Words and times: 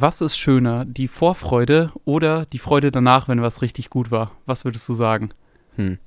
was 0.00 0.20
ist 0.20 0.36
schöner, 0.36 0.84
die 0.84 1.08
Vorfreude 1.08 1.92
oder 2.04 2.46
die 2.46 2.58
Freude 2.58 2.90
danach, 2.90 3.28
wenn 3.28 3.40
was 3.42 3.62
richtig 3.62 3.90
gut 3.90 4.10
war? 4.10 4.32
Was 4.46 4.64
würdest 4.64 4.88
du 4.88 4.94
sagen? 4.94 5.30
Hm. 5.76 5.98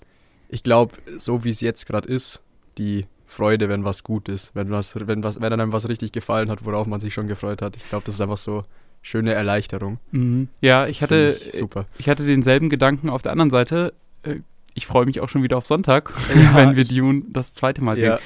Ich 0.50 0.64
glaube, 0.64 0.96
so 1.18 1.44
wie 1.44 1.50
es 1.50 1.62
jetzt 1.62 1.86
gerade 1.88 2.08
ist, 2.08 2.42
die 2.78 3.06
Freude, 3.26 3.68
wenn 3.70 3.84
was 3.84 4.04
gut 4.04 4.30
ist, 4.30 4.56
wenn 4.56 4.70
was, 4.72 4.96
wenn 5.08 5.24
was, 5.24 5.42
wenn 5.42 5.52
einem 5.52 5.74
was 5.74 5.90
richtig 5.90 6.12
gefallen 6.12 6.50
hat, 6.50 6.64
worauf 6.66 6.88
man 6.88 7.00
sich 7.00 7.14
schon 7.14 7.28
gefreut 7.28 7.62
hat. 7.62 7.76
Ich 7.76 7.88
glaube, 7.90 8.06
das 8.06 8.16
ist 8.16 8.22
einfach 8.22 8.38
so 8.38 8.64
schöne 9.02 9.34
Erleichterung. 9.34 10.00
Mhm. 10.12 10.48
Ja, 10.62 10.88
ich 10.88 11.02
hatte, 11.02 11.38
ich 11.50 11.56
super. 11.58 11.86
ich 11.98 12.08
hatte 12.10 12.26
denselben 12.26 12.70
Gedanken 12.70 13.10
auf 13.10 13.22
der 13.22 13.32
anderen 13.32 13.50
Seite. 13.50 13.94
Äh, 14.24 14.38
Ich 14.74 14.86
freue 14.86 15.06
mich 15.06 15.22
auch 15.22 15.30
schon 15.30 15.42
wieder 15.44 15.58
auf 15.58 15.66
Sonntag, 15.66 16.14
Ja, 16.36 16.56
wenn 16.56 16.76
wir 16.76 16.86
Dune 16.86 17.24
das 17.30 17.54
zweite 17.54 17.84
Mal 17.84 17.98
sehen. 17.98 18.08
Ja, 18.12 18.20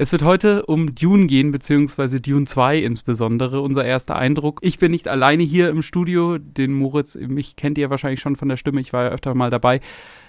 Es 0.00 0.12
wird 0.12 0.22
heute 0.22 0.64
um 0.66 0.94
Dune 0.94 1.26
gehen, 1.26 1.50
beziehungsweise 1.50 2.20
Dune 2.20 2.46
2 2.46 2.78
insbesondere, 2.78 3.60
unser 3.60 3.84
erster 3.84 4.14
Eindruck. 4.14 4.60
Ich 4.62 4.78
bin 4.78 4.92
nicht 4.92 5.08
alleine 5.08 5.42
hier 5.42 5.70
im 5.70 5.82
Studio, 5.82 6.38
den 6.38 6.72
Moritz, 6.72 7.16
mich 7.16 7.56
kennt 7.56 7.78
ihr 7.78 7.90
wahrscheinlich 7.90 8.20
schon 8.20 8.36
von 8.36 8.48
der 8.48 8.56
Stimme, 8.56 8.80
ich 8.80 8.92
war 8.92 9.06
ja 9.06 9.10
öfter 9.10 9.34
mal 9.34 9.50
dabei. 9.50 9.80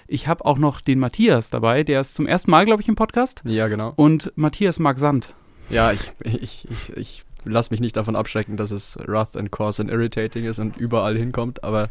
Ich 0.08 0.26
habe 0.26 0.44
auch 0.44 0.58
noch 0.58 0.80
den 0.80 0.98
Matthias 0.98 1.50
dabei, 1.50 1.84
der 1.84 2.00
ist 2.00 2.16
zum 2.16 2.26
ersten 2.26 2.50
Mal, 2.50 2.64
glaube 2.64 2.82
ich, 2.82 2.88
im 2.88 2.96
Podcast. 2.96 3.42
ja, 3.44 3.68
genau. 3.68 3.92
Und 3.94 4.32
Matthias 4.34 4.80
mag 4.80 4.98
Sand. 4.98 5.34
Ja, 5.68 5.92
ich, 5.92 6.00
ich, 6.24 6.66
ich, 6.68 6.96
ich 6.96 7.22
lasse 7.44 7.70
mich 7.70 7.80
nicht 7.80 7.96
davon 7.96 8.16
abschrecken, 8.16 8.56
dass 8.56 8.72
es 8.72 8.98
rough 9.06 9.36
and 9.36 9.52
coarse 9.52 9.80
and 9.80 9.88
irritating 9.88 10.46
ist 10.46 10.58
und 10.58 10.78
überall 10.78 11.16
hinkommt, 11.16 11.62
aber 11.62 11.90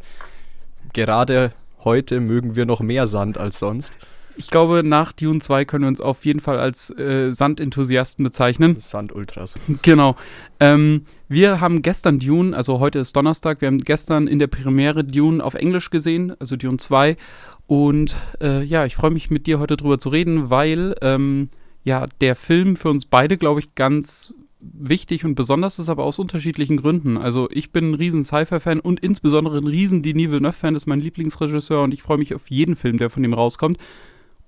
gerade 0.91 1.54
heute 1.85 2.20
mögen 2.20 2.57
wir 2.57 2.66
noch 2.66 2.82
mehr 2.82 3.07
Sand 3.07 3.38
als 3.38 3.57
sonst. 3.57 3.98
Ich 4.39 4.49
glaube, 4.49 4.84
nach 4.85 5.11
Dune 5.11 5.41
2 5.41 5.66
können 5.66 5.84
wir 5.84 5.89
uns 5.89 5.99
auf 5.99 6.23
jeden 6.23 6.39
Fall 6.39 6.59
als 6.59 6.98
äh, 6.98 7.34
Sandenthusiasten 7.34 8.23
bezeichnen. 8.23 8.79
Sand-Ultras. 8.79 9.55
Genau. 9.81 10.15
Ähm, 10.62 11.03
wir 11.27 11.59
haben 11.59 11.81
gestern 11.81 12.20
Dune, 12.20 12.55
also 12.55 12.79
heute 12.79 12.99
ist 12.99 13.13
Donnerstag, 13.17 13.59
wir 13.59 13.67
haben 13.67 13.79
gestern 13.79 14.27
in 14.27 14.39
der 14.39 14.48
Premiere 14.48 15.03
Dune 15.03 15.43
auf 15.43 15.55
Englisch 15.55 15.89
gesehen, 15.89 16.34
also 16.40 16.55
Dune 16.55 16.77
2. 16.77 17.18
Und 17.68 18.15
äh, 18.40 18.63
ja, 18.63 18.85
ich 18.85 18.96
freue 18.96 19.12
mich 19.12 19.29
mit 19.29 19.46
dir 19.46 19.59
heute 19.59 19.76
drüber 19.76 19.99
zu 19.99 20.07
reden, 20.07 20.49
weil 20.49 20.96
ähm, 21.01 21.49
ja 21.84 22.07
der 22.21 22.35
Film 22.37 22.77
für 22.77 22.91
uns 22.91 23.05
beide, 23.05 23.37
glaube 23.37 23.59
ich, 23.59 23.76
ganz 23.76 24.34
wichtig 24.62 25.26
und 25.26 25.35
besonders 25.35 25.79
ist, 25.79 25.90
aber 25.90 26.05
aus 26.05 26.18
unterschiedlichen 26.18 26.77
Gründen. 26.77 27.18
Also 27.18 27.49
ich 27.51 27.74
bin 27.74 27.91
ein 27.91 27.96
riesen 27.96 28.24
Sci-Fi-Fan 28.24 28.79
und 28.79 29.01
insbesondere 29.01 29.57
ein 29.57 29.68
riesen 29.68 30.01
Denis 30.01 30.31
Villeneuve-Fan, 30.31 30.76
das 30.76 30.84
ist 30.84 30.87
mein 30.87 31.01
Lieblingsregisseur 31.01 31.84
und 31.84 31.93
ich 31.93 32.01
freue 32.01 32.18
mich 32.18 32.34
auf 32.34 32.49
jeden 32.49 32.77
Film, 32.77 32.98
der 32.98 33.09
von 33.09 33.26
ihm 33.26 33.34
rauskommt. 33.34 33.77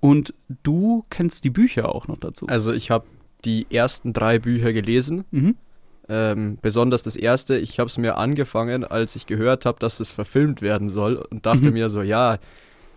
Und 0.01 0.33
du 0.63 1.05
kennst 1.09 1.43
die 1.45 1.49
Bücher 1.49 1.95
auch 1.95 2.07
noch 2.09 2.17
dazu. 2.17 2.47
Also 2.47 2.73
ich 2.73 2.91
habe 2.91 3.05
die 3.45 3.67
ersten 3.69 4.11
drei 4.13 4.37
Bücher 4.39 4.73
gelesen, 4.73 5.23
Mhm. 5.31 5.55
ähm, 6.09 6.57
besonders 6.61 7.03
das 7.03 7.15
erste. 7.15 7.57
Ich 7.57 7.79
habe 7.79 7.87
es 7.87 7.97
mir 7.97 8.17
angefangen, 8.17 8.83
als 8.83 9.15
ich 9.15 9.25
gehört 9.27 9.65
habe, 9.65 9.79
dass 9.79 9.99
es 10.01 10.11
verfilmt 10.11 10.61
werden 10.61 10.89
soll 10.89 11.15
und 11.15 11.45
dachte 11.45 11.67
Mhm. 11.67 11.73
mir 11.73 11.89
so, 11.89 12.01
ja, 12.01 12.39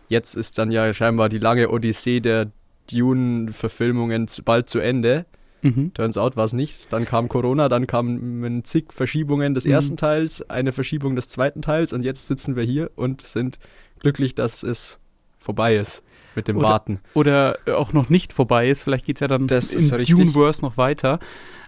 jetzt 0.09 0.35
ist 0.35 0.59
dann 0.59 0.71
ja 0.71 0.93
scheinbar 0.93 1.29
die 1.29 1.39
lange 1.39 1.71
Odyssee 1.71 2.21
der 2.21 2.51
Dune-Verfilmungen 2.91 4.27
bald 4.45 4.69
zu 4.69 4.79
Ende. 4.81 5.27
Mhm. 5.63 5.93
Turns 5.95 6.19
out 6.19 6.37
war 6.37 6.45
es 6.45 6.53
nicht. 6.53 6.93
Dann 6.93 7.07
kam 7.07 7.29
Corona, 7.29 7.69
dann 7.69 7.87
kamen 7.87 8.65
zig 8.65 8.93
Verschiebungen 8.93 9.55
des 9.55 9.65
Mhm. 9.65 9.73
ersten 9.73 9.97
Teils, 9.97 10.49
eine 10.51 10.73
Verschiebung 10.73 11.17
des 11.17 11.29
zweiten 11.29 11.63
Teils 11.63 11.93
und 11.93 12.03
jetzt 12.05 12.27
sitzen 12.27 12.57
wir 12.57 12.65
hier 12.65 12.91
und 12.97 13.27
sind 13.27 13.59
glücklich, 14.01 14.35
dass 14.35 14.63
es 14.63 14.99
vorbei 15.39 15.77
ist 15.77 16.03
mit 16.37 16.49
dem 16.49 16.57
Oder- 16.59 16.69
Warten. 16.69 17.01
oder 17.15 17.59
äh, 17.67 17.73
auch 17.73 17.93
noch 17.93 18.09
nicht 18.11 18.33
vorbei 18.33 18.69
ist. 18.69 18.83
Vielleicht 18.83 19.07
geht 19.07 19.17
es 19.17 19.21
ja 19.21 19.29
dann 19.29 19.47
Das 19.47 19.75
richtig. 19.75 20.17
Duneverse 20.17 20.63
noch 20.63 20.77
weiter. 20.77 21.19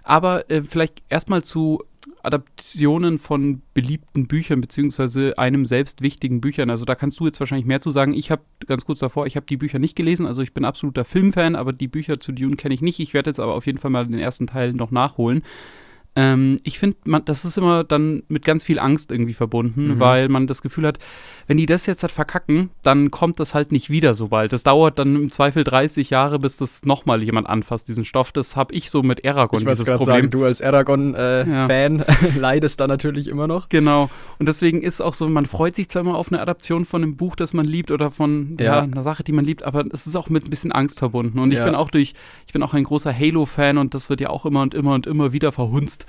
Aber 0.03 0.49
äh, 0.49 0.63
vielleicht 0.63 1.03
erstmal 1.09 1.43
zu 1.43 1.83
Adaptionen 2.23 3.19
von 3.19 3.61
beliebten 3.73 4.27
Büchern, 4.27 4.61
beziehungsweise 4.61 5.37
einem 5.37 5.65
selbst 5.65 6.01
wichtigen 6.01 6.39
Büchern. 6.41 6.69
Also 6.69 6.85
da 6.85 6.95
kannst 6.95 7.19
du 7.19 7.25
jetzt 7.25 7.39
wahrscheinlich 7.39 7.65
mehr 7.65 7.79
zu 7.79 7.89
sagen. 7.89 8.13
Ich 8.13 8.31
habe 8.31 8.41
ganz 8.65 8.85
kurz 8.85 8.99
davor, 8.99 9.25
ich 9.27 9.35
habe 9.35 9.45
die 9.45 9.57
Bücher 9.57 9.79
nicht 9.79 9.95
gelesen, 9.95 10.25
also 10.25 10.41
ich 10.41 10.53
bin 10.53 10.65
absoluter 10.65 11.05
Filmfan, 11.05 11.55
aber 11.55 11.73
die 11.73 11.87
Bücher 11.87 12.19
zu 12.19 12.31
Dune 12.31 12.55
kenne 12.55 12.73
ich 12.73 12.81
nicht. 12.81 12.99
Ich 12.99 13.13
werde 13.13 13.29
jetzt 13.29 13.39
aber 13.39 13.53
auf 13.55 13.65
jeden 13.65 13.79
Fall 13.79 13.91
mal 13.91 14.05
den 14.07 14.19
ersten 14.19 14.47
Teil 14.47 14.73
noch 14.73 14.91
nachholen. 14.91 15.43
Ähm, 16.15 16.57
ich 16.63 16.79
finde, 16.79 16.97
das 17.25 17.45
ist 17.45 17.57
immer 17.57 17.83
dann 17.83 18.23
mit 18.27 18.43
ganz 18.43 18.63
viel 18.63 18.79
Angst 18.79 19.11
irgendwie 19.11 19.33
verbunden, 19.33 19.95
Mhm. 19.95 19.99
weil 19.99 20.29
man 20.29 20.47
das 20.47 20.61
Gefühl 20.61 20.87
hat, 20.87 20.99
wenn 21.47 21.57
die 21.57 21.65
das 21.65 21.85
jetzt 21.85 22.03
halt 22.03 22.11
verkacken, 22.11 22.69
dann 22.83 23.09
kommt 23.09 23.39
das 23.39 23.53
halt 23.53 23.71
nicht 23.71 23.89
wieder 23.89 24.13
so 24.13 24.27
bald. 24.27 24.51
Das 24.51 24.63
dauert 24.63 24.99
dann 24.99 25.15
im 25.15 25.31
Zweifel 25.31 25.63
30 25.63 26.09
Jahre, 26.09 26.39
bis 26.39 26.57
das 26.57 26.85
nochmal 26.85 27.23
jemand 27.23 27.47
anfasst, 27.47 27.87
diesen 27.87 28.03
Stoff. 28.03 28.33
Das 28.33 28.57
habe 28.57 28.73
ich 28.75 28.91
so 28.91 29.01
mit 29.01 29.25
Aragorn, 29.25 29.61
Ich 29.61 29.67
wollte 29.67 29.85
gerade 29.85 30.03
sagen, 30.03 30.29
du 30.29 30.43
als 30.43 30.61
Aragon-Fan 30.61 31.99
Ja. 31.99 32.05
leidest 32.37 32.79
da 32.81 32.87
natürlich 32.87 33.29
immer 33.29 33.47
noch. 33.47 33.69
Genau. 33.69 34.09
Und 34.39 34.49
deswegen 34.49 34.81
ist 34.81 34.99
auch 35.01 35.13
so, 35.13 35.29
man 35.29 35.45
freut 35.45 35.77
sich 35.77 35.87
zwar 35.89 36.01
immer 36.01 36.15
auf 36.15 36.31
eine 36.31 36.41
Adaption 36.41 36.83
von 36.83 37.01
einem 37.01 37.15
Buch, 37.15 37.37
das 37.37 37.53
man 37.53 37.65
liebt 37.65 37.91
oder 37.91 38.11
von 38.11 38.57
ja. 38.59 38.65
Ja. 38.65 38.81
einer 38.81 39.03
Sache, 39.03 39.23
die 39.23 39.31
man 39.31 39.45
liebt, 39.45 39.63
aber 39.63 39.85
es 39.91 40.05
ist 40.05 40.17
auch 40.17 40.29
mit 40.29 40.45
ein 40.45 40.49
bisschen 40.49 40.73
Angst 40.73 40.99
verbunden. 40.99 41.39
Und 41.39 41.53
ich 41.53 41.63
bin 41.63 41.75
auch 41.75 41.89
durch, 41.89 42.13
ich 42.45 42.53
bin 42.53 42.61
auch 42.61 42.73
ein 42.73 42.83
großer 42.83 43.17
Halo-Fan 43.17 43.77
und 43.77 43.93
das 43.93 44.09
wird 44.09 44.19
ja 44.19 44.29
auch 44.29 44.45
immer 44.45 44.61
und 44.61 44.73
immer 44.73 44.93
und 44.93 45.07
immer 45.07 45.31
wieder 45.31 45.53
verhunzt. 45.53 46.05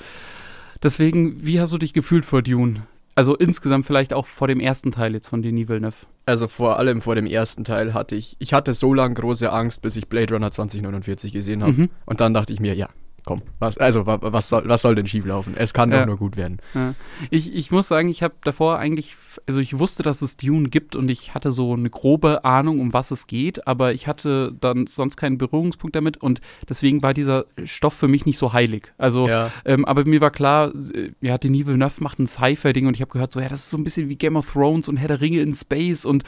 Deswegen, 0.82 1.44
wie 1.44 1.60
hast 1.60 1.72
du 1.72 1.78
dich 1.78 1.92
gefühlt 1.92 2.24
vor 2.24 2.42
Dune? 2.42 2.82
Also 3.18 3.34
insgesamt 3.34 3.84
vielleicht 3.84 4.12
auch 4.12 4.26
vor 4.28 4.46
dem 4.46 4.60
ersten 4.60 4.92
Teil 4.92 5.12
jetzt 5.12 5.26
von 5.26 5.42
Denis 5.42 5.68
Villeneuve. 5.68 6.06
Also 6.24 6.46
vor 6.46 6.78
allem 6.78 7.00
vor 7.00 7.16
dem 7.16 7.26
ersten 7.26 7.64
Teil 7.64 7.92
hatte 7.92 8.14
ich, 8.14 8.36
ich 8.38 8.52
hatte 8.52 8.74
so 8.74 8.94
lange 8.94 9.14
große 9.14 9.50
Angst, 9.50 9.82
bis 9.82 9.96
ich 9.96 10.06
Blade 10.06 10.32
Runner 10.32 10.52
2049 10.52 11.32
gesehen 11.32 11.64
habe. 11.64 11.72
Mhm. 11.72 11.90
Und 12.06 12.20
dann 12.20 12.32
dachte 12.32 12.52
ich 12.52 12.60
mir, 12.60 12.76
ja, 12.76 12.88
komm, 13.28 13.42
was, 13.58 13.76
also 13.76 14.06
wa- 14.06 14.18
was 14.22 14.48
soll, 14.48 14.66
was 14.66 14.80
soll 14.80 14.94
denn 14.94 15.06
schieflaufen? 15.06 15.54
Es 15.56 15.74
kann 15.74 15.92
Ja. 15.92 16.00
doch 16.00 16.06
nur 16.06 16.16
gut 16.16 16.36
werden. 16.38 16.58
Ja. 16.74 16.94
Ich, 17.30 17.54
ich 17.54 17.70
muss 17.70 17.86
sagen, 17.88 18.08
ich 18.08 18.22
habe 18.22 18.34
davor 18.42 18.78
eigentlich, 18.78 19.16
also 19.46 19.60
ich 19.60 19.78
wusste, 19.78 20.02
dass 20.02 20.22
es 20.22 20.38
Dune 20.38 20.70
gibt 20.70 20.96
und 20.96 21.10
ich 21.10 21.34
hatte 21.34 21.52
so 21.52 21.74
eine 21.74 21.90
grobe 21.90 22.44
Ahnung, 22.46 22.80
um 22.80 22.92
was 22.94 23.10
es 23.10 23.26
geht, 23.26 23.66
aber 23.66 23.92
ich 23.92 24.06
hatte 24.06 24.54
dann 24.60 24.86
sonst 24.86 25.16
keinen 25.16 25.36
Berührungspunkt 25.36 25.94
damit 25.94 26.16
und 26.16 26.40
deswegen 26.68 27.02
war 27.02 27.12
dieser 27.12 27.44
Stoff 27.64 27.92
für 27.92 28.08
mich 28.08 28.24
nicht 28.24 28.38
so 28.38 28.54
heilig. 28.54 28.92
Also, 28.96 29.28
Ja. 29.28 29.52
ähm, 29.66 29.84
aber 29.84 30.04
mir 30.06 30.22
war 30.22 30.30
klar, 30.30 30.72
äh, 30.94 31.10
ja, 31.20 31.36
Denis 31.36 31.66
Villeneuve 31.66 32.02
macht 32.02 32.18
ein 32.18 32.26
Sci-Fi-Ding 32.26 32.86
und 32.86 32.94
ich 32.94 33.02
habe 33.02 33.10
gehört, 33.12 33.32
so, 33.32 33.40
ja, 33.40 33.48
das 33.48 33.60
ist 33.64 33.70
so 33.70 33.76
ein 33.76 33.84
bisschen 33.84 34.08
wie 34.08 34.16
Game 34.16 34.36
of 34.36 34.50
Thrones 34.50 34.88
und 34.88 34.96
Herr 34.96 35.08
der 35.08 35.20
Ringe 35.20 35.40
in 35.40 35.52
Space 35.52 36.04
und 36.06 36.24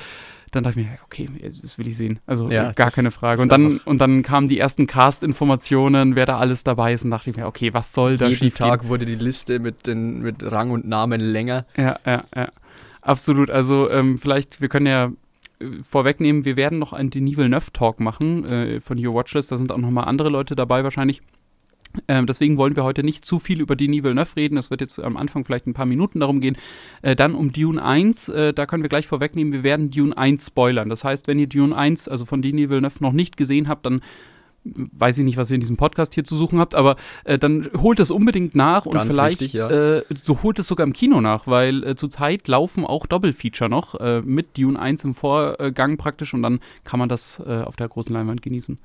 dann 0.51 0.65
dachte 0.65 0.81
ich 0.81 0.87
mir, 0.87 0.99
okay, 1.05 1.29
das 1.63 1.79
will 1.79 1.87
ich 1.87 1.97
sehen. 1.97 2.19
Also 2.27 2.49
Ja, 2.49 2.73
gar 2.73 2.91
keine 2.91 3.11
Frage. 3.11 3.41
Und 3.41 3.53
dann, 3.53 3.79
und 3.85 4.01
dann 4.01 4.23
kamen 4.23 4.49
die 4.49 4.59
ersten 4.59 4.87
Cast-Informationen, 4.87 6.17
wer 6.17 6.27
da 6.27 6.39
alles 6.39 6.65
dabei 6.65 6.93
ist 6.93 7.05
und 7.05 7.11
dachte 7.11 7.31
ich 7.31 7.37
mir, 7.37 7.47
okay, 7.47 7.73
was 7.73 7.93
soll 7.93 8.17
da 8.17 8.27
Jeden 8.27 8.39
schiefgehen? 8.39 8.69
Tag 8.71 8.89
wurde 8.89 9.07
die 9.07 9.15
Liste 9.15 9.61
mit, 9.61 9.87
den, 9.87 10.21
mit 10.21 10.43
Rang 10.43 10.71
und 10.71 10.89
Namen 10.89 11.21
länger. 11.21 11.67
Ja, 11.77 11.99
ja, 12.05 12.25
ja. 12.35 12.49
Absolut. 13.01 13.51
Also 13.51 13.91
ähm, 13.91 14.19
vielleicht, 14.19 14.61
wir 14.61 14.69
können 14.69 14.87
ja 14.87 15.13
äh, 15.61 15.67
vorwegnehmen, 15.89 16.45
wir 16.45 16.57
werden 16.57 16.79
noch 16.79 16.93
einen 16.93 17.11
Denis 17.11 17.37
Villeneuve-Talk 17.37 18.01
machen 18.01 18.45
äh, 18.45 18.81
von 18.81 19.05
Your 19.05 19.15
Watchlist. 19.15 19.53
Da 19.53 19.57
sind 19.57 19.73
auch 19.73 19.79
nochmal 19.79 20.05
andere 20.05 20.29
Leute 20.29 20.57
dabei 20.57 20.85
wahrscheinlich. 20.85 21.23
Ähm, 22.09 22.27
deswegen 22.27 22.57
wollen 22.57 22.77
wir 22.77 22.85
heute 22.85 23.03
nicht 23.03 23.25
zu 23.25 23.39
viel 23.39 23.61
über 23.61 23.77
Denis 23.77 24.05
Villeneuve 24.05 24.37
reden. 24.37 24.57
Es 24.57 24.71
wird 24.71 24.81
jetzt 24.81 25.01
am 25.01 25.17
Anfang 25.17 25.45
vielleicht 25.45 25.67
ein 25.67 25.75
paar 25.75 25.87
Minuten 25.87 26.21
darum 26.21 26.41
gehen. 26.41 26.57
Äh, 27.03 27.17
dann 27.17 27.35
um 27.35 27.53
Dune 27.53 27.83
1, 27.83 28.29
äh, 28.29 28.53
da 28.53 28.67
können 28.67 28.83
wir 28.83 28.89
gleich 28.89 29.07
vorwegnehmen, 29.07 29.53
wir 29.53 29.63
werden 29.63 29.91
Dune 29.91 30.17
1 30.17 30.47
spoilern. 30.47 30.89
Das 30.89 31.05
heißt, 31.05 31.27
wenn 31.27 31.39
ihr 31.39 31.49
Dune 31.49 31.77
1, 31.77 32.09
also 32.09 32.25
von 32.25 32.43
Denis 32.43 32.69
Villeneuve, 32.69 33.03
noch 33.03 33.13
nicht 33.13 33.37
gesehen 33.37 33.69
habt, 33.69 33.87
dann 33.87 34.03
weiß 34.65 35.19
ich 35.19 35.25
nicht, 35.25 35.37
was 35.39 35.51
ihr 35.51 35.55
in 35.55 35.61
diesem 35.61 35.77
Podcast 35.77 36.15
hier 36.15 36.25
zu 36.25 36.37
suchen 36.37 36.59
habt, 36.59 36.75
aber 36.75 36.97
äh, 37.25 37.39
dann 37.39 37.69
holt 37.79 37.99
es 37.99 38.11
unbedingt 38.11 38.55
nach 38.55 38.85
und 38.85 38.93
Ganz 38.93 39.13
vielleicht 39.13 39.41
wichtig, 39.41 39.61
ja. 39.61 39.71
äh, 39.71 40.03
so 40.23 40.43
holt 40.43 40.59
es 40.59 40.67
sogar 40.67 40.87
im 40.87 40.93
Kino 40.93 41.21
nach, 41.21 41.47
weil 41.47 41.83
äh, 41.83 41.97
zurzeit 41.97 42.47
laufen 42.47 42.85
auch 42.85 43.07
Doppelfeature 43.07 43.71
noch 43.71 43.95
äh, 43.99 44.21
mit 44.21 44.59
Dune 44.59 44.79
1 44.79 45.05
im 45.05 45.15
Vorgang 45.15 45.97
praktisch 45.97 46.35
und 46.35 46.43
dann 46.43 46.61
kann 46.85 47.01
man 47.01 47.09
das 47.09 47.41
äh, 47.47 47.63
auf 47.63 47.77
der 47.77 47.89
großen 47.89 48.13
Leinwand 48.13 48.43
genießen. 48.43 48.79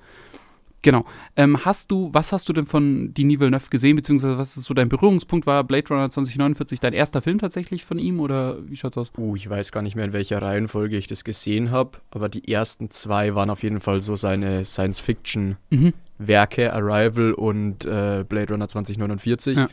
Genau. 0.85 1.03
Ähm, 1.35 1.65
hast 1.65 1.89
du, 1.89 2.11
was 2.13 2.31
hast 2.31 2.47
du 2.47 2.53
denn 2.53 2.67
von 2.67 3.11
Denis 3.15 3.39
Villeneuve 3.39 3.71
gesehen, 3.71 3.95
beziehungsweise 3.95 4.37
was 4.37 4.55
ist 4.55 4.65
so 4.65 4.75
dein 4.75 4.87
Berührungspunkt? 4.87 5.47
War 5.47 5.63
Blade 5.63 5.87
Runner 5.89 6.11
2049 6.11 6.79
dein 6.79 6.93
erster 6.93 7.23
Film 7.23 7.39
tatsächlich 7.39 7.85
von 7.85 7.97
ihm 7.97 8.19
oder 8.19 8.57
wie 8.69 8.77
schaut's 8.77 8.95
aus? 8.95 9.11
Uh, 9.17 9.35
ich 9.35 9.49
weiß 9.49 9.71
gar 9.71 9.81
nicht 9.81 9.95
mehr, 9.95 10.05
in 10.05 10.13
welcher 10.13 10.43
Reihenfolge 10.43 10.95
ich 10.95 11.07
das 11.07 11.23
gesehen 11.23 11.71
habe, 11.71 11.97
aber 12.11 12.29
die 12.29 12.47
ersten 12.53 12.91
zwei 12.91 13.33
waren 13.33 13.49
auf 13.49 13.63
jeden 13.63 13.81
Fall 13.81 13.99
so 14.01 14.15
seine 14.15 14.63
Science-Fiction-Werke, 14.63 16.65
Mhm. 16.65 16.71
Arrival 16.71 17.33
und 17.33 17.83
äh, 17.85 18.23
Blade 18.29 18.53
Runner 18.53 18.67
2049. 18.67 19.57
Ja. 19.57 19.69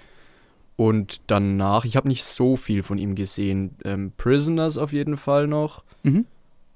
Und 0.77 1.21
danach, 1.27 1.85
ich 1.85 1.97
habe 1.97 2.09
nicht 2.09 2.25
so 2.25 2.57
viel 2.57 2.83
von 2.83 2.97
ihm 2.97 3.15
gesehen. 3.15 3.77
Ähm, 3.85 4.13
Prisoners 4.17 4.79
auf 4.79 4.95
jeden 4.95 5.19
Fall 5.19 5.47
noch, 5.47 5.85
Mhm. 6.05 6.25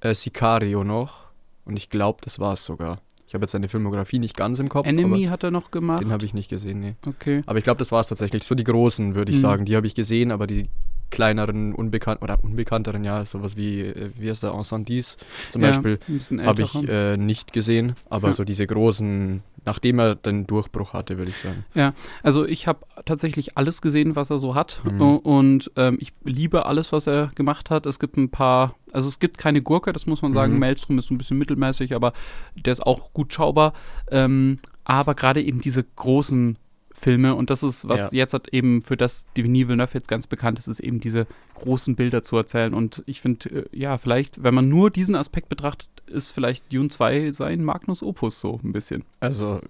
äh, 0.01 0.15
Sicario 0.15 0.85
noch 0.85 1.25
und 1.65 1.79
ich 1.79 1.89
glaube, 1.89 2.19
das 2.23 2.39
war 2.39 2.53
es 2.53 2.67
sogar. 2.67 2.99
Ich 3.37 3.39
habe 3.39 3.45
jetzt 3.45 3.53
seine 3.53 3.69
Filmografie 3.69 4.19
nicht 4.19 4.35
ganz 4.35 4.59
im 4.61 4.71
Kopf, 4.71 4.87
Enemy 4.87 5.25
hat 5.27 5.45
er 5.45 5.51
noch 5.51 5.71
gemacht. 5.71 6.01
den 6.03 6.11
habe 6.11 6.25
ich 6.25 6.33
nicht 6.33 6.49
gesehen, 6.49 6.81
nee. 6.81 6.95
okay. 7.07 7.43
Aber 7.45 7.59
ich 7.59 7.65
glaube, 7.65 7.79
das 7.79 7.93
war 7.93 8.01
es 8.01 8.09
tatsächlich. 8.09 8.45
So 8.45 8.55
die 8.55 8.65
großen, 8.65 9.15
würde 9.15 9.31
ich 9.31 9.37
Mhm. 9.37 9.43
sagen, 9.43 9.65
die 9.67 9.77
habe 9.77 9.87
ich 9.87 9.95
gesehen, 9.95 10.31
aber 10.33 10.47
die 10.47 10.71
kleineren, 11.11 11.75
unbekannten 11.75 12.25
oder 12.25 12.43
unbekannteren, 12.43 13.05
ja, 13.05 13.25
sowas 13.25 13.57
wie, 13.57 13.81
äh, 13.81 14.11
wie 14.19 14.31
heißt 14.31 14.43
der, 14.43 14.53
Ensandis 14.53 15.17
zum 15.51 15.63
Ja, 15.63 15.69
Beispiel, 15.71 15.99
habe 16.45 16.63
ich 16.63 16.89
äh, 16.89 17.17
nicht 17.17 17.53
gesehen. 17.53 17.95
Aber 18.11 18.29
Ja. 18.29 18.33
so 18.33 18.45
diese 18.45 18.67
großen 18.67 19.43
nachdem 19.67 19.99
er 19.99 20.15
den 20.15 20.47
Durchbruch 20.47 20.93
hatte, 20.95 21.19
würde 21.19 21.31
ich 21.31 21.37
sagen. 21.37 21.65
Ja, 21.75 21.93
also 22.23 22.47
ich 22.47 22.67
habe 22.69 22.87
tatsächlich 23.05 23.59
alles 23.59 23.83
gesehen, 23.83 24.17
was 24.17 24.31
er 24.31 24.39
so 24.39 24.55
hat. 24.55 24.81
Mhm. 24.85 25.01
Und 25.19 25.71
ähm, 25.77 25.99
ich 26.01 26.13
liebe 26.25 26.67
alles, 26.67 26.93
was 26.93 27.07
er 27.07 27.33
gemacht 27.35 27.69
hat. 27.69 27.85
Es 27.85 27.99
gibt 27.99 28.17
ein 28.17 28.31
paar, 28.31 28.77
also 28.93 29.09
es 29.09 29.19
gibt 29.19 29.39
keine 29.39 29.61
Gurke, 29.63 29.93
das 29.93 30.07
muss 30.07 30.23
man 30.23 30.33
sagen. 30.33 30.55
Mhm. 30.55 30.61
Maelstrom 30.61 30.99
ist 30.99 31.09
so 31.09 31.15
ein 31.15 31.19
bisschen 31.19 31.37
mittelmäßig, 31.39 31.95
aber 31.95 32.13
der 32.55 32.73
ist 32.73 32.87
auch 32.87 33.13
gut 33.13 33.33
schaubar. 33.33 33.73
Ähm, 34.11 34.59
aber 34.85 35.17
gerade 35.17 35.43
eben 35.43 35.61
diese 35.61 35.83
großen 35.83 36.57
Filme 36.99 37.35
und 37.35 37.51
das 37.51 37.63
ist, 37.63 37.87
was 37.89 38.11
Ja. 38.13 38.19
jetzt 38.19 38.33
hat 38.33 38.49
eben 38.49 38.83
für 38.83 38.97
das 38.97 39.27
Denis 39.37 39.69
Villeneuve 39.69 39.95
jetzt 39.95 40.09
ganz 40.09 40.27
bekannt 40.27 40.59
ist, 40.59 40.67
ist 40.67 40.81
eben 40.81 40.99
diese 41.01 41.27
großen 41.55 41.95
Bilder 41.95 42.23
zu 42.23 42.37
erzählen. 42.37 42.73
Und 42.75 43.03
ich 43.07 43.21
finde, 43.21 43.49
äh, 43.51 43.65
ja, 43.73 43.99
vielleicht, 43.99 44.43
wenn 44.43 44.55
man 44.55 44.69
nur 44.69 44.91
diesen 44.91 45.15
Aspekt 45.15 45.49
betrachtet, 45.49 45.89
ist 46.07 46.31
vielleicht 46.31 46.73
Dune 46.73 46.89
2 46.89 47.33
sein 47.33 47.63
Magnus 47.65 48.03
Opus 48.03 48.41
so 48.41 48.61
ein 48.65 48.73
bisschen. 48.73 49.05
Also 49.21 49.61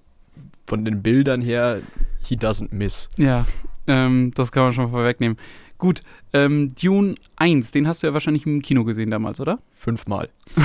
von 0.66 0.84
den 0.84 1.02
Bildern 1.02 1.40
her, 1.42 1.80
he 2.22 2.36
doesn't 2.36 2.68
miss. 2.70 3.08
Ja, 3.16 3.46
ähm, 3.86 4.32
das 4.34 4.52
kann 4.52 4.64
man 4.64 4.72
schon 4.72 4.90
vorwegnehmen. 4.90 5.38
Gut, 5.78 6.00
ähm, 6.32 6.74
Dune 6.74 7.16
1, 7.36 7.70
den 7.72 7.86
hast 7.86 8.02
du 8.02 8.06
ja 8.06 8.12
wahrscheinlich 8.14 8.46
im 8.46 8.62
Kino 8.62 8.84
gesehen 8.84 9.10
damals, 9.10 9.40
oder? 9.40 9.58
Fünfmal. 9.72 10.28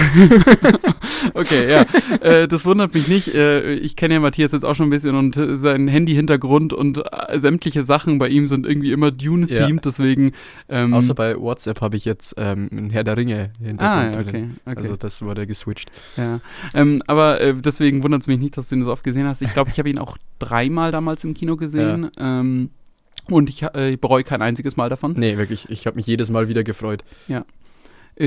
Okay, 1.33 1.69
ja. 1.69 1.85
äh, 2.21 2.47
das 2.47 2.65
wundert 2.65 2.93
mich 2.95 3.07
nicht. 3.07 3.33
Äh, 3.35 3.73
ich 3.75 3.95
kenne 3.95 4.15
ja 4.15 4.19
Matthias 4.19 4.51
jetzt 4.53 4.63
auch 4.65 4.73
schon 4.75 4.87
ein 4.87 4.89
bisschen 4.89 5.15
und 5.15 5.37
äh, 5.37 5.55
sein 5.55 5.87
Handy-Hintergrund 5.87 6.73
und 6.73 6.97
äh, 6.97 7.39
sämtliche 7.39 7.83
Sachen 7.83 8.17
bei 8.17 8.27
ihm 8.27 8.47
sind 8.47 8.65
irgendwie 8.65 8.91
immer 8.91 9.11
Dune-themed, 9.11 9.85
deswegen. 9.85 10.31
Ähm, 10.67 10.93
Außer 10.93 11.13
bei 11.13 11.39
WhatsApp 11.39 11.81
habe 11.81 11.95
ich 11.95 12.05
jetzt 12.05 12.33
ähm, 12.37 12.69
einen 12.71 12.89
Herr 12.89 13.03
der 13.03 13.17
Ringe 13.17 13.51
Ah, 13.77 14.05
ja, 14.05 14.11
drin. 14.11 14.27
okay. 14.27 14.49
okay. 14.65 14.77
Also 14.77 14.95
das 14.95 15.21
wurde 15.21 15.45
geswitcht. 15.45 15.91
ja. 16.17 16.39
Ähm, 16.73 17.03
aber 17.07 17.39
äh, 17.39 17.53
deswegen 17.53 18.03
wundert 18.03 18.21
es 18.21 18.27
mich 18.27 18.39
nicht, 18.39 18.57
dass 18.57 18.69
du 18.69 18.75
ihn 18.75 18.83
so 18.83 18.91
oft 18.91 19.03
gesehen 19.03 19.27
hast. 19.27 19.41
Ich 19.43 19.53
glaube, 19.53 19.69
ich 19.71 19.77
habe 19.77 19.89
ihn 19.89 19.99
auch 19.99 20.17
dreimal 20.39 20.91
damals 20.91 21.23
im 21.23 21.33
Kino 21.35 21.55
gesehen. 21.55 22.09
Ähm, 22.17 22.71
und 23.29 23.49
ich 23.49 23.63
äh, 23.63 23.97
bereue 23.97 24.23
kein 24.23 24.41
einziges 24.41 24.77
Mal 24.77 24.89
davon. 24.89 25.13
Nee, 25.13 25.37
wirklich. 25.37 25.69
Ich 25.69 25.85
habe 25.85 25.95
mich 25.95 26.07
jedes 26.07 26.29
Mal 26.29 26.47
wieder 26.47 26.63
gefreut. 26.63 27.03
Äh, 27.27 27.41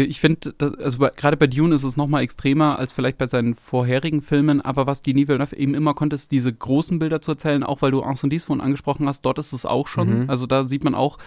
Ich 0.03 0.21
finde, 0.21 0.55
also 0.59 0.99
gerade 1.15 1.37
bei 1.37 1.47
Dune 1.47 1.75
ist 1.75 1.83
es 1.83 1.97
noch 1.97 2.07
mal 2.07 2.23
extremer 2.23 2.79
als 2.79 2.93
vielleicht 2.93 3.19
bei 3.19 3.27
seinen 3.27 3.55
vorherigen 3.55 4.23
Filmen, 4.23 4.61
aber 4.61 4.87
was 4.87 5.03
Denis 5.03 5.29
Villeneuve 5.29 5.57
eben 5.57 5.75
immer 5.75 5.95
konnte, 5.95 6.17
ist 6.17 6.33
diese 6.33 6.53
großen 6.53 6.99
Bilder 6.99 7.21
zu 7.21 7.33
erzählen, 7.33 7.63
auch 7.63 7.83
weil 7.83 7.91
du 7.91 8.01
Incendis 8.01 8.45
vorhin 8.45 8.65
angesprochen 8.65 9.07
hast, 9.07 9.23
dort 9.23 9.39
ist 9.39 9.53
es 9.53 9.67
auch 9.67 9.87
schon. 9.87 10.23
Mhm. 10.25 10.31
Also 10.31 10.47
da 10.47 10.65
sieht 10.65 10.85
man 10.85 10.95
auch, 10.95 11.19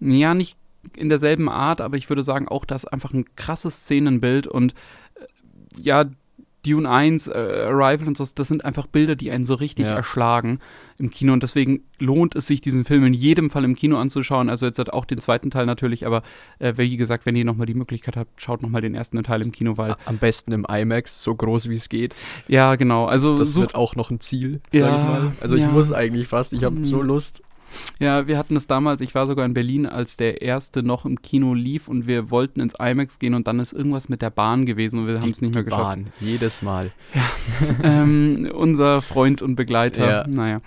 ja, 0.00 0.34
nicht 0.34 0.56
in 0.96 1.08
derselben 1.08 1.48
Art, 1.48 1.80
aber 1.80 1.96
ich 1.96 2.08
würde 2.08 2.22
sagen 2.22 2.48
auch, 2.48 2.64
das 2.64 2.84
ist 2.84 2.92
einfach 2.92 3.12
ein 3.12 3.24
krasses 3.34 3.76
Szenenbild 3.76 4.46
und 4.46 4.74
äh, 5.14 5.80
ja, 5.80 6.04
Dune 6.66 6.88
1, 6.88 7.28
äh, 7.28 7.32
Arrival 7.32 8.08
und 8.08 8.16
so, 8.16 8.26
das 8.34 8.48
sind 8.48 8.64
einfach 8.64 8.86
Bilder, 8.86 9.16
die 9.16 9.30
einen 9.30 9.44
so 9.44 9.54
richtig 9.54 9.86
Ja. 9.86 9.94
erschlagen 9.94 10.58
im 10.98 11.10
Kino 11.10 11.32
und 11.34 11.42
deswegen 11.42 11.82
lohnt 11.98 12.34
es 12.34 12.46
sich, 12.46 12.60
diesen 12.62 12.84
Film 12.84 13.04
in 13.04 13.12
jedem 13.12 13.50
Fall 13.50 13.64
im 13.64 13.74
Kino 13.76 13.98
anzuschauen. 13.98 14.48
Also 14.48 14.64
jetzt 14.66 14.78
hat 14.78 14.90
auch 14.90 15.04
den 15.04 15.18
zweiten 15.18 15.50
Teil 15.50 15.66
natürlich, 15.66 16.06
aber 16.06 16.22
äh, 16.58 16.72
wie 16.76 16.96
gesagt, 16.96 17.26
wenn 17.26 17.36
ihr 17.36 17.44
nochmal 17.44 17.66
die 17.66 17.74
Möglichkeit 17.74 18.16
habt, 18.16 18.40
schaut 18.40 18.62
nochmal 18.62 18.80
den 18.80 18.94
ersten 18.94 19.22
Teil 19.22 19.42
im 19.42 19.52
Kino, 19.52 19.76
weil, 19.76 19.96
Am 20.06 20.18
besten 20.18 20.52
im 20.52 20.64
IMAX, 20.68 21.22
so 21.22 21.34
groß 21.34 21.68
wie 21.68 21.74
es 21.74 21.88
geht. 21.88 22.14
ja, 22.48 22.76
genau, 22.76 23.04
also 23.06 23.36
Das 23.38 23.54
wird 23.56 23.74
auch 23.74 23.94
noch 23.94 24.10
ein 24.10 24.20
Ziel, 24.20 24.60
sag 24.72 24.80
Ja, 24.80 24.88
ich 24.96 25.02
mal. 25.02 25.32
Also 25.40 25.56
ich 25.56 25.62
ja. 25.62 25.68
muss 25.70 25.92
eigentlich 25.92 26.28
fast. 26.28 26.52
Ich 26.52 26.64
habe 26.64 26.76
so 26.86 27.02
Lust. 27.02 27.42
Ja, 27.98 28.26
wir 28.26 28.38
hatten 28.38 28.56
es 28.56 28.66
damals, 28.66 29.00
ich 29.00 29.14
war 29.14 29.26
sogar 29.26 29.46
in 29.46 29.54
Berlin, 29.54 29.86
als 29.86 30.16
der 30.16 30.42
erste 30.42 30.82
noch 30.82 31.04
im 31.04 31.22
Kino 31.22 31.54
lief 31.54 31.88
und 31.88 32.06
wir 32.06 32.30
wollten 32.30 32.60
ins 32.60 32.74
IMAX 32.78 33.18
gehen 33.18 33.34
und 33.34 33.46
dann 33.46 33.60
ist 33.60 33.72
irgendwas 33.72 34.08
mit 34.08 34.22
der 34.22 34.30
Bahn 34.30 34.66
gewesen 34.66 35.00
und 35.00 35.06
wir 35.06 35.20
haben 35.20 35.30
es 35.30 35.40
nicht 35.40 35.54
mehr 35.54 35.62
Die 35.62 35.70
geschafft. 35.70 35.84
Bahn, 35.84 36.06
jedes 36.20 36.62
Mal. 36.62 36.90
ähm, 37.82 38.50
unser 38.54 39.02
Freund 39.02 39.42
und 39.42 39.56
Begleiter. 39.56 40.08
Ja. 40.08 40.26
Naja. 40.26 40.60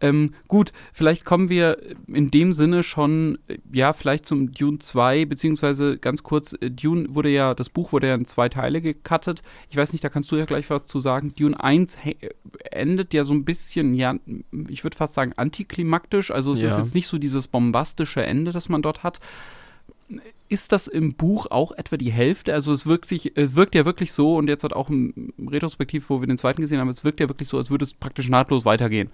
Ähm, 0.00 0.34
gut, 0.46 0.72
vielleicht 0.92 1.24
kommen 1.24 1.48
wir 1.48 1.78
in 2.06 2.30
dem 2.30 2.52
Sinne 2.52 2.82
schon, 2.82 3.38
äh, 3.48 3.56
ja, 3.72 3.94
vielleicht 3.94 4.26
zum 4.26 4.52
Dune 4.52 4.78
2, 4.78 5.24
beziehungsweise 5.24 5.96
ganz 5.96 6.22
kurz, 6.22 6.52
äh, 6.60 6.70
Dune 6.70 7.14
wurde 7.14 7.30
ja, 7.30 7.54
das 7.54 7.70
Buch 7.70 7.92
wurde 7.92 8.08
ja 8.08 8.14
in 8.14 8.26
zwei 8.26 8.50
Teile 8.50 8.82
gecuttet. 8.82 9.42
Ich 9.70 9.76
weiß 9.78 9.92
nicht, 9.92 10.04
da 10.04 10.10
kannst 10.10 10.30
du 10.30 10.36
ja 10.36 10.44
gleich 10.44 10.68
was 10.68 10.86
zu 10.86 11.00
sagen. 11.00 11.32
Dune 11.34 11.58
1 11.58 11.96
he- 12.02 12.16
endet 12.70 13.14
ja 13.14 13.24
so 13.24 13.32
ein 13.32 13.46
bisschen, 13.46 13.94
ja, 13.94 14.16
ich 14.68 14.84
würde 14.84 14.96
fast 14.98 15.14
sagen, 15.14 15.32
antiklimaktisch. 15.36 16.30
Also 16.30 16.52
es 16.52 16.62
ist 16.62 16.72
Ja. 16.72 16.78
jetzt 16.78 16.94
nicht 16.94 17.06
so 17.06 17.16
dieses 17.16 17.48
bombastische 17.48 18.22
Ende, 18.22 18.52
das 18.52 18.68
man 18.68 18.82
dort 18.82 19.02
hat. 19.02 19.18
Ist 20.48 20.70
das 20.70 20.86
im 20.86 21.14
Buch 21.14 21.46
auch 21.50 21.72
etwa 21.72 21.96
die 21.96 22.12
Hälfte? 22.12 22.52
Also 22.54 22.72
es 22.72 22.86
wirkt 22.86 23.06
sich, 23.06 23.32
es 23.36 23.56
wirkt 23.56 23.74
ja 23.74 23.84
wirklich 23.84 24.12
so, 24.12 24.36
und 24.36 24.46
jetzt 24.48 24.62
hat 24.62 24.72
auch 24.74 24.88
im 24.90 25.32
Retrospektiv, 25.50 26.08
wo 26.10 26.20
wir 26.20 26.28
den 26.28 26.38
zweiten 26.38 26.60
gesehen 26.60 26.78
haben, 26.78 26.88
es 26.88 27.02
wirkt 27.02 27.18
ja 27.18 27.28
wirklich 27.28 27.48
so, 27.48 27.56
als 27.56 27.70
würde 27.70 27.84
es 27.84 27.94
praktisch 27.94 28.28
nahtlos 28.28 28.64
weitergehen. 28.64 29.10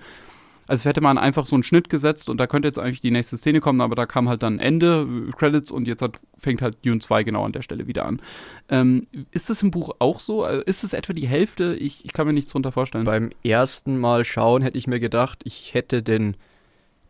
Also 0.68 0.88
hätte 0.88 1.00
man 1.00 1.18
einfach 1.18 1.44
so 1.46 1.56
einen 1.56 1.64
Schnitt 1.64 1.88
gesetzt 1.90 2.30
und 2.30 2.38
da 2.38 2.46
könnte 2.46 2.68
jetzt 2.68 2.78
eigentlich 2.78 3.00
die 3.00 3.10
nächste 3.10 3.36
Szene 3.36 3.60
kommen, 3.60 3.80
aber 3.80 3.94
da 3.96 4.06
kam 4.06 4.28
halt 4.28 4.42
dann 4.42 4.58
Ende, 4.60 5.06
äh, 5.28 5.32
Credits 5.32 5.70
und 5.70 5.88
jetzt 5.88 6.02
hat, 6.02 6.20
fängt 6.38 6.62
halt 6.62 6.76
Dune 6.86 7.00
2 7.00 7.24
genau 7.24 7.44
an 7.44 7.52
der 7.52 7.62
Stelle 7.62 7.86
wieder 7.88 8.06
an. 8.06 8.22
Ähm, 8.68 9.06
ist 9.32 9.50
das 9.50 9.60
im 9.62 9.70
Buch 9.72 9.90
auch 9.98 10.20
so? 10.20 10.44
Also 10.44 10.62
Ist 10.62 10.84
es 10.84 10.92
etwa 10.92 11.12
die 11.12 11.26
Hälfte? 11.26 11.74
Ich, 11.74 12.04
ich 12.04 12.12
kann 12.12 12.26
mir 12.26 12.32
nichts 12.32 12.52
drunter 12.52 12.70
vorstellen. 12.72 13.04
Beim 13.04 13.30
ersten 13.44 13.98
Mal 13.98 14.24
schauen 14.24 14.62
hätte 14.62 14.78
ich 14.78 14.86
mir 14.86 15.00
gedacht, 15.00 15.40
ich 15.44 15.74
hätte 15.74 16.02
den 16.02 16.36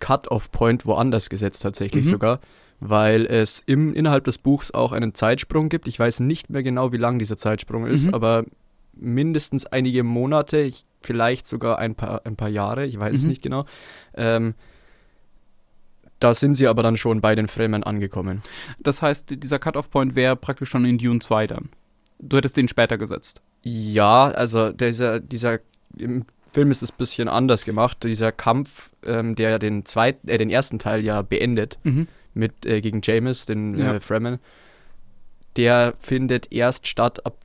Cut-off-Point 0.01 0.87
woanders 0.87 1.31
gesetzt, 1.31 1.63
tatsächlich 1.63 2.07
Mhm. 2.07 2.11
sogar. 2.11 2.41
Weil 2.81 3.27
es 3.27 3.63
im, 3.67 3.95
innerhalb 3.95 4.25
des 4.25 4.39
Buchs 4.39 4.73
auch 4.73 4.91
einen 4.91 5.15
Zeitsprung 5.15 5.69
gibt. 5.69 5.87
Ich 5.87 5.99
weiß 5.99 6.19
nicht 6.21 6.51
mehr 6.51 6.65
genau, 6.65 6.91
wie 6.91 6.97
lang 6.97 7.19
dieser 7.21 7.37
Zeitsprung 7.37 7.87
ist, 7.87 8.09
Mhm. 8.09 8.15
aber 8.15 8.45
mindestens 8.95 9.67
einige 9.67 10.03
Monate, 10.05 10.59
ich, 10.61 10.85
vielleicht 11.03 11.47
sogar 11.47 11.79
ein 11.79 11.95
paar, 11.95 12.23
ein 12.25 12.37
paar 12.37 12.49
Jahre, 12.49 12.87
ich 12.87 12.99
weiß 12.99 13.15
es 13.17 13.23
Mhm. 13.25 13.29
nicht 13.29 13.43
genau. 13.43 13.65
Ähm, 14.15 14.55
da 16.21 16.35
sind 16.35 16.55
sie 16.55 16.69
aber 16.69 16.83
dann 16.83 16.97
schon 16.97 17.21
bei 17.21 17.35
den 17.35 17.49
Fremen 17.49 17.83
angekommen. 17.83 18.43
Das 18.79 19.03
heißt, 19.03 19.43
dieser 19.43 19.59
Cut-Off-Point 19.59 20.15
wäre 20.15 20.37
praktisch 20.37 20.69
schon 20.69 20.85
in 20.85 20.99
Dune 20.99 21.19
2 21.19 21.49
dann. 21.49 21.71
Du 22.21 22.37
hättest 22.37 22.57
den 22.57 22.69
später 22.69 22.97
gesetzt. 22.97 23.43
Ja, 23.63 24.31
also 24.31 24.71
dieser, 24.71 25.19
dieser 25.19 25.59
im 25.97 26.25
Film 26.53 26.71
ist 26.71 26.83
es 26.83 26.93
ein 26.93 26.97
bisschen 26.99 27.29
anders 27.29 27.65
gemacht. 27.65 28.05
Dieser 28.05 28.31
Kampf, 28.31 28.91
ähm, 29.05 29.35
der 29.35 29.59
den 29.59 29.85
zweiten, 29.85 30.29
äh, 30.29 30.39
den 30.39 30.51
ersten 30.51 30.79
Teil 30.79 31.03
ja 31.05 31.23
beendet 31.23 31.79
Mhm. 31.83 32.07
mit 32.35 32.67
äh, 32.67 32.81
gegen 32.81 33.01
Jameis, 33.03 33.47
den 33.47 33.77
Ja. 33.77 33.95
äh, 33.95 34.01
Fremen, 34.01 34.39
der 35.57 35.95
findet 35.99 36.53
erst 36.53 36.87
statt 36.87 37.27
ab 37.27 37.37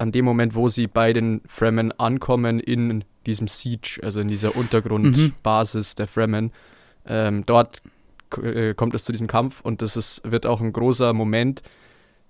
an 0.00 0.12
dem 0.12 0.24
Moment, 0.24 0.54
wo 0.54 0.68
sie 0.68 0.86
bei 0.86 1.12
den 1.12 1.42
Fremen 1.46 1.92
ankommen 1.92 2.58
in 2.58 3.04
diesem 3.26 3.48
Siege, 3.48 4.00
also 4.02 4.20
in 4.20 4.28
dieser 4.28 4.56
Untergrundbasis 4.56 5.94
der 5.94 6.06
Fremen. 6.06 6.52
Ähm, 7.06 7.44
dort 7.46 7.80
äh, 8.42 8.74
kommt 8.74 8.94
es 8.94 9.04
zu 9.04 9.12
diesem 9.12 9.26
Kampf 9.26 9.60
und 9.60 9.82
das 9.82 9.96
ist, 9.96 10.22
wird 10.24 10.46
auch 10.46 10.60
ein 10.60 10.72
großer 10.72 11.12
Moment, 11.12 11.62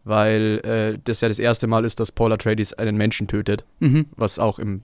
weil 0.05 0.61
äh, 0.65 0.99
das 1.05 1.21
ja 1.21 1.29
das 1.29 1.39
erste 1.39 1.67
Mal 1.67 1.85
ist, 1.85 2.01
dass 2.01 2.11
Paul 2.13 2.33
Atreides 2.33 2.73
einen 2.75 2.97
Menschen 2.97 3.29
tötet 3.29 3.65
Mhm. 3.79 4.07
was 4.17 4.39
auch 4.39 4.59
im 4.59 4.83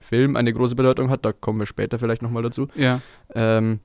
Film 0.00 0.36
eine 0.36 0.52
große 0.52 0.74
Bedeutung 0.74 1.08
hat. 1.10 1.24
Da 1.24 1.32
kommen 1.32 1.58
wir 1.60 1.66
später 1.66 1.98
vielleicht 1.98 2.20
nochmal 2.22 2.42
dazu. 2.42 2.68
Ja. 2.74 3.00
Ähm, 3.34 3.80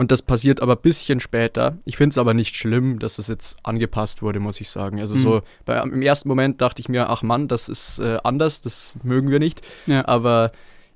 und 0.00 0.10
das 0.10 0.22
passiert 0.22 0.62
aber 0.62 0.76
ein 0.76 0.80
bisschen 0.80 1.20
später. 1.20 1.76
Ich 1.84 1.98
finde 1.98 2.14
es 2.14 2.18
aber 2.18 2.32
nicht 2.32 2.56
schlimm, 2.56 2.98
dass 3.00 3.18
es 3.18 3.28
jetzt 3.28 3.58
angepasst 3.64 4.22
wurde, 4.22 4.40
muss 4.40 4.58
ich 4.58 4.70
sagen. 4.70 4.98
Also 4.98 5.14
Mhm. 5.14 5.18
so, 5.20 5.42
bei, 5.66 5.78
im 5.78 6.00
ersten 6.00 6.26
Moment 6.30 6.62
dachte 6.62 6.80
ich 6.80 6.88
mir, 6.88 7.10
ach 7.10 7.22
Mann, 7.22 7.48
das 7.48 7.68
ist 7.68 7.98
äh, 7.98 8.16
anders, 8.24 8.62
das 8.62 8.96
mögen 9.02 9.30
wir 9.30 9.38
nicht. 9.38 9.60
Ja. 9.86 10.08
Aber 10.08 10.52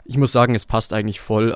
ich 0.07 0.17
muss 0.17 0.33
sagen, 0.33 0.55
es 0.55 0.65
passt 0.65 0.95
eigentlich 0.95 1.21
voll 1.21 1.55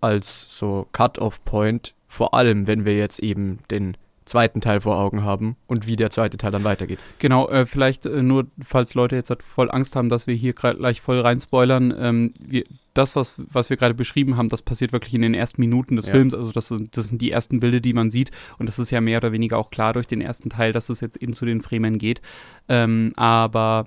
als 0.00 0.46
so 0.58 0.88
Cut-off-Point, 0.90 1.94
vor 2.08 2.34
allem 2.34 2.66
wenn 2.66 2.84
wir 2.84 2.96
jetzt 2.96 3.20
eben 3.20 3.60
den 3.70 3.96
zweiten 4.24 4.60
Teil 4.60 4.80
vor 4.80 4.98
Augen 4.98 5.22
haben 5.22 5.54
und 5.68 5.86
wie 5.86 5.94
der 5.94 6.10
zweite 6.10 6.36
Teil 6.36 6.50
dann 6.50 6.64
weitergeht. 6.64 6.98
Genau, 7.20 7.48
äh, 7.48 7.64
vielleicht 7.64 8.06
äh, 8.06 8.22
nur, 8.24 8.48
falls 8.60 8.94
Leute 8.94 9.14
jetzt 9.14 9.30
halt 9.30 9.44
voll 9.44 9.70
Angst 9.70 9.94
haben, 9.94 10.08
dass 10.08 10.26
wir 10.26 10.34
hier 10.34 10.52
gleich 10.52 11.00
voll 11.00 11.20
rein 11.20 11.38
spoilern. 11.38 11.94
Ähm, 11.96 12.34
wir, 12.44 12.64
das, 12.98 13.14
was, 13.14 13.34
was 13.36 13.70
wir 13.70 13.76
gerade 13.76 13.94
beschrieben 13.94 14.36
haben, 14.36 14.48
das 14.48 14.60
passiert 14.62 14.92
wirklich 14.92 15.14
in 15.14 15.22
den 15.22 15.34
ersten 15.34 15.60
Minuten 15.60 15.94
des 15.96 16.06
Ja. 16.06 16.12
Films. 16.12 16.34
Also 16.34 16.50
das 16.50 16.68
sind, 16.68 16.96
das 16.96 17.08
sind 17.08 17.22
die 17.22 17.30
ersten 17.30 17.60
Bilder, 17.60 17.78
die 17.78 17.92
man 17.92 18.10
sieht. 18.10 18.32
Und 18.58 18.66
das 18.66 18.78
ist 18.80 18.90
ja 18.90 19.00
mehr 19.00 19.18
oder 19.18 19.30
weniger 19.30 19.56
auch 19.56 19.70
klar 19.70 19.92
durch 19.92 20.08
den 20.08 20.20
ersten 20.20 20.50
Teil, 20.50 20.72
dass 20.72 20.88
es 20.88 21.00
jetzt 21.00 21.16
eben 21.16 21.32
zu 21.32 21.46
den 21.46 21.60
Fremen 21.60 21.98
geht. 21.98 22.20
Ähm, 22.68 23.12
aber 23.14 23.86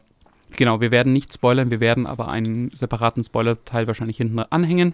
genau, 0.56 0.80
wir 0.80 0.92
werden 0.92 1.12
nicht 1.12 1.34
spoilern, 1.34 1.72
wir 1.72 1.82
werden 1.82 2.08
aber 2.08 2.30
einen 2.30 2.72
separaten 2.72 3.24
Spoiler-Teil 3.24 3.86
wahrscheinlich 3.88 4.18
hinten 4.18 4.40
anhängen. 4.40 4.94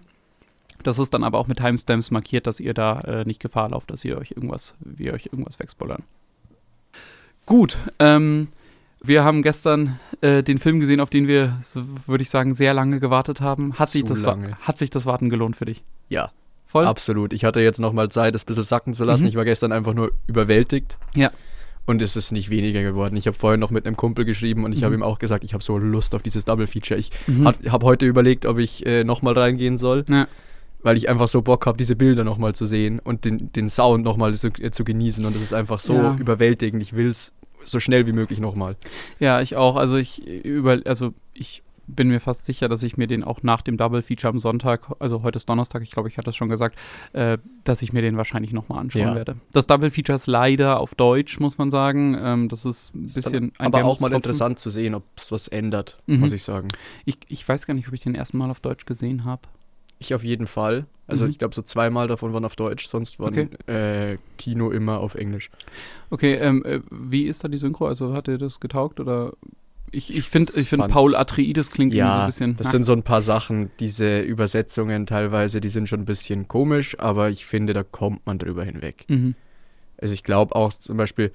Das 0.83 0.97
ist 0.99 1.13
dann 1.13 1.23
aber 1.23 1.37
auch 1.37 1.47
mit 1.47 1.59
Timestamps 1.59 2.09
markiert, 2.11 2.47
dass 2.47 2.59
ihr 2.59 2.73
da 2.73 3.01
äh, 3.01 3.25
nicht 3.25 3.39
Gefahr 3.39 3.69
lauft, 3.69 3.91
dass 3.91 4.03
ihr 4.03 4.17
euch 4.17 4.31
irgendwas, 4.31 4.73
wir 4.79 5.13
euch 5.13 5.27
irgendwas 5.27 5.59
wegspoilern. 5.59 6.03
Gut, 7.45 7.77
ähm, 7.99 8.49
wir 9.07 9.23
haben 9.23 9.41
gestern 9.41 9.99
äh, 10.21 10.43
den 10.43 10.59
Film 10.59 10.79
gesehen, 10.79 10.99
auf 10.99 11.09
den 11.09 11.27
wir, 11.27 11.59
so 11.63 11.83
würde 12.05 12.21
ich 12.21 12.29
sagen, 12.29 12.53
sehr 12.53 12.73
lange 12.73 12.99
gewartet 12.99 13.41
haben. 13.41 13.73
Hat 13.73 13.89
sich, 13.89 14.03
das, 14.03 14.21
lange. 14.21 14.57
hat 14.57 14.77
sich 14.77 14.89
das 14.89 15.05
Warten 15.05 15.29
gelohnt 15.29 15.55
für 15.55 15.65
dich? 15.65 15.83
Ja, 16.09 16.31
Voll? 16.67 16.85
Absolut. 16.85 17.31
Ich 17.31 17.45
hatte 17.45 17.61
jetzt 17.61 17.79
nochmal 17.79 18.09
Zeit, 18.09 18.35
das 18.35 18.43
ein 18.43 18.47
bisschen 18.47 18.63
sacken 18.63 18.93
zu 18.93 19.05
lassen. 19.05 19.23
Mhm. 19.23 19.29
Ich 19.29 19.35
war 19.35 19.45
gestern 19.45 19.71
einfach 19.71 19.93
nur 19.93 20.11
überwältigt. 20.27 20.97
Ja. 21.15 21.31
Und 21.85 22.01
es 22.01 22.17
ist 22.17 22.33
nicht 22.33 22.49
weniger 22.49 22.83
geworden. 22.83 23.15
Ich 23.15 23.25
habe 23.25 23.37
vorhin 23.37 23.61
noch 23.61 23.71
mit 23.71 23.87
einem 23.87 23.95
Kumpel 23.95 24.25
geschrieben 24.25 24.65
und 24.65 24.73
ich 24.73 24.81
mhm. 24.81 24.85
habe 24.85 24.95
ihm 24.95 25.03
auch 25.03 25.19
gesagt, 25.19 25.45
ich 25.45 25.53
habe 25.53 25.63
so 25.63 25.77
Lust 25.77 26.13
auf 26.13 26.21
dieses 26.21 26.43
Double 26.43 26.67
Feature. 26.67 26.99
Ich 26.99 27.11
mhm. 27.27 27.47
habe 27.47 27.85
heute 27.85 28.05
überlegt, 28.05 28.45
ob 28.45 28.57
ich 28.57 28.85
äh, 28.85 29.05
nochmal 29.05 29.33
reingehen 29.33 29.77
soll. 29.77 30.05
Ja 30.09 30.27
weil 30.83 30.95
ich 30.95 31.09
einfach 31.09 31.27
so 31.27 31.41
Bock 31.41 31.65
habe, 31.65 31.77
diese 31.77 31.95
Bilder 31.95 32.23
nochmal 32.23 32.53
zu 32.53 32.65
sehen 32.65 32.99
und 32.99 33.25
den, 33.25 33.51
den 33.51 33.67
Sound 33.67 34.05
nochmal 34.05 34.33
zu, 34.35 34.47
äh, 34.47 34.71
zu 34.71 34.85
genießen. 34.85 35.25
Und 35.25 35.35
das 35.35 35.41
ist 35.41 35.51
einfach 35.51 35.79
so 35.81 35.95
ja. 35.95 36.15
überwältigend. 36.17 36.81
Ich 36.81 36.93
will 36.93 37.09
es 37.09 37.33
so 37.69 37.79
schnell 37.79 38.07
wie 38.07 38.13
möglich 38.13 38.39
nochmal. 38.39 38.75
Ja, 39.19 39.41
ich 39.41 39.55
auch. 39.55 39.75
Also 39.75 39.97
ich 39.97 40.25
über, 40.25 40.79
also 40.85 41.13
ich 41.33 41.63
bin 41.87 42.09
mir 42.09 42.19
fast 42.19 42.45
sicher, 42.45 42.67
dass 42.67 42.83
ich 42.83 42.97
mir 42.97 43.07
den 43.07 43.23
auch 43.23 43.43
nach 43.43 43.61
dem 43.61 43.77
Double 43.77 44.01
Feature 44.01 44.29
am 44.29 44.39
Sonntag, 44.39 44.93
also 44.99 45.23
heute 45.23 45.37
ist 45.37 45.49
Donnerstag, 45.49 45.81
ich 45.83 45.91
glaube, 45.91 46.09
ich 46.09 46.17
hatte 46.17 46.25
das 46.25 46.35
schon 46.35 46.49
gesagt, 46.49 46.77
äh, 47.13 47.37
dass 47.63 47.81
ich 47.81 47.93
mir 47.93 48.01
den 48.01 48.17
wahrscheinlich 48.17 48.51
nochmal 48.51 48.79
anschauen 48.79 49.03
ja. 49.03 49.15
werde. 49.15 49.37
Das 49.53 49.67
Double 49.67 49.89
Feature 49.89 50.17
ist 50.17 50.27
leider 50.27 50.79
auf 50.79 50.95
Deutsch, 50.95 51.39
muss 51.39 51.57
man 51.57 51.71
sagen. 51.71 52.17
Ähm, 52.19 52.49
das 52.49 52.65
ist 52.65 52.93
ein 52.93 53.03
bisschen 53.03 53.53
ein 53.57 53.67
Aber 53.73 53.85
auch 53.85 53.99
mal 53.99 54.11
interessant 54.11 54.59
zu 54.59 54.69
sehen, 54.69 54.95
ob 54.95 55.03
es 55.15 55.31
was 55.31 55.47
ändert, 55.47 55.97
mhm. 56.05 56.19
muss 56.19 56.33
ich 56.33 56.43
sagen. 56.43 56.67
Ich, 57.05 57.19
ich 57.29 57.47
weiß 57.47 57.65
gar 57.65 57.73
nicht, 57.73 57.87
ob 57.87 57.93
ich 57.93 58.01
den 58.01 58.15
ersten 58.15 58.37
Mal 58.37 58.51
auf 58.51 58.59
Deutsch 58.59 58.85
gesehen 58.85 59.23
habe. 59.23 59.43
Ich 59.99 60.13
auf 60.13 60.23
jeden 60.23 60.47
Fall. 60.47 60.85
Also 61.07 61.25
mhm. 61.25 61.31
ich 61.31 61.39
glaube, 61.39 61.55
so 61.55 61.61
zweimal 61.61 62.07
davon 62.07 62.33
waren 62.33 62.43
auf 62.45 62.55
Deutsch, 62.55 62.87
sonst 62.87 63.19
waren 63.19 63.49
okay. 63.65 64.11
äh, 64.13 64.17
Kino 64.37 64.71
immer 64.71 64.99
auf 64.99 65.15
Englisch. 65.15 65.49
Okay, 66.09 66.35
ähm, 66.35 66.63
äh, 66.65 66.81
wie 66.91 67.27
ist 67.27 67.43
da 67.43 67.47
die 67.47 67.57
Synchro? 67.57 67.87
Also 67.87 68.13
hat 68.13 68.27
dir 68.27 68.37
das 68.37 68.59
getaugt 68.59 68.99
oder 68.99 69.33
ich, 69.91 70.13
ich 70.13 70.29
finde, 70.29 70.51
ich 70.59 70.67
find 70.67 70.85
Paul 70.89 71.15
Atreides 71.15 71.71
klingt 71.71 71.93
ja, 71.93 72.13
so 72.13 72.19
ein 72.19 72.25
bisschen. 72.27 72.57
Das 72.57 72.71
sind 72.71 72.83
so 72.83 72.91
ein 72.91 73.03
paar 73.03 73.21
Sachen, 73.21 73.71
diese 73.79 74.19
Übersetzungen 74.19 75.05
teilweise, 75.05 75.61
die 75.61 75.69
sind 75.69 75.87
schon 75.87 76.01
ein 76.01 76.05
bisschen 76.05 76.49
komisch, 76.49 76.99
aber 76.99 77.29
ich 77.29 77.45
finde, 77.45 77.73
da 77.73 77.83
kommt 77.83 78.25
man 78.25 78.37
drüber 78.37 78.65
hinweg. 78.65 79.05
Mhm. 79.07 79.35
Also 79.97 80.13
ich 80.13 80.23
glaube 80.23 80.55
auch 80.55 80.73
zum 80.73 80.97
Beispiel, 80.97 81.31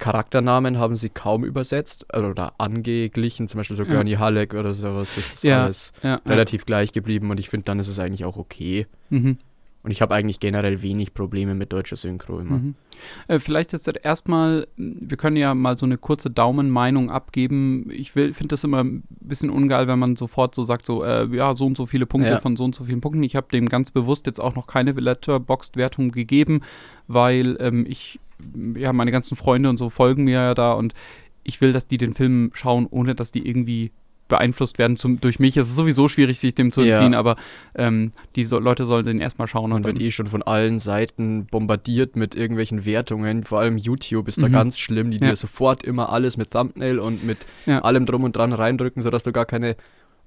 Charakternamen 0.00 0.78
haben 0.78 0.96
sie 0.96 1.10
kaum 1.10 1.44
übersetzt 1.44 2.06
oder 2.16 2.54
angeglichen, 2.58 3.46
zum 3.46 3.58
Beispiel 3.58 3.76
so 3.76 3.84
ja. 3.84 3.90
Gurney 3.90 4.14
Halleck 4.14 4.54
oder 4.54 4.74
sowas. 4.74 5.12
Das 5.14 5.34
ist 5.34 5.44
ja, 5.44 5.64
alles 5.64 5.92
ja, 6.02 6.16
relativ 6.26 6.66
gleich 6.66 6.92
geblieben 6.92 7.30
und 7.30 7.38
ich 7.38 7.48
finde, 7.48 7.64
dann 7.64 7.78
ist 7.78 7.88
es 7.88 7.98
eigentlich 7.98 8.24
auch 8.24 8.36
okay. 8.36 8.86
Mhm. 9.10 9.38
Und 9.82 9.90
ich 9.90 10.02
habe 10.02 10.14
eigentlich 10.14 10.40
generell 10.40 10.82
wenig 10.82 11.14
Probleme 11.14 11.54
mit 11.54 11.72
deutscher 11.72 11.96
Synchro 11.96 12.38
immer. 12.38 12.58
Mhm. 12.58 12.74
Äh, 13.28 13.38
vielleicht 13.38 13.72
jetzt 13.72 13.88
erstmal, 14.02 14.66
wir 14.76 15.16
können 15.16 15.36
ja 15.36 15.54
mal 15.54 15.76
so 15.78 15.86
eine 15.86 15.96
kurze 15.96 16.30
Daumenmeinung 16.30 17.10
abgeben. 17.10 17.90
Ich 17.90 18.12
finde 18.12 18.48
das 18.48 18.62
immer 18.62 18.84
ein 18.84 19.04
bisschen 19.20 19.48
ungeil, 19.48 19.88
wenn 19.88 19.98
man 19.98 20.16
sofort 20.16 20.54
so 20.54 20.64
sagt, 20.64 20.84
so, 20.84 21.02
äh, 21.02 21.26
ja, 21.34 21.54
so 21.54 21.64
und 21.64 21.78
so 21.78 21.86
viele 21.86 22.04
Punkte 22.04 22.30
ja. 22.30 22.38
von 22.40 22.56
so 22.56 22.64
und 22.64 22.74
so 22.74 22.84
vielen 22.84 23.00
Punkten. 23.00 23.22
Ich 23.22 23.36
habe 23.36 23.46
dem 23.50 23.70
ganz 23.70 23.90
bewusst 23.90 24.26
jetzt 24.26 24.38
auch 24.38 24.54
noch 24.54 24.66
keine 24.66 24.92
Letterboxd-Wertung 24.92 26.10
gegeben, 26.10 26.60
weil 27.06 27.56
ähm, 27.58 27.86
ich 27.88 28.20
ja, 28.76 28.92
meine 28.92 29.12
ganzen 29.12 29.36
Freunde 29.36 29.70
und 29.70 29.76
so 29.76 29.88
folgen 29.88 30.24
mir 30.24 30.32
ja 30.32 30.54
da 30.54 30.72
und 30.72 30.94
ich 31.42 31.60
will, 31.60 31.72
dass 31.72 31.86
die 31.86 31.98
den 31.98 32.14
Film 32.14 32.50
schauen, 32.52 32.86
ohne 32.90 33.14
dass 33.14 33.32
die 33.32 33.46
irgendwie 33.46 33.92
beeinflusst 34.30 34.78
werden 34.78 34.96
zum, 34.96 35.20
durch 35.20 35.38
mich. 35.38 35.58
Es 35.58 35.68
ist 35.68 35.76
sowieso 35.76 36.08
schwierig, 36.08 36.38
sich 36.38 36.54
dem 36.54 36.72
zu 36.72 36.80
entziehen, 36.80 37.12
ja. 37.12 37.18
aber 37.18 37.36
ähm, 37.74 38.12
die 38.36 38.44
so, 38.44 38.58
Leute 38.58 38.86
sollen 38.86 39.04
den 39.04 39.20
erstmal 39.20 39.46
schauen. 39.46 39.70
Man 39.70 39.84
wird 39.84 40.00
eh 40.00 40.10
schon 40.10 40.26
von 40.26 40.42
allen 40.42 40.78
Seiten 40.78 41.44
bombardiert 41.44 42.16
mit 42.16 42.34
irgendwelchen 42.34 42.86
Wertungen. 42.86 43.44
Vor 43.44 43.60
allem 43.60 43.76
YouTube 43.76 44.28
ist 44.28 44.38
mhm. 44.38 44.42
da 44.42 44.48
ganz 44.48 44.78
schlimm, 44.78 45.10
die 45.10 45.18
ja. 45.18 45.28
dir 45.28 45.36
sofort 45.36 45.82
immer 45.82 46.10
alles 46.10 46.38
mit 46.38 46.50
Thumbnail 46.50 46.98
und 46.98 47.22
mit 47.22 47.38
ja. 47.66 47.80
allem 47.82 48.06
drum 48.06 48.24
und 48.24 48.34
dran 48.34 48.54
reindrücken, 48.54 49.02
sodass 49.02 49.24
du 49.24 49.32
gar 49.32 49.44
keine 49.44 49.76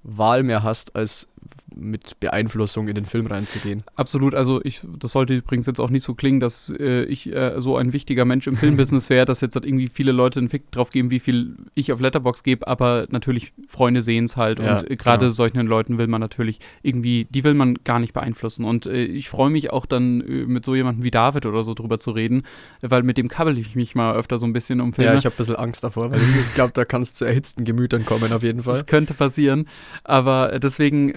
Wahl 0.04 0.44
mehr 0.44 0.62
hast, 0.62 0.96
als 0.96 1.30
mit 1.76 2.20
Beeinflussung 2.20 2.88
in 2.88 2.96
den 2.96 3.06
Film 3.06 3.28
reinzugehen. 3.28 3.84
Absolut, 3.96 4.36
also 4.36 4.62
ich, 4.64 4.82
das 5.00 5.12
sollte 5.12 5.36
übrigens 5.36 5.66
jetzt 5.66 5.80
auch 5.80 5.90
nicht 5.90 6.04
so 6.04 6.14
klingen, 6.14 6.40
dass 6.40 6.72
äh, 6.80 7.04
ich 7.06 7.32
äh, 7.34 7.60
so 7.60 7.78
ein 7.78 7.94
wichtiger 7.94 8.26
Mensch 8.26 8.48
im 8.48 8.56
Filmbusiness 8.56 9.10
wäre, 9.10 9.26
dass 9.26 9.42
jetzt 9.42 9.56
halt 9.56 9.66
irgendwie 9.66 9.88
viele 9.88 10.12
Leute 10.12 10.40
einen 10.40 10.50
Fick 10.50 10.72
drauf 10.72 10.92
geben, 10.92 11.12
wie 11.12 11.20
viel 11.20 11.56
ich 11.76 11.92
auf 11.92 12.00
Letterbox 12.00 12.44
gebe, 12.44 12.68
aber 12.68 13.08
natürlich 13.10 13.54
Freunde 13.68 14.02
sehen 14.02 14.26
es 14.26 14.38
halt 14.38 14.60
ja, 14.60 14.78
und 14.78 14.92
äh, 14.92 14.96
gerade 14.96 15.26
genau. 15.26 15.32
solchen 15.32 15.66
Leuten 15.66 15.98
will 15.98 16.08
man 16.08 16.22
natürlich 16.22 16.60
irgendwie, 16.82 17.26
die 17.30 17.44
will 17.44 17.54
man 17.54 17.78
gar 17.84 18.00
nicht 18.00 18.14
beeinflussen 18.14 18.66
und 18.66 18.86
äh, 18.86 19.04
ich 19.04 19.30
freue 19.30 19.50
mich 19.50 19.72
auch 19.72 19.86
dann 19.86 20.22
äh, 20.22 20.46
mit 20.46 20.66
so 20.66 20.76
jemandem 20.76 21.04
wie 21.04 21.12
David 21.12 21.46
oder 21.46 21.64
so 21.64 21.74
drüber 21.74 22.00
zu 22.00 22.12
reden, 22.12 22.44
weil 22.82 23.04
mit 23.04 23.18
dem 23.18 23.28
kabbel 23.28 23.58
ich 23.58 23.76
mich 23.76 23.96
mal 23.96 24.16
öfter 24.16 24.38
so 24.38 24.46
ein 24.46 24.54
bisschen 24.54 24.82
um 24.82 24.94
Filme. 24.94 25.12
Ja, 25.12 25.18
ich 25.18 25.26
habe 25.26 25.36
ein 25.36 25.38
bisschen 25.38 25.56
Angst 25.56 25.84
davor, 25.84 26.12
weil 26.12 26.20
ich 26.20 26.54
glaube, 26.54 26.74
da 26.74 26.86
kann 26.86 27.02
es 27.02 27.14
zu 27.14 27.26
erhitzten 27.26 27.64
Gemütern 27.64 28.06
kommen 28.06 28.32
auf 28.32 28.44
jeden 28.44 28.64
Fall. 28.64 28.74
Das 28.74 28.86
könnte 28.86 29.14
passieren, 29.14 29.68
aber 30.04 30.60
deswegen 30.60 31.14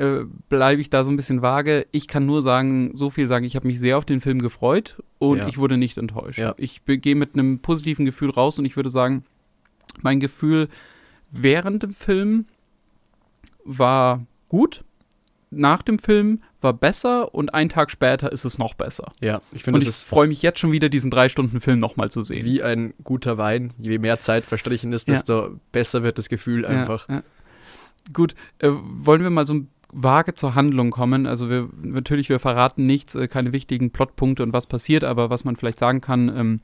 bleibe 0.49 0.81
ich 0.81 0.91
da 0.91 1.05
so 1.05 1.11
ein 1.11 1.17
bisschen 1.17 1.43
vage. 1.43 1.87
Ich 1.93 2.09
kann 2.09 2.27
nur 2.27 2.43
sagen, 2.43 2.93
so 2.95 3.11
viel 3.11 3.29
sagen, 3.29 3.45
ich 3.45 3.57
habe 3.57 3.67
mich 3.67 3.79
sehr 3.79 3.99
auf 3.99 4.05
den 4.05 4.21
Film 4.21 4.41
gefreut 4.41 5.03
und 5.19 5.39
ja. 5.39 5.49
ich 5.49 5.59
wurde 5.59 5.77
nicht 5.77 5.99
enttäuscht. 5.99 6.39
Ja. 6.39 6.55
Ich 6.59 6.83
gehe 6.85 7.15
mit 7.15 7.35
einem 7.35 7.61
positiven 7.61 8.05
Gefühl 8.05 8.31
raus 8.31 8.59
und 8.59 8.65
ich 8.65 8.77
würde 8.77 8.91
sagen, 8.91 9.25
mein 10.03 10.21
Gefühl 10.21 10.69
während 11.31 11.83
dem 11.83 11.95
Film 11.95 12.47
war 13.65 14.25
gut. 14.49 14.85
Nach 15.51 15.81
dem 15.81 16.01
Film 16.01 16.43
war 16.61 16.73
besser 16.73 17.33
und 17.33 17.55
einen 17.55 17.71
Tag 17.71 17.91
später 17.91 18.33
ist 18.33 18.45
es 18.45 18.59
noch 18.59 18.75
besser. 18.75 19.13
Ja, 19.21 19.41
ich 19.53 19.63
finde, 19.63 19.81
ich 19.81 19.89
freue 19.89 20.27
mich 20.27 20.43
jetzt 20.43 20.59
schon 20.59 20.73
wieder, 20.73 20.89
diesen 20.89 21.11
drei 21.11 21.29
Stunden 21.29 21.61
Film 21.61 21.79
nochmal 21.79 22.11
zu 22.11 22.25
sehen. 22.25 22.45
Wie 22.45 22.63
ein 22.63 22.95
guter 23.05 23.39
Wein. 23.39 23.73
Je 23.79 23.99
mehr 23.99 24.19
Zeit 24.19 24.45
verstrichen 24.45 24.93
ist, 24.93 25.09
desto 25.09 25.45
ja. 25.45 25.51
besser 25.71 26.03
wird 26.03 26.19
das 26.19 26.29
Gefühl 26.29 26.67
einfach. 26.67 27.09
Ja, 27.09 27.23
Gut, 28.13 28.35
äh, 28.59 28.71
wollen 28.71 29.23
wir 29.23 29.31
mal 29.31 29.45
so 29.47 29.55
ein 29.55 29.69
vage 29.93 30.35
zur 30.35 30.55
Handlung 30.55 30.91
kommen. 30.91 31.27
Also 31.27 31.49
wir 31.49 31.69
natürlich, 31.83 32.29
wir 32.29 32.39
verraten 32.39 32.87
nichts, 32.87 33.15
äh, 33.15 33.29
keine 33.29 33.53
wichtigen 33.53 33.91
Plotpunkte 33.91 34.43
und 34.43 34.53
was 34.53 34.67
passiert, 34.67 35.05
aber 35.05 35.31
was 35.31 35.45
man 35.45 35.57
vielleicht 35.57 35.79
sagen 35.79 36.01
kann, 36.01 36.29
ähm, 36.29 36.61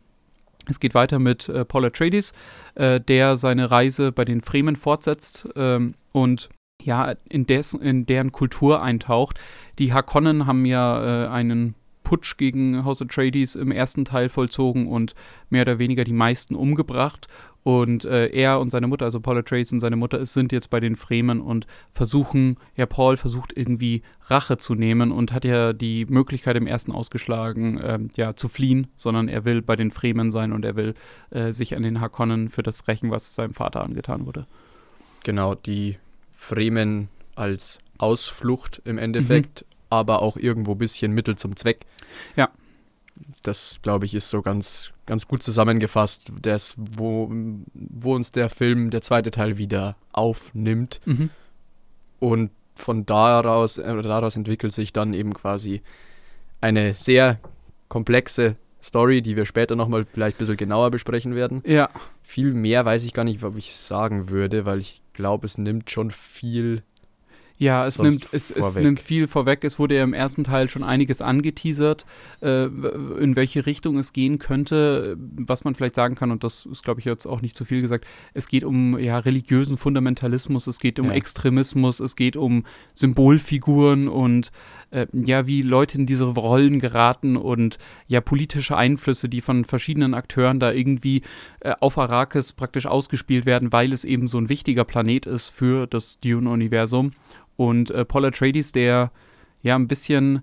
es 0.68 0.80
geht 0.80 0.94
weiter 0.94 1.18
mit 1.18 1.48
äh, 1.48 1.64
Paul 1.64 1.86
Atreides, 1.86 2.32
äh, 2.74 3.00
der 3.00 3.36
seine 3.36 3.70
Reise 3.70 4.12
bei 4.12 4.24
den 4.24 4.40
Fremen 4.40 4.76
fortsetzt 4.76 5.48
ähm, 5.56 5.94
und 6.12 6.50
ja, 6.82 7.14
in, 7.28 7.46
des, 7.46 7.74
in 7.74 8.06
deren 8.06 8.32
Kultur 8.32 8.82
eintaucht. 8.82 9.40
Die 9.78 9.92
Hakonnen 9.92 10.46
haben 10.46 10.64
ja 10.64 11.24
äh, 11.24 11.28
einen 11.28 11.74
Putsch 12.02 12.36
gegen 12.36 12.84
House 12.84 13.00
Atreides 13.00 13.54
im 13.54 13.70
ersten 13.70 14.04
Teil 14.04 14.28
vollzogen 14.28 14.86
und 14.86 15.14
mehr 15.48 15.62
oder 15.62 15.78
weniger 15.78 16.04
die 16.04 16.12
meisten 16.12 16.54
umgebracht. 16.54 17.28
Und 17.64 18.04
äh, 18.04 18.26
er 18.26 18.58
und 18.58 18.70
seine 18.70 18.88
Mutter, 18.88 19.04
also 19.04 19.20
Paula 19.20 19.42
Trace 19.42 19.72
und 19.72 19.80
seine 19.80 19.94
Mutter, 19.94 20.24
sind 20.26 20.50
jetzt 20.50 20.68
bei 20.68 20.80
den 20.80 20.96
Fremen 20.96 21.40
und 21.40 21.66
versuchen, 21.92 22.56
ja, 22.76 22.86
Paul 22.86 23.16
versucht 23.16 23.56
irgendwie 23.56 24.02
Rache 24.26 24.56
zu 24.56 24.74
nehmen 24.74 25.12
und 25.12 25.32
hat 25.32 25.44
ja 25.44 25.72
die 25.72 26.04
Möglichkeit 26.06 26.56
im 26.56 26.66
ersten 26.66 26.90
ausgeschlagen, 26.90 27.80
ähm, 27.82 28.10
ja, 28.16 28.34
zu 28.34 28.48
fliehen, 28.48 28.88
sondern 28.96 29.28
er 29.28 29.44
will 29.44 29.62
bei 29.62 29.76
den 29.76 29.92
Fremen 29.92 30.32
sein 30.32 30.52
und 30.52 30.64
er 30.64 30.74
will 30.74 30.94
äh, 31.30 31.52
sich 31.52 31.76
an 31.76 31.84
den 31.84 32.00
Hakonnen 32.00 32.48
für 32.48 32.64
das 32.64 32.88
rächen, 32.88 33.12
was 33.12 33.32
seinem 33.34 33.54
Vater 33.54 33.84
angetan 33.84 34.26
wurde. 34.26 34.46
Genau, 35.22 35.54
die 35.54 35.98
Fremen 36.34 37.08
als 37.36 37.78
Ausflucht 37.98 38.82
im 38.84 38.98
Endeffekt, 38.98 39.62
mhm. 39.62 39.76
aber 39.90 40.22
auch 40.22 40.36
irgendwo 40.36 40.72
ein 40.72 40.78
bisschen 40.78 41.12
Mittel 41.12 41.36
zum 41.36 41.54
Zweck. 41.54 41.86
Ja 42.34 42.48
das, 43.42 43.80
glaube 43.82 44.06
ich, 44.06 44.14
ist 44.14 44.30
so 44.30 44.42
ganz, 44.42 44.92
ganz 45.06 45.26
gut 45.26 45.42
zusammengefasst, 45.42 46.32
das, 46.40 46.74
wo, 46.76 47.30
wo 47.74 48.14
uns 48.14 48.32
der 48.32 48.50
Film, 48.50 48.90
der 48.90 49.02
zweite 49.02 49.30
Teil, 49.30 49.58
wieder 49.58 49.96
aufnimmt. 50.12 51.00
Mhm. 51.04 51.30
Und 52.20 52.50
von 52.74 53.04
daraus, 53.04 53.78
äh, 53.78 54.02
daraus 54.02 54.36
entwickelt 54.36 54.72
sich 54.72 54.92
dann 54.92 55.12
eben 55.12 55.34
quasi 55.34 55.82
eine 56.60 56.94
sehr 56.94 57.38
komplexe 57.88 58.56
Story, 58.82 59.22
die 59.22 59.36
wir 59.36 59.46
später 59.46 59.76
nochmal 59.76 60.04
vielleicht 60.04 60.36
ein 60.36 60.38
bisschen 60.38 60.56
genauer 60.56 60.90
besprechen 60.90 61.34
werden. 61.34 61.62
Ja. 61.66 61.88
Viel 62.22 62.52
mehr 62.52 62.84
weiß 62.84 63.04
ich 63.04 63.12
gar 63.12 63.24
nicht, 63.24 63.42
was 63.42 63.54
ich 63.56 63.76
sagen 63.76 64.28
würde, 64.28 64.64
weil 64.64 64.78
ich 64.78 65.02
glaube, 65.12 65.46
es 65.46 65.58
nimmt 65.58 65.90
schon 65.90 66.10
viel 66.10 66.82
ja, 67.58 67.86
es 67.86 67.98
nimmt, 67.98 68.26
es, 68.32 68.50
es, 68.50 68.76
nimmt 68.76 69.00
viel 69.00 69.28
vorweg. 69.28 69.64
Es 69.64 69.78
wurde 69.78 69.96
ja 69.96 70.02
im 70.02 70.14
ersten 70.14 70.44
Teil 70.44 70.68
schon 70.68 70.82
einiges 70.82 71.20
angeteasert, 71.20 72.06
äh, 72.40 72.64
in 72.64 73.36
welche 73.36 73.66
Richtung 73.66 73.98
es 73.98 74.12
gehen 74.12 74.38
könnte. 74.38 75.16
Was 75.18 75.64
man 75.64 75.74
vielleicht 75.74 75.94
sagen 75.94 76.14
kann, 76.14 76.30
und 76.30 76.44
das 76.44 76.66
ist, 76.66 76.82
glaube 76.82 77.00
ich, 77.00 77.06
jetzt 77.06 77.26
auch 77.26 77.40
nicht 77.40 77.56
zu 77.56 77.64
viel 77.64 77.80
gesagt, 77.80 78.04
es 78.34 78.48
geht 78.48 78.64
um 78.64 78.98
ja, 78.98 79.18
religiösen 79.18 79.76
Fundamentalismus, 79.76 80.66
es 80.66 80.78
geht 80.78 80.98
um 80.98 81.06
ja. 81.06 81.12
Extremismus, 81.12 82.00
es 82.00 82.16
geht 82.16 82.36
um 82.36 82.64
Symbolfiguren 82.94 84.08
und 84.08 84.50
äh, 84.92 85.06
ja, 85.12 85.46
wie 85.46 85.62
Leute 85.62 85.98
in 85.98 86.06
diese 86.06 86.24
Rollen 86.24 86.78
geraten 86.78 87.36
und 87.36 87.78
ja, 88.06 88.20
politische 88.20 88.76
Einflüsse, 88.76 89.28
die 89.28 89.40
von 89.40 89.64
verschiedenen 89.64 90.14
Akteuren 90.14 90.60
da 90.60 90.72
irgendwie 90.72 91.22
äh, 91.60 91.74
auf 91.80 91.98
Arrakis 91.98 92.52
praktisch 92.52 92.86
ausgespielt 92.86 93.46
werden, 93.46 93.72
weil 93.72 93.92
es 93.92 94.04
eben 94.04 94.28
so 94.28 94.38
ein 94.38 94.48
wichtiger 94.48 94.84
Planet 94.84 95.26
ist 95.26 95.48
für 95.48 95.86
das 95.86 96.20
Dune-Universum. 96.20 97.12
Und 97.56 97.90
äh, 97.90 98.04
Paul 98.04 98.26
Atreides, 98.26 98.72
der 98.72 99.10
ja 99.62 99.76
ein 99.76 99.88
bisschen 99.88 100.42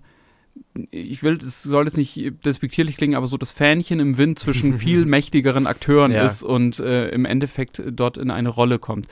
ich 0.90 1.22
will, 1.22 1.38
es 1.44 1.62
soll 1.62 1.84
jetzt 1.84 1.96
nicht 1.96 2.44
despektierlich 2.44 2.96
klingen, 2.96 3.14
aber 3.14 3.26
so 3.26 3.36
das 3.36 3.50
Fähnchen 3.50 4.00
im 4.00 4.18
Wind 4.18 4.38
zwischen 4.38 4.74
viel 4.78 5.06
mächtigeren 5.06 5.66
Akteuren 5.66 6.12
ja. 6.12 6.24
ist 6.24 6.42
und 6.42 6.78
äh, 6.80 7.08
im 7.10 7.24
Endeffekt 7.24 7.82
dort 7.86 8.16
in 8.18 8.30
eine 8.30 8.48
Rolle 8.48 8.78
kommt. 8.78 9.06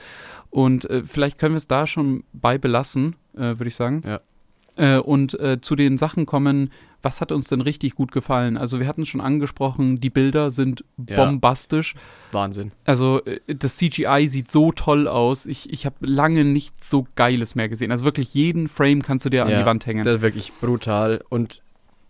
Und 0.49 0.89
äh, 0.89 1.03
vielleicht 1.05 1.39
können 1.39 1.53
wir 1.53 1.59
es 1.59 1.67
da 1.67 1.87
schon 1.87 2.23
bei 2.33 2.57
belassen, 2.57 3.15
äh, 3.35 3.39
würde 3.39 3.67
ich 3.67 3.75
sagen. 3.75 4.03
Ja. 4.05 4.19
Äh, 4.79 4.97
und 4.97 5.39
äh, 5.39 5.59
zu 5.61 5.75
den 5.75 5.97
Sachen 5.97 6.25
kommen, 6.25 6.71
was 7.01 7.21
hat 7.21 7.31
uns 7.31 7.47
denn 7.47 7.61
richtig 7.61 7.95
gut 7.95 8.11
gefallen? 8.11 8.57
Also 8.57 8.79
wir 8.79 8.87
hatten 8.87 9.03
es 9.03 9.07
schon 9.07 9.21
angesprochen, 9.21 9.95
die 9.95 10.09
Bilder 10.09 10.51
sind 10.51 10.83
Ja. 11.07 11.15
bombastisch. 11.25 11.95
Wahnsinn. 12.31 12.71
Also 12.85 13.23
äh, 13.25 13.39
das 13.47 13.77
CGI 13.77 14.27
sieht 14.27 14.49
so 14.51 14.71
toll 14.71 15.07
aus. 15.07 15.45
Ich, 15.45 15.71
ich 15.71 15.85
habe 15.85 15.95
lange 16.01 16.43
nichts 16.43 16.89
so 16.89 17.07
Geiles 17.15 17.55
mehr 17.55 17.69
gesehen. 17.69 17.91
Also 17.91 18.03
wirklich 18.05 18.33
jeden 18.33 18.67
Frame 18.67 19.01
kannst 19.01 19.25
du 19.25 19.29
dir 19.29 19.45
an 19.45 19.51
Ja, 19.51 19.59
die 19.59 19.65
Wand 19.65 19.85
hängen. 19.85 20.03
Das 20.03 20.15
ist 20.15 20.21
wirklich 20.21 20.51
brutal. 20.59 21.21
Und, 21.29 21.61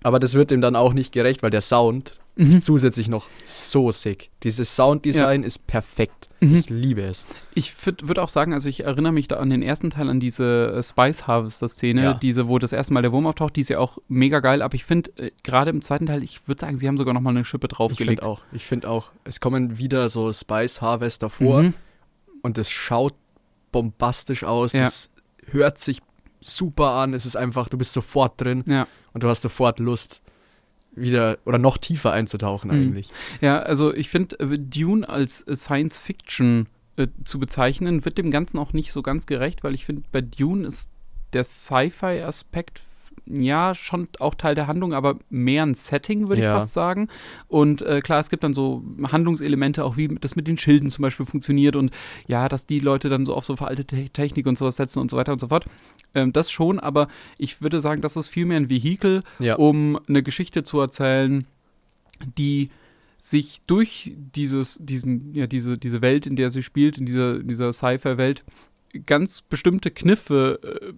aber 0.04 0.20
das 0.20 0.34
wird 0.34 0.52
dem 0.52 0.62
dann 0.62 0.76
auch 0.76 0.94
nicht 0.94 1.12
gerecht, 1.14 1.44
weil 1.44 1.50
der 1.52 1.62
Sound 1.62 2.14
Mhm. 2.36 2.52
ist 2.52 2.64
zusätzlich 2.64 3.10
noch 3.10 3.28
so 3.44 3.92
sick. 3.92 4.30
Dieses 4.44 4.74
Sounddesign 4.74 5.44
ist 5.44 5.68
perfekt. 5.68 6.30
Mhm. 6.40 6.56
Ich 6.56 6.70
liebe 6.70 7.02
es. 7.02 7.28
Ich 7.54 7.74
würde 7.86 8.22
auch 8.24 8.30
sagen, 8.30 8.54
also 8.54 8.70
ich 8.70 8.86
erinnere 8.86 9.12
mich 9.12 9.28
da 9.28 9.38
an 9.38 9.50
den 9.50 9.62
ersten 9.62 9.90
Teil, 9.90 10.08
an 10.08 10.22
diese 10.22 10.74
äh, 10.78 10.82
Spice 10.82 11.28
Harvester-Szene, 11.28 12.02
Ja. 12.02 12.14
diese, 12.14 12.48
wo 12.48 12.58
das 12.58 12.72
erste 12.72 12.94
Mal 12.94 13.02
der 13.02 13.12
Wurm 13.12 13.28
auftaucht, 13.28 13.58
die 13.58 13.62
ist 13.62 13.70
ja 13.70 13.80
auch 13.80 13.98
mega 14.08 14.40
geil, 14.40 14.62
aber 14.62 14.74
ich 14.76 14.86
finde, 14.86 15.12
äh, 15.18 15.32
gerade 15.44 15.70
im 15.72 15.82
zweiten 15.82 16.06
Teil, 16.06 16.24
ich 16.24 16.48
würde 16.48 16.62
sagen, 16.62 16.78
sie 16.78 16.88
haben 16.88 16.96
sogar 16.96 17.14
nochmal 17.14 17.36
eine 17.36 17.44
Schippe 17.44 17.68
Ich 17.70 17.76
draufgelegt. 17.76 18.22
finde 18.22 18.26
auch. 18.32 18.46
Ich 18.54 18.66
finde 18.66 18.90
auch, 18.90 19.12
es 19.26 19.42
kommen 19.42 19.78
wieder 19.78 20.08
so 20.08 20.32
Spice 20.32 20.80
Harvester 20.82 21.30
vor 21.30 21.64
Mhm. 21.64 21.74
und 22.42 22.58
es 22.58 22.70
schaut 22.70 23.16
bombastisch 23.74 24.46
aus. 24.46 24.72
Ja. 24.72 24.84
Das 24.84 25.10
hört 25.52 25.78
sich 25.78 26.00
super 26.40 26.92
an. 26.92 27.14
Es 27.14 27.26
ist 27.26 27.36
einfach, 27.36 27.70
du 27.70 27.78
bist 27.78 27.94
sofort 27.94 28.40
drin 28.42 28.64
Ja. 28.68 28.88
und 29.14 29.24
du 29.24 29.28
hast 29.30 29.42
sofort 29.42 29.80
Lust, 29.80 30.22
wieder 30.96 31.38
oder 31.46 31.58
noch 31.60 31.78
tiefer 31.78 32.12
einzutauchen 32.12 32.70
Mhm. 32.72 32.78
eigentlich. 32.78 33.10
Ja, 33.42 33.60
also 33.60 33.94
ich 33.94 34.10
finde, 34.10 34.40
äh, 34.40 34.58
Dune 34.60 35.08
als 35.08 35.42
äh, 35.48 35.56
Science 35.56 35.98
Fiction 35.98 36.68
äh, 36.98 37.08
zu 37.24 37.40
bezeichnen, 37.40 38.04
wird 38.06 38.18
dem 38.18 38.32
Ganzen 38.32 38.58
auch 38.58 38.74
nicht 38.74 38.92
so 38.92 39.02
ganz 39.02 39.26
gerecht, 39.26 39.64
weil 39.64 39.76
ich 39.76 39.86
finde, 39.86 40.02
bei 40.12 40.22
Dune 40.22 40.68
ist 40.68 40.90
der 41.34 41.44
Sci-Fi-Aspekt 41.44 42.82
ja 43.30 43.76
schon 43.76 44.08
auch 44.20 44.36
Teil 44.36 44.56
der 44.56 44.68
Handlung, 44.68 44.94
aber 44.94 45.18
mehr 45.30 45.64
ein 45.64 45.74
Setting, 45.74 46.28
würde 46.30 46.42
Ja. 46.42 46.56
ich 46.56 46.60
fast 46.62 46.74
sagen. 46.74 47.08
Und 47.48 47.82
äh, 47.84 48.02
klar, 48.02 48.20
es 48.20 48.30
gibt 48.30 48.44
dann 48.44 48.54
so 48.54 48.84
Handlungselemente, 49.04 49.86
auch 49.86 49.98
wie 49.98 50.08
das 50.08 50.36
mit 50.36 50.48
den 50.48 50.58
Schilden 50.58 50.90
zum 50.90 51.04
Beispiel 51.04 51.26
funktioniert 51.26 51.76
und 51.76 51.92
ja, 52.28 52.50
dass 52.50 52.66
die 52.66 52.80
Leute 52.80 53.10
dann 53.10 53.26
so 53.26 53.34
auf 53.36 53.46
so 53.46 53.56
veraltete 53.56 53.96
Te- 53.96 54.10
Technik 54.10 54.48
und 54.48 54.58
sowas 54.58 54.76
setzen 54.78 55.00
und 55.00 55.12
so 55.12 55.18
weiter 55.18 55.32
und 55.34 55.40
so 55.40 55.48
fort. 55.48 55.66
Ähm, 56.16 56.34
das 56.34 56.50
schon, 56.52 56.80
aber 56.80 57.08
ich 57.38 57.62
würde 57.62 57.82
sagen, 57.82 58.02
das 58.02 58.16
ist 58.18 58.30
vielmehr 58.30 58.58
ein 58.58 58.70
Vehikel, 58.70 59.24
Ja. 59.40 59.56
um 59.56 60.00
eine 60.08 60.24
Geschichte 60.24 60.64
zu 60.64 60.80
erzählen, 60.80 61.46
die 62.38 62.70
sich 63.22 63.62
durch 63.68 64.14
dieses, 64.36 64.78
diesen, 64.82 65.34
ja, 65.36 65.46
diese, 65.46 65.78
diese 65.78 66.02
Welt, 66.02 66.26
in 66.26 66.36
der 66.36 66.50
sie 66.50 66.64
spielt, 66.64 66.98
in 66.98 67.06
dieser, 67.06 67.40
dieser 67.40 67.74
Sci-Fi-Welt, 67.74 68.44
ganz 69.06 69.42
bestimmte 69.42 69.92
Kniffe 69.92 70.60
äh, 70.82 70.94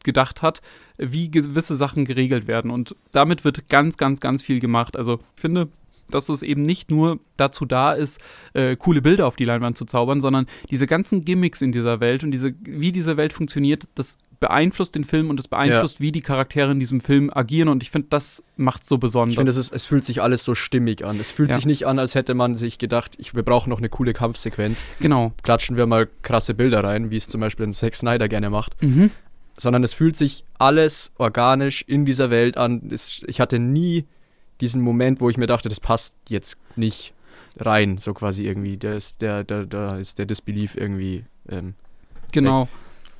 ausgedacht 0.00 0.42
hat, 0.42 0.62
wie 0.98 1.30
gewisse 1.30 1.76
Sachen 1.76 2.04
geregelt 2.04 2.46
werden. 2.46 2.70
Und 2.70 2.94
damit 3.12 3.44
wird 3.44 3.68
ganz, 3.68 3.96
ganz, 3.96 4.20
ganz 4.20 4.42
viel 4.42 4.60
gemacht. 4.60 4.96
Also 4.96 5.20
ich 5.36 5.40
finde, 5.40 5.68
dass 6.10 6.28
es 6.28 6.42
eben 6.42 6.62
nicht 6.62 6.90
nur 6.90 7.20
dazu 7.36 7.64
da 7.66 7.92
ist, 7.92 8.20
äh, 8.54 8.76
coole 8.76 9.02
Bilder 9.02 9.26
auf 9.26 9.36
die 9.36 9.44
Leinwand 9.44 9.76
zu 9.76 9.84
zaubern, 9.84 10.20
sondern 10.20 10.46
diese 10.70 10.86
ganzen 10.86 11.24
Gimmicks 11.24 11.62
in 11.62 11.72
dieser 11.72 12.00
Welt 12.00 12.24
und 12.24 12.30
diese, 12.32 12.54
wie 12.62 12.92
diese 12.92 13.16
Welt 13.16 13.32
funktioniert, 13.32 13.84
das 13.94 14.18
beeinflusst 14.40 14.94
den 14.94 15.04
Film 15.04 15.28
und 15.28 15.36
das 15.36 15.48
beeinflusst, 15.48 16.00
wie 16.00 16.12
die 16.12 16.22
Charaktere 16.22 16.72
in 16.72 16.80
diesem 16.80 17.00
Film 17.00 17.30
agieren. 17.32 17.68
Und 17.68 17.82
ich 17.82 17.90
finde, 17.90 18.08
das 18.10 18.42
macht 18.56 18.84
so 18.86 18.96
besonders. 18.96 19.32
Ich 19.32 19.36
finde, 19.36 19.50
es, 19.50 19.70
es 19.70 19.84
fühlt 19.84 20.02
sich 20.04 20.22
alles 20.22 20.44
so 20.44 20.54
stimmig 20.54 21.04
an. 21.04 21.20
Es 21.20 21.30
fühlt 21.30 21.50
Ja. 21.50 21.56
sich 21.56 21.66
nicht 21.66 21.86
an, 21.86 21.98
als 21.98 22.14
hätte 22.14 22.32
man 22.34 22.54
sich 22.54 22.78
gedacht, 22.78 23.16
ich, 23.18 23.34
wir 23.34 23.42
brauchen 23.42 23.68
noch 23.68 23.78
eine 23.78 23.90
coole 23.90 24.14
Kampfsequenz. 24.14 24.86
genau. 24.98 25.32
Klatschen 25.42 25.76
wir 25.76 25.86
mal 25.86 26.08
krasse 26.22 26.54
Bilder 26.54 26.82
rein, 26.82 27.10
wie 27.10 27.18
es 27.18 27.28
zum 27.28 27.40
Beispiel 27.42 27.66
ein 27.66 27.74
Zack 27.74 27.94
Snyder 27.94 28.28
gerne 28.28 28.48
macht. 28.48 28.82
Mhm. 28.82 29.10
Sondern 29.60 29.84
es 29.84 29.92
fühlt 29.92 30.16
sich 30.16 30.44
alles 30.58 31.12
organisch 31.18 31.82
in 31.82 32.06
dieser 32.06 32.30
Welt 32.30 32.56
an. 32.56 32.90
Ich 33.26 33.40
hatte 33.40 33.58
nie 33.58 34.06
diesen 34.60 34.82
Moment, 34.82 35.20
wo 35.20 35.28
ich 35.28 35.36
mir 35.36 35.46
dachte, 35.46 35.68
das 35.68 35.80
passt 35.80 36.16
jetzt 36.28 36.58
nicht 36.76 37.12
rein, 37.58 37.98
so 37.98 38.14
quasi 38.14 38.46
irgendwie. 38.46 38.76
Da 38.76 38.94
ist 38.94 39.20
der, 39.20 39.44
der, 39.44 39.66
da 39.66 39.96
ist 39.98 40.18
der 40.18 40.26
Disbelief 40.26 40.76
irgendwie. 40.76 41.24
Ähm, 41.48 41.74
Genau. 42.32 42.68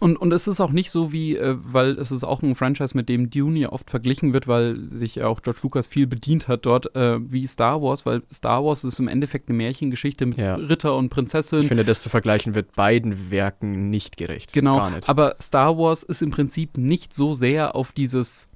Und, 0.01 0.17
und 0.17 0.33
es 0.33 0.49
ist 0.49 0.61
auch 0.61 0.73
nicht 0.73 0.91
so 0.91 1.13
wie, 1.13 1.37
äh, 1.37 1.57
weil 1.63 1.99
es 1.99 2.11
ist 2.11 2.25
auch 2.25 2.43
ein 2.43 2.55
Franchise, 2.55 2.97
mit 2.97 3.09
dem 3.09 3.31
Dune 3.31 3.59
ja 3.61 3.71
oft 3.71 3.91
verglichen 3.91 4.33
wird, 4.33 4.49
weil 4.49 4.89
sich 4.91 5.17
ja 5.17 5.27
auch 5.27 5.43
George 5.43 5.61
Lucas 5.63 5.87
viel 5.87 6.07
bedient 6.07 6.49
hat 6.49 6.67
dort, 6.67 6.95
äh, 6.97 7.19
wie 7.31 7.47
Star 7.47 7.81
Wars, 7.83 8.05
weil 8.07 8.23
Star 8.33 8.65
Wars 8.65 8.83
ist 8.83 8.99
im 8.99 9.09
Endeffekt 9.09 9.49
eine 9.49 9.57
Märchengeschichte 9.59 10.27
mit 10.27 10.39
Ja. 10.39 10.55
Ritter 10.57 10.97
und 10.97 11.11
Prinzessin. 11.11 11.61
ich 11.61 11.69
finde, 11.69 11.85
das 11.85 12.01
zu 12.01 12.09
vergleichen 12.09 12.55
wird 12.55 12.75
beiden 12.75 13.31
Werken 13.31 13.91
nicht 13.91 14.17
gerecht. 14.17 14.53
Genau, 14.53 14.89
nicht. 14.91 15.09
aber 15.09 15.37
Star 15.41 15.77
Wars 15.79 16.03
ist 16.03 16.23
im 16.23 16.31
Prinzip 16.31 16.77
nicht 16.79 17.15
so 17.15 17.35
sehr 17.35 17.75
auf 17.77 17.93
dieses 17.93 18.50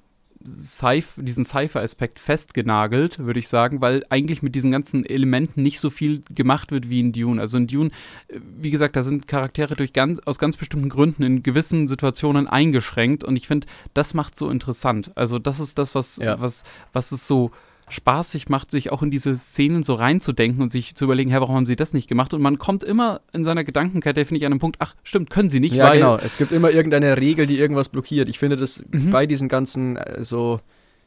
Sci 0.45 1.03
diesen 1.17 1.43
Sci-Fi-Aspekt 1.45 2.19
festgenagelt, 2.19 3.19
würde 3.19 3.39
ich 3.39 3.47
sagen, 3.47 3.81
weil 3.81 4.05
eigentlich 4.09 4.41
mit 4.41 4.55
diesen 4.55 4.71
ganzen 4.71 5.05
Elementen 5.05 5.63
nicht 5.63 5.79
so 5.79 5.89
viel 5.89 6.21
gemacht 6.29 6.71
wird 6.71 6.89
wie 6.89 6.99
in 6.99 7.11
Dune. 7.13 7.41
Also 7.41 7.57
in 7.57 7.67
Dune, 7.67 7.89
äh, 8.27 8.39
wie 8.57 8.71
gesagt, 8.71 8.95
da 8.95 9.03
sind 9.03 9.27
Charaktere 9.27 9.75
durch 9.75 9.93
ganz, 9.93 10.19
aus 10.19 10.37
ganz 10.39 10.57
bestimmten 10.57 10.89
Gründen 10.89 11.23
in 11.23 11.43
gewissen 11.43 11.87
Situationen 11.87 12.47
eingeschränkt 12.47 13.23
und 13.23 13.35
ich 13.35 13.47
finde, 13.47 13.67
das 13.93 14.13
macht 14.13 14.37
so 14.37 14.49
interessant. 14.49 15.11
Also 15.15 15.39
das 15.39 15.59
ist 15.59 15.77
das, 15.77 15.95
was, 15.95 16.17
Ja. 16.17 16.39
was, 16.39 16.63
was 16.93 17.11
es 17.11 17.27
so 17.27 17.51
spaßig 17.87 18.49
macht, 18.49 18.71
sich 18.71 18.91
auch 18.91 19.01
in 19.03 19.11
diese 19.11 19.37
Szenen 19.37 19.83
so 19.83 19.93
reinzudenken 19.93 20.61
und 20.61 20.69
sich 20.69 20.95
zu 20.95 21.05
überlegen, 21.05 21.29
hä, 21.31 21.37
warum 21.39 21.55
haben 21.55 21.65
sie 21.65 21.75
das 21.75 21.93
nicht 21.93 22.07
gemacht? 22.07 22.33
Und 22.33 22.41
man 22.41 22.57
kommt 22.57 22.83
immer 22.83 23.21
in 23.33 23.43
seiner 23.43 23.63
Gedankenkette, 23.63 24.25
finde 24.25 24.39
ich, 24.39 24.45
an 24.45 24.51
den 24.53 24.59
Punkt, 24.59 24.77
ach, 24.79 24.95
stimmt, 25.03 25.29
können 25.29 25.49
sie 25.49 25.59
nicht, 25.59 25.75
ja, 25.75 25.85
weil 25.85 25.99
genau. 25.99 26.17
Es 26.17 26.37
gibt 26.37 26.51
immer 26.51 26.71
irgendeine 26.71 27.17
Regel, 27.17 27.45
die 27.45 27.59
irgendwas 27.59 27.89
blockiert. 27.89 28.29
Ich 28.29 28.39
finde 28.39 28.55
das 28.55 28.83
Mhm. 28.91 29.09
bei 29.11 29.25
diesen 29.27 29.49
ganzen 29.49 29.97
äh, 29.97 30.23
so 30.23 30.59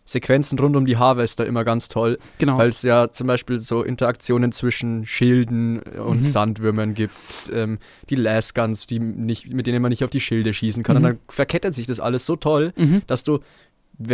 Sequenzen 0.05 0.59
rund 0.59 0.75
um 0.75 0.87
die 0.87 0.97
Harvester 0.97 1.45
immer 1.45 1.65
ganz 1.65 1.89
toll, 1.89 2.19
genau. 2.39 2.57
weil 2.57 2.71
es 2.71 2.81
ja 2.81 3.11
zum 3.11 3.27
Beispiel 3.27 3.59
so 3.59 3.83
Interaktionen 3.83 4.53
zwischen 4.53 5.05
Schilden 5.05 5.81
und 5.81 6.19
Mhm. 6.19 6.23
Sandwürmern 6.23 6.95
gibt, 6.95 7.13
ähm, 7.53 7.79
die 8.09 8.15
Lasguns, 8.15 8.87
die 8.87 9.01
nicht, 9.01 9.53
mit 9.53 9.67
denen 9.67 9.83
man 9.83 9.91
nicht 9.91 10.05
auf 10.05 10.11
die 10.11 10.23
Schilde 10.23 10.55
schießen 10.55 10.83
kann. 10.83 10.97
Und 10.97 11.03
Mhm. 11.03 11.07
dann 11.07 11.19
verkettet 11.29 11.75
sich 11.75 11.87
das 11.87 12.01
alles 12.01 12.25
so 12.25 12.37
toll, 12.37 12.73
Mhm. 12.77 13.03
dass 13.07 13.23
du 13.23 13.41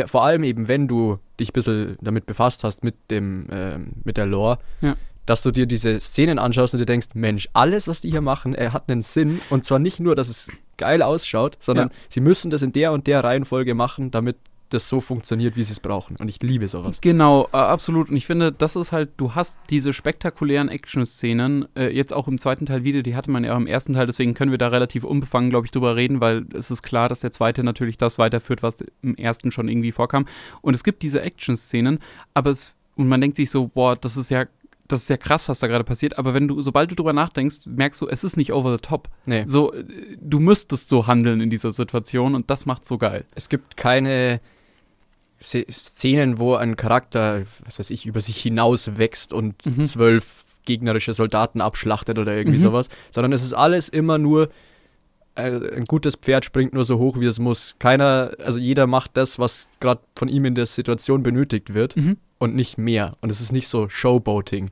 vor 0.07 0.25
allem 0.25 0.45
eben, 0.45 0.69
wenn 0.69 0.89
du 0.89 1.19
dich 1.39 1.51
ein 1.51 1.53
bisschen 1.53 1.97
damit 2.01 2.27
befasst 2.27 2.65
hast, 2.65 2.85
mit 2.85 2.95
dem, 3.11 3.47
ähm, 3.51 3.89
mit 4.05 4.17
der 4.17 4.27
Lore, 4.27 4.59
Ja. 4.81 4.97
dass 5.27 5.43
du 5.43 5.51
dir 5.51 5.67
diese 5.67 6.01
Szenen 6.01 6.39
anschaust 6.39 6.75
und 6.75 6.81
dir 6.81 6.87
denkst, 6.87 7.09
Mensch, 7.15 7.49
alles, 7.53 7.89
was 7.89 8.01
die 8.01 8.11
hier 8.11 8.21
machen, 8.21 8.55
er 8.55 8.73
hat 8.73 8.89
einen 8.91 9.03
Sinn. 9.03 9.41
Und 9.51 9.65
zwar 9.65 9.79
nicht 9.79 10.01
nur, 10.01 10.15
dass 10.15 10.29
es 10.29 10.51
geil 10.77 11.03
ausschaut, 11.03 11.57
sondern 11.61 11.89
Ja. 11.89 11.95
sie 12.09 12.21
müssen 12.21 12.51
das 12.51 12.63
in 12.63 12.73
der 12.73 12.93
und 12.93 13.07
der 13.07 13.23
Reihenfolge 13.25 13.75
machen, 13.75 14.11
damit 14.11 14.37
das 14.71 14.89
so 14.89 15.01
funktioniert, 15.01 15.57
wie 15.57 15.63
sie 15.63 15.73
es 15.73 15.81
brauchen. 15.81 16.17
Und 16.17 16.29
ich 16.29 16.43
liebe 16.43 16.67
sowas. 16.69 17.01
Genau, 17.01 17.49
äh, 17.53 17.57
absolut. 17.57 18.11
Und 18.11 18.17
ich 18.17 18.27
finde, 18.27 18.53
das 18.53 18.77
ist 18.77 18.93
halt, 18.93 19.11
du 19.17 19.35
hast 19.35 19.59
diese 19.71 19.93
spektakulären 19.93 20.69
Action-Szenen, 20.69 21.67
äh, 21.77 21.95
jetzt 21.95 22.13
auch 22.13 22.29
im 22.29 22.39
zweiten 22.39 22.67
Teil 22.67 22.85
wieder, 22.85 23.03
die 23.03 23.15
hatte 23.15 23.31
man 23.31 23.45
ja 23.45 23.55
auch 23.55 23.59
im 23.59 23.67
ersten 23.67 23.95
Teil, 23.95 24.07
deswegen 24.07 24.35
können 24.35 24.51
wir 24.51 24.59
da 24.59 24.69
relativ 24.69 25.05
unbefangen, 25.05 25.51
glaube 25.51 25.67
ich, 25.67 25.71
drüber 25.71 25.97
reden, 25.97 26.21
weil 26.21 26.47
es 26.55 26.71
ist 26.71 26.83
klar, 26.83 27.09
dass 27.09 27.21
der 27.21 27.31
zweite 27.31 27.63
natürlich 27.63 27.99
das 27.99 28.19
weiterführt, 28.19 28.63
was 28.63 28.83
im 29.03 29.17
ersten 29.17 29.51
schon 29.51 29.69
irgendwie 29.69 29.93
vorkam. 29.93 30.27
Und 30.61 30.75
es 30.75 30.83
gibt 30.85 31.03
diese 31.03 31.23
Action-Szenen, 31.23 32.01
aber 32.35 32.51
es, 32.51 32.75
und 32.97 33.09
man 33.09 33.21
denkt 33.21 33.37
sich 33.37 33.51
so, 33.51 33.69
boah, 33.69 33.97
das 33.97 34.17
ist 34.17 34.31
ja, 34.31 34.47
das 34.89 35.03
ist 35.03 35.09
ja 35.09 35.17
krass, 35.17 35.49
was 35.49 35.61
da 35.61 35.67
gerade 35.67 35.85
passiert, 35.85 36.19
aber 36.19 36.35
wenn 36.35 36.49
du, 36.49 36.61
sobald 36.61 36.91
du 36.91 36.95
drüber 36.95 37.13
nachdenkst, 37.13 37.67
merkst 37.67 38.01
du, 38.01 38.09
es 38.09 38.25
ist 38.25 38.37
nicht 38.37 38.53
over 38.53 38.73
the 38.73 38.83
top. 38.83 39.09
Nee. 39.25 39.45
So, 39.47 39.73
äh, 39.73 39.85
du 40.21 40.41
müsstest 40.41 40.89
so 40.89 41.07
handeln 41.07 41.41
in 41.41 41.51
dieser 41.51 41.73
Situation 41.73 42.35
und 42.35 42.51
das 42.51 42.67
macht 42.67 42.85
so 42.85 42.99
geil. 42.99 43.25
Es 43.35 43.49
gibt 43.49 43.77
keine 43.77 44.41
Szenen, 45.41 46.39
wo 46.39 46.55
ein 46.55 46.77
Charakter, 46.77 47.43
was 47.65 47.79
weiß 47.79 47.91
ich, 47.91 48.07
über 48.07 48.21
sich 48.21 48.39
hinaus 48.41 48.97
wächst 48.99 49.33
und 49.33 49.65
Mhm. 49.67 49.85
zwölf 49.85 50.45
gegnerische 50.65 51.13
Soldaten 51.13 51.61
abschlachtet 51.61 52.19
oder 52.19 52.35
irgendwie 52.35 52.59
Mhm. 52.59 52.63
sowas, 52.63 52.89
sondern 53.11 53.33
es 53.33 53.43
ist 53.43 53.53
alles 53.55 53.89
immer 53.89 54.19
nur 54.19 54.49
äh, 55.37 55.75
ein 55.77 55.85
gutes 55.87 56.15
Pferd 56.15 56.45
springt 56.45 56.75
nur 56.75 56.85
so 56.85 56.99
hoch, 57.01 57.19
wie 57.19 57.27
es 57.27 57.41
muss. 57.41 57.75
Keiner, 57.81 58.35
also 58.39 58.59
jeder 58.61 58.87
macht 58.87 59.17
das, 59.17 59.39
was 59.41 59.67
gerade 59.81 60.01
von 60.17 60.29
ihm 60.29 60.45
in 60.45 60.55
der 60.55 60.67
Situation 60.67 61.25
benötigt 61.25 61.75
wird 61.75 61.97
Mhm. 61.97 62.19
Und 62.45 62.55
nicht 62.55 62.79
mehr. 62.79 63.17
Und 63.21 63.31
es 63.31 63.41
ist 63.41 63.53
nicht 63.53 63.69
so 63.69 63.89
Showboating. 63.89 64.71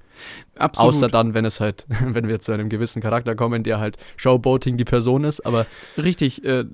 Absolut. 0.57 0.95
Außer 0.95 1.09
dann, 1.09 1.33
wenn 1.35 1.45
es 1.47 1.59
halt, 1.59 1.87
wenn 2.05 2.29
wir 2.29 2.41
zu 2.41 2.53
einem 2.53 2.69
gewissen 2.69 3.01
Charakter 3.01 3.35
kommen, 3.35 3.63
der 3.63 3.81
halt 3.81 3.97
Showboating 4.17 4.77
die 4.77 4.85
Person 4.85 5.25
ist, 5.25 5.41
aber 5.41 5.67
Richtig, 5.97 6.45
äh, 6.45 6.65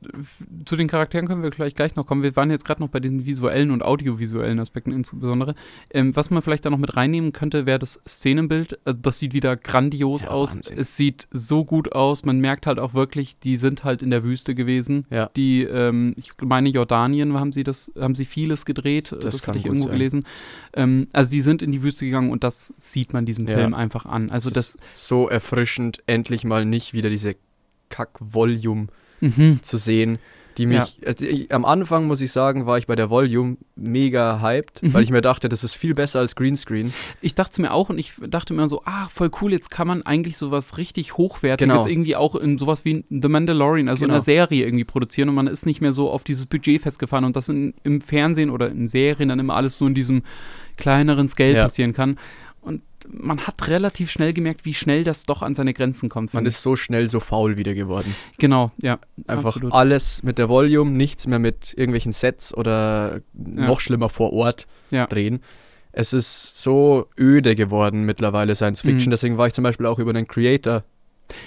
zu 0.64 0.76
den 0.76 0.88
Charakteren 0.88 1.28
können 1.28 1.42
wir 1.42 1.52
vielleicht 1.52 1.76
gleich 1.76 1.94
noch 1.94 2.06
kommen. 2.06 2.22
Wir 2.22 2.34
waren 2.36 2.50
jetzt 2.50 2.64
gerade 2.64 2.82
noch 2.82 2.88
bei 2.88 3.00
diesen 3.00 3.24
visuellen 3.24 3.70
und 3.70 3.82
audiovisuellen 3.82 4.58
Aspekten 4.58 4.90
insbesondere. 4.90 5.54
Ähm, 5.90 6.14
was 6.16 6.30
man 6.30 6.42
vielleicht 6.42 6.64
da 6.64 6.70
noch 6.70 6.78
mit 6.78 6.96
reinnehmen 6.96 7.32
könnte, 7.32 7.64
wäre 7.66 7.78
das 7.78 8.00
Szenenbild. 8.06 8.78
Äh, 8.84 8.94
das 9.00 9.20
sieht 9.20 9.32
wieder 9.32 9.56
grandios 9.56 10.22
Ja, 10.22 10.30
aus. 10.30 10.56
Wahnsinn. 10.56 10.78
Es 10.78 10.96
sieht 10.96 11.28
so 11.30 11.64
gut 11.64 11.92
aus. 11.92 12.24
Man 12.24 12.40
merkt 12.40 12.66
halt 12.66 12.80
auch 12.80 12.94
wirklich, 12.94 13.38
die 13.38 13.56
sind 13.56 13.84
halt 13.84 14.02
in 14.02 14.10
der 14.10 14.24
Wüste 14.24 14.56
gewesen. 14.56 15.06
Ja. 15.10 15.30
Die, 15.36 15.62
ähm, 15.62 16.14
ich 16.16 16.32
meine, 16.42 16.68
Jordanien 16.68 17.34
haben 17.34 17.52
sie 17.52 17.62
das, 17.62 17.92
haben 17.98 18.16
sie 18.16 18.24
vieles 18.24 18.64
gedreht. 18.64 19.14
Das, 19.20 19.42
kann 19.42 19.52
hatte 19.52 19.58
ich 19.58 19.66
irgendwo 19.66 19.84
sein. 19.84 19.92
gelesen. 19.92 20.24
Ähm, 20.74 20.87
also 21.12 21.30
die 21.30 21.40
sind 21.40 21.62
in 21.62 21.72
die 21.72 21.82
Wüste 21.82 22.04
gegangen 22.04 22.30
und 22.30 22.44
das 22.44 22.74
sieht 22.78 23.12
man 23.12 23.26
diesem 23.26 23.46
Ja. 23.46 23.56
Film 23.56 23.74
einfach 23.74 24.06
an. 24.06 24.30
Also 24.30 24.50
das. 24.50 24.74
ist 24.74 24.78
so 24.94 25.28
erfrischend, 25.28 26.02
endlich 26.06 26.44
mal 26.44 26.64
nicht 26.64 26.92
wieder 26.92 27.10
diese 27.10 27.36
Kack-Volume 27.88 28.88
Mhm. 29.20 29.60
zu 29.62 29.78
sehen, 29.78 30.18
die 30.58 30.66
mich, 30.66 30.98
ja. 31.00 31.08
also, 31.08 31.24
am 31.50 31.64
Anfang 31.64 32.06
muss 32.06 32.20
ich 32.20 32.32
sagen, 32.32 32.66
war 32.66 32.78
ich 32.78 32.86
bei 32.86 32.96
der 32.96 33.10
Volume 33.10 33.56
mega 33.76 34.40
hyped, 34.40 34.82
mhm. 34.82 34.92
weil 34.92 35.04
ich 35.04 35.10
mir 35.10 35.20
dachte, 35.20 35.48
das 35.48 35.62
ist 35.62 35.74
viel 35.74 35.94
besser 35.94 36.18
als 36.18 36.34
Greenscreen. 36.34 36.92
Ich 37.20 37.34
dachte 37.36 37.52
es 37.52 37.58
mir 37.58 37.72
auch 37.72 37.90
und 37.90 37.98
ich 37.98 38.14
dachte 38.28 38.54
mir 38.54 38.68
so, 38.68 38.82
ah, 38.84 39.08
voll 39.08 39.30
cool, 39.40 39.52
jetzt 39.52 39.70
kann 39.70 39.86
man 39.86 40.02
eigentlich 40.02 40.36
sowas 40.36 40.76
richtig 40.76 41.16
Hochwertiges 41.16 41.74
genau. 41.76 41.86
irgendwie 41.86 42.16
auch 42.16 42.34
in 42.34 42.58
sowas 42.58 42.84
wie 42.84 43.04
The 43.08 43.28
Mandalorian, 43.28 43.88
also 43.88 44.00
genau. 44.00 44.12
in 44.12 44.14
einer 44.16 44.22
Serie 44.22 44.64
irgendwie 44.64 44.84
produzieren 44.84 45.28
und 45.28 45.36
man 45.36 45.46
ist 45.46 45.64
nicht 45.64 45.80
mehr 45.80 45.92
so 45.92 46.10
auf 46.10 46.24
dieses 46.24 46.46
Budget 46.46 46.82
festgefahren 46.82 47.24
und 47.24 47.36
das 47.36 47.48
in, 47.48 47.74
im 47.84 48.00
Fernsehen 48.00 48.50
oder 48.50 48.68
in 48.68 48.88
Serien 48.88 49.28
dann 49.28 49.38
immer 49.38 49.54
alles 49.54 49.78
so 49.78 49.86
in 49.86 49.94
diesem 49.94 50.22
kleineren 50.78 51.28
Scale 51.28 51.54
ja. 51.54 51.64
passieren 51.64 51.92
kann. 51.92 52.18
Und 52.62 52.82
man 53.08 53.46
hat 53.46 53.68
relativ 53.68 54.10
schnell 54.10 54.32
gemerkt, 54.32 54.64
wie 54.64 54.74
schnell 54.74 55.04
das 55.04 55.24
doch 55.24 55.42
an 55.42 55.54
seine 55.54 55.74
Grenzen 55.74 56.08
kommt. 56.08 56.34
Man 56.34 56.46
ist 56.46 56.62
so 56.62 56.76
schnell 56.76 57.08
so 57.08 57.20
faul 57.20 57.56
wieder 57.56 57.74
geworden. 57.74 58.14
Genau, 58.38 58.70
ja. 58.82 58.98
Einfach 59.26 59.56
absolut. 59.56 59.72
alles 59.72 60.22
mit 60.22 60.38
der 60.38 60.48
Volume, 60.48 60.90
nichts 60.92 61.26
mehr 61.26 61.38
mit 61.38 61.74
irgendwelchen 61.76 62.12
Sets 62.12 62.54
oder 62.54 63.20
ja. 63.34 63.66
noch 63.66 63.80
schlimmer 63.80 64.08
vor 64.08 64.32
Ort 64.32 64.66
ja. 64.90 65.06
drehen. 65.06 65.40
Es 65.92 66.12
ist 66.12 66.56
so 66.56 67.08
öde 67.18 67.56
geworden 67.56 68.04
mittlerweile 68.04 68.54
Science 68.54 68.82
Fiction. 68.82 69.08
Mhm. 69.08 69.12
Deswegen 69.12 69.38
war 69.38 69.46
ich 69.46 69.52
zum 69.52 69.64
Beispiel 69.64 69.86
auch 69.86 69.98
über 69.98 70.12
den 70.12 70.28
Creator 70.28 70.84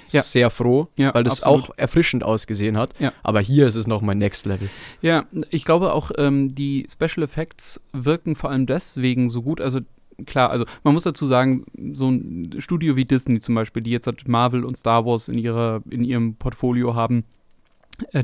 ja. 0.09 0.21
sehr 0.21 0.49
froh, 0.49 0.87
ja, 0.95 1.13
weil 1.13 1.23
das 1.23 1.43
absolut. 1.43 1.71
auch 1.71 1.77
erfrischend 1.77 2.23
ausgesehen 2.23 2.77
hat. 2.77 2.93
Ja. 2.99 3.13
Aber 3.23 3.39
hier 3.39 3.67
ist 3.67 3.75
es 3.75 3.87
noch 3.87 4.01
mein 4.01 4.17
Next 4.17 4.45
Level. 4.45 4.69
Ja, 5.01 5.25
ich 5.49 5.65
glaube 5.65 5.93
auch, 5.93 6.11
ähm, 6.17 6.55
die 6.55 6.87
Special 6.91 7.23
Effects 7.23 7.81
wirken 7.93 8.35
vor 8.35 8.49
allem 8.49 8.65
deswegen 8.65 9.29
so 9.29 9.41
gut. 9.41 9.61
Also 9.61 9.79
klar, 10.25 10.49
also 10.49 10.65
man 10.83 10.93
muss 10.93 11.03
dazu 11.03 11.25
sagen, 11.25 11.65
so 11.93 12.09
ein 12.09 12.55
Studio 12.59 12.95
wie 12.95 13.05
Disney 13.05 13.39
zum 13.39 13.55
Beispiel, 13.55 13.81
die 13.81 13.91
jetzt 13.91 14.07
halt 14.07 14.27
Marvel 14.27 14.65
und 14.65 14.77
Star 14.77 15.05
Wars 15.05 15.27
in, 15.27 15.37
ihrer, 15.37 15.81
in 15.89 16.03
ihrem 16.03 16.35
Portfolio 16.35 16.95
haben, 16.95 17.25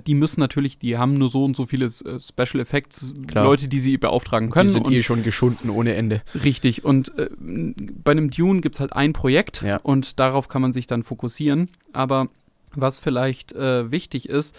die 0.05 0.15
müssen 0.15 0.39
natürlich, 0.39 0.77
die 0.77 0.97
haben 0.97 1.13
nur 1.15 1.29
so 1.29 1.43
und 1.43 1.55
so 1.55 1.65
viele 1.65 1.85
äh, 1.85 2.19
Special 2.19 2.59
Effects 2.59 3.13
Klar. 3.27 3.45
Leute, 3.45 3.67
die 3.67 3.79
sie 3.79 3.97
beauftragen 3.97 4.49
können. 4.49 4.67
Die 4.67 4.73
sind 4.73 4.91
eh 4.91 5.03
schon 5.03 5.23
geschunden 5.23 5.69
ohne 5.69 5.95
Ende. 5.95 6.21
Richtig. 6.43 6.85
Und 6.85 7.17
äh, 7.17 7.29
bei 7.37 8.11
einem 8.11 8.29
Dune 8.29 8.61
gibt 8.61 8.75
es 8.75 8.79
halt 8.79 8.93
ein 8.93 9.13
Projekt 9.13 9.61
ja. 9.61 9.77
und 9.77 10.19
darauf 10.19 10.47
kann 10.47 10.61
man 10.61 10.71
sich 10.71 10.87
dann 10.87 11.03
fokussieren. 11.03 11.69
Aber 11.93 12.29
was 12.73 12.99
vielleicht 12.99 13.53
äh, 13.53 13.91
wichtig 13.91 14.29
ist, 14.29 14.55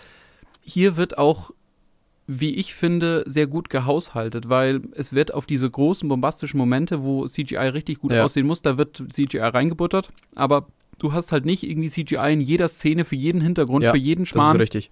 hier 0.61 0.96
wird 0.96 1.18
auch 1.18 1.50
wie 2.31 2.57
ich 2.57 2.74
finde, 2.74 3.24
sehr 3.26 3.46
gut 3.46 3.70
gehaushaltet, 3.70 4.50
weil 4.50 4.83
es 4.92 5.14
wird 5.14 5.33
auf 5.33 5.46
diese 5.46 5.68
großen 5.68 6.07
bombastischen 6.07 6.59
Momente, 6.59 7.02
wo 7.02 7.26
CGI 7.26 7.57
richtig 7.57 8.00
gut 8.00 8.12
ja. 8.12 8.22
aussehen 8.22 8.46
muss, 8.46 8.61
da 8.61 8.76
wird 8.76 9.02
CGI 9.11 9.38
reingebuttert, 9.38 10.11
aber 10.35 10.68
du 10.98 11.14
hast 11.14 11.33
halt 11.33 11.46
nicht 11.46 11.62
irgendwie 11.62 11.88
CGI 11.88 12.35
in 12.35 12.42
jeder 12.42 12.68
Szene 12.68 13.07
für 13.07 13.16
jeden 13.16 13.40
Hintergrund, 13.40 13.85
ja, 13.85 13.92
für 13.92 13.98
jeden 13.98 14.26
Schmarrn. 14.26 14.59
Das 14.59 14.68
ist 14.68 14.74
richtig. 14.74 14.90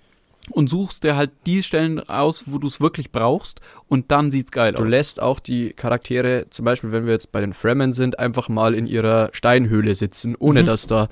Und 0.50 0.68
suchst 0.68 1.02
dir 1.02 1.16
halt 1.16 1.32
die 1.44 1.62
Stellen 1.62 2.00
aus, 2.08 2.44
wo 2.46 2.58
du 2.58 2.68
es 2.68 2.80
wirklich 2.80 3.10
brauchst 3.10 3.60
und 3.88 4.10
dann 4.12 4.30
sieht's 4.30 4.52
geil 4.52 4.72
du 4.72 4.78
aus. 4.78 4.84
Du 4.84 4.88
lässt 4.88 5.20
auch 5.20 5.40
die 5.40 5.72
Charaktere, 5.72 6.46
zum 6.50 6.64
Beispiel 6.64 6.92
wenn 6.92 7.04
wir 7.04 7.12
jetzt 7.12 7.32
bei 7.32 7.40
den 7.40 7.52
Fremen 7.52 7.92
sind, 7.92 8.18
einfach 8.18 8.48
mal 8.48 8.74
in 8.74 8.86
ihrer 8.86 9.30
Steinhöhle 9.32 9.94
sitzen, 9.94 10.36
ohne 10.38 10.62
mhm. 10.62 10.66
dass 10.66 10.86
da, 10.86 11.08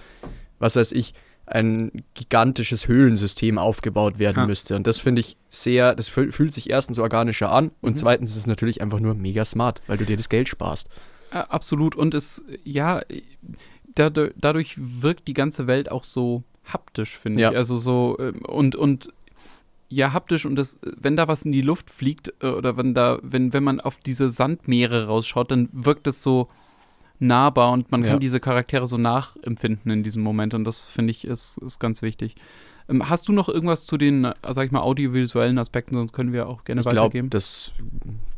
was 0.60 0.76
weiß 0.76 0.92
ich, 0.92 1.14
ein 1.46 1.90
gigantisches 2.14 2.88
Höhlensystem 2.88 3.58
aufgebaut 3.58 4.18
werden 4.18 4.40
ja. 4.40 4.46
müsste. 4.46 4.76
Und 4.76 4.86
das 4.86 4.98
finde 4.98 5.20
ich 5.20 5.36
sehr, 5.50 5.94
das 5.94 6.08
fühlt 6.08 6.52
sich 6.52 6.70
erstens 6.70 6.98
organischer 6.98 7.50
an 7.50 7.70
und 7.80 7.92
mhm. 7.92 7.96
zweitens 7.96 8.30
ist 8.30 8.36
es 8.36 8.46
natürlich 8.46 8.80
einfach 8.80 9.00
nur 9.00 9.14
mega 9.14 9.44
smart, 9.44 9.82
weil 9.86 9.98
du 9.98 10.06
dir 10.06 10.16
das 10.16 10.28
Geld 10.28 10.48
sparst. 10.48 10.88
Ja, 11.32 11.42
absolut. 11.48 11.96
Und 11.96 12.14
es, 12.14 12.44
ja, 12.62 13.02
dadurch, 13.94 14.32
dadurch 14.36 14.76
wirkt 14.78 15.28
die 15.28 15.34
ganze 15.34 15.66
Welt 15.66 15.90
auch 15.90 16.04
so 16.04 16.44
haptisch, 16.64 17.18
finde 17.18 17.40
ja. 17.40 17.50
ich. 17.50 17.56
Also 17.56 17.78
so, 17.78 18.16
ähm, 18.18 18.40
und, 18.46 18.76
und 18.76 19.12
ja, 19.94 20.12
haptisch 20.12 20.44
und 20.44 20.56
das, 20.56 20.80
wenn 20.82 21.16
da 21.16 21.28
was 21.28 21.44
in 21.44 21.52
die 21.52 21.62
Luft 21.62 21.90
fliegt 21.90 22.34
äh, 22.40 22.48
oder 22.48 22.76
wenn 22.76 22.94
da, 22.94 23.18
wenn, 23.22 23.52
wenn 23.52 23.64
man 23.64 23.80
auf 23.80 23.98
diese 23.98 24.30
Sandmeere 24.30 25.06
rausschaut, 25.06 25.50
dann 25.50 25.68
wirkt 25.72 26.06
es 26.06 26.22
so 26.22 26.48
nahbar 27.20 27.72
und 27.72 27.92
man 27.92 28.02
ja. 28.02 28.10
kann 28.10 28.20
diese 28.20 28.40
Charaktere 28.40 28.86
so 28.86 28.98
nachempfinden 28.98 29.92
in 29.92 30.02
diesem 30.02 30.22
Moment 30.22 30.52
und 30.54 30.64
das 30.64 30.80
finde 30.80 31.12
ich 31.12 31.24
ist, 31.24 31.58
ist 31.58 31.78
ganz 31.78 32.02
wichtig. 32.02 32.34
Ähm, 32.88 33.08
hast 33.08 33.28
du 33.28 33.32
noch 33.32 33.48
irgendwas 33.48 33.86
zu 33.86 33.96
den, 33.96 34.24
äh, 34.24 34.34
sag 34.50 34.66
ich 34.66 34.72
mal, 34.72 34.80
audiovisuellen 34.80 35.58
Aspekten, 35.58 35.94
sonst 35.94 36.12
können 36.12 36.32
wir 36.32 36.48
auch 36.48 36.64
gerne 36.64 36.80
ich 36.80 36.86
weitergeben? 36.86 37.28
Ich 37.28 37.30
glaube, 37.30 37.36
das 37.36 37.72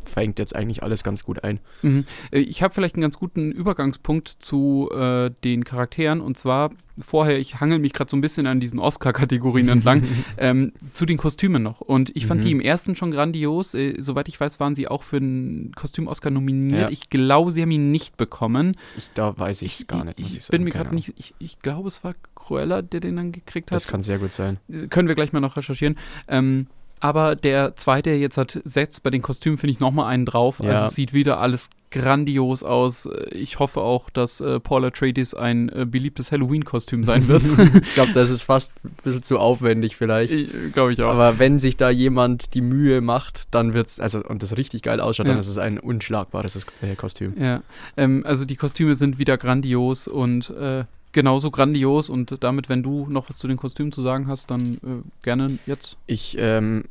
fängt 0.06 0.38
jetzt 0.38 0.54
eigentlich 0.54 0.82
alles 0.82 1.04
ganz 1.04 1.24
gut 1.24 1.44
ein. 1.44 1.60
Mhm. 1.82 2.04
Äh, 2.30 2.40
ich 2.40 2.62
habe 2.62 2.72
vielleicht 2.72 2.94
einen 2.94 3.02
ganz 3.02 3.18
guten 3.18 3.52
Übergangspunkt 3.52 4.28
zu 4.28 4.90
äh, 4.92 5.30
den 5.44 5.64
Charakteren 5.64 6.20
und 6.20 6.38
zwar 6.38 6.70
vorher, 6.98 7.38
ich 7.38 7.60
hangel 7.60 7.78
mich 7.78 7.92
gerade 7.92 8.10
so 8.10 8.16
ein 8.16 8.20
bisschen 8.20 8.46
an 8.46 8.60
diesen 8.60 8.78
Oscar-Kategorien 8.78 9.68
entlang, 9.68 10.02
ähm, 10.38 10.72
zu 10.92 11.06
den 11.06 11.18
Kostümen 11.18 11.62
noch. 11.62 11.80
Und 11.80 12.14
ich 12.16 12.26
fand 12.26 12.40
mhm. 12.40 12.44
die 12.44 12.52
im 12.52 12.60
ersten 12.60 12.96
schon 12.96 13.10
grandios. 13.10 13.74
Äh, 13.74 13.96
soweit 13.98 14.28
ich 14.28 14.40
weiß, 14.40 14.60
waren 14.60 14.74
sie 14.74 14.88
auch 14.88 15.02
für 15.02 15.16
einen 15.16 15.72
Kostüm-Oscar 15.74 16.30
nominiert. 16.30 16.80
Ja. 16.80 16.88
Ich 16.90 17.10
glaube, 17.10 17.52
sie 17.52 17.62
haben 17.62 17.70
ihn 17.70 17.90
nicht 17.90 18.16
bekommen. 18.16 18.76
Ich, 18.96 19.10
da 19.14 19.38
weiß 19.38 19.62
ich 19.62 19.80
es 19.80 19.86
gar 19.86 20.04
nicht, 20.04 20.18
muss 20.18 20.30
ich, 20.30 20.38
ich 20.38 20.48
bin 20.48 20.64
mir 20.64 20.70
gerade 20.70 20.94
nicht, 20.94 21.12
ich, 21.16 21.34
ich 21.38 21.58
glaube, 21.60 21.88
es 21.88 22.02
war 22.02 22.14
Cruella, 22.34 22.82
der 22.82 23.00
den 23.00 23.16
dann 23.16 23.32
gekriegt 23.32 23.70
hat. 23.70 23.76
Das 23.76 23.86
kann 23.86 24.02
sehr 24.02 24.18
gut 24.18 24.32
sein. 24.32 24.58
Können 24.90 25.08
wir 25.08 25.14
gleich 25.14 25.32
mal 25.32 25.40
noch 25.40 25.56
recherchieren. 25.56 25.96
Ähm, 26.28 26.66
aber 27.00 27.37
der 27.37 27.76
zweite 27.76 28.11
jetzt 28.11 28.38
hat 28.38 28.61
setzt 28.64 29.02
bei 29.02 29.11
den 29.11 29.22
Kostümen, 29.22 29.59
finde 29.59 29.72
ich, 29.72 29.80
nochmal 29.80 30.06
einen 30.12 30.24
drauf. 30.24 30.61
Ja. 30.62 30.70
Also 30.70 30.87
es 30.87 30.94
sieht 30.94 31.12
wieder 31.12 31.40
alles 31.40 31.70
grandios 31.90 32.62
aus. 32.62 33.09
Ich 33.30 33.59
hoffe 33.59 33.80
auch, 33.80 34.11
dass 34.11 34.40
äh, 34.40 34.61
Paula 34.61 34.88
Atreides 34.88 35.35
ein 35.35 35.68
äh, 35.68 35.87
beliebtes 35.87 36.32
Halloween-Kostüm 36.32 37.04
sein 37.04 37.28
wird. 37.28 37.42
ich 37.82 37.94
glaube, 37.94 38.12
das 38.12 38.30
ist 38.30 38.42
fast 38.44 38.72
ein 38.85 38.94
bisschen 39.02 39.22
zu 39.22 39.38
aufwendig 39.38 39.96
vielleicht. 39.96 40.32
Glaube 40.72 40.92
ich 40.92 41.02
auch. 41.02 41.12
Aber 41.12 41.38
wenn 41.38 41.59
sich 41.59 41.76
da 41.76 41.90
jemand 41.90 42.54
die 42.54 42.61
Mühe 42.61 43.00
macht, 43.00 43.54
dann 43.54 43.72
wird 43.72 43.88
es, 43.88 44.00
also 44.00 44.22
und 44.22 44.42
das 44.42 44.56
richtig 44.56 44.82
geil 44.82 45.00
ausschaut, 45.00 45.26
ja. 45.26 45.32
dann 45.32 45.40
ist 45.40 45.48
es 45.48 45.59
ein 45.59 45.78
unschlagbares 45.78 46.66
äh, 46.82 46.96
Kostüm. 46.96 47.35
Ja, 47.40 47.62
ähm, 47.96 48.22
also 48.26 48.44
die 48.44 48.56
Kostüme 48.56 48.94
sind 48.94 49.18
wieder 49.18 49.38
grandios 49.38 50.09
und 50.09 50.50
äh, 50.50 50.85
genauso 51.16 51.50
grandios. 51.50 52.09
Und 52.11 52.44
damit, 52.44 52.68
wenn 52.68 52.83
du 52.83 53.07
noch 53.09 53.29
was 53.29 53.38
zu 53.38 53.48
den 53.48 53.57
Kostümen 53.57 53.90
zu 53.90 54.02
sagen 54.02 54.29
hast, 54.29 54.50
dann 54.50 54.74
äh, 54.74 55.24
gerne 55.24 55.59
jetzt. 55.66 55.96
Ich 56.07 56.37
ähm, 56.38 56.85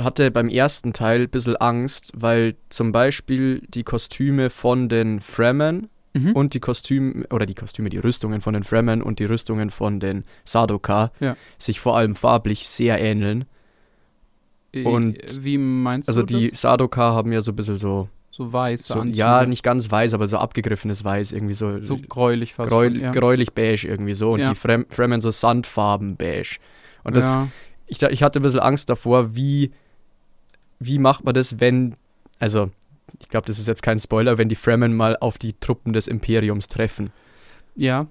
hatte 0.00 0.30
beim 0.30 0.48
ersten 0.48 0.94
Teil 0.94 1.22
ein 1.22 1.28
bisschen 1.28 1.56
Angst, 1.56 2.10
weil 2.16 2.56
zum 2.70 2.90
Beispiel 2.90 3.60
die 3.68 3.84
Kostüme 3.84 4.48
von 4.48 4.88
den 4.88 5.20
Fremen 5.20 5.90
mhm. 6.14 6.32
und 6.32 6.54
die 6.54 6.60
Kostüme, 6.60 7.26
oder 7.30 7.44
die 7.44 7.54
Kostüme, 7.54 7.90
die 7.90 7.98
Rüstungen 7.98 8.40
von 8.40 8.54
den 8.54 8.64
Fremen 8.64 9.02
und 9.02 9.18
die 9.18 9.26
Rüstungen 9.26 9.70
von 9.70 10.00
den 10.00 10.24
Sadoka 10.46 11.12
ja. 11.20 11.36
sich 11.58 11.78
vor 11.78 11.98
allem 11.98 12.14
farblich 12.14 12.66
sehr 12.66 12.98
ähneln. 12.98 13.44
Und 14.74 15.16
wie 15.44 15.58
meinst 15.58 16.08
also 16.08 16.22
du? 16.22 16.34
Also 16.34 16.48
die 16.48 16.54
Sadoka 16.54 17.12
haben 17.12 17.32
ja 17.32 17.40
so 17.40 17.52
ein 17.52 17.56
bisschen 17.56 17.76
so 17.78 18.08
so 18.36 18.52
weiß. 18.52 18.86
So, 18.86 19.02
ja, 19.02 19.46
nicht 19.46 19.62
ganz 19.62 19.90
weiß, 19.90 20.12
aber 20.12 20.28
so 20.28 20.36
abgegriffenes 20.36 21.04
Weiß, 21.04 21.32
irgendwie 21.32 21.54
so. 21.54 21.82
So 21.82 21.96
gräulich 21.96 22.52
fast. 22.52 22.68
Gräul, 22.68 23.00
ja. 23.00 23.12
Gräulich 23.12 23.54
beige 23.54 23.88
irgendwie 23.88 24.12
so. 24.12 24.32
Und 24.32 24.40
ja. 24.40 24.50
die 24.50 24.54
Frem 24.54 24.84
Fremen 24.90 25.22
so 25.22 25.30
Sandfarben 25.30 26.16
beige. 26.16 26.58
Und 27.02 27.16
das, 27.16 27.34
ja. 27.34 27.48
ich, 27.86 28.02
ich 28.02 28.22
hatte 28.22 28.40
ein 28.40 28.42
bisschen 28.42 28.60
Angst 28.60 28.90
davor, 28.90 29.34
wie, 29.34 29.72
wie 30.78 30.98
macht 30.98 31.24
man 31.24 31.32
das, 31.32 31.60
wenn, 31.60 31.94
also, 32.38 32.70
ich 33.20 33.30
glaube, 33.30 33.46
das 33.46 33.58
ist 33.58 33.68
jetzt 33.68 33.82
kein 33.82 33.98
Spoiler, 33.98 34.36
wenn 34.36 34.50
die 34.50 34.54
Fremen 34.54 34.94
mal 34.94 35.16
auf 35.16 35.38
die 35.38 35.54
Truppen 35.54 35.94
des 35.94 36.06
Imperiums 36.06 36.68
treffen. 36.68 37.10
Ja, 37.74 38.06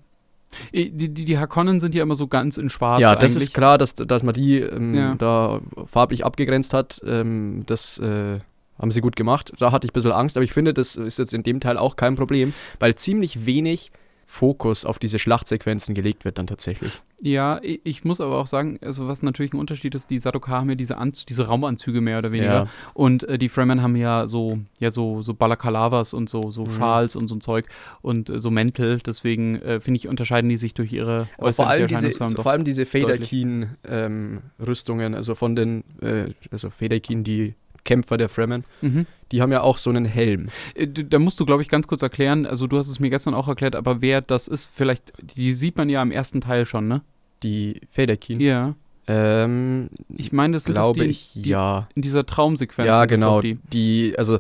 die, 0.74 0.92
die, 0.92 1.26
die 1.26 1.38
Hakonnen 1.38 1.80
sind 1.80 1.94
ja 1.94 2.02
immer 2.02 2.16
so 2.16 2.28
ganz 2.28 2.58
in 2.58 2.70
schwarz. 2.70 3.02
Ja, 3.02 3.16
das 3.16 3.34
eigentlich. 3.34 3.50
ist 3.50 3.54
klar, 3.54 3.78
dass, 3.78 3.94
dass 3.94 4.24
man 4.24 4.34
die 4.34 4.60
ähm, 4.60 4.96
ja. 4.96 5.16
da 5.16 5.62
farblich 5.86 6.26
abgegrenzt 6.26 6.74
hat. 6.74 7.02
Ähm, 7.06 7.64
das 7.66 8.00
äh, 8.00 8.40
haben 8.80 8.92
sie 8.92 9.02
gut 9.02 9.16
gemacht. 9.16 9.54
Da 9.60 9.72
hatte 9.72 9.86
ich 9.86 9.92
ein 9.92 9.94
bisschen 9.94 10.12
Angst, 10.12 10.38
aber 10.38 10.44
ich 10.44 10.54
finde, 10.54 10.74
das 10.74 10.96
ist 10.96 11.20
jetzt 11.20 11.34
in 11.34 11.44
dem 11.44 11.60
Teil 11.60 11.78
auch 11.78 11.96
kein 11.96 12.16
Problem, 12.16 12.54
weil 12.80 12.96
ziemlich 12.96 13.46
wenig 13.46 13.92
Fokus 14.28 14.86
auf 14.86 15.00
diese 15.00 15.18
Schlachtsequenzen 15.20 15.94
gelegt 15.94 16.24
wird 16.26 16.40
dann 16.40 16.48
tatsächlich. 16.48 16.92
Ja, 17.22 17.60
ich 17.62 18.04
muss 18.04 18.20
aber 18.20 18.38
auch 18.38 18.48
sagen, 18.48 18.78
also 18.82 19.08
was 19.08 19.24
natürlich 19.24 19.54
ein 19.54 19.60
Unterschied 19.60 19.96
ist, 19.96 20.10
die 20.10 20.18
Sadoka 20.18 20.52
haben 20.52 20.70
ja 20.70 20.76
diese, 20.76 20.98
Anz 20.98 21.26
diese 21.26 21.48
Raumanzüge 21.48 22.02
mehr 22.02 22.20
oder 22.20 22.32
weniger 22.32 22.54
ja. 22.54 22.68
und 22.94 23.24
äh, 23.24 23.38
die 23.38 23.50
Fremen 23.50 23.82
haben 23.82 23.96
ja 23.96 24.28
so, 24.28 24.60
ja 24.80 24.92
so, 24.92 25.22
so 25.22 25.34
Balakalavas 25.34 26.14
und 26.14 26.30
so, 26.30 26.52
so 26.52 26.66
mhm. 26.66 26.76
Schals 26.76 27.16
und 27.16 27.30
so 27.30 27.36
ein 27.36 27.42
Zeug 27.42 27.66
und 28.02 28.30
äh, 28.30 28.40
so 28.40 28.52
Mäntel, 28.52 29.00
deswegen 29.00 29.62
äh, 29.62 29.80
finde 29.80 30.00
ich, 30.00 30.08
unterscheiden 30.08 30.50
die 30.50 30.58
sich 30.58 30.74
durch 30.74 30.92
ihre 30.92 31.28
aber 31.38 31.54
vor 31.54 31.68
allem 31.68 31.88
diese, 31.88 32.12
vor 32.12 32.52
allem 32.52 32.66
diese 32.66 32.86
Federkin-Rüstungen, 32.86 35.14
ähm, 35.14 35.16
also 35.16 35.36
von 35.36 35.56
den, 35.56 35.84
äh, 36.02 36.34
also 36.52 36.70
Federkin, 36.70 37.24
die 37.24 37.56
Kämpfer 37.86 38.18
der 38.18 38.28
Fremen, 38.28 38.66
mhm. 38.82 39.06
die 39.32 39.42
haben 39.42 39.52
ja 39.52 39.62
auch 39.62 39.78
so 39.78 39.90
einen 39.90 40.06
Helm. 40.06 40.50
Äh, 40.74 40.88
da 40.88 41.20
musst 41.20 41.40
du, 41.40 41.46
glaube 41.46 41.62
ich, 41.62 41.70
ganz 41.70 41.88
kurz 41.88 42.02
erklären, 42.02 42.46
also 42.46 42.68
du 42.68 42.78
hast 42.78 42.90
es 42.90 43.00
mir 43.00 43.10
gestern 43.10 43.34
auch 43.34 43.48
erklärt, 43.48 43.76
aber 43.76 44.02
wer 44.02 44.22
das 44.22 44.50
ist, 44.50 44.70
vielleicht, 44.74 45.14
die 45.22 45.54
sieht 45.54 45.78
man 45.78 45.88
ja 45.88 46.02
im 46.02 46.12
ersten 46.12 46.42
Teil 46.42 46.66
schon, 46.66 46.88
ne? 46.88 47.02
Die 47.44 47.82
Federkin? 47.90 48.40
Ja. 48.42 48.76
Ähm, 49.08 49.90
ich 50.16 50.32
meine, 50.32 50.54
das 50.54 50.66
glaube 50.66 51.02
die, 51.02 51.10
ich, 51.10 51.32
die, 51.36 51.50
ja. 51.50 51.88
In 51.96 52.02
dieser 52.02 52.26
Traumsequenz. 52.26 52.88
Ja, 52.88 53.06
genau. 53.06 53.40
Die. 53.42 53.60
die, 53.72 54.16
also 54.18 54.40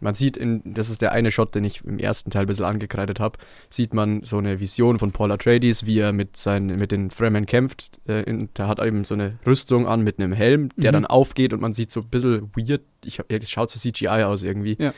man 0.00 0.14
sieht, 0.14 0.36
in, 0.36 0.62
das 0.64 0.90
ist 0.90 1.02
der 1.02 1.12
eine 1.12 1.30
Shot, 1.30 1.54
den 1.54 1.64
ich 1.64 1.84
im 1.84 1.98
ersten 1.98 2.30
Teil 2.30 2.42
ein 2.42 2.46
bisschen 2.46 2.64
angekreidet 2.64 3.20
habe, 3.20 3.38
sieht 3.70 3.94
man 3.94 4.22
so 4.22 4.38
eine 4.38 4.60
Vision 4.60 4.98
von 4.98 5.12
Paul 5.12 5.32
Atreides, 5.32 5.86
wie 5.86 5.98
er 5.98 6.12
mit, 6.12 6.36
seinen, 6.36 6.76
mit 6.76 6.92
den 6.92 7.10
Fremen 7.10 7.46
kämpft. 7.46 8.00
Äh, 8.06 8.46
der 8.56 8.68
hat 8.68 8.78
eben 8.80 9.04
so 9.04 9.14
eine 9.14 9.38
Rüstung 9.46 9.86
an 9.86 10.02
mit 10.02 10.18
einem 10.18 10.32
Helm, 10.32 10.70
der 10.76 10.92
mhm. 10.92 10.94
dann 10.94 11.06
aufgeht 11.06 11.52
und 11.52 11.60
man 11.60 11.72
sieht 11.72 11.90
so 11.90 12.00
ein 12.00 12.08
bisschen 12.08 12.50
weird, 12.54 12.82
ich, 13.04 13.20
es 13.28 13.50
schaut 13.50 13.70
so 13.70 13.78
CGI 13.78 14.24
aus 14.24 14.42
irgendwie, 14.42 14.76
ja. 14.78 14.92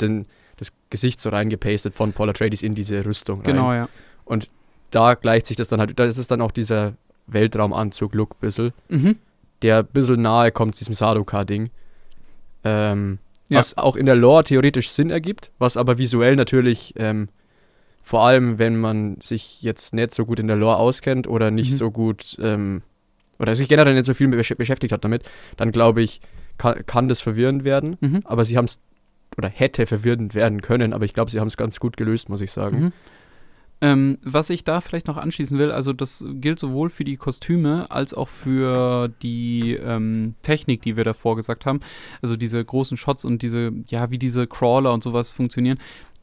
denn 0.00 0.26
das 0.56 0.72
Gesicht 0.90 1.20
so 1.20 1.30
reingepastet 1.30 1.94
von 1.94 2.12
Paul 2.12 2.30
Atreides 2.30 2.62
in 2.62 2.74
diese 2.74 3.04
Rüstung 3.04 3.38
rein. 3.38 3.54
Genau, 3.54 3.72
ja. 3.72 3.88
Und 4.24 4.50
da 4.90 5.14
gleicht 5.14 5.46
sich 5.46 5.56
das 5.56 5.68
dann 5.68 5.80
halt, 5.80 5.98
da 5.98 6.04
ist 6.04 6.18
es 6.18 6.26
dann 6.26 6.40
auch 6.40 6.52
dieser 6.52 6.94
Weltraumanzug-Look 7.26 8.32
ein 8.32 8.40
bisschen, 8.40 8.72
mhm. 8.88 9.16
der 9.62 9.78
ein 9.78 9.86
bisschen 9.86 10.22
nahe 10.22 10.52
kommt 10.52 10.78
diesem 10.78 10.94
Sadoka-Ding. 10.94 11.70
Ähm, 12.64 13.18
ja. 13.52 13.58
Was 13.58 13.76
auch 13.78 13.96
in 13.96 14.06
der 14.06 14.16
Lore 14.16 14.44
theoretisch 14.44 14.90
Sinn 14.90 15.10
ergibt, 15.10 15.50
was 15.58 15.76
aber 15.76 15.98
visuell 15.98 16.36
natürlich, 16.36 16.94
ähm, 16.96 17.28
vor 18.02 18.24
allem 18.24 18.58
wenn 18.58 18.76
man 18.76 19.20
sich 19.20 19.62
jetzt 19.62 19.94
nicht 19.94 20.12
so 20.12 20.26
gut 20.26 20.40
in 20.40 20.48
der 20.48 20.56
Lore 20.56 20.76
auskennt 20.76 21.26
oder 21.26 21.50
nicht 21.50 21.70
mhm. 21.72 21.76
so 21.76 21.90
gut, 21.90 22.36
ähm, 22.40 22.82
oder 23.38 23.56
sich 23.56 23.68
generell 23.68 23.94
nicht 23.94 24.06
so 24.06 24.14
viel 24.14 24.28
besch 24.28 24.54
beschäftigt 24.56 24.92
hat 24.92 25.04
damit, 25.04 25.28
dann 25.56 25.72
glaube 25.72 26.02
ich, 26.02 26.20
kann, 26.58 26.84
kann, 26.86 27.08
das 27.08 27.20
verwirrend 27.20 27.64
werden. 27.64 27.96
Mhm. 28.00 28.22
Aber 28.24 28.44
sie 28.44 28.56
haben 28.56 28.66
es, 28.66 28.80
oder 29.36 29.48
hätte 29.48 29.86
verwirrend 29.86 30.34
werden 30.34 30.60
können, 30.60 30.92
aber 30.92 31.04
ich 31.04 31.14
glaube, 31.14 31.30
sie 31.30 31.40
haben 31.40 31.48
es 31.48 31.56
ganz 31.56 31.80
gut 31.80 31.96
gelöst, 31.96 32.28
muss 32.28 32.40
ich 32.40 32.50
sagen. 32.50 32.80
Mhm. 32.80 32.92
Ähm, 33.82 34.18
was 34.22 34.48
ich 34.48 34.62
da 34.62 34.80
vielleicht 34.80 35.08
noch 35.08 35.16
anschließen 35.16 35.58
will, 35.58 35.72
also 35.72 35.92
das 35.92 36.24
gilt 36.34 36.60
sowohl 36.60 36.88
für 36.88 37.02
die 37.02 37.16
Kostüme 37.16 37.90
als 37.90 38.14
auch 38.14 38.28
für 38.28 39.08
die 39.22 39.72
ähm, 39.72 40.36
Technik, 40.42 40.82
die 40.82 40.96
wir 40.96 41.02
davor 41.02 41.34
gesagt 41.34 41.66
haben. 41.66 41.80
Also 42.22 42.36
diese 42.36 42.64
großen 42.64 42.96
Shots 42.96 43.24
und 43.24 43.42
diese, 43.42 43.72
ja, 43.88 44.12
wie 44.12 44.18
diese 44.18 44.46
Crawler 44.46 44.92
und 44.92 45.02
sowas 45.02 45.30
funktionieren. 45.30 45.78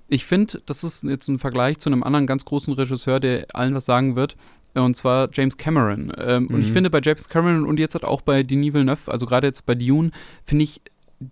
Ich 0.08 0.26
finde, 0.26 0.62
das 0.66 0.86
ist 0.86 1.04
jetzt 1.04 1.28
ein 1.28 1.38
Vergleich 1.38 1.80
zu 1.80 1.90
einem 1.90 2.02
anderen 2.02 2.28
ganz 2.28 2.46
großen 2.46 2.74
Regisseur, 2.74 3.20
der 3.20 3.48
allen 3.54 3.76
was 3.76 3.86
sagen 3.86 4.16
wird. 4.16 4.38
Und 4.74 4.96
zwar 4.96 5.28
James 5.34 5.58
Cameron. 5.58 6.14
Ähm, 6.18 6.44
mhm. 6.44 6.50
Und 6.56 6.62
ich 6.62 6.70
mhm. 6.70 6.74
finde 6.74 6.90
bei 6.90 7.02
James 7.04 7.28
Cameron 7.28 7.66
und 7.66 7.78
jetzt 7.78 7.94
halt 7.94 8.06
auch 8.06 8.22
bei 8.22 8.42
Denis 8.42 8.74
Villeneuve, 8.74 9.12
also 9.12 9.26
gerade 9.26 9.48
jetzt 9.48 9.66
bei 9.66 9.76
Dune, 9.76 10.12
finde 10.46 10.64
ich, 10.64 10.82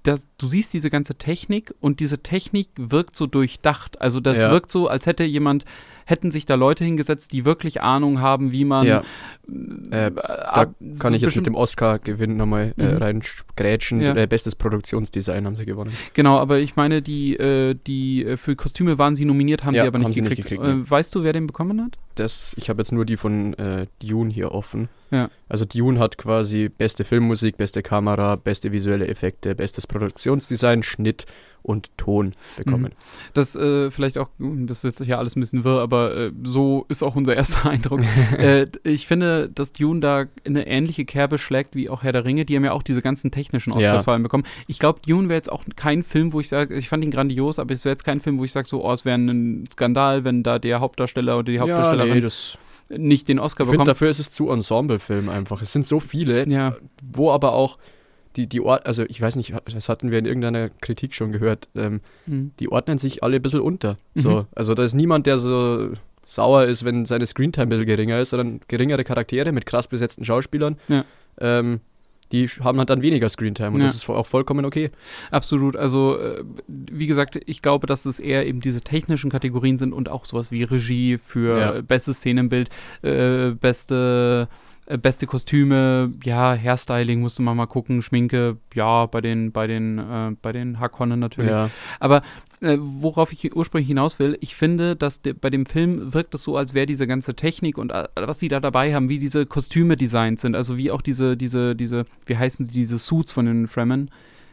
das, 0.04 0.28
du 0.38 0.48
siehst 0.48 0.74
diese 0.74 0.90
ganze 0.90 1.16
Technik 1.16 1.74
und 1.80 2.02
diese 2.02 2.18
Technik 2.18 2.68
wirkt 2.76 3.16
so 3.16 3.28
durchdacht. 3.28 4.02
Also 4.02 4.20
das 4.20 4.40
ja. 4.40 4.52
wirkt 4.52 4.70
so, 4.70 4.90
als 4.90 5.06
hätte 5.06 5.24
jemand 5.24 5.64
hätten 6.08 6.32
sich 6.32 6.46
da 6.46 6.56
Leute 6.56 6.86
hingesetzt, 6.86 7.34
die 7.34 7.44
wirklich 7.44 7.82
Ahnung 7.82 8.22
haben, 8.22 8.54
wie 8.54 8.64
man. 8.64 8.88
Ja. 8.88 9.04
Äh, 9.92 10.12
da 10.12 10.74
kann 11.00 11.14
ich 11.14 11.22
jetzt 11.22 11.36
mit 11.36 11.46
dem 11.46 11.56
Oscar-Gewinn 11.56 12.38
nochmal 12.38 12.74
äh, 12.78 12.94
mhm. 12.94 12.98
reingrätschen. 12.98 14.00
Ja. 14.00 14.16
Äh, 14.16 14.26
bestes 14.26 14.56
Produktionsdesign 14.56 15.46
haben 15.46 15.56
sie 15.56 15.66
gewonnen. 15.66 15.92
Genau, 16.14 16.40
aber 16.40 16.60
ich 16.60 16.78
meine, 16.78 17.02
die, 17.02 17.36
äh, 17.36 17.76
die 17.76 18.24
äh, 18.24 18.38
für 18.38 18.56
Kostüme 18.56 18.98
waren 18.98 19.16
sie 19.16 19.26
nominiert, 19.26 19.66
haben 19.66 19.76
ja, 19.76 19.84
sie 19.84 19.88
aber 19.90 20.00
nicht 20.00 20.14
gekriegt. 20.14 20.30
Nicht 20.30 20.50
gekriegt 20.50 20.64
ne? 20.64 20.90
Weißt 20.90 21.14
du, 21.14 21.24
wer 21.24 21.34
den 21.34 21.46
bekommen 21.46 21.84
hat? 21.84 21.98
Das, 22.16 22.56
ich 22.58 22.70
habe 22.70 22.80
jetzt 22.80 22.94
nur 22.94 23.06
die 23.06 23.18
von 23.18 23.56
Dune 24.02 24.34
hier 24.34 24.52
offen. 24.52 24.90
Ja. 25.12 25.30
Also 25.48 25.66
Dune 25.66 26.00
hat 26.00 26.18
quasi 26.18 26.70
beste 26.70 27.06
Filmmusik, 27.06 27.58
beste 27.58 27.84
Kamera, 27.84 28.38
beste 28.38 28.72
visuelle 28.72 29.08
Effekte, 29.08 29.56
bestes 29.56 29.88
Produktionsdesign, 29.88 30.84
Schnitt 30.84 31.26
und 31.68 31.96
Ton 31.98 32.34
bekommen. 32.56 32.94
Mhm. 32.94 33.32
Das 33.34 33.56
äh, 33.56 33.92
vielleicht 33.92 34.18
auch, 34.18 34.30
das 34.40 34.84
ist 34.84 35.00
jetzt 35.00 35.06
hier 35.06 35.20
alles 35.20 35.36
ein 35.36 35.42
bisschen 35.42 35.66
wirr, 35.66 35.82
aber 35.82 36.16
äh, 36.16 36.32
so 36.44 36.86
ist 36.88 37.04
auch 37.04 37.16
unser 37.16 37.36
erster 37.36 37.70
Eindruck. 37.70 38.02
äh, 38.38 38.68
ich 38.84 39.06
finde, 39.06 39.50
dass 39.50 39.74
Dune 39.74 40.00
da 40.00 40.26
eine 40.46 40.66
ähnliche 40.66 41.04
Kerbe 41.04 41.38
schlägt 41.38 41.76
wie 41.76 41.90
auch 41.90 42.04
Herr 42.04 42.14
der 42.14 42.24
Ringe. 42.24 42.46
Die 42.46 42.56
haben 42.56 42.64
ja 42.64 42.72
auch 42.72 42.84
diese 42.84 43.02
ganzen 43.02 43.32
technischen 43.32 43.74
Oscars 43.74 44.06
ja. 44.06 44.18
bekommen. 44.18 44.46
Ich 44.68 44.80
glaube, 44.80 45.02
Dune 45.06 45.28
wäre 45.28 45.38
jetzt 45.38 45.52
auch 45.52 45.66
kein 45.76 46.04
Film, 46.04 46.32
wo 46.32 46.40
ich 46.40 46.48
sage, 46.48 46.74
ich 46.76 46.88
fand 46.88 47.04
ihn 47.04 47.12
grandios, 47.12 47.60
aber 47.60 47.74
es 47.74 47.84
wäre 47.84 47.94
jetzt 47.94 48.06
kein 48.06 48.22
Film, 48.22 48.40
wo 48.40 48.46
ich 48.46 48.54
sage, 48.54 48.68
so, 48.68 48.86
oh, 48.86 48.94
es 48.94 49.04
wäre 49.04 49.18
ein 49.18 49.68
Skandal, 49.72 50.24
wenn 50.24 50.44
da 50.44 50.60
der 50.60 50.80
Hauptdarsteller 50.80 51.38
oder 51.38 51.52
die 51.52 51.60
Hauptdarstellerin 51.60 52.10
ja, 52.10 52.16
nee, 52.16 52.22
das 52.22 52.58
nicht 52.90 53.28
den 53.28 53.40
Oscar 53.40 53.66
ich 53.66 53.72
bekommt. 53.72 53.90
dafür 53.90 54.10
ist 54.10 54.20
es 54.20 54.32
zu 54.32 54.50
Ensemblefilm 54.50 55.28
einfach. 55.28 55.62
Es 55.62 55.74
sind 55.74 55.86
so 55.86 56.00
viele, 56.00 56.50
ja. 56.50 56.78
wo 57.04 57.32
aber 57.32 57.52
auch 57.52 57.78
die, 58.38 58.48
die 58.48 58.62
Ort, 58.62 58.86
also 58.86 59.04
ich 59.04 59.20
weiß 59.20 59.36
nicht, 59.36 59.54
das 59.74 59.90
hatten 59.90 60.12
wir 60.12 60.20
in 60.20 60.26
irgendeiner 60.26 60.70
Kritik 60.70 61.16
schon 61.16 61.32
gehört, 61.32 61.68
ähm, 61.76 62.02
mhm. 62.28 62.52
die 62.60 62.72
ordnen 62.72 63.00
sich 63.00 63.24
alle 63.24 63.38
ein 63.38 63.42
bisschen 63.42 63.62
unter. 63.62 63.98
So. 64.16 64.30
Mhm. 64.30 64.46
Also 64.56 64.76
da 64.76 64.84
ist 64.84 64.94
niemand, 64.94 65.26
der 65.26 65.40
so 65.40 65.92
sauer 66.24 66.66
ist, 66.66 66.86
wenn 66.86 67.06
seine 67.06 67.26
Screentime 67.26 67.66
ein 67.66 67.70
bisschen 67.70 67.86
geringer 67.86 68.20
ist, 68.20 68.30
sondern 68.30 68.62
geringere 68.68 69.04
Charaktere 69.04 69.52
mit 69.52 69.66
krass 69.66 69.88
besetzten 69.88 70.24
Schauspielern. 70.24 70.78
Ja. 70.88 71.04
Ähm, 71.40 71.80
die 72.32 72.48
haben 72.48 72.78
halt 72.78 72.90
dann 72.90 73.02
weniger 73.02 73.30
Screentime 73.30 73.72
und 73.72 73.80
ja. 73.80 73.86
das 73.86 73.96
ist 73.96 74.10
auch 74.10 74.28
vollkommen 74.28 74.66
okay. 74.66 74.92
Absolut. 75.32 75.78
Also, 75.78 76.20
äh, 76.20 76.44
wie 76.68 77.08
gesagt, 77.08 77.40
ich 77.46 77.62
glaube, 77.62 77.88
dass 77.88 78.06
es 78.06 78.20
eher 78.20 78.46
eben 78.46 78.60
diese 78.60 78.82
technischen 78.82 79.32
Kategorien 79.32 79.78
sind 79.78 79.94
und 79.94 80.10
auch 80.10 80.26
sowas 80.26 80.52
wie 80.52 80.64
Regie 80.64 81.18
für 81.18 81.58
ja. 81.58 81.82
bestes 81.82 82.18
Szenenbild, 82.18 82.70
äh, 83.02 83.52
beste 83.52 84.50
beste 84.96 85.28
Kostüme, 85.28 86.12
ja, 86.24 86.56
Hairstyling 86.56 87.20
musste 87.20 87.42
man 87.42 87.58
mal 87.58 87.66
gucken, 87.66 88.02
Schminke, 88.02 88.58
ja, 88.74 89.06
bei 89.06 89.20
den, 89.20 89.52
bei 89.52 89.68
den, 89.68 90.00
äh, 90.00 90.32
bei 90.42 90.54
den 90.54 90.80
Hakonnen 90.80 91.20
natürlich. 91.20 91.52
Ja. 91.52 91.70
Aber 92.00 92.22
äh, 92.62 92.78
worauf 92.80 93.34
ich 93.34 93.56
ursprünglich 93.56 93.88
hinaus 93.88 94.18
will, 94.18 94.38
ich 94.40 94.56
finde, 94.56 94.96
dass 94.96 95.22
de, 95.22 95.34
bei 95.34 95.50
dem 95.50 95.66
Film 95.66 96.14
wirkt 96.14 96.34
es 96.36 96.44
so, 96.44 96.56
als 96.56 96.74
wäre 96.74 96.86
diese 96.86 97.06
ganze 97.06 97.36
Technik 97.36 97.78
und 97.78 97.92
äh, 97.92 98.08
was 98.16 98.40
sie 98.40 98.48
da 98.48 98.60
dabei 98.60 98.96
haben, 98.96 99.10
wie 99.10 99.20
diese 99.20 99.46
Kostüme 99.46 99.98
designt 99.98 100.40
sind, 100.40 100.56
also 100.56 100.78
wie 100.78 100.90
auch 100.92 101.02
diese, 101.02 101.36
diese, 101.36 101.76
diese, 101.76 102.06
wie 102.26 102.38
heißen 102.38 102.66
sie, 102.66 102.72
diese 102.72 102.98
Suits 102.98 103.34
von 103.34 103.46
den 103.46 103.68
Fremen 103.68 104.10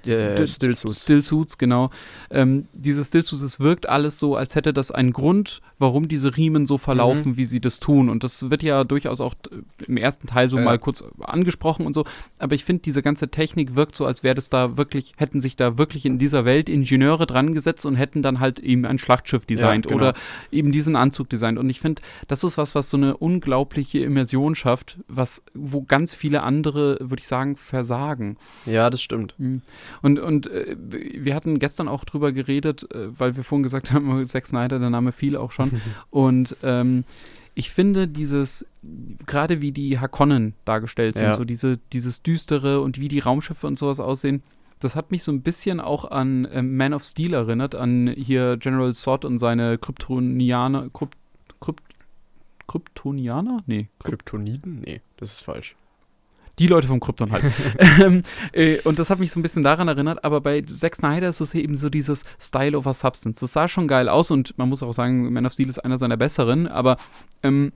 äh, 0.07 0.47
Stillsuits. 0.47 1.03
Stillsuits, 1.03 1.59
genau. 1.59 1.91
Ähm, 2.31 2.67
diese 2.73 3.05
Stillsuits, 3.05 3.43
es 3.43 3.61
wirkt 3.61 3.89
alles 3.89 4.19
so, 4.19 4.37
als 4.37 4.55
hätte 4.55 4.73
das 4.73 4.91
einen 4.91 5.13
Grund, 5.13 5.61
warum 5.79 6.09
diese 6.09 6.37
Riemen 6.37 6.67
so 6.67 6.79
verlaufen, 6.79 7.33
mhm. 7.33 7.37
wie 7.37 7.45
sie 7.45 7.61
das 7.61 7.81
tun. 7.81 8.09
Und 8.09 8.25
das 8.25 8.51
wird 8.51 8.63
ja 8.63 8.85
durchaus 8.85 9.21
auch 9.21 9.35
äh, 9.51 9.85
im 9.87 9.97
ersten 9.97 10.27
Teil 10.27 10.49
so 10.49 10.57
ja. 10.57 10.65
mal 10.65 10.79
kurz 10.79 11.05
angesprochen 11.21 11.87
und 11.87 11.93
so. 11.93 12.05
Aber 12.39 12.55
ich 12.55 12.65
finde, 12.65 12.83
diese 12.83 13.03
ganze 13.03 13.29
Technik 13.29 13.75
wirkt 13.75 13.97
so, 13.97 14.07
als 14.07 14.23
wäre 14.23 14.35
das 14.35 14.51
da 14.51 14.77
wirklich, 14.77 15.15
hätten 15.17 15.41
sich 15.41 15.57
da 15.57 15.79
wirklich 15.79 16.07
in 16.07 16.19
dieser 16.19 16.45
Welt 16.45 16.69
Ingenieure 16.69 17.27
dran 17.27 17.55
gesetzt 17.55 17.87
und 17.87 17.97
hätten 17.97 18.23
dann 18.23 18.41
halt 18.41 18.59
eben 18.59 18.85
ein 18.85 18.99
Schlachtschiff 18.99 19.47
designt 19.47 19.87
ja, 19.87 19.91
genau. 19.91 20.09
oder 20.09 20.15
eben 20.51 20.73
diesen 20.73 20.97
Anzug 20.97 21.29
designt. 21.29 21.59
Und 21.59 21.69
ich 21.69 21.81
finde, 21.81 22.03
das 22.29 22.45
ist 22.45 22.59
was, 22.59 22.75
was 22.75 22.91
so 22.91 22.97
eine 22.97 23.17
unglaubliche 23.17 24.01
Immersion 24.01 24.55
schafft, 24.55 24.99
was, 25.09 25.43
wo 25.55 25.83
ganz 25.83 26.15
viele 26.15 26.43
andere, 26.43 26.99
würde 27.01 27.21
ich 27.21 27.29
sagen, 27.29 27.57
versagen. 27.57 28.37
Ja, 28.67 28.91
das 28.91 29.03
stimmt. 29.03 29.35
Mhm. 29.39 29.63
Und, 30.03 30.19
und 30.19 30.47
äh, 30.49 30.77
wir 30.79 31.35
hatten 31.35 31.59
gestern 31.59 31.89
auch 31.89 32.05
drüber 32.05 32.33
geredet, 32.33 32.91
äh, 32.93 33.19
weil 33.19 33.37
wir 33.37 33.45
vorhin 33.45 33.63
gesagt 33.63 33.93
haben, 33.93 34.25
Zack 34.27 34.47
Snyder, 34.47 34.79
der 34.79 34.91
Name 34.91 35.13
fiel 35.13 35.37
auch 35.37 35.53
schon. 35.53 35.81
und 36.11 36.57
ähm, 36.63 37.05
ich 37.55 37.71
finde 37.71 38.09
dieses, 38.09 38.67
gerade 39.27 39.61
wie 39.61 39.73
die 39.73 39.99
Hakonnen 40.01 40.55
dargestellt 40.65 41.17
sind, 41.17 41.27
ja. 41.27 41.35
so 41.35 41.45
diese, 41.45 41.79
dieses 41.93 42.23
Düstere 42.23 42.81
und 42.81 42.99
wie 42.99 43.09
die 43.09 43.21
Raumschiffe 43.21 43.67
und 43.67 43.79
sowas 43.79 44.01
aussehen, 44.01 44.43
das 44.81 44.97
hat 44.97 45.11
mich 45.11 45.23
so 45.23 45.33
ein 45.33 45.43
bisschen 45.43 45.81
auch 45.81 46.11
an 46.11 46.45
äh, 46.47 46.63
Man 46.63 46.93
of 46.95 47.05
Steel 47.05 47.35
erinnert, 47.35 47.75
an 47.75 48.09
hier 48.09 48.57
General 48.57 48.93
Zod 48.93 49.25
und 49.25 49.39
seine 49.39 49.79
Kryptonianer, 49.79 50.91
Krypt, 50.93 51.17
Krypt, 51.61 51.83
Kryptonianer? 52.67 53.63
Nee. 53.67 53.89
Kryptoniden? 54.03 54.81
Nee, 54.81 55.01
das 55.17 55.33
ist 55.33 55.41
falsch. 55.43 55.77
Die 56.59 56.67
Leute 56.67 56.87
vom 56.87 57.01
Krypton 57.01 57.33
halt. 57.33 57.45
ähm, 58.01 58.23
äh, 58.53 58.79
und 58.83 58.99
das 58.99 59.11
hat 59.11 59.19
mich 59.19 59.33
so 59.33 59.41
ein 59.41 59.43
bisschen 59.43 59.63
daran 59.63 59.89
erinnert, 59.89 60.25
aber 60.25 60.41
bei 60.41 60.63
Zack 60.63 60.95
Snyder 60.95 61.29
ist 61.29 61.41
es 61.41 61.55
eben 61.55 61.77
so 61.77 61.91
dieses 61.91 62.25
Style 62.41 62.79
over 62.79 62.95
Substance. 62.95 63.41
Das 63.41 63.53
sah 63.53 63.67
schon 63.67 63.89
geil 63.89 64.09
aus 64.09 64.31
und 64.31 64.57
man 64.57 64.69
muss 64.69 64.83
auch 64.83 64.93
sagen, 64.93 65.33
Man 65.33 65.47
of 65.47 65.53
Steel 65.53 65.69
ist 65.69 65.79
einer 65.79 65.99
seiner 65.99 66.17
besseren, 66.17 66.69
aber 66.69 66.97
ähm, 67.43 67.73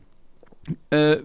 äh, 0.91 1.19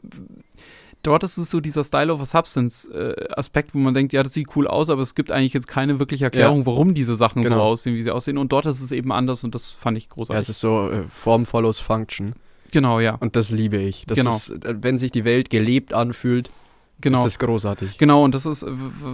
dort 1.04 1.24
ist 1.24 1.38
es 1.38 1.52
so 1.52 1.60
dieser 1.60 1.84
Style 1.84 2.14
over 2.14 2.26
Substance 2.26 2.90
äh, 2.92 3.28
Aspekt, 3.36 3.76
wo 3.76 3.78
man 3.78 3.94
denkt, 3.94 4.14
ja, 4.14 4.24
das 4.24 4.34
sieht 4.34 4.56
cool 4.56 4.68
aus, 4.68 4.90
aber 4.90 5.02
es 5.02 5.14
gibt 5.14 5.32
eigentlich 5.32 5.54
jetzt 5.54 5.68
keine 5.68 6.00
wirkliche 6.00 6.26
Erklärung, 6.26 6.62
ja. 6.62 6.66
warum 6.66 6.94
diese 6.94 7.16
Sachen 7.16 7.44
genau. 7.44 7.56
so 7.56 7.62
aussehen, 7.62 7.96
wie 7.96 8.02
sie 8.02 8.12
aussehen. 8.12 8.38
Und 8.38 8.52
dort 8.52 8.66
ist 8.66 8.82
es 8.82 8.92
eben 8.92 9.12
anders 9.12 9.44
und 9.44 9.54
das 9.54 9.72
fand 9.72 9.98
ich 9.98 10.10
großartig. 10.10 10.36
Ja, 10.36 10.40
es 10.40 10.50
ist 10.50 10.60
so 10.60 10.90
äh, 10.90 11.04
Form 11.14 11.46
follows 11.46 11.80
Function. 11.80 12.34
Genau, 12.72 13.00
ja. 13.00 13.16
Und 13.16 13.36
das 13.36 13.52
liebe 13.52 13.78
ich. 13.78 14.06
Das 14.08 14.18
genau. 14.18 14.32
ist, 14.32 14.50
äh, 14.50 14.76
wenn 14.82 14.98
sich 14.98 15.12
die 15.12 15.26
Welt 15.26 15.50
gelebt 15.52 15.94
anfühlt, 15.94 16.50
Genau. 17.04 17.18
Das 17.18 17.34
ist 17.34 17.40
großartig. 17.40 17.98
Genau, 17.98 18.24
und 18.24 18.34
das 18.34 18.46
ist, 18.46 18.66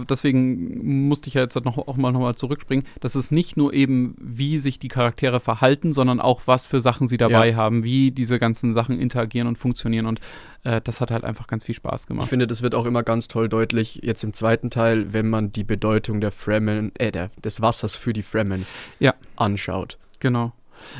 deswegen 0.08 1.08
musste 1.08 1.26
ich 1.26 1.34
ja 1.34 1.42
jetzt 1.42 1.56
noch, 1.64 1.76
auch 1.76 1.96
mal 1.96 2.12
nochmal 2.12 2.36
zurückspringen. 2.36 2.86
Das 3.00 3.16
ist 3.16 3.32
nicht 3.32 3.56
nur 3.56 3.74
eben, 3.74 4.14
wie 4.16 4.58
sich 4.58 4.78
die 4.78 4.86
Charaktere 4.86 5.40
verhalten, 5.40 5.92
sondern 5.92 6.20
auch, 6.20 6.42
was 6.46 6.68
für 6.68 6.80
Sachen 6.80 7.08
sie 7.08 7.16
dabei 7.16 7.50
ja. 7.50 7.56
haben, 7.56 7.82
wie 7.82 8.12
diese 8.12 8.38
ganzen 8.38 8.74
Sachen 8.74 9.00
interagieren 9.00 9.48
und 9.48 9.58
funktionieren. 9.58 10.06
Und 10.06 10.20
äh, 10.62 10.80
das 10.80 11.00
hat 11.00 11.10
halt 11.10 11.24
einfach 11.24 11.48
ganz 11.48 11.64
viel 11.64 11.74
Spaß 11.74 12.06
gemacht. 12.06 12.26
Ich 12.26 12.30
finde, 12.30 12.46
das 12.46 12.62
wird 12.62 12.76
auch 12.76 12.86
immer 12.86 13.02
ganz 13.02 13.26
toll 13.26 13.48
deutlich, 13.48 14.02
jetzt 14.04 14.22
im 14.22 14.32
zweiten 14.32 14.70
Teil, 14.70 15.12
wenn 15.12 15.28
man 15.28 15.50
die 15.50 15.64
Bedeutung 15.64 16.20
der 16.20 16.30
Fremen, 16.30 16.92
äh, 16.94 17.10
der, 17.10 17.32
des 17.42 17.60
Wassers 17.60 17.96
für 17.96 18.12
die 18.12 18.22
Fremen 18.22 18.66
ja. 19.00 19.14
anschaut. 19.34 19.98
Genau. 20.20 20.52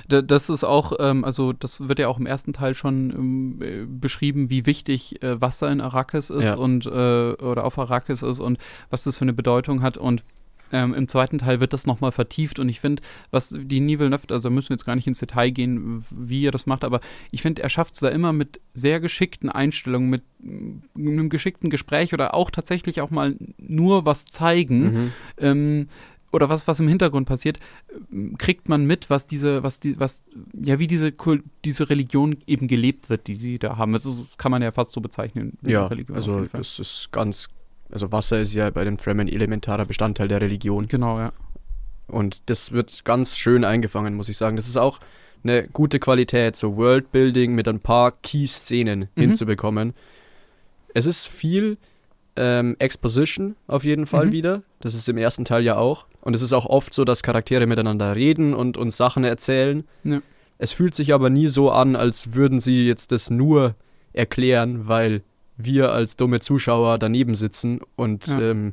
Das 0.08 0.50
ist 0.50 0.64
auch, 0.64 0.92
ähm, 0.98 1.24
also 1.24 1.52
das 1.52 1.88
wird 1.88 1.98
ja 1.98 2.08
auch 2.08 2.18
im 2.18 2.26
ersten 2.26 2.52
Teil 2.52 2.74
schon 2.74 3.10
ähm, 3.10 3.62
äh, 3.62 3.86
beschrieben, 3.86 4.50
wie 4.50 4.66
wichtig 4.66 5.22
äh, 5.22 5.40
Wasser 5.40 5.70
in 5.70 5.80
Arrakis 5.80 6.30
ist 6.30 6.44
ja. 6.44 6.54
und 6.54 6.86
äh, 6.86 6.88
oder 6.88 7.64
auf 7.64 7.78
Arrakis 7.78 8.22
ist 8.22 8.40
und 8.40 8.58
was 8.90 9.04
das 9.04 9.16
für 9.16 9.22
eine 9.22 9.32
Bedeutung 9.32 9.82
hat 9.82 9.96
und 9.96 10.22
Ähm, 10.72 10.94
Im 10.94 11.08
zweiten 11.08 11.38
Teil 11.38 11.58
wird 11.60 11.72
das 11.72 11.84
nochmal 11.84 12.12
vertieft 12.12 12.60
und 12.60 12.68
ich 12.68 12.78
finde, 12.78 13.02
was 13.32 13.52
die 13.58 13.80
Nivel 13.80 14.08
Neuf, 14.08 14.22
also 14.30 14.50
müssen 14.50 14.68
wir 14.68 14.76
jetzt 14.76 14.86
gar 14.86 14.94
nicht 14.94 15.08
ins 15.08 15.18
Detail 15.18 15.50
gehen, 15.50 16.04
wie 16.10 16.46
er 16.46 16.52
das 16.52 16.66
macht, 16.66 16.84
aber 16.84 17.00
ich 17.32 17.42
finde, 17.42 17.60
er 17.60 17.68
schafft 17.68 17.94
es 17.94 18.00
da 18.00 18.08
immer 18.08 18.32
mit 18.32 18.60
sehr 18.72 19.00
geschickten 19.00 19.50
Einstellungen, 19.50 20.08
mit 20.08 20.22
einem 20.94 21.28
geschickten 21.28 21.70
Gespräch 21.70 22.14
oder 22.14 22.34
auch 22.34 22.52
tatsächlich 22.52 23.00
auch 23.00 23.10
mal 23.10 23.34
nur 23.58 24.06
was 24.06 24.26
zeigen. 24.26 24.80
Mhm. 24.80 25.12
Ähm, 25.38 25.88
oder 26.32 26.48
was, 26.48 26.68
was 26.68 26.80
im 26.80 26.88
Hintergrund 26.88 27.26
passiert, 27.28 27.58
kriegt 28.38 28.68
man 28.68 28.84
mit, 28.84 29.10
was 29.10 29.26
diese, 29.26 29.62
was 29.62 29.80
die, 29.80 29.98
was, 29.98 30.24
ja, 30.52 30.78
wie 30.78 30.86
diese, 30.86 31.12
diese 31.64 31.90
Religion 31.90 32.36
eben 32.46 32.68
gelebt 32.68 33.10
wird, 33.10 33.26
die 33.26 33.34
sie 33.34 33.58
da 33.58 33.76
haben. 33.76 33.92
Das, 33.92 34.04
ist, 34.04 34.38
kann 34.38 34.50
man 34.50 34.62
ja 34.62 34.70
fast 34.70 34.92
so 34.92 35.00
bezeichnen. 35.00 35.58
Ja, 35.62 35.86
Religion 35.86 36.16
also 36.16 36.46
das 36.52 36.78
ist 36.78 37.08
ganz, 37.10 37.48
also 37.90 38.12
Wasser 38.12 38.40
ist 38.40 38.54
ja 38.54 38.70
bei 38.70 38.84
den 38.84 38.98
Fremen 38.98 39.28
elementarer 39.28 39.86
Bestandteil 39.86 40.28
der 40.28 40.40
Religion. 40.40 40.86
Genau, 40.86 41.18
ja. 41.18 41.32
Und 42.06 42.42
das 42.46 42.72
wird 42.72 43.04
ganz 43.04 43.36
schön 43.36 43.64
eingefangen, 43.64 44.14
muss 44.14 44.28
ich 44.28 44.36
sagen. 44.36 44.56
Das 44.56 44.68
ist 44.68 44.76
auch 44.76 45.00
eine 45.42 45.68
gute 45.68 45.98
Qualität, 45.98 46.56
so 46.56 46.76
Worldbuilding 46.76 47.54
mit 47.54 47.66
ein 47.66 47.80
paar 47.80 48.12
Key-Szenen 48.12 49.08
mhm. 49.14 49.20
hinzubekommen. 49.20 49.94
Es 50.92 51.06
ist 51.06 51.26
viel 51.26 51.78
ähm, 52.40 52.74
Exposition 52.79 53.55
auf 53.66 53.85
jeden 53.85 54.07
Fall 54.07 54.26
mhm. 54.26 54.33
wieder. 54.33 54.62
Das 54.81 54.94
ist 54.94 55.09
im 55.11 55.18
ersten 55.18 55.44
Teil 55.44 55.62
ja 55.62 55.76
auch. 55.76 56.07
Und 56.22 56.35
es 56.35 56.40
ist 56.40 56.55
auch 56.55 56.64
oft 56.64 56.94
so, 56.94 57.05
dass 57.05 57.22
Charaktere 57.22 57.66
miteinander 57.66 58.16
reden 58.16 58.55
und 58.55 58.79
uns 58.79 58.96
Sachen 58.96 59.24
erzählen. 59.24 59.85
Ja. 60.05 60.22
Es 60.59 60.72
fühlt 60.72 60.94
sich 60.94 61.12
aber 61.12 61.29
nie 61.29 61.48
so 61.48 61.70
an, 61.70 61.96
als 61.96 62.35
würden 62.35 62.59
sie 62.61 62.87
jetzt 62.87 63.12
das 63.12 63.29
nur 63.29 63.74
erklären, 64.14 64.88
weil 64.88 65.22
wir 65.59 65.92
als 65.92 66.16
dumme 66.16 66.40
Zuschauer 66.40 66.98
daneben 66.98 67.35
sitzen 67.35 67.81
und 67.94 68.26
ja. 68.26 68.40
ähm, 68.40 68.72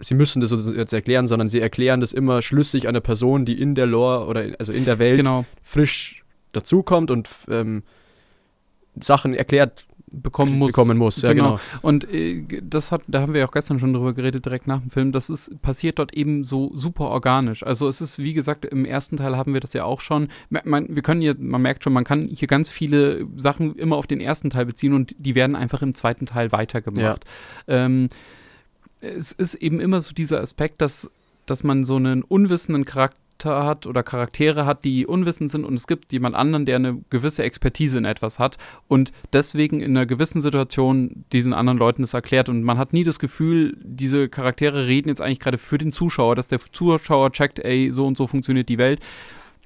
sie 0.00 0.14
müssen 0.14 0.40
das 0.40 0.50
jetzt 0.74 0.92
erklären, 0.92 1.28
sondern 1.28 1.48
sie 1.48 1.60
erklären 1.60 2.00
das 2.00 2.12
immer 2.12 2.42
schlüssig 2.42 2.88
einer 2.88 3.00
Person, 3.00 3.44
die 3.44 3.60
in 3.60 3.76
der 3.76 3.86
Lore 3.86 4.26
oder 4.26 4.44
also 4.58 4.72
in 4.72 4.84
der 4.84 4.98
Welt 4.98 5.18
genau. 5.18 5.44
frisch 5.62 6.24
dazukommt 6.52 7.12
und 7.12 7.28
ähm, 7.48 7.84
Sachen 9.00 9.34
erklärt 9.34 9.87
bekommen 10.12 10.58
muss. 10.58 10.68
Bekommen 10.68 10.98
muss, 10.98 11.22
ja, 11.22 11.32
genau. 11.32 11.52
genau. 11.52 11.60
Und 11.82 12.12
äh, 12.12 12.44
das 12.62 12.92
hat, 12.92 13.02
da 13.06 13.20
haben 13.20 13.32
wir 13.32 13.40
ja 13.40 13.46
auch 13.46 13.52
gestern 13.52 13.78
schon 13.78 13.92
drüber 13.92 14.12
geredet, 14.12 14.44
direkt 14.44 14.66
nach 14.66 14.80
dem 14.80 14.90
Film. 14.90 15.12
Das 15.12 15.30
ist, 15.30 15.60
passiert 15.62 15.98
dort 15.98 16.14
eben 16.14 16.44
so 16.44 16.70
super 16.74 17.06
organisch. 17.06 17.62
Also 17.62 17.88
es 17.88 18.00
ist, 18.00 18.18
wie 18.18 18.34
gesagt, 18.34 18.64
im 18.64 18.84
ersten 18.84 19.16
Teil 19.16 19.36
haben 19.36 19.54
wir 19.54 19.60
das 19.60 19.72
ja 19.72 19.84
auch 19.84 20.00
schon. 20.00 20.28
Man, 20.50 20.94
wir 20.94 21.02
können 21.02 21.20
hier, 21.20 21.36
man 21.38 21.62
merkt 21.62 21.84
schon, 21.84 21.92
man 21.92 22.04
kann 22.04 22.28
hier 22.28 22.48
ganz 22.48 22.70
viele 22.70 23.26
Sachen 23.36 23.76
immer 23.76 23.96
auf 23.96 24.06
den 24.06 24.20
ersten 24.20 24.50
Teil 24.50 24.66
beziehen 24.66 24.92
und 24.92 25.14
die 25.18 25.34
werden 25.34 25.56
einfach 25.56 25.82
im 25.82 25.94
zweiten 25.94 26.26
Teil 26.26 26.52
weitergemacht. 26.52 27.24
Ja. 27.66 27.86
Ähm, 27.86 28.08
es 29.00 29.32
ist 29.32 29.54
eben 29.54 29.80
immer 29.80 30.00
so 30.00 30.12
dieser 30.12 30.40
Aspekt, 30.40 30.80
dass, 30.80 31.10
dass 31.46 31.62
man 31.62 31.84
so 31.84 31.96
einen 31.96 32.22
unwissenden 32.22 32.84
Charakter 32.84 33.18
Charakter 33.38 33.64
hat 33.64 33.86
oder 33.86 34.02
Charaktere 34.02 34.66
hat, 34.66 34.84
die 34.84 35.06
unwissend 35.06 35.50
sind 35.50 35.64
und 35.64 35.74
es 35.74 35.86
gibt 35.86 36.12
jemand 36.12 36.34
anderen, 36.34 36.66
der 36.66 36.76
eine 36.76 36.98
gewisse 37.08 37.44
Expertise 37.44 37.96
in 37.96 38.04
etwas 38.04 38.38
hat 38.38 38.58
und 38.88 39.12
deswegen 39.32 39.80
in 39.80 39.96
einer 39.96 40.06
gewissen 40.06 40.40
Situation 40.40 41.24
diesen 41.32 41.52
anderen 41.52 41.78
Leuten 41.78 42.02
das 42.02 42.14
erklärt. 42.14 42.48
Und 42.48 42.64
man 42.64 42.78
hat 42.78 42.92
nie 42.92 43.04
das 43.04 43.18
Gefühl, 43.18 43.76
diese 43.80 44.28
Charaktere 44.28 44.86
reden 44.86 45.08
jetzt 45.08 45.20
eigentlich 45.20 45.40
gerade 45.40 45.58
für 45.58 45.78
den 45.78 45.92
Zuschauer, 45.92 46.34
dass 46.34 46.48
der 46.48 46.58
Zuschauer 46.58 47.32
checkt, 47.32 47.60
ey, 47.60 47.90
so 47.92 48.06
und 48.06 48.16
so 48.16 48.26
funktioniert 48.26 48.68
die 48.68 48.78
Welt, 48.78 49.00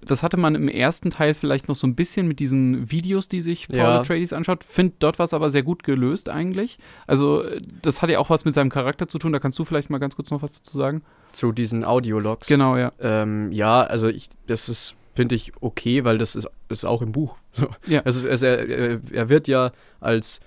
das 0.04 0.22
hatte 0.22 0.36
man 0.36 0.54
im 0.54 0.68
ersten 0.68 1.10
Teil 1.10 1.34
vielleicht 1.34 1.68
noch 1.68 1.76
so 1.76 1.86
ein 1.86 1.94
bisschen 1.94 2.26
mit 2.26 2.40
diesen 2.40 2.90
Videos, 2.90 3.28
die 3.28 3.40
sich 3.40 3.68
Paul 3.68 3.78
ja. 3.78 4.00
Atreides 4.00 4.32
anschaut. 4.32 4.64
Finde 4.64 4.94
dort 4.98 5.18
was 5.18 5.32
aber 5.32 5.50
sehr 5.50 5.62
gut 5.62 5.84
gelöst 5.84 6.28
eigentlich. 6.28 6.78
Also 7.06 7.44
das 7.82 8.02
hat 8.02 8.10
ja 8.10 8.18
auch 8.18 8.30
was 8.30 8.44
mit 8.44 8.54
seinem 8.54 8.70
Charakter 8.70 9.08
zu 9.08 9.18
tun. 9.18 9.32
Da 9.32 9.38
kannst 9.38 9.58
du 9.58 9.64
vielleicht 9.64 9.90
mal 9.90 9.98
ganz 9.98 10.16
kurz 10.16 10.30
noch 10.30 10.42
was 10.42 10.62
dazu 10.62 10.78
sagen. 10.78 11.02
Zu 11.32 11.52
diesen 11.52 11.84
Audiologs. 11.84 12.48
Genau, 12.48 12.76
ja. 12.76 12.92
Ähm, 13.00 13.52
ja, 13.52 13.82
also 13.82 14.08
ich, 14.08 14.28
das 14.46 14.68
ist 14.68 14.96
finde 15.14 15.34
ich 15.34 15.52
okay, 15.60 16.04
weil 16.04 16.18
das 16.18 16.34
ist, 16.34 16.48
ist 16.68 16.84
auch 16.84 17.02
im 17.02 17.12
Buch. 17.12 17.36
Ja. 17.86 18.00
Also, 18.00 18.28
also 18.28 18.46
er, 18.46 19.00
er 19.12 19.28
wird 19.28 19.46
ja 19.46 19.72
als 20.00 20.40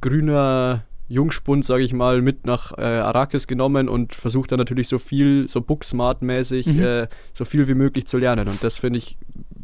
grüner 0.00 0.84
Jungspund, 1.08 1.64
sage 1.64 1.82
ich 1.82 1.92
mal, 1.92 2.20
mit 2.20 2.46
nach 2.46 2.76
äh, 2.76 2.82
Arrakis 2.82 3.46
genommen 3.46 3.88
und 3.88 4.14
versucht 4.14 4.52
dann 4.52 4.58
natürlich 4.58 4.88
so 4.88 4.98
viel, 4.98 5.48
so 5.48 5.60
Booksmart-mäßig, 5.60 6.66
mhm. 6.66 6.82
äh, 6.82 7.08
so 7.32 7.44
viel 7.44 7.66
wie 7.66 7.74
möglich 7.74 8.06
zu 8.06 8.18
lernen. 8.18 8.48
Und 8.48 8.62
das 8.62 8.76
finde 8.76 8.98
ich 8.98 9.16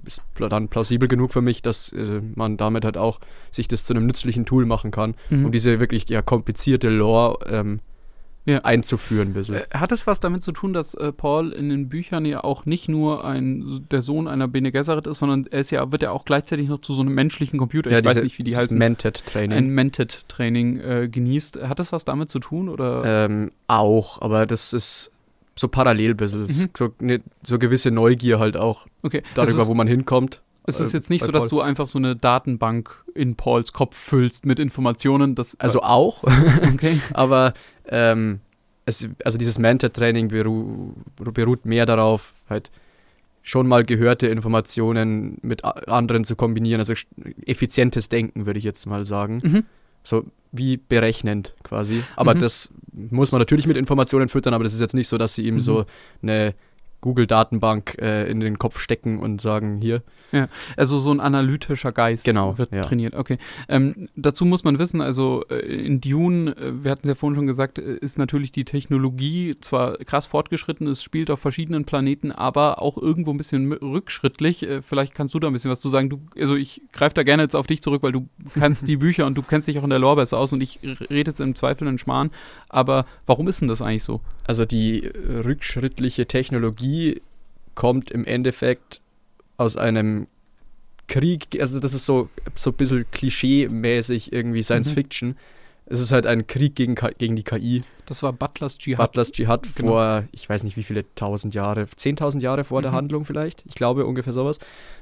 ist 0.07 0.23
dann 0.39 0.69
plausibel 0.69 1.09
genug 1.09 1.33
für 1.33 1.41
mich, 1.41 1.63
dass 1.63 1.93
äh, 1.93 2.21
man 2.35 2.57
damit 2.57 2.85
halt 2.85 2.97
auch 2.97 3.21
sich 3.51 3.69
das 3.69 3.85
zu 3.85 3.95
einem 3.95 4.07
nützlichen 4.07 4.45
Tool 4.45 4.67
machen 4.67 4.91
kann, 4.91 5.15
mhm. 5.31 5.47
um 5.47 5.53
diese 5.53 5.81
wirklich 5.81 6.09
ja 6.09 6.23
komplizierte 6.23 6.89
Lore 6.89 7.39
ähm, 7.49 7.81
ja. 8.45 8.61
einzuführen. 8.61 9.29
Ein 9.29 9.35
bisschen. 9.35 9.57
Äh, 9.57 9.67
hat 9.73 9.93
es 9.93 10.07
was 10.07 10.21
damit 10.21 10.43
zu 10.43 10.53
tun, 10.53 10.73
dass 10.73 10.95
äh, 10.95 11.13
Paul 11.13 11.53
in 11.53 11.69
den 11.69 11.89
Büchern 11.89 12.25
ja 12.25 12.45
auch 12.45 12.67
nicht 12.67 12.89
nur 12.89 13.25
ein, 13.25 13.87
der 13.91 14.03
Sohn 14.03 14.29
einer 14.29 14.49
Bene 14.49 14.73
Gesserit 14.73 15.07
ist, 15.07 15.19
sondern 15.19 15.47
er 15.51 15.61
ist 15.61 15.71
ja, 15.71 15.91
wird 15.91 16.03
ja 16.03 16.11
auch 16.11 16.25
gleichzeitig 16.25 16.69
noch 16.69 16.81
zu 16.81 16.95
so 16.95 17.03
einem 17.03 17.15
menschlichen 17.15 17.59
Computer, 17.59 17.91
ja, 17.91 17.99
ich 17.99 18.03
diese, 18.03 18.17
weiß 18.17 18.23
nicht, 18.23 18.39
wie 18.39 18.45
die 18.45 18.57
heißen. 18.57 18.77
Mented-Training. 18.77 19.57
Ein 19.57 19.69
Mented-Training 19.71 20.81
äh, 20.81 21.09
genießt. 21.09 21.63
Hat 21.63 21.79
das 21.79 21.93
was 21.93 22.05
damit 22.05 22.31
zu 22.31 22.39
tun? 22.39 22.69
Oder? 22.69 23.27
Ähm, 23.27 23.51
auch, 23.67 24.21
aber 24.21 24.47
das 24.47 24.73
ist 24.73 25.11
so 25.57 25.69
parallel 25.69 26.11
ein 26.11 26.17
bisschen. 26.17 26.43
Mhm. 26.43 26.71
So, 26.77 26.91
ne, 27.01 27.21
so 27.43 27.59
gewisse 27.59 27.91
Neugier 27.91 28.39
halt 28.39 28.57
auch 28.57 28.87
okay. 29.03 29.23
darüber, 29.35 29.63
ist, 29.63 29.69
wo 29.69 29.75
man 29.75 29.87
hinkommt. 29.87 30.43
Es 30.67 30.81
ist 30.81 30.93
jetzt 30.93 31.11
nicht 31.11 31.25
so, 31.25 31.31
dass 31.31 31.49
du 31.49 31.61
einfach 31.61 31.87
so 31.87 31.99
eine 31.99 32.17
Datenbank 32.17 33.05
in 33.15 33.37
Pauls 33.37 33.73
Kopf 33.73 33.97
füllst 33.97 34.47
mit 34.47 34.59
Informationen. 34.59 35.35
Das, 35.35 35.59
also 35.61 35.83
auch, 35.83 36.25
okay. 36.75 37.01
aber 37.13 37.53
ähm, 37.87 38.41
es, 38.87 39.09
also 39.25 39.39
dieses 39.39 39.59
Mentor-Training 39.59 40.29
beru 40.29 40.95
beruht 41.17 41.67
mehr 41.67 41.87
darauf, 41.87 42.35
halt 42.49 42.71
schon 43.43 43.69
mal 43.69 43.85
gehörte 43.85 44.27
Informationen 44.27 45.37
mit 45.43 45.65
anderen 45.65 46.25
zu 46.25 46.35
kombinieren, 46.35 46.81
also 46.81 46.95
effizientes 47.45 48.09
Denken, 48.09 48.47
würde 48.47 48.59
ich 48.59 48.65
jetzt 48.65 48.87
mal 48.87 49.05
sagen. 49.05 49.43
Mhm. 49.45 49.65
So 50.03 50.25
wie 50.51 50.79
berechnend 50.79 51.55
quasi. 51.63 52.03
Aber 52.17 52.35
mhm. 52.35 52.39
das 52.39 52.73
muss 52.93 53.33
man 53.33 53.41
natürlich 53.41 53.67
mit 53.67 53.77
Informationen 53.77 54.29
füttern, 54.29 54.55
aber 54.55 54.65
das 54.65 54.73
ist 54.73 54.81
jetzt 54.81 54.95
nicht 54.95 55.09
so, 55.09 55.19
dass 55.19 55.35
sie 55.35 55.47
ihm 55.47 55.57
mhm. 55.57 55.61
so 55.61 55.85
eine 56.23 56.55
Google-Datenbank 57.05 57.99
äh, 58.01 58.31
in 58.31 58.41
den 58.41 58.59
Kopf 58.59 58.81
stecken 58.81 59.19
und 59.19 59.43
sagen, 59.43 59.77
hier. 59.77 60.03
Ja, 60.33 60.49
also 60.75 61.01
so 61.01 61.11
ein 61.11 61.21
analytischer 61.21 61.93
Geist 61.93 62.25
genau, 62.25 62.57
wird 62.57 62.73
ja. 62.73 62.83
trainiert. 62.83 63.15
Okay. 63.15 63.37
Ähm, 63.69 64.09
dazu 64.17 64.47
muss 64.47 64.65
man 64.65 64.79
wissen, 64.79 65.03
also 65.03 65.45
äh, 65.51 65.57
in 65.57 66.01
Dune, 66.01 66.53
äh, 66.53 66.83
wir 66.83 66.91
hatten 66.91 67.03
es 67.03 67.09
ja 67.09 67.15
vorhin 67.15 67.35
schon 67.35 67.47
gesagt, 67.47 67.79
äh, 67.79 67.99
ist 67.99 68.17
natürlich 68.17 68.53
die 68.53 68.65
Technologie 68.65 69.55
zwar 69.61 69.99
krass 69.99 70.25
fortgeschritten, 70.25 70.87
es 70.87 71.03
spielt 71.03 71.31
auf 71.31 71.41
verschiedenen 71.41 71.85
Planeten, 71.85 72.33
aber 72.33 72.81
auch 72.81 72.97
irgendwo 72.97 73.33
ein 73.33 73.37
bisschen 73.37 73.71
rückschrittlich. 73.71 74.67
Vielleicht 74.81 75.15
kannst 75.15 75.35
du 75.35 75.41
da 75.41 75.49
ein 75.49 75.53
bisschen 75.53 75.71
was 75.71 75.83
zu 75.83 75.91
sagen. 75.91 76.09
Du, 76.09 76.23
also 76.41 76.57
ich 76.57 76.81
greife 76.93 77.15
da 77.15 77.23
gerne 77.23 77.43
jetzt 77.43 77.55
auf 77.55 77.67
dich 77.67 77.83
zurück, 77.83 78.03
weil 78.03 78.13
du 78.13 78.29
kannst 78.59 78.89
die 78.89 78.97
Bücher 79.05 79.27
und 79.27 79.37
du 79.37 79.43
kennst 79.43 79.69
dich 79.69 79.79
auch 79.79 79.85
in 79.85 79.91
der 79.91 79.99
Lore 79.99 80.17
besser 80.17 80.39
aus 80.39 80.55
und 80.55 80.63
ich 80.63 80.81
rede 80.83 81.31
jetzt 81.31 81.41
im 81.41 81.55
Zweifel 81.55 81.87
in 81.87 81.99
Schmarrn. 81.99 82.31
Aber 82.71 83.05
warum 83.27 83.47
ist 83.47 83.61
denn 83.61 83.69
das 83.69 83.83
eigentlich 83.83 84.05
so? 84.05 84.23
Also 84.47 84.65
die 84.65 85.11
rückschrittliche 85.17 86.27
Technologie 86.27 87.23
kommt 87.75 88.11
im 88.11 88.25
Endeffekt 88.25 89.01
aus 89.57 89.77
einem 89.77 90.27
Krieg, 91.07 91.61
also 91.61 91.81
das 91.81 91.95
ist 91.95 92.07
so, 92.07 92.29
so 92.55 92.71
ein 92.71 92.77
bisschen 92.77 93.05
klischee-mäßig 93.11 94.33
irgendwie 94.33 94.63
Science 94.63 94.91
mhm. 94.91 94.95
Fiction. 94.95 95.37
Es 95.87 96.01
ist 96.01 96.13
halt 96.13 96.27
ein 96.27 96.47
Krieg 96.47 96.75
gegen, 96.77 96.95
gegen 97.19 97.37
die 97.37 97.43
KI. 97.43 97.85
Das 98.07 98.23
war 98.23 98.33
Butlers 98.33 98.79
Jihad. 98.81 99.13
Butlers 99.13 99.37
Jihad 99.37 99.67
genau. 99.75 99.93
vor, 99.93 100.25
ich 100.33 100.49
weiß 100.49 100.65
nicht 100.65 100.79
wie 100.79 100.83
viele 100.83 101.05
tausend 101.15 101.55
Jahre, 101.55 101.87
zehntausend 101.97 102.43
Jahre 102.43 102.65
vor 102.65 102.81
mhm. 102.81 102.83
der 102.85 102.93
Handlung 102.93 103.25
vielleicht. 103.27 103.65
Ich 103.67 103.75
glaube 103.75 104.07
ungefähr 104.07 104.33
sowas. 104.33 104.59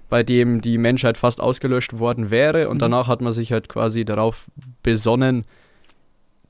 Bei 0.09 0.23
dem 0.25 0.61
die 0.61 0.79
Menschheit 0.79 1.17
fast 1.17 1.41
ausgelöscht 1.41 1.99
worden 1.99 2.31
wäre 2.31 2.69
und 2.69 2.77
mhm. 2.77 2.81
danach 2.81 3.07
hat 3.07 3.21
man 3.21 3.33
sich 3.33 3.53
halt 3.53 3.69
quasi 3.69 4.05
darauf 4.05 4.51
besonnen, 4.83 5.45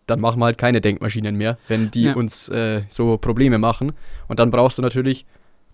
dann 0.07 0.21
machen 0.21 0.41
wir 0.41 0.47
halt 0.47 0.59
keine 0.59 0.81
Denkmaschinen 0.81 1.37
mehr, 1.37 1.59
wenn 1.69 1.91
die 1.91 2.05
ja. 2.05 2.15
uns 2.15 2.49
äh, 2.49 2.83
so 2.89 3.17
Probleme 3.19 3.59
machen. 3.59 3.93
Und 4.29 4.39
dann 4.39 4.51
brauchst 4.51 4.79
du 4.79 4.83
natürlich 4.83 5.27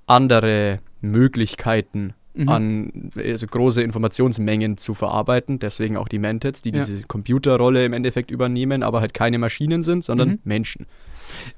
andere 0.07 0.81
Möglichkeiten, 1.01 2.15
mhm. 2.35 2.49
an 2.49 3.11
also 3.17 3.47
große 3.47 3.83
Informationsmengen 3.83 4.77
zu 4.77 4.95
verarbeiten. 4.95 5.59
Deswegen 5.59 5.97
auch 5.97 6.09
die 6.09 6.19
Menteds, 6.19 6.63
die 6.63 6.71
ja. 6.71 6.85
diese 6.85 7.07
Computerrolle 7.07 7.85
im 7.85 7.93
Endeffekt 7.93 8.31
übernehmen, 8.31 8.83
aber 8.83 9.01
halt 9.01 9.15
keine 9.15 9.39
Maschinen 9.39 9.83
sind, 9.83 10.05
sondern 10.05 10.31
mhm. 10.31 10.39
Menschen. 10.45 10.87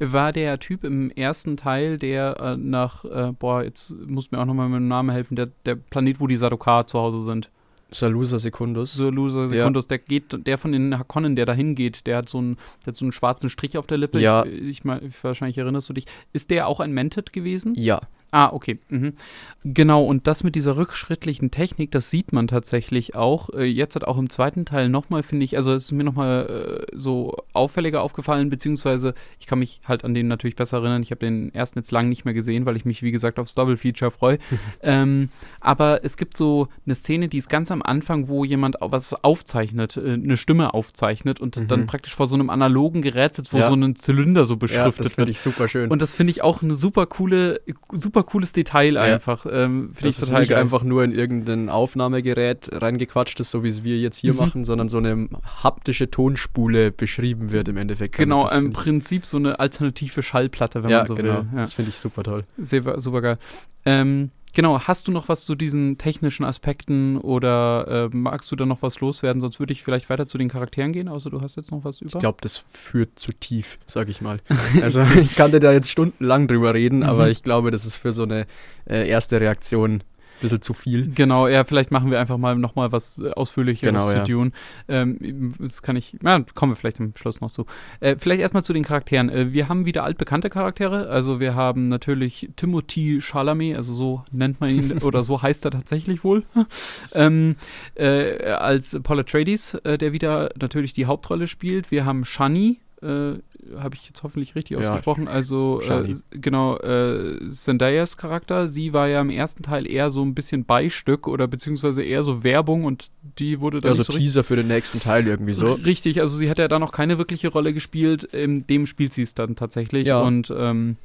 War 0.01 0.33
der 0.33 0.59
Typ 0.59 0.83
im 0.85 1.11
ersten 1.11 1.57
Teil, 1.57 1.99
der 1.99 2.37
äh, 2.41 2.57
nach, 2.57 3.05
äh, 3.05 3.33
boah, 3.39 3.63
jetzt 3.63 3.95
muss 4.07 4.33
mir 4.33 4.39
auch 4.39 4.47
nochmal 4.47 4.69
mit 4.69 4.81
dem 4.81 4.89
Namen 4.89 5.11
helfen, 5.11 5.37
der, 5.37 5.49
der 5.65 5.77
Planet, 5.77 6.19
wo 6.19 6.27
die 6.27 6.37
Sadokar 6.37 6.87
zu 6.87 6.99
Hause 6.99 7.23
sind. 7.23 7.51
Salusa 7.93 8.39
Secundus. 8.39 8.95
Salusa 8.95 9.49
Secundus, 9.49 9.85
ja. 9.85 9.89
der 9.89 9.99
geht, 9.99 10.47
der 10.47 10.59
von 10.59 10.73
den 10.73 10.99
Hakonnen, 10.99 11.37
der 11.37 11.47
da 11.47 11.53
hingeht, 11.53 12.07
der 12.07 12.19
hat 12.19 12.29
so 12.29 12.39
einen, 12.39 12.57
der 12.85 12.89
hat 12.89 12.97
so 12.97 13.05
einen 13.05 13.13
schwarzen 13.13 13.51
Strich 13.51 13.77
auf 13.79 13.87
der 13.87 13.99
Lippe. 13.99 14.21
Ja. 14.21 14.45
Ich, 14.45 14.85
ich, 14.85 14.85
ich, 14.85 15.25
wahrscheinlich 15.25 15.59
erinnerst 15.59 15.89
du 15.89 15.93
dich. 15.93 16.07
Ist 16.33 16.51
der 16.51 16.67
auch 16.67 16.81
ein 16.81 16.93
Mented 16.93 17.33
gewesen? 17.33 17.75
Ja. 17.77 18.01
Ah, 18.33 18.51
okay. 18.53 18.79
Mhm. 18.89 19.15
Genau, 19.63 20.05
und 20.05 20.27
das 20.27 20.43
mit 20.43 20.55
dieser 20.55 20.79
rückschrittlichen 20.79 21.51
Technik, 21.51 21.91
das 21.91 22.09
sieht 22.09 22.33
man 22.33 22.49
tatsächlich 22.49 23.15
auch. 23.15 23.51
Äh, 23.51 23.65
jetzt 23.65 23.95
hat 23.95 24.05
auch 24.05 24.17
im 24.17 24.31
zweiten 24.31 24.65
Teil 24.65 24.89
nochmal, 24.89 25.23
finde 25.23 25.45
ich, 25.45 25.57
also 25.59 25.75
es 25.75 25.87
ist 25.87 25.93
mir 25.93 26.05
nochmal 26.05 26.87
äh, 26.89 26.97
so 26.97 27.37
auffälliger 27.53 28.01
aufgefallen, 28.01 28.49
beziehungsweise 28.49 29.15
ich 29.39 29.47
kann 29.47 29.59
mich 29.59 29.81
halt 29.87 30.03
an 30.05 30.15
den 30.15 30.29
natürlich 30.29 30.57
besser 30.57 30.79
erinnern. 30.79 31.03
Ich 31.03 31.11
habe 31.11 31.19
den 31.19 31.55
ersten 31.55 31.79
jetzt 31.79 31.93
lang 31.93 32.09
nicht 32.09 32.25
mehr 32.25 32.33
gesehen, 32.33 32.65
weil 32.65 32.77
ich 32.77 32.87
mich, 32.87 33.03
wie 33.03 33.11
gesagt, 33.11 33.39
aufs 33.39 33.55
Double 33.55 33.77
Feature 33.77 34.11
freue. 34.11 34.39
ähm, 34.83 35.29
aber 35.61 36.05
es 36.05 36.17
gibt 36.17 36.39
so 36.39 36.69
eine 36.87 36.95
Szene, 36.95 37.29
die 37.29 37.37
ist 37.37 37.51
ganz 37.51 37.71
am 37.71 37.83
Anfang, 37.83 38.29
wo 38.29 38.47
jemand 38.47 38.77
was 38.81 39.13
aufzeichnet, 39.13 39.99
äh, 39.99 40.15
eine 40.15 40.39
Stimme 40.39 40.73
aufzeichnet 40.73 41.39
und 41.39 41.59
mhm. 41.59 41.69
dann 41.69 41.87
praktisch 41.87 42.15
vor 42.15 42.29
so 42.29 42.35
einem 42.35 42.49
analogen 42.49 43.03
Gerät 43.03 43.35
sitzt, 43.35 43.53
wo 43.53 43.59
ja. 43.59 43.69
so 43.69 43.75
ein 43.75 43.95
Zylinder 43.95 44.47
so 44.47 44.57
beschriftet 44.57 44.97
ja, 44.99 45.03
das 45.03 45.13
finde 45.15 45.31
ich 45.33 45.41
super 45.41 45.69
schön. 45.69 45.91
Und 45.91 46.01
das 46.01 46.15
finde 46.15 46.31
ich 46.31 46.41
auch 46.41 46.63
eine 46.63 46.77
super 46.77 47.05
coole, 47.05 47.61
super 47.93 48.20
cooles 48.23 48.53
Detail 48.53 48.95
ja. 48.95 49.03
einfach. 49.03 49.47
Ähm, 49.51 49.93
Finde 49.95 50.09
ich 50.09 50.19
total 50.19 50.41
nicht 50.41 50.55
einfach 50.55 50.83
nur 50.83 51.05
in 51.05 51.13
irgendein 51.13 51.69
Aufnahmegerät 51.69 52.71
reingequatscht 52.73 53.41
ist, 53.41 53.51
so 53.51 53.65
wie 53.65 53.69
es 53.69 53.85
wir 53.85 53.99
jetzt 53.99 54.19
hier 54.19 54.33
mhm. 54.33 54.39
machen, 54.39 54.65
sondern 54.65 54.89
so 54.89 54.99
eine 54.99 55.29
haptische 55.63 56.11
Tonspule 56.11 56.91
beschrieben 56.91 57.51
wird 57.51 57.69
im 57.69 57.77
Endeffekt. 57.77 58.17
Genau, 58.17 58.49
im 58.51 58.73
Prinzip 58.73 59.27
so 59.27 59.37
eine 59.37 59.61
alternative 59.61 60.23
Schallplatte, 60.23 60.83
wenn 60.83 60.91
ja, 60.91 60.99
man 60.99 61.07
so 61.07 61.15
genau. 61.15 61.39
will. 61.39 61.47
Ja, 61.53 61.61
das 61.61 61.75
finde 61.75 61.91
ich 61.91 61.97
super 61.97 62.23
toll. 62.23 62.45
Sehr, 62.59 63.01
super 63.01 63.21
geil. 63.21 63.39
Ähm, 63.85 64.31
Genau, 64.53 64.81
hast 64.81 65.07
du 65.07 65.13
noch 65.13 65.29
was 65.29 65.45
zu 65.45 65.55
diesen 65.55 65.99
technischen 65.99 66.45
Aspekten 66.45 67.19
oder 67.19 68.11
äh, 68.13 68.17
magst 68.17 68.51
du 68.51 68.57
da 68.57 68.67
noch 68.67 68.83
was 68.83 69.01
loswerden? 69.01 69.41
Sonst 69.41 69.61
würde 69.61 69.73
ich 69.73 69.83
vielleicht 69.83 70.11
weiter 70.11 70.27
zu 70.27 70.39
den 70.39 70.49
Charakteren 70.49 70.93
gehen, 70.93 71.09
außer 71.09 71.31
du 71.31 71.41
hast 71.41 71.57
jetzt 71.57 71.71
noch 71.71 71.85
was 71.85 72.01
über. 72.01 72.11
Ich 72.13 72.19
glaube, 72.19 72.39
das 72.41 72.57
führt 72.57 73.19
zu 73.19 73.33
tief, 73.33 73.79
sag 73.87 74.09
ich 74.09 74.21
mal. 74.21 74.41
also 74.83 75.03
ich 75.03 75.37
kannte 75.37 75.61
da 75.61 75.73
jetzt 75.73 75.91
stundenlang 75.91 76.49
drüber 76.49 76.75
reden, 76.75 76.99
mhm. 76.99 77.05
aber 77.05 77.31
ich 77.31 77.43
glaube, 77.43 77.71
das 77.71 77.87
ist 77.87 77.97
für 77.97 78.13
so 78.13 78.25
eine 78.25 78.47
äh, 78.87 79.09
erste 79.09 79.41
Reaktion 79.41 80.03
bisschen 80.41 80.63
zu 80.63 80.75
viel. 80.75 81.11
Genau, 81.15 81.49
ja, 81.49 81.65
vielleicht 81.65 81.91
machen 81.91 82.11
wir 82.11 82.21
einfach 82.21 82.39
mal 82.39 82.57
nochmal 82.57 82.93
was 82.93 83.19
äh, 83.19 83.31
ausführlicheres 83.31 83.93
genau, 83.93 84.11
zu 84.11 84.17
ja. 84.17 84.25
Dune. 84.25 84.53
Ähm, 84.89 85.55
das 85.59 85.83
kann 85.83 85.97
ich, 85.97 86.17
ja, 86.23 86.41
kommen 86.55 86.73
wir 86.73 86.77
vielleicht 86.77 87.01
am 87.01 87.13
Schluss 87.17 87.41
noch 87.41 87.51
zu. 87.51 87.67
Äh, 88.01 88.17
vielleicht 88.19 88.41
erstmal 88.41 88.65
zu 88.65 88.73
den 88.73 88.85
Charakteren. 88.85 89.29
Äh, 89.29 89.53
wir 89.53 89.69
haben 89.69 89.87
wieder 89.87 90.05
altbekannte 90.05 90.51
Charaktere. 90.51 91.09
Also 91.09 91.41
wir 91.41 91.55
haben 91.55 91.89
natürlich 91.89 92.51
Timothy 92.57 93.21
Chalamet, 93.21 93.77
also 93.77 93.95
so 93.95 94.25
nennt 94.33 94.61
man 94.61 94.71
ihn, 94.71 94.99
oder 95.03 95.25
so 95.25 95.43
heißt 95.43 95.65
er 95.65 95.71
tatsächlich 95.71 96.25
wohl, 96.25 96.45
ähm, 97.15 97.57
äh, 97.95 98.51
als 98.53 98.99
Paul 99.03 99.21
Atreides, 99.21 99.75
äh, 99.75 99.99
der 99.99 100.13
wieder 100.13 100.51
natürlich 100.61 100.93
die 100.93 101.07
Hauptrolle 101.07 101.47
spielt. 101.47 101.91
Wir 101.91 102.05
haben 102.05 102.25
Shani, 102.25 102.81
äh, 103.03 103.35
habe 103.79 103.95
ich 103.95 104.07
jetzt 104.07 104.23
hoffentlich 104.23 104.55
richtig 104.55 104.79
ja, 104.79 104.89
ausgesprochen. 104.89 105.29
Also 105.29 105.81
äh, 105.83 106.17
genau, 106.31 106.77
äh, 106.79 107.51
Zendayas 107.51 108.17
Charakter, 108.17 108.69
sie 108.69 108.93
war 108.93 109.09
ja 109.09 109.21
im 109.21 109.31
ersten 109.31 109.63
Teil 109.63 109.91
eher 109.91 110.11
so 110.11 110.23
ein 110.23 110.35
bisschen 110.35 110.65
Beistück 110.65 111.27
oder 111.27 111.47
beziehungsweise 111.47 112.03
eher 112.03 112.23
so 112.23 112.45
Werbung 112.45 112.85
und 112.85 113.07
die 113.39 113.61
wurde 113.61 113.81
dann. 113.81 113.93
Ja, 113.93 113.97
so, 113.97 114.13
so 114.13 114.19
Teaser 114.19 114.45
für 114.45 114.57
den 114.57 114.69
nächsten 114.69 115.01
Teil 115.01 115.27
irgendwie 115.27 115.55
so. 115.55 115.73
Richtig, 115.85 116.21
also 116.21 116.37
sie 116.37 116.51
hat 116.51 116.59
ja 116.59 116.69
da 116.69 116.79
noch 116.79 116.93
keine 116.93 117.19
wirkliche 117.19 117.49
Rolle 117.49 117.73
gespielt. 117.73 118.25
In 118.25 118.67
dem 118.67 118.87
spielt 118.87 119.13
sie 119.13 119.23
es 119.23 119.35
dann 119.35 119.57
tatsächlich 119.57 120.07
ja. 120.07 120.21
und 120.21 120.53
ähm, 120.57 120.97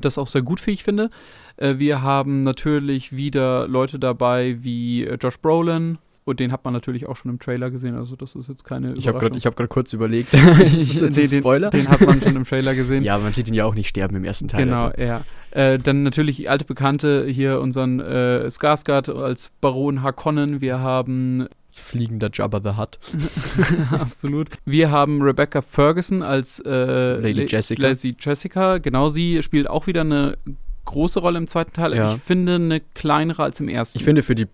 das 0.00 0.18
auch 0.18 0.28
sehr 0.28 0.42
gut, 0.42 0.66
ich 0.66 0.84
finde. 0.84 1.10
Äh, 1.56 1.78
wir 1.78 2.02
haben 2.02 2.42
natürlich 2.42 3.14
wieder 3.14 3.68
Leute 3.68 3.98
dabei 3.98 4.58
wie 4.62 5.04
äh, 5.04 5.16
Josh 5.20 5.38
Brolin, 5.38 5.98
und 6.24 6.40
den 6.40 6.52
hat 6.52 6.64
man 6.64 6.72
natürlich 6.72 7.06
auch 7.06 7.16
schon 7.16 7.30
im 7.30 7.38
Trailer 7.38 7.70
gesehen, 7.70 7.96
also 7.96 8.14
das 8.16 8.34
ist 8.34 8.48
jetzt 8.48 8.64
keine 8.64 8.94
Ich 8.94 9.08
habe 9.08 9.18
gerade 9.18 9.38
hab 9.38 9.68
kurz 9.68 9.92
überlegt, 9.92 10.32
ist 10.64 11.02
das 11.02 11.16
jetzt 11.16 11.34
ein 11.34 11.40
Spoiler? 11.40 11.70
Den, 11.70 11.84
den, 11.84 11.88
hat 11.88 12.00
man 12.00 12.20
schon 12.20 12.36
im 12.36 12.44
Trailer 12.44 12.74
gesehen. 12.74 13.02
Ja, 13.12 13.18
man 13.18 13.32
sieht 13.32 13.48
ihn 13.48 13.54
ja 13.54 13.64
auch 13.64 13.74
nicht 13.74 13.88
sterben 13.88 14.16
im 14.16 14.24
ersten 14.24 14.48
Teil. 14.48 14.66
Genau, 14.66 14.86
also. 14.86 15.02
ja. 15.02 15.22
Äh, 15.50 15.78
dann 15.78 16.02
natürlich 16.02 16.36
die 16.36 16.48
alte 16.48 16.64
Bekannte 16.64 17.26
hier, 17.26 17.60
unseren 17.60 18.00
äh, 18.00 18.46
Skarsgård 18.48 19.10
als 19.10 19.50
Baron 19.60 20.02
Harkonnen. 20.02 20.60
Wir 20.60 20.78
haben 20.78 21.48
als 21.72 21.80
fliegender 21.80 22.30
Jabba 22.32 22.60
the 22.62 22.76
Hutt. 22.76 22.98
Absolut. 23.90 24.50
Wir 24.66 24.90
haben 24.90 25.22
Rebecca 25.22 25.62
Ferguson 25.62 26.22
als 26.22 26.60
äh, 26.60 27.16
Lady 27.16 27.46
Jessica. 27.48 27.82
Lady 27.82 28.14
Jessica. 28.18 28.78
Genau, 28.78 29.08
sie 29.08 29.42
spielt 29.42 29.68
auch 29.68 29.86
wieder 29.86 30.02
eine 30.02 30.36
große 30.84 31.20
Rolle 31.20 31.38
im 31.38 31.46
zweiten 31.46 31.72
Teil. 31.72 31.96
Ja. 31.96 32.14
Ich 32.14 32.22
finde 32.22 32.56
eine 32.56 32.80
kleinere 32.80 33.42
als 33.42 33.58
im 33.58 33.68
ersten. 33.68 33.98
Ich 33.98 34.04
finde 34.04 34.22
für 34.22 34.34
die 34.34 34.48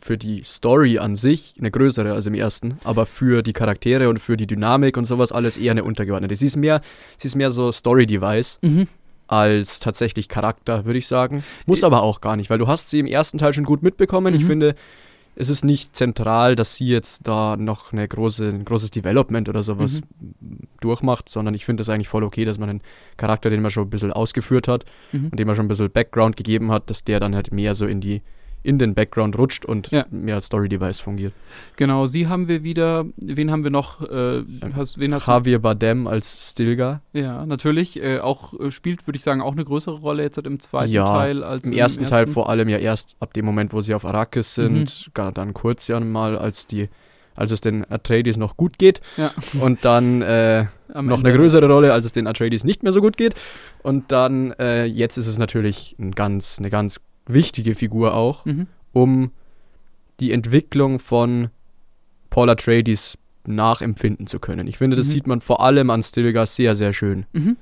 für 0.00 0.16
die 0.16 0.42
Story 0.44 0.98
an 0.98 1.16
sich 1.16 1.54
eine 1.58 1.70
größere 1.70 2.12
als 2.12 2.26
im 2.26 2.34
ersten, 2.34 2.78
aber 2.84 3.06
für 3.06 3.42
die 3.42 3.52
Charaktere 3.52 4.08
und 4.08 4.18
für 4.18 4.36
die 4.36 4.46
Dynamik 4.46 4.96
und 4.96 5.04
sowas 5.04 5.32
alles 5.32 5.56
eher 5.56 5.72
eine 5.72 5.84
untergeordnete. 5.84 6.36
Sie 6.36 6.46
ist 6.46 6.56
mehr, 6.56 6.80
sie 7.18 7.28
ist 7.28 7.34
mehr 7.34 7.50
so 7.50 7.72
Story-Device. 7.72 8.58
Mhm. 8.62 8.88
Als 9.26 9.78
tatsächlich 9.78 10.28
Charakter, 10.28 10.86
würde 10.86 10.98
ich 10.98 11.06
sagen. 11.06 11.44
Muss 11.64 11.84
aber 11.84 12.02
auch 12.02 12.20
gar 12.20 12.34
nicht, 12.34 12.50
weil 12.50 12.58
du 12.58 12.66
hast 12.66 12.88
sie 12.88 12.98
im 12.98 13.06
ersten 13.06 13.38
Teil 13.38 13.54
schon 13.54 13.62
gut 13.62 13.80
mitbekommen. 13.80 14.34
Mhm. 14.34 14.40
Ich 14.40 14.44
finde, 14.44 14.74
es 15.36 15.48
ist 15.48 15.64
nicht 15.64 15.94
zentral, 15.94 16.56
dass 16.56 16.74
sie 16.74 16.88
jetzt 16.88 17.28
da 17.28 17.56
noch 17.56 17.92
eine 17.92 18.08
große, 18.08 18.48
ein 18.48 18.64
großes 18.64 18.90
Development 18.90 19.48
oder 19.48 19.62
sowas 19.62 20.00
mhm. 20.00 20.58
durchmacht, 20.80 21.28
sondern 21.28 21.54
ich 21.54 21.64
finde 21.64 21.82
es 21.82 21.88
eigentlich 21.88 22.08
voll 22.08 22.24
okay, 22.24 22.44
dass 22.44 22.58
man 22.58 22.70
einen 22.70 22.80
Charakter, 23.16 23.50
den 23.50 23.62
man 23.62 23.70
schon 23.70 23.84
ein 23.84 23.90
bisschen 23.90 24.12
ausgeführt 24.12 24.66
hat 24.66 24.84
mhm. 25.12 25.26
und 25.26 25.38
dem 25.38 25.46
man 25.46 25.54
schon 25.54 25.66
ein 25.66 25.68
bisschen 25.68 25.90
Background 25.90 26.36
gegeben 26.36 26.72
hat, 26.72 26.90
dass 26.90 27.04
der 27.04 27.20
dann 27.20 27.36
halt 27.36 27.52
mehr 27.52 27.76
so 27.76 27.86
in 27.86 28.00
die 28.00 28.22
in 28.62 28.78
den 28.78 28.94
Background 28.94 29.38
rutscht 29.38 29.64
und 29.64 29.90
ja. 29.90 30.04
mehr 30.10 30.34
als 30.34 30.46
Story-Device 30.46 31.00
fungiert. 31.00 31.32
Genau, 31.76 32.06
sie 32.06 32.28
haben 32.28 32.48
wir 32.48 32.62
wieder, 32.62 33.06
wen 33.16 33.50
haben 33.50 33.64
wir 33.64 33.70
noch? 33.70 34.02
Äh, 34.02 34.42
hast, 34.74 34.98
wen 34.98 35.14
hast 35.14 35.26
Javier 35.26 35.58
du? 35.58 35.62
Bardem 35.62 36.06
als 36.06 36.50
Stilgar. 36.50 37.00
Ja, 37.12 37.46
natürlich. 37.46 38.02
Äh, 38.02 38.18
auch 38.18 38.58
äh, 38.58 38.70
spielt, 38.70 39.06
würde 39.06 39.16
ich 39.16 39.22
sagen, 39.22 39.40
auch 39.40 39.52
eine 39.52 39.64
größere 39.64 40.00
Rolle 40.00 40.22
jetzt 40.22 40.38
im 40.38 40.60
zweiten 40.60 40.92
ja, 40.92 41.06
Teil 41.06 41.42
als 41.42 41.64
im, 41.64 41.72
im 41.72 41.78
ersten, 41.78 42.02
ersten, 42.02 42.14
Teil 42.14 42.26
vor 42.26 42.48
allem 42.48 42.68
ja 42.68 42.78
erst 42.78 43.16
ab 43.20 43.32
dem 43.32 43.44
Moment, 43.44 43.72
wo 43.72 43.80
sie 43.80 43.94
auf 43.94 44.04
Arrakis 44.04 44.54
sind, 44.54 45.06
mhm. 45.06 45.10
gar 45.14 45.32
dann 45.32 45.54
kurz 45.54 45.88
ja 45.88 45.98
mal, 46.00 46.36
als 46.36 46.66
die 46.66 46.88
als 47.36 47.52
es 47.52 47.62
den 47.62 47.90
Atreides 47.90 48.36
noch 48.36 48.56
gut 48.58 48.78
geht 48.78 49.00
ja. 49.16 49.30
und 49.62 49.84
dann 49.84 50.20
äh, 50.20 50.64
noch 50.94 51.20
eine 51.20 51.32
größere 51.32 51.66
Rolle, 51.66 51.92
als 51.92 52.04
es 52.04 52.12
den 52.12 52.26
Atreides 52.26 52.64
nicht 52.64 52.82
mehr 52.82 52.92
so 52.92 53.00
gut 53.00 53.16
geht 53.16 53.34
und 53.82 54.12
dann 54.12 54.52
äh, 54.58 54.84
jetzt 54.84 55.16
ist 55.16 55.26
es 55.26 55.38
natürlich 55.38 55.96
ein 55.98 56.10
ganz, 56.10 56.58
eine 56.58 56.68
ganz 56.68 57.00
wichtige 57.34 57.74
Figur 57.74 58.14
auch, 58.14 58.44
mhm. 58.44 58.66
um 58.92 59.32
die 60.20 60.32
Entwicklung 60.32 60.98
von 60.98 61.48
Paula 62.28 62.52
Atreides 62.52 63.18
nachempfinden 63.46 64.26
zu 64.26 64.38
können. 64.38 64.66
Ich 64.66 64.78
finde, 64.78 64.96
das 64.96 65.08
mhm. 65.08 65.10
sieht 65.10 65.26
man 65.26 65.40
vor 65.40 65.60
allem 65.62 65.90
an 65.90 66.02
Stilgar 66.02 66.46
sehr, 66.46 66.74
sehr 66.74 66.92
schön. 66.92 67.26
Mhm. 67.32 67.56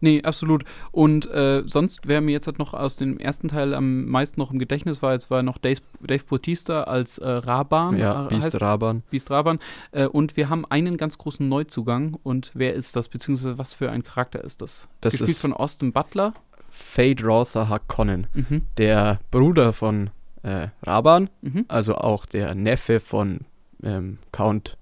Nee, 0.00 0.22
absolut. 0.22 0.64
Und 0.92 1.28
äh, 1.30 1.64
sonst, 1.66 2.06
wer 2.06 2.20
mir 2.20 2.32
jetzt 2.32 2.46
halt 2.46 2.58
noch 2.58 2.72
aus 2.72 2.96
dem 2.96 3.18
ersten 3.18 3.48
Teil 3.48 3.74
am 3.74 4.06
meisten 4.06 4.40
noch 4.40 4.52
im 4.52 4.58
Gedächtnis 4.58 5.02
war, 5.02 5.12
jetzt 5.12 5.30
war 5.30 5.42
noch 5.42 5.58
Dave, 5.58 5.80
Dave 6.00 6.22
Bautista 6.24 6.84
als 6.84 7.18
äh, 7.18 7.28
Raban. 7.28 7.98
Ja, 7.98 8.26
äh, 8.26 8.28
Beast 8.28 8.60
Raban. 8.60 9.02
Beast 9.10 9.30
Raban. 9.30 9.58
Äh, 9.90 10.06
und 10.06 10.36
wir 10.36 10.48
haben 10.48 10.64
einen 10.66 10.96
ganz 10.96 11.18
großen 11.18 11.48
Neuzugang. 11.48 12.16
Und 12.22 12.52
wer 12.54 12.74
ist 12.74 12.94
das, 12.96 13.08
beziehungsweise 13.08 13.58
was 13.58 13.74
für 13.74 13.90
ein 13.90 14.04
Charakter 14.04 14.42
ist 14.42 14.62
das? 14.62 14.88
Das 15.00 15.14
Gespielt 15.14 15.30
ist 15.30 15.40
von 15.40 15.52
Austin 15.52 15.92
Butler. 15.92 16.32
Fade 16.70 17.24
Rother 17.24 17.68
Harkonnen, 17.68 18.26
mhm. 18.34 18.62
der 18.76 19.18
Bruder 19.30 19.72
von 19.72 20.10
äh, 20.42 20.68
Raban, 20.82 21.30
mhm. 21.42 21.64
also 21.68 21.96
auch 21.96 22.26
der 22.26 22.54
Neffe 22.54 23.00
von 23.00 23.40
ähm, 23.82 24.18
Count 24.32 24.76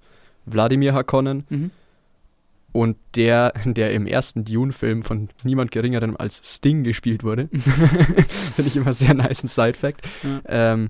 Wladimir 0.45 0.93
Harkonnen. 0.93 1.45
Mhm. 1.49 1.71
Und 2.73 2.97
der, 3.15 3.53
der 3.65 3.91
im 3.91 4.05
ersten 4.05 4.45
Dune-Film 4.45 5.03
von 5.03 5.29
niemand 5.43 5.71
Geringerem 5.71 6.15
als 6.17 6.41
Sting 6.43 6.83
gespielt 6.83 7.23
wurde. 7.23 7.49
Finde 8.55 8.67
ich 8.67 8.75
immer 8.75 8.93
sehr 8.93 9.13
nice 9.13 9.43
ein 9.43 9.47
Side-Fact. 9.47 10.07
Ja. 10.23 10.41
Ähm, 10.47 10.89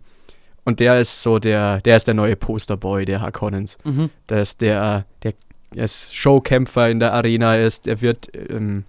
und 0.66 0.82
der 0.82 1.00
ist 1.00 1.24
so 1.24 1.40
der, 1.40 1.80
der 1.80 1.96
ist 1.96 2.08
der 2.08 2.14
neue 2.14 2.36
Posterboy 2.36 3.06
der 3.06 3.22
Harkonnens. 3.22 3.78
Mhm. 3.86 4.10
Der 4.28 4.42
ist 4.42 4.60
der, 4.60 5.06
der, 5.24 5.34
der 5.74 5.86
ist 5.86 6.14
Showkämpfer 6.14 6.90
in 6.90 7.00
der 7.00 7.14
Arena 7.14 7.56
ist. 7.56 7.88
Er 7.88 8.02
wird 8.02 8.30
ähm, 8.36 8.84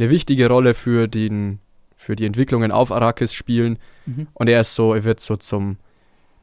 eine 0.00 0.10
wichtige 0.10 0.48
Rolle 0.48 0.74
für, 0.74 1.08
den, 1.08 1.60
für 1.94 2.16
die 2.16 2.24
Entwicklungen 2.24 2.72
auf 2.72 2.90
Arrakis 2.90 3.34
spielen. 3.34 3.78
Mhm. 4.06 4.28
Und 4.32 4.48
er 4.48 4.62
ist 4.62 4.74
so, 4.74 4.94
er 4.94 5.04
wird 5.04 5.20
so 5.20 5.36
zum 5.36 5.76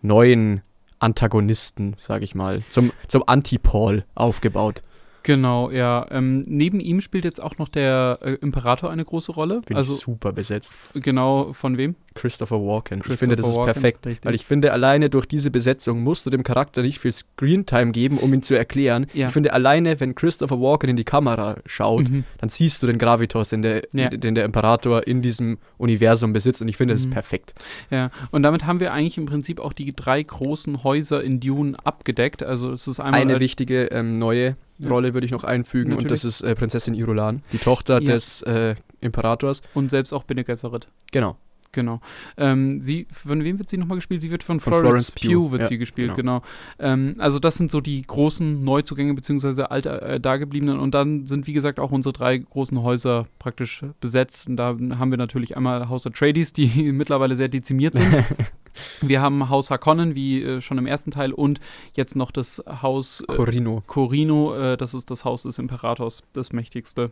neuen 0.02 0.62
Antagonisten, 1.00 1.96
sag 1.98 2.22
ich 2.22 2.36
mal, 2.36 2.64
zum, 2.70 2.92
zum 3.08 3.24
Anti-Paul 3.26 4.06
aufgebaut. 4.16 4.84
Genau, 5.28 5.72
ja. 5.72 6.08
Ähm, 6.10 6.44
neben 6.48 6.80
ihm 6.80 7.02
spielt 7.02 7.26
jetzt 7.26 7.44
auch 7.44 7.58
noch 7.58 7.68
der 7.68 8.20
äh, 8.22 8.32
Imperator 8.36 8.90
eine 8.90 9.04
große 9.04 9.34
Rolle. 9.34 9.60
Bin 9.66 9.76
also 9.76 9.94
super 9.94 10.32
besetzt. 10.32 10.74
Genau, 10.94 11.52
von 11.52 11.78
wem? 11.78 11.96
Christopher 12.14 12.62
Walken. 12.62 13.02
Christopher 13.02 13.14
ich 13.14 13.20
finde, 13.20 13.36
das 13.36 13.46
Walken, 13.46 13.60
ist 13.60 13.74
perfekt. 13.74 14.06
Richtig. 14.06 14.26
Weil 14.26 14.36
ich 14.36 14.46
finde, 14.46 14.72
alleine 14.72 15.10
durch 15.10 15.26
diese 15.26 15.52
Besetzung 15.52 16.02
musst 16.02 16.26
du 16.26 16.30
dem 16.30 16.44
Charakter 16.44 16.82
nicht 16.82 17.00
viel 17.00 17.12
Screentime 17.12 17.92
geben, 17.92 18.20
um 18.20 18.34
ihn 18.34 18.42
zu 18.42 18.56
erklären. 18.56 19.08
Ja. 19.14 19.28
Ich 19.28 19.34
finde, 19.34 19.52
alleine, 19.52 20.00
wenn 20.00 20.16
Christopher 20.16 20.62
Walken 20.62 20.90
in 20.90 20.96
die 20.96 21.04
Kamera 21.04 21.58
schaut, 21.66 22.10
mhm. 22.10 22.24
dann 22.38 22.48
siehst 22.48 22.82
du 22.82 22.88
den 22.88 22.98
Gravitas, 22.98 23.50
den 23.50 23.64
der, 23.64 23.84
ja. 23.92 24.08
den 24.08 24.34
der 24.34 24.46
Imperator 24.46 25.08
in 25.08 25.22
diesem 25.22 25.58
Universum 25.78 26.32
besitzt. 26.32 26.62
Und 26.62 26.70
ich 26.70 26.78
finde, 26.78 26.94
das 26.94 27.02
ist 27.02 27.08
mhm. 27.08 27.12
perfekt. 27.12 27.54
Ja, 27.92 28.12
und 28.32 28.44
damit 28.44 28.66
haben 28.66 28.80
wir 28.80 28.94
eigentlich 28.94 29.18
im 29.18 29.26
Prinzip 29.26 29.60
auch 29.60 29.74
die 29.74 29.94
drei 29.94 30.24
großen 30.24 30.86
Häuser 30.86 31.22
in 31.22 31.42
Dune 31.42 31.76
abgedeckt. 31.84 32.44
Also 32.44 32.72
es 32.72 32.88
ist 32.88 33.02
einmal 33.02 33.20
eine 33.20 33.42
wichtige 33.42 33.88
ähm, 33.88 34.20
neue 34.20 34.56
Rolle 34.84 35.14
würde 35.14 35.26
ich 35.26 35.32
noch 35.32 35.44
einfügen 35.44 35.92
Natürlich. 35.92 36.06
und 36.06 36.12
das 36.12 36.26
ist 36.26 36.42
äh, 36.42 36.56
Prinzessin 36.56 36.94
Irulan, 36.94 37.44
die 37.52 37.58
Tochter 37.58 38.02
ja. 38.02 38.14
des 38.14 38.42
äh, 38.44 38.76
Imperators. 39.02 39.62
Und 39.74 39.90
selbst 39.90 40.14
auch 40.14 40.24
Bene 40.24 40.44
Gesserit. 40.44 40.88
Genau. 41.12 41.38
Genau. 41.72 42.02
Ähm, 42.38 42.82
sie, 42.82 43.08
von 43.12 43.44
wem 43.44 43.60
wird 43.60 43.70
sie 43.70 43.78
nochmal 43.78 43.98
gespielt? 43.98 44.22
Sie 44.22 44.32
wird 44.32 44.44
von, 44.44 44.60
Von 44.60 44.74
Florence, 44.74 45.12
Florence 45.12 45.12
Pugh, 45.12 45.52
wird 45.52 45.64
ja, 45.64 45.68
sie 45.68 45.78
gespielt, 45.78 46.16
genau. 46.16 46.42
genau. 46.80 46.94
Ähm, 46.94 47.16
also 47.20 47.40
das 47.40 47.56
sind 47.56 47.72
so 47.72 47.82
die 47.82 48.02
großen 48.02 48.64
Neuzugänge 48.64 49.14
beziehungsweise 49.14 49.70
alte 49.72 50.02
äh, 50.02 50.20
dagebliebenen 50.20 50.80
und 50.80 50.94
dann 50.94 51.26
sind 51.26 51.48
wie 51.48 51.54
gesagt 51.54 51.80
auch 51.80 51.92
unsere 51.92 52.14
drei 52.14 52.38
großen 52.38 52.82
Häuser 52.82 53.28
praktisch 53.40 53.84
besetzt 54.00 54.48
und 54.48 54.58
da 54.58 54.70
haben 54.70 55.12
wir 55.12 55.18
natürlich 55.18 55.58
einmal 55.58 55.90
House 55.90 56.08
Atreides, 56.08 56.54
die 56.54 56.68
mittlerweile 56.92 57.36
sehr 57.36 57.50
dezimiert 57.50 57.96
sind. 57.96 58.26
wir 59.02 59.22
haben 59.22 59.50
Haus 59.50 59.70
Harkonnen, 59.70 60.16
wie 60.16 60.42
äh, 60.42 60.62
schon 60.62 60.78
im 60.78 60.88
ersten 60.88 61.12
Teil 61.12 61.34
und 61.34 61.60
jetzt 61.96 62.16
noch 62.16 62.32
das 62.32 62.64
Haus 62.82 63.22
äh, 63.22 63.36
Corino. 63.36 63.84
Corino, 63.88 64.56
äh, 64.56 64.78
das 64.78 64.94
ist 64.94 65.12
das 65.12 65.26
Haus 65.26 65.44
des 65.44 65.58
Imperators, 65.58 66.24
das 66.34 66.54
mächtigste. 66.54 67.12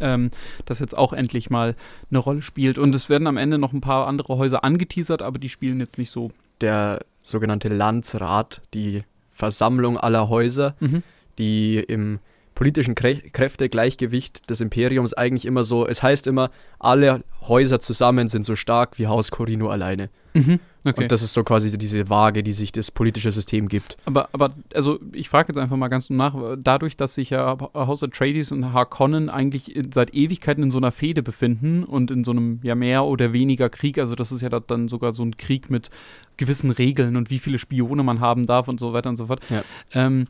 Ähm, 0.00 0.30
das 0.64 0.78
jetzt 0.78 0.96
auch 0.96 1.12
endlich 1.12 1.50
mal 1.50 1.74
eine 2.10 2.18
Rolle 2.18 2.42
spielt. 2.42 2.78
Und 2.78 2.94
es 2.94 3.08
werden 3.08 3.26
am 3.26 3.36
Ende 3.36 3.58
noch 3.58 3.72
ein 3.72 3.80
paar 3.80 4.06
andere 4.06 4.38
Häuser 4.38 4.64
angeteasert, 4.64 5.22
aber 5.22 5.38
die 5.38 5.48
spielen 5.48 5.80
jetzt 5.80 5.98
nicht 5.98 6.10
so. 6.10 6.30
Der 6.60 7.00
sogenannte 7.22 7.68
Landsrat, 7.68 8.62
die 8.74 9.02
Versammlung 9.32 9.98
aller 9.98 10.28
Häuser, 10.28 10.74
Mhm. 10.80 11.02
die 11.38 11.76
im 11.78 12.18
politischen 12.54 12.94
Krä 12.94 13.14
Kräftegleichgewicht 13.32 14.50
des 14.50 14.60
Imperiums 14.60 15.14
eigentlich 15.14 15.46
immer 15.46 15.64
so, 15.64 15.86
es 15.86 16.02
heißt 16.02 16.26
immer, 16.26 16.50
alle 16.78 17.22
Häuser 17.42 17.80
zusammen 17.80 18.28
sind 18.28 18.44
so 18.44 18.56
stark 18.56 18.98
wie 18.98 19.06
Haus 19.06 19.30
Corino 19.30 19.68
alleine. 19.70 20.10
Mhm. 20.34 20.60
Okay. 20.82 21.02
Und 21.02 21.12
das 21.12 21.22
ist 21.22 21.34
so 21.34 21.44
quasi 21.44 21.76
diese 21.76 22.08
Waage, 22.08 22.42
die 22.42 22.52
sich 22.52 22.72
das 22.72 22.90
politische 22.90 23.30
System 23.30 23.68
gibt. 23.68 23.98
aber, 24.06 24.30
aber, 24.32 24.54
also 24.72 24.98
ich 25.12 25.28
frage 25.28 25.48
jetzt 25.48 25.58
einfach 25.58 25.76
mal 25.76 25.88
ganz 25.88 26.08
nach, 26.08 26.34
dadurch, 26.56 26.96
dass 26.96 27.14
sich 27.14 27.30
ja 27.30 27.58
House 27.74 28.02
Atreides 28.02 28.50
und 28.50 28.72
Harkonnen 28.72 29.28
eigentlich 29.28 29.78
seit 29.92 30.14
Ewigkeiten 30.14 30.62
in 30.62 30.70
so 30.70 30.78
einer 30.78 30.92
Fehde 30.92 31.22
befinden 31.22 31.84
und 31.84 32.10
in 32.10 32.24
so 32.24 32.30
einem 32.30 32.60
ja 32.62 32.74
mehr 32.74 33.04
oder 33.04 33.34
weniger 33.34 33.68
Krieg, 33.68 33.98
also 33.98 34.14
das 34.14 34.32
ist 34.32 34.40
ja 34.40 34.48
da 34.48 34.60
dann 34.60 34.88
sogar 34.88 35.12
so 35.12 35.22
ein 35.22 35.36
Krieg 35.36 35.68
mit 35.68 35.90
gewissen 36.38 36.70
Regeln 36.70 37.16
und 37.16 37.28
wie 37.28 37.38
viele 37.38 37.58
Spione 37.58 38.02
man 38.02 38.20
haben 38.20 38.46
darf 38.46 38.66
und 38.68 38.80
so 38.80 38.94
weiter 38.94 39.10
und 39.10 39.16
so 39.16 39.26
fort. 39.26 39.42
Ja. 39.50 39.62
Ähm, 39.92 40.28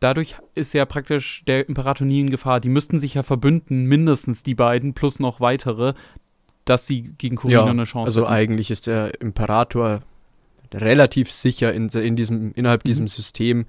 dadurch 0.00 0.34
ist 0.54 0.72
ja 0.72 0.84
praktisch 0.86 1.44
der 1.46 1.68
Imperator 1.68 2.06
nie 2.06 2.20
in 2.20 2.30
Gefahr. 2.30 2.60
Die 2.60 2.68
müssten 2.68 2.98
sich 2.98 3.14
ja 3.14 3.22
verbünden, 3.22 3.84
mindestens 3.84 4.42
die 4.42 4.54
beiden 4.54 4.94
plus 4.94 5.20
noch 5.20 5.40
weitere, 5.40 5.94
dass 6.64 6.86
sie 6.86 7.14
gegen 7.18 7.36
Corino 7.36 7.64
eine 7.64 7.84
Chance 7.84 8.08
also 8.08 8.20
hätten. 8.22 8.32
eigentlich 8.32 8.70
ist 8.70 8.86
der 8.86 9.20
Imperator 9.20 10.02
relativ 10.72 11.32
sicher 11.32 11.72
in, 11.72 11.88
in 11.88 12.16
diesem, 12.16 12.52
innerhalb 12.54 12.84
diesem 12.84 13.04
Mhm. 13.04 13.08
System. 13.08 13.66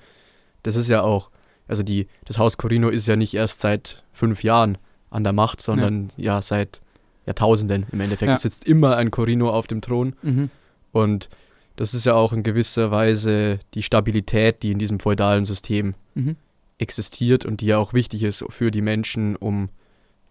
Das 0.64 0.76
ist 0.76 0.88
ja 0.88 1.02
auch, 1.02 1.32
also 1.68 1.84
die, 1.84 2.08
das 2.26 2.38
Haus 2.38 2.58
Corino 2.58 2.90
ist 2.90 3.08
ja 3.08 3.16
nicht 3.16 3.34
erst 3.34 3.62
seit 3.62 4.04
fünf 4.14 4.44
Jahren 4.44 4.78
an 5.10 5.24
der 5.24 5.34
Macht, 5.34 5.62
sondern 5.62 6.10
ja, 6.18 6.42
seit 6.42 6.82
Jahrtausenden 7.26 7.86
im 7.92 8.00
Endeffekt. 8.02 8.28
Ja. 8.28 8.36
Es 8.36 8.42
sitzt 8.44 8.66
immer 8.66 8.98
ein 8.98 9.10
Corino 9.12 9.50
auf 9.50 9.68
dem 9.68 9.82
Thron 9.82 10.16
Mhm. 10.22 10.50
und 10.92 11.30
das 11.78 11.94
ist 11.94 12.06
ja 12.06 12.14
auch 12.14 12.34
in 12.34 12.44
gewisser 12.44 12.92
Weise 12.92 13.60
die 13.74 13.82
Stabilität, 13.82 14.62
die 14.62 14.72
in 14.72 14.78
diesem 14.80 15.00
feudalen 15.00 15.46
System 15.46 15.96
Mhm. 16.14 16.36
existiert 16.78 17.46
und 17.46 17.62
die 17.62 17.68
ja 17.68 17.78
auch 17.78 17.94
wichtig 17.94 18.24
ist 18.24 18.44
für 18.50 18.70
die 18.72 18.82
Menschen, 18.82 19.36
um 19.36 19.64
ein 19.64 19.70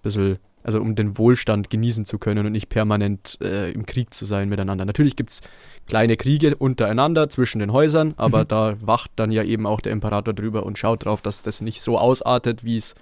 bisschen, 0.02 0.38
also 0.62 0.80
um 0.80 0.94
den 0.94 1.16
Wohlstand 1.18 1.70
genießen 1.70 2.04
zu 2.04 2.18
können 2.18 2.46
und 2.46 2.52
nicht 2.52 2.68
permanent 2.68 3.38
äh, 3.40 3.70
im 3.72 3.86
Krieg 3.86 4.12
zu 4.12 4.24
sein 4.24 4.48
miteinander. 4.48 4.84
Natürlich 4.84 5.16
gibt 5.16 5.30
es 5.30 5.40
kleine 5.86 6.16
Kriege 6.16 6.54
untereinander 6.56 7.28
zwischen 7.28 7.58
den 7.60 7.72
Häusern, 7.72 8.14
aber 8.16 8.40
Mhm. 8.40 8.48
da 8.48 8.76
wacht 8.80 9.10
dann 9.16 9.30
ja 9.32 9.42
eben 9.42 9.66
auch 9.66 9.80
der 9.80 9.92
Imperator 9.92 10.34
drüber 10.34 10.64
und 10.64 10.78
schaut 10.78 11.04
drauf, 11.04 11.22
dass 11.22 11.42
das 11.42 11.60
nicht 11.60 11.80
so 11.82 11.98
ausartet, 11.98 12.64
wie 12.64 12.76
es 12.76 12.94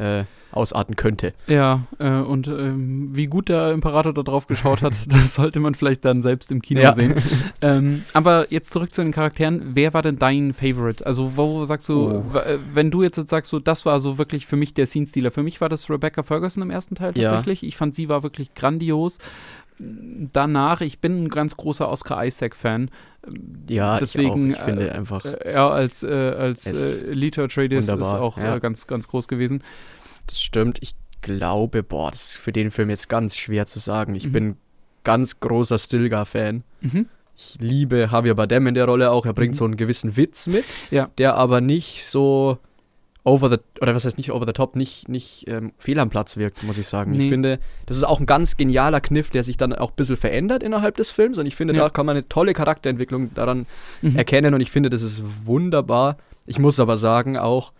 äh, 0.00 0.24
ausarten 0.52 0.96
könnte. 0.96 1.32
Ja, 1.46 1.84
äh, 2.00 2.10
und 2.10 2.48
ähm, 2.48 3.10
wie 3.12 3.26
gut 3.26 3.48
der 3.48 3.70
Imperator 3.70 4.12
da 4.12 4.22
drauf 4.22 4.48
geschaut 4.48 4.82
hat, 4.82 4.94
das 5.06 5.34
sollte 5.34 5.60
man 5.60 5.76
vielleicht 5.76 6.04
dann 6.04 6.22
selbst 6.22 6.50
im 6.50 6.60
Kino 6.60 6.80
Ja. 6.80 6.92
sehen. 6.92 7.14
ähm, 7.62 8.02
aber 8.14 8.50
jetzt 8.52 8.72
zurück 8.72 8.92
zu 8.92 9.02
den 9.02 9.12
Charakteren. 9.12 9.62
Wer 9.74 9.94
war 9.94 10.02
denn 10.02 10.18
dein 10.18 10.52
Favorite? 10.52 11.06
Also, 11.06 11.36
wo 11.36 11.64
sagst 11.66 11.88
du, 11.88 12.24
Oh. 12.34 12.36
äh, 12.38 12.58
wenn 12.74 12.90
du 12.90 13.02
jetzt, 13.04 13.16
jetzt 13.16 13.30
sagst, 13.30 13.48
so, 13.50 13.60
das 13.60 13.86
war 13.86 14.00
so 14.00 14.18
wirklich 14.18 14.46
für 14.46 14.56
mich 14.56 14.74
der 14.74 14.86
Scene-Stealer. 14.86 15.30
Für 15.30 15.44
mich 15.44 15.60
war 15.60 15.68
das 15.68 15.88
Rebecca 15.88 16.24
Ferguson 16.24 16.62
im 16.64 16.70
ersten 16.70 16.96
Teil 16.96 17.12
Ja. 17.16 17.30
tatsächlich. 17.30 17.62
Ich 17.62 17.76
fand, 17.76 17.94
sie 17.94 18.08
war 18.08 18.24
wirklich 18.24 18.54
grandios. 18.54 19.18
Danach, 19.78 20.80
ich 20.82 21.00
bin 21.00 21.24
ein 21.24 21.28
ganz 21.28 21.56
großer 21.56 21.88
Oscar 21.88 22.24
Isaac-Fan. 22.24 22.90
Ja, 23.68 23.98
Deswegen, 23.98 24.50
ich, 24.50 24.56
auch. 24.56 24.60
ich 24.60 24.64
finde 24.64 24.88
äh, 24.88 24.92
einfach, 24.92 25.24
Äh, 25.24 25.36
Er 25.44 25.70
als, 25.70 26.02
äh, 26.02 26.08
als 26.08 26.66
äh, 27.02 27.12
Lito 27.12 27.42
Atreides 27.44 27.86
ist 27.88 27.92
auch 27.92 28.38
ja. 28.38 28.56
äh, 28.56 28.60
ganz, 28.60 28.86
ganz 28.86 29.08
groß 29.08 29.28
gewesen. 29.28 29.62
das 30.26 30.40
stimmt. 30.40 30.78
Ich 30.82 30.94
glaube, 31.22 31.82
boah, 31.82 32.10
das 32.10 32.30
ist 32.32 32.36
für 32.36 32.52
den 32.52 32.70
Film 32.70 32.88
jetzt 32.90 33.08
ganz 33.08 33.36
schwer 33.36 33.66
zu 33.66 33.78
sagen. 33.78 34.14
Ich 34.14 34.28
Mhm. 34.28 34.32
bin 34.32 34.56
ganz 35.04 35.38
großer 35.40 35.78
Stilgar-Fan. 35.78 36.62
Mhm. 36.80 37.06
Ich 37.36 37.56
liebe 37.60 38.08
Javier 38.10 38.34
Bardem 38.34 38.66
in 38.68 38.74
der 38.74 38.84
Rolle 38.86 39.10
auch. 39.10 39.26
Er 39.26 39.32
bringt 39.34 39.54
Mhm. 39.54 39.58
so 39.58 39.64
einen 39.66 39.76
gewissen 39.76 40.16
Witz 40.16 40.46
mit, 40.46 40.64
Ja. 40.90 41.10
der 41.18 41.34
aber 41.36 41.60
nicht 41.60 42.06
so 42.06 42.58
over 43.24 43.50
the, 43.50 43.58
oder 43.80 43.94
was 43.94 44.04
heißt 44.04 44.16
nicht 44.16 44.32
over 44.32 44.46
the 44.46 44.52
top, 44.52 44.76
nicht, 44.76 45.08
nicht 45.08 45.44
ähm, 45.48 45.72
fehl 45.78 45.98
am 45.98 46.08
Platz 46.10 46.36
wirkt, 46.36 46.62
muss 46.62 46.78
ich 46.78 46.86
sagen. 46.88 47.12
Nee. 47.12 47.24
Ich 47.24 47.28
finde, 47.30 47.58
das 47.86 47.96
ist 47.96 48.04
auch 48.04 48.18
ein 48.20 48.26
ganz 48.26 48.56
genialer 48.56 49.00
Kniff, 49.00 49.30
der 49.30 49.42
sich 49.44 49.56
dann 49.56 49.72
auch 49.74 49.90
ein 49.90 49.96
bisschen 49.96 50.16
verändert 50.16 50.62
innerhalb 50.62 50.96
des 50.96 51.10
Films. 51.10 51.38
Und 51.38 51.46
ich 51.46 51.54
finde, 51.56 51.74
Ja. 51.74 51.84
da 51.84 51.88
kann 51.90 52.06
man 52.06 52.16
eine 52.16 52.28
tolle 52.28 52.54
Charakterentwicklung 52.54 53.34
daran 53.34 53.66
Mhm. 54.02 54.16
erkennen. 54.16 54.54
Und 54.54 54.60
ich 54.60 54.70
finde, 54.70 54.88
das 54.90 55.02
ist 55.02 55.22
wunderbar. 55.44 56.16
Ich 56.46 56.58
muss 56.58 56.80
aber 56.80 56.96
sagen 56.96 57.36
auch, 57.36 57.72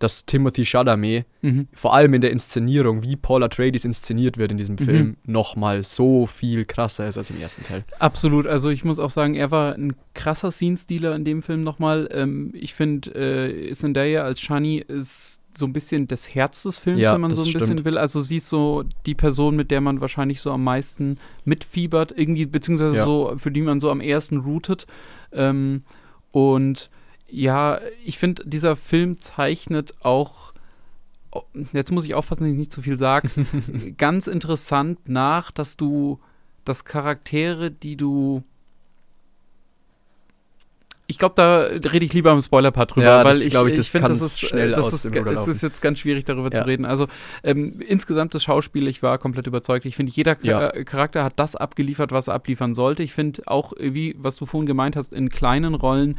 dass 0.00 0.26
Timothy 0.26 0.64
Chalamet 0.66 1.24
Mhm. 1.42 1.68
vor 1.72 1.94
allem 1.94 2.12
in 2.14 2.20
der 2.20 2.32
Inszenierung, 2.32 3.02
wie 3.04 3.14
Paul 3.16 3.42
Atreides 3.44 3.84
inszeniert 3.84 4.36
wird 4.36 4.50
in 4.50 4.58
diesem 4.58 4.74
Mhm. 4.80 4.84
Film, 4.84 5.16
nochmal 5.24 5.82
so 5.84 6.26
viel 6.26 6.64
krasser 6.64 7.06
ist 7.06 7.16
als 7.16 7.30
im 7.30 7.40
ersten 7.40 7.62
Teil. 7.62 7.84
Absolut, 8.00 8.46
also 8.48 8.68
ich 8.70 8.84
muss 8.84 8.98
auch 8.98 9.10
sagen, 9.10 9.34
er 9.36 9.50
war 9.52 9.74
ein 9.74 9.94
krasser 10.14 10.50
Scene-Stealer 10.50 11.14
in 11.14 11.24
dem 11.24 11.40
Film 11.42 11.62
nochmal. 11.62 12.08
Ähm, 12.12 12.50
ich 12.54 12.74
finde, 12.74 13.10
äh, 13.14 13.72
Zendaya 13.74 14.24
als 14.24 14.40
Shani 14.40 14.78
ist 14.78 15.42
so 15.56 15.66
ein 15.66 15.72
bisschen 15.72 16.06
das 16.06 16.34
Herz 16.34 16.62
des 16.62 16.78
Films, 16.78 17.00
Ja, 17.00 17.12
wenn 17.14 17.20
man 17.22 17.34
so 17.34 17.42
ein 17.42 17.52
bisschen 17.52 17.62
stimmt. 17.78 17.84
will. 17.84 17.98
Also 17.98 18.20
sie 18.20 18.36
ist 18.36 18.48
so 18.48 18.84
die 19.06 19.14
Person, 19.14 19.56
mit 19.56 19.70
der 19.70 19.80
man 19.80 20.00
wahrscheinlich 20.00 20.40
so 20.40 20.50
am 20.52 20.62
meisten 20.64 21.18
mitfiebert, 21.44 22.12
irgendwie, 22.16 22.46
beziehungsweise 22.46 22.96
Ja. 22.96 23.04
so, 23.04 23.34
für 23.36 23.50
die 23.50 23.60
man 23.62 23.80
so 23.80 23.90
am 23.90 24.00
ersten 24.00 24.38
rootet. 24.38 24.86
Ähm, 25.32 25.82
und 26.32 26.88
ja, 27.30 27.80
ich 28.04 28.18
finde, 28.18 28.42
dieser 28.44 28.76
Film 28.76 29.20
zeichnet 29.20 29.94
auch, 30.00 30.52
oh, 31.32 31.42
jetzt 31.72 31.90
muss 31.90 32.04
ich 32.04 32.14
aufpassen, 32.14 32.44
dass 32.44 32.52
ich 32.52 32.58
nicht 32.58 32.72
zu 32.72 32.82
viel 32.82 32.96
sage, 32.96 33.28
ganz 33.98 34.26
interessant 34.26 35.08
nach, 35.08 35.50
dass 35.50 35.76
du, 35.76 36.18
dass 36.64 36.84
Charaktere, 36.84 37.70
die 37.70 37.96
du 37.96 38.42
ich 41.10 41.18
glaube, 41.18 41.34
da 41.34 41.62
rede 41.90 42.04
ich 42.06 42.12
lieber 42.12 42.30
im 42.30 42.40
Spoiler-Part 42.40 42.94
drüber, 42.94 43.04
Ja, 43.06 43.24
weil 43.24 43.38
ich, 43.42 43.52
ich, 43.52 43.78
ich 43.78 43.90
finde, 43.90 44.06
das 44.06 44.20
ist, 44.20 44.38
schnell 44.38 44.70
äh, 44.70 44.74
das 44.76 44.86
aus 44.86 45.04
ist, 45.04 45.16
es 45.16 45.46
ist 45.48 45.62
jetzt 45.62 45.82
ganz 45.82 45.98
schwierig 45.98 46.24
darüber 46.24 46.52
Ja. 46.52 46.62
zu 46.62 46.66
reden. 46.68 46.84
Also 46.84 47.08
ähm, 47.42 47.80
insgesamt 47.80 48.32
das 48.32 48.44
Schauspiel, 48.44 48.86
ich 48.86 49.02
war 49.02 49.18
komplett 49.18 49.48
überzeugt. 49.48 49.86
Ich 49.86 49.96
finde, 49.96 50.12
jeder 50.14 50.36
Ja. 50.42 50.68
äh, 50.68 50.84
Charakter 50.84 51.24
hat 51.24 51.32
das 51.34 51.56
abgeliefert, 51.56 52.12
was 52.12 52.28
er 52.28 52.34
abliefern 52.34 52.74
sollte. 52.74 53.02
Ich 53.02 53.12
finde 53.12 53.42
auch, 53.46 53.72
äh, 53.72 53.92
wie 53.92 54.14
was 54.20 54.36
du 54.36 54.46
vorhin 54.46 54.66
gemeint 54.68 54.94
hast, 54.94 55.12
in 55.12 55.30
kleinen 55.30 55.74
Rollen 55.74 56.16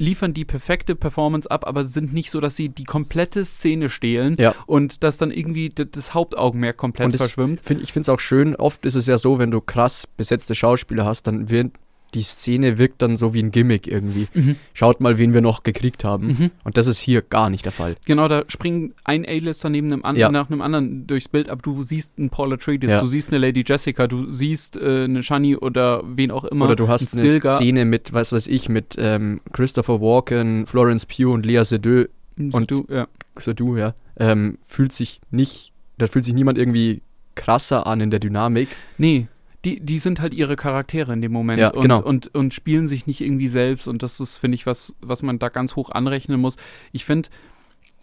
liefern 0.00 0.34
die 0.34 0.44
perfekte 0.44 0.94
Performance 0.96 1.50
ab, 1.50 1.66
aber 1.66 1.84
sind 1.84 2.12
nicht 2.12 2.30
so, 2.30 2.40
dass 2.40 2.56
sie 2.56 2.68
die 2.68 2.84
komplette 2.84 3.44
Szene 3.44 3.90
stehlen 3.90 4.34
Ja. 4.38 4.54
und 4.66 5.02
dass 5.02 5.18
dann 5.18 5.30
irgendwie 5.30 5.68
das 5.70 6.14
Hauptaugenmerk 6.14 6.76
komplett 6.76 7.14
es 7.14 7.20
verschwimmt. 7.20 7.60
Find, 7.60 7.82
ich 7.82 7.92
finde 7.92 8.02
es 8.02 8.08
auch 8.08 8.20
schön, 8.20 8.56
oft 8.56 8.84
ist 8.86 8.94
es 8.96 9.06
ja 9.06 9.18
so, 9.18 9.38
wenn 9.38 9.50
du 9.50 9.60
krass 9.60 10.06
besetzte 10.06 10.54
Schauspieler 10.54 11.04
hast, 11.04 11.26
dann 11.26 11.50
wird 11.50 11.72
die 12.14 12.22
Szene 12.22 12.78
wirkt 12.78 13.02
dann 13.02 13.16
so 13.16 13.34
wie 13.34 13.42
ein 13.42 13.50
Gimmick 13.50 13.86
irgendwie. 13.86 14.28
Mhm. 14.34 14.56
Schaut 14.74 15.00
mal, 15.00 15.18
wen 15.18 15.32
wir 15.34 15.40
noch 15.40 15.62
gekriegt 15.62 16.04
haben. 16.04 16.26
Mhm. 16.28 16.50
Und 16.64 16.76
das 16.76 16.86
ist 16.86 16.98
hier 16.98 17.22
gar 17.22 17.50
nicht 17.50 17.64
der 17.64 17.72
Fall. 17.72 17.94
Genau, 18.06 18.28
da 18.28 18.44
springen 18.48 18.94
ein 19.04 19.24
A-Lister 19.26 19.68
neben 19.68 19.92
einem 19.92 20.04
an 20.04 20.16
Ja. 20.16 20.30
nach 20.30 20.50
einem 20.50 20.60
anderen 20.60 21.06
durchs 21.06 21.28
Bild, 21.28 21.48
aber 21.48 21.62
du 21.62 21.82
siehst 21.82 22.18
einen 22.18 22.30
Paul 22.30 22.52
Atreides, 22.52 22.90
Ja. 22.90 23.00
du 23.00 23.06
siehst 23.06 23.28
eine 23.28 23.38
Lady 23.38 23.64
Jessica, 23.66 24.06
du 24.06 24.30
siehst 24.32 24.76
äh, 24.76 25.04
eine 25.04 25.22
Shani 25.22 25.56
oder 25.56 26.02
wen 26.04 26.30
auch 26.30 26.44
immer. 26.44 26.66
Oder 26.66 26.76
du 26.76 26.88
hast 26.88 27.16
eine. 27.16 27.30
Szene 27.30 27.84
mit, 27.84 28.12
was 28.12 28.32
weiß 28.32 28.46
ich, 28.48 28.68
mit 28.68 28.96
ähm, 28.98 29.40
Christopher 29.52 30.00
Walken, 30.00 30.66
Florence 30.66 31.06
Pugh 31.06 31.32
und 31.32 31.46
Lea 31.46 31.64
Seydoux, 31.64 32.06
und 32.52 32.70
du, 32.70 32.86
ja. 32.88 33.06
Seydoux 33.38 33.76
ja, 33.76 33.94
ähm, 34.18 34.58
fühlt 34.66 34.92
sich 34.92 35.20
nicht, 35.30 35.72
da 35.98 36.06
fühlt 36.06 36.24
sich 36.24 36.34
niemand 36.34 36.58
irgendwie 36.58 37.02
krasser 37.34 37.86
an 37.86 38.00
in 38.00 38.10
der 38.10 38.20
Dynamik. 38.20 38.68
Nee, 38.98 39.28
die, 39.64 39.80
die 39.80 39.98
sind 39.98 40.20
halt 40.20 40.32
ihre 40.34 40.56
Charaktere 40.56 41.12
in 41.12 41.20
dem 41.20 41.32
Moment 41.32 41.60
Ja, 41.60 41.70
und, 41.70 41.82
genau. 41.82 42.02
und, 42.02 42.34
und 42.34 42.54
spielen 42.54 42.86
sich 42.86 43.06
nicht 43.06 43.20
irgendwie 43.20 43.48
selbst 43.48 43.88
und 43.88 44.02
das 44.02 44.18
ist, 44.20 44.38
finde 44.38 44.54
ich, 44.54 44.66
was, 44.66 44.94
was 45.00 45.22
man 45.22 45.38
da 45.38 45.48
ganz 45.48 45.76
hoch 45.76 45.90
anrechnen 45.90 46.40
muss. 46.40 46.56
Ich 46.92 47.04
finde 47.04 47.28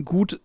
gut 0.03 0.39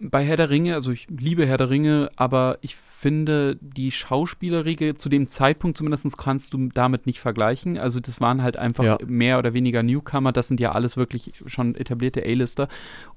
bei 0.00 0.24
Herr 0.24 0.36
der 0.36 0.50
Ringe, 0.50 0.74
also 0.74 0.90
ich 0.90 1.06
liebe 1.10 1.46
Herr 1.46 1.58
der 1.58 1.70
Ringe, 1.70 2.10
aber 2.16 2.58
ich 2.62 2.74
finde 2.74 3.56
die 3.60 3.92
Schauspielerriege 3.92 4.96
zu 4.96 5.08
dem 5.08 5.28
Zeitpunkt 5.28 5.76
zumindest 5.76 6.16
kannst 6.18 6.54
du 6.54 6.68
damit 6.72 7.06
nicht 7.06 7.20
vergleichen. 7.20 7.78
Also 7.78 8.00
das 8.00 8.20
waren 8.20 8.42
halt 8.42 8.56
einfach 8.56 8.84
Ja. 8.84 8.98
mehr 9.06 9.38
oder 9.38 9.52
weniger 9.54 9.82
Newcomer, 9.82 10.32
das 10.32 10.48
sind 10.48 10.58
ja 10.60 10.72
alles 10.72 10.96
wirklich 10.96 11.32
schon 11.46 11.74
etablierte 11.74 12.22
A-Lister 12.24 12.68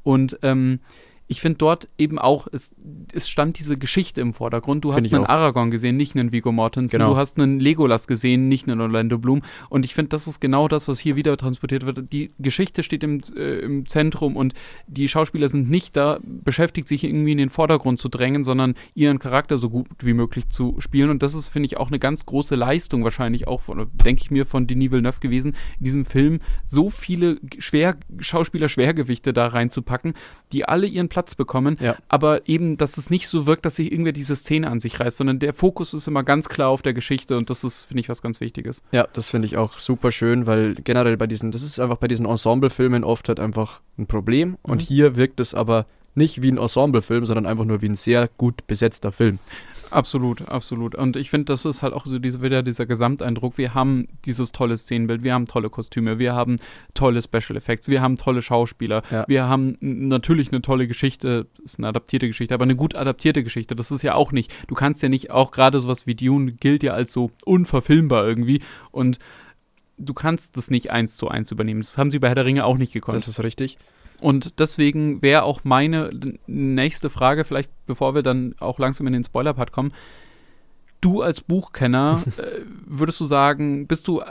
und 0.03 0.37
ähm, 0.43 0.79
ich 1.27 1.41
finde 1.41 1.57
dort 1.57 1.87
eben 1.97 2.19
auch, 2.19 2.47
es, 2.51 2.75
es 3.11 3.27
stand 3.27 3.57
diese 3.57 3.77
Geschichte 3.77 4.21
im 4.21 4.33
Vordergrund. 4.33 4.83
Du 4.83 4.93
hast 4.93 5.11
einen 5.11 5.25
auch. 5.25 5.29
Aragorn 5.29 5.71
gesehen, 5.71 5.97
nicht 5.97 6.15
einen 6.15 6.31
Vigo 6.31 6.51
Mortensen. 6.51 6.99
Genau. 6.99 7.13
Du 7.13 7.17
hast 7.17 7.39
einen 7.39 7.59
Legolas 7.59 8.07
gesehen, 8.07 8.47
nicht 8.47 8.67
einen 8.67 8.79
Orlando 8.79 9.17
Bloom. 9.17 9.41
Und 9.69 9.85
ich 9.85 9.95
finde, 9.95 10.09
das 10.09 10.27
ist 10.27 10.39
genau 10.39 10.67
das, 10.67 10.87
was 10.87 10.99
hier 10.99 11.15
wieder 11.15 11.35
transportiert 11.35 11.85
wird. 11.85 12.13
Die 12.13 12.31
Geschichte 12.37 12.83
steht 12.83 13.03
im, 13.03 13.21
äh, 13.35 13.59
im 13.59 13.87
Zentrum 13.87 14.35
und 14.35 14.53
die 14.87 15.07
Schauspieler 15.07 15.49
sind 15.49 15.69
nicht 15.69 15.95
da, 15.95 16.19
beschäftigt 16.23 16.87
sich 16.87 17.03
irgendwie 17.03 17.31
in 17.31 17.39
den 17.39 17.49
Vordergrund 17.49 17.97
zu 17.97 18.07
drängen, 18.07 18.43
sondern 18.43 18.75
ihren 18.93 19.17
Charakter 19.17 19.57
so 19.57 19.71
gut 19.71 19.87
wie 20.01 20.13
möglich 20.13 20.49
zu 20.49 20.75
spielen. 20.79 21.09
Und 21.09 21.23
das 21.23 21.33
ist, 21.33 21.47
finde 21.47 21.65
ich, 21.65 21.77
auch 21.77 21.87
eine 21.87 21.97
ganz 21.97 22.27
große 22.27 22.53
Leistung 22.53 23.03
wahrscheinlich 23.03 23.47
auch, 23.47 23.61
von, 23.61 23.87
denke 23.93 24.21
ich 24.21 24.29
mir, 24.29 24.45
von 24.45 24.67
Denis 24.67 24.91
Villeneuve 24.91 25.19
gewesen, 25.21 25.55
in 25.79 25.85
diesem 25.85 26.05
Film 26.05 26.39
so 26.65 26.91
viele 26.91 27.39
schwer, 27.57 27.97
Schauspieler-Schwergewichte 28.19 29.33
da 29.33 29.47
reinzupacken, 29.47 30.13
die 30.51 30.65
alle 30.65 30.85
ihren 30.85 31.09
Platz 31.15 31.33
bekommen, 31.33 31.77
Ja. 31.79 31.95
aber 32.09 32.41
eben, 32.49 32.75
dass 32.75 32.97
es 32.97 33.09
nicht 33.09 33.29
so 33.29 33.45
wirkt, 33.47 33.65
dass 33.65 33.77
sich 33.77 33.89
irgendwer 33.89 34.11
diese 34.11 34.35
Szene 34.35 34.69
an 34.69 34.81
sich 34.81 34.99
reißt, 34.99 35.15
sondern 35.15 35.39
der 35.39 35.53
Fokus 35.53 35.93
ist 35.93 36.07
immer 36.09 36.23
ganz 36.23 36.49
klar 36.49 36.67
auf 36.67 36.81
der 36.81 36.93
Geschichte 36.93 37.37
und 37.37 37.49
das 37.49 37.63
ist, 37.63 37.85
finde 37.85 38.01
ich, 38.01 38.09
was 38.09 38.21
ganz 38.21 38.41
Wichtiges. 38.41 38.81
Ja, 38.91 39.07
das 39.13 39.29
finde 39.29 39.45
ich 39.45 39.55
auch 39.55 39.79
super 39.79 40.11
schön, 40.11 40.45
weil 40.45 40.75
generell 40.83 41.15
bei 41.15 41.25
diesen, 41.27 41.51
das 41.51 41.63
ist 41.63 41.79
einfach 41.79 41.97
bei 41.99 42.09
diesen 42.09 42.25
Ensemblefilmen 42.25 43.05
oft 43.05 43.29
halt 43.29 43.39
einfach 43.39 43.79
ein 43.97 44.07
Problem. 44.07 44.57
Und 44.61 44.81
Mhm. 44.81 44.85
hier 44.85 45.15
wirkt 45.15 45.39
es 45.39 45.53
aber 45.53 45.85
nicht 46.15 46.41
wie 46.41 46.51
ein 46.51 46.57
Ensemblefilm, 46.57 47.25
sondern 47.25 47.45
einfach 47.45 47.65
nur 47.65 47.81
wie 47.81 47.89
ein 47.89 47.95
sehr 47.95 48.29
gut 48.37 48.65
besetzter 48.67 49.11
Film. 49.11 49.39
Absolut, 49.91 50.41
absolut. 50.47 50.95
Und 50.95 51.15
ich 51.15 51.29
finde, 51.29 51.45
das 51.45 51.63
ist 51.65 51.83
halt 51.83 51.93
auch 51.93 52.05
so 52.05 52.17
diese, 52.19 52.41
wieder 52.41 52.63
dieser 52.63 52.85
Gesamteindruck. 52.85 53.57
Wir 53.57 53.73
haben 53.73 54.07
dieses 54.25 54.51
tolle 54.51 54.77
Szenenbild, 54.77 55.23
wir 55.23 55.33
haben 55.33 55.45
tolle 55.45 55.69
Kostüme, 55.69 56.17
wir 56.19 56.33
haben 56.33 56.57
tolle 56.93 57.21
Special 57.21 57.55
Effects, 57.55 57.87
wir 57.87 58.01
haben 58.01 58.17
tolle 58.17 58.41
Schauspieler, 58.41 59.03
Ja. 59.11 59.25
wir 59.27 59.47
haben 59.47 59.77
natürlich 59.79 60.51
eine 60.51 60.61
tolle 60.61 60.87
Geschichte, 60.87 61.47
ist 61.63 61.77
eine 61.77 61.87
adaptierte 61.87 62.27
Geschichte, 62.27 62.53
aber 62.53 62.63
eine 62.63 62.75
gut 62.75 62.95
adaptierte 62.95 63.43
Geschichte. 63.43 63.75
Das 63.75 63.91
ist 63.91 64.01
ja 64.01 64.15
auch 64.15 64.31
nicht, 64.31 64.51
du 64.67 64.75
kannst 64.75 65.03
ja 65.03 65.09
nicht, 65.09 65.31
auch 65.31 65.51
gerade 65.51 65.79
sowas 65.79 66.07
wie 66.07 66.15
Dune 66.15 66.53
gilt 66.53 66.83
ja 66.83 66.93
als 66.93 67.11
so 67.13 67.31
unverfilmbar 67.45 68.25
irgendwie 68.27 68.61
und 68.91 69.19
du 69.97 70.13
kannst 70.13 70.57
das 70.57 70.69
nicht 70.71 70.91
eins 70.91 71.15
zu 71.15 71.29
eins 71.29 71.51
übernehmen. 71.51 71.81
Das 71.81 71.97
haben 71.97 72.11
sie 72.11 72.19
bei 72.19 72.27
Herr 72.27 72.35
der 72.35 72.45
Ringe 72.45 72.65
auch 72.65 72.77
nicht 72.77 72.91
gekonnt. 72.93 73.15
Das 73.15 73.27
ist 73.27 73.41
richtig. 73.43 73.77
Und 74.21 74.59
deswegen 74.59 75.21
wäre 75.21 75.43
auch 75.43 75.63
meine 75.63 76.09
nächste 76.47 77.09
Frage, 77.09 77.43
vielleicht 77.43 77.69
bevor 77.85 78.15
wir 78.15 78.23
dann 78.23 78.55
auch 78.59 78.79
langsam 78.79 79.07
in 79.07 79.13
den 79.13 79.23
Spoiler-Part 79.23 79.71
kommen. 79.71 79.93
Du 81.01 81.21
als 81.21 81.41
Buchkenner, 81.41 82.23
äh, 82.37 82.61
würdest 82.85 83.19
du 83.19 83.25
sagen, 83.25 83.87
bist 83.87 84.07
du, 84.07 84.21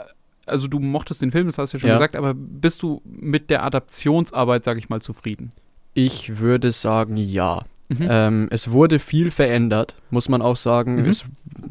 also 0.45 0.67
du 0.67 0.79
mochtest 0.79 1.21
den 1.21 1.31
Film, 1.31 1.45
das 1.45 1.57
hast 1.57 1.73
du 1.73 1.77
ja 1.77 1.79
schon 1.79 1.89
Ja. 1.89 1.95
gesagt, 1.95 2.15
aber 2.15 2.33
bist 2.33 2.81
du 2.83 3.01
mit 3.05 3.49
der 3.49 3.63
Adaptionsarbeit, 3.63 4.63
sag 4.63 4.77
ich 4.77 4.89
mal, 4.89 5.01
zufrieden? 5.01 5.49
Ich 5.93 6.39
würde 6.39 6.71
sagen, 6.71 7.15
ja. 7.17 7.63
Mhm. 7.87 8.07
Ähm, 8.09 8.47
es 8.49 8.71
wurde 8.71 8.97
viel 8.99 9.29
verändert, 9.29 10.01
muss 10.09 10.27
man 10.27 10.41
auch 10.41 10.57
sagen. 10.57 11.03
Mhm. 11.03 11.05
Es 11.09 11.25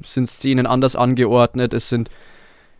sind 0.04 0.28
Szenen 0.28 0.66
anders 0.66 0.94
angeordnet, 0.96 1.74
es 1.74 1.88
sind 1.88 2.08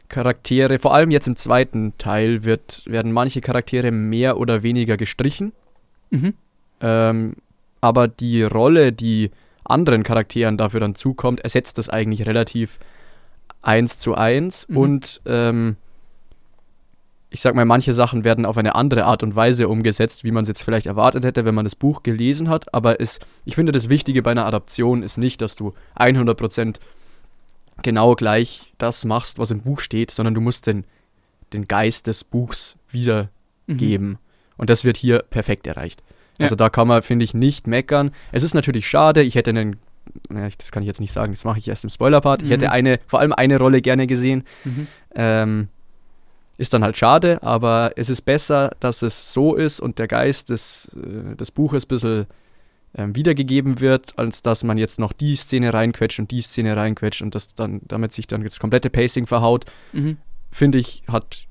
Charaktere, 0.08 0.78
vor 0.78 0.94
allem 0.94 1.10
jetzt 1.10 1.26
im 1.26 1.36
zweiten 1.36 1.96
Teil 1.98 2.44
wird, 2.44 2.82
werden 2.86 3.12
manche 3.12 3.40
Charaktere 3.40 3.90
mehr 3.90 4.38
oder 4.38 4.62
weniger 4.62 4.96
gestrichen. 4.96 5.52
Mhm. 6.10 6.34
Ähm, 6.80 7.36
aber 7.80 8.08
die 8.08 8.42
Rolle, 8.42 8.92
die 8.92 9.30
anderen 9.64 10.02
Charakteren 10.02 10.56
dafür 10.56 10.80
dann 10.80 10.94
zukommt, 10.94 11.40
ersetzt 11.40 11.78
das 11.78 11.88
eigentlich 11.88 12.26
relativ 12.26 12.78
eins 13.62 13.98
zu 13.98 14.14
eins. 14.14 14.68
Mhm. 14.68 14.76
Und 14.76 15.20
ähm, 15.26 15.76
ich 17.30 17.40
sag 17.40 17.54
mal, 17.54 17.64
manche 17.64 17.94
Sachen 17.94 18.22
werden 18.22 18.46
auf 18.46 18.58
eine 18.58 18.76
andere 18.76 19.06
Art 19.06 19.22
und 19.22 19.34
Weise 19.34 19.68
umgesetzt, 19.68 20.22
wie 20.22 20.30
man 20.30 20.42
es 20.42 20.48
jetzt 20.48 20.62
vielleicht 20.62 20.86
erwartet 20.86 21.24
hätte, 21.24 21.44
wenn 21.44 21.54
man 21.54 21.64
das 21.64 21.74
Buch 21.74 22.02
gelesen 22.04 22.48
hat. 22.48 22.72
Aber 22.72 23.00
es, 23.00 23.18
ich 23.44 23.56
finde, 23.56 23.72
das 23.72 23.88
Wichtige 23.88 24.22
bei 24.22 24.30
einer 24.30 24.46
Adaption 24.46 25.02
ist 25.02 25.18
nicht, 25.18 25.40
dass 25.40 25.56
du 25.56 25.74
100% 25.98 26.76
genau 27.82 28.14
gleich 28.14 28.72
das 28.78 29.04
machst, 29.04 29.38
was 29.38 29.50
im 29.50 29.60
Buch 29.62 29.80
steht, 29.80 30.10
sondern 30.10 30.34
du 30.34 30.40
musst 30.40 30.66
den, 30.66 30.84
den 31.52 31.66
Geist 31.68 32.06
des 32.06 32.24
Buchs 32.24 32.76
wiedergeben. 32.90 34.08
Mhm. 34.10 34.18
Und 34.56 34.70
das 34.70 34.84
wird 34.84 34.96
hier 34.96 35.18
perfekt 35.20 35.66
erreicht. 35.66 36.02
Ja. 36.38 36.44
Also 36.44 36.56
da 36.56 36.68
kann 36.68 36.88
man, 36.88 37.02
finde 37.02 37.24
ich, 37.24 37.34
nicht 37.34 37.66
meckern. 37.66 38.10
Es 38.32 38.42
ist 38.42 38.54
natürlich 38.54 38.88
schade, 38.88 39.22
ich 39.22 39.34
hätte 39.34 39.50
einen, 39.50 39.76
ich- 40.46 40.58
das 40.58 40.72
kann 40.72 40.82
ich 40.82 40.86
jetzt 40.86 41.00
nicht 41.00 41.12
sagen, 41.12 41.32
das 41.32 41.44
mache 41.44 41.58
ich 41.58 41.68
erst 41.68 41.84
im 41.84 41.90
Spoiler-Part. 41.90 42.42
Ich 42.42 42.48
Mhm. 42.48 42.52
hätte 42.52 42.70
eine, 42.70 42.98
vor 43.06 43.20
allem 43.20 43.32
eine 43.32 43.58
Rolle 43.58 43.80
gerne 43.82 44.06
gesehen. 44.06 44.44
Mhm. 44.64 44.86
Ähm, 45.14 45.68
ist 46.56 46.72
dann 46.72 46.84
halt 46.84 46.96
schade, 46.96 47.42
aber 47.42 47.92
es 47.96 48.08
ist 48.10 48.22
besser, 48.22 48.70
dass 48.78 49.02
es 49.02 49.32
so 49.32 49.54
ist 49.56 49.80
und 49.80 49.98
der 49.98 50.06
Geist 50.06 50.50
des, 50.50 50.88
äh, 50.96 51.34
des 51.34 51.50
Buches 51.50 51.84
ein 51.84 51.88
bisschen 51.88 52.26
ähm, 52.96 53.14
wiedergegeben 53.16 53.80
wird, 53.80 54.18
als 54.18 54.42
dass 54.42 54.62
man 54.64 54.78
jetzt 54.78 54.98
noch 54.98 55.12
die 55.12 55.34
Szene 55.36 55.74
reinquetscht 55.74 56.18
und 56.20 56.30
die 56.30 56.40
Szene 56.42 56.76
reinquetscht 56.76 57.22
und 57.22 57.34
das 57.34 57.54
dann, 57.54 57.80
damit 57.84 58.12
sich 58.12 58.26
dann 58.26 58.42
das 58.44 58.60
komplette 58.60 58.90
Pacing 58.90 59.26
verhaut 59.26 59.64
Mhm. 59.92 60.16
finde 60.50 60.78
ich, 60.78 61.02
hat 61.08 61.44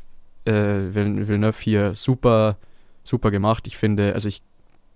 äh, 0.45 0.51
Vill- 0.91 1.27
Villeneuve 1.27 1.57
hier 1.61 1.95
super, 1.95 2.57
super 3.03 3.31
gemacht. 3.31 3.65
Ich 3.67 3.77
finde, 3.77 4.13
also 4.13 4.27
ich 4.29 4.41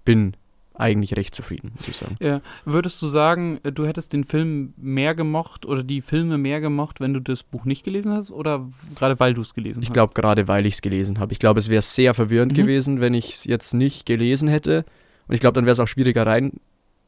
bin 0.06 0.34
eigentlich 0.74 1.16
recht 1.18 1.34
zufrieden, 1.34 1.72
muss 1.76 1.88
ich 1.88 1.98
sagen. 1.98 2.16
Ja. 2.22 2.42
Würdest 2.64 3.02
du 3.02 3.08
sagen, 3.08 3.60
äh, 3.64 3.72
du 3.72 3.86
hättest 3.88 4.14
den 4.14 4.26
Film 4.26 4.74
mehr 4.78 5.16
gemocht 5.16 5.66
oder 5.66 5.84
die 5.84 6.02
Filme 6.02 6.38
mehr 6.38 6.62
gemocht, 6.62 7.00
wenn 7.00 7.14
du 7.14 7.20
das 7.20 7.42
Buch 7.44 7.66
nicht 7.66 7.84
gelesen 7.84 8.12
hast 8.14 8.30
oder 8.30 8.68
gerade 8.96 9.20
weil 9.20 9.34
du 9.34 9.42
es 9.42 9.54
gelesen 9.56 9.82
Ich 9.82 9.90
hast? 9.90 9.94
glaube, 9.96 10.14
gerade 10.14 10.48
weil 10.48 10.66
ich 10.68 10.76
es 10.76 10.82
gelesen 10.82 11.20
habe. 11.20 11.34
Ich 11.34 11.40
glaube, 11.40 11.60
es 11.60 11.68
wäre 11.70 11.82
sehr 11.82 12.14
verwirrend 12.14 12.52
Mhm. 12.52 12.58
gewesen, 12.58 13.02
wenn 13.02 13.14
ich 13.16 13.30
es 13.34 13.44
jetzt 13.46 13.74
nicht 13.74 14.06
gelesen 14.06 14.48
hätte. 14.50 14.86
Und 15.28 15.34
ich 15.36 15.40
glaube, 15.42 15.54
dann 15.54 15.66
wäre 15.66 15.74
es 15.74 15.80
auch 15.80 15.88
schwieriger, 15.88 16.26
rein, 16.26 16.54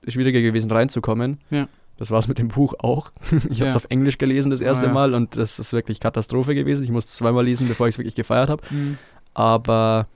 schwieriger 0.08 0.42
gewesen, 0.42 0.72
reinzukommen. 0.72 1.40
Ja. 1.50 1.68
Das 1.98 2.12
war 2.12 2.20
es 2.20 2.28
mit 2.28 2.38
dem 2.40 2.48
Buch 2.48 2.74
auch. 2.80 3.12
Ich 3.50 3.60
habe 3.60 3.68
es 3.68 3.74
Ja. 3.74 3.76
auf 3.76 3.88
Englisch 3.90 4.18
gelesen 4.18 4.50
das 4.52 4.62
erste 4.62 4.86
Ah, 4.86 4.90
ja. 4.90 4.94
Mal 4.94 5.14
und 5.14 5.36
das 5.38 5.60
ist 5.60 5.74
wirklich 5.74 6.00
Katastrophe 6.00 6.56
gewesen. 6.56 6.84
Ich 6.84 6.92
musste 6.92 7.10
es 7.10 7.16
zweimal 7.16 7.44
lesen, 7.46 7.68
bevor 7.68 7.88
ich 7.88 7.96
es 7.96 8.00
wirklich 8.00 8.16
gefeiert 8.16 8.50
habe. 8.50 8.64
Mhm. 8.70 8.98
aber 9.34 10.08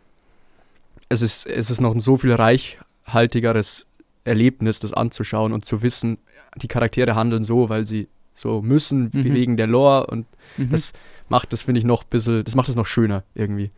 es 1.09 1.21
ist, 1.21 1.45
es 1.45 1.69
ist 1.69 1.79
noch 1.81 1.93
ein 1.93 1.99
so 1.99 2.17
viel 2.17 2.33
reichhaltigeres 2.33 3.85
Erlebnis, 4.23 4.79
das 4.79 4.93
anzuschauen 4.93 5.53
und 5.53 5.65
zu 5.65 5.81
wissen, 5.81 6.17
die 6.55 6.67
Charaktere 6.67 7.15
handeln 7.15 7.43
so, 7.43 7.69
weil 7.69 7.85
sie 7.85 8.07
so 8.33 8.61
müssen, 8.61 9.11
Mhm. 9.13 9.23
wegen 9.35 9.57
der 9.57 9.67
Lore 9.67 10.07
und 10.07 10.25
Mhm. 10.57 10.69
das 10.71 10.93
macht 11.29 11.53
das, 11.53 11.63
finde 11.63 11.79
ich, 11.79 11.85
noch 11.85 12.03
ein 12.03 12.09
bisschen, 12.09 12.43
das 12.43 12.55
macht 12.55 12.69
es 12.69 12.75
noch 12.75 12.87
schöner 12.87 13.23
irgendwie. 13.35 13.69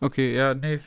Okay, 0.00 0.34
ja, 0.36 0.54
nee, 0.54 0.78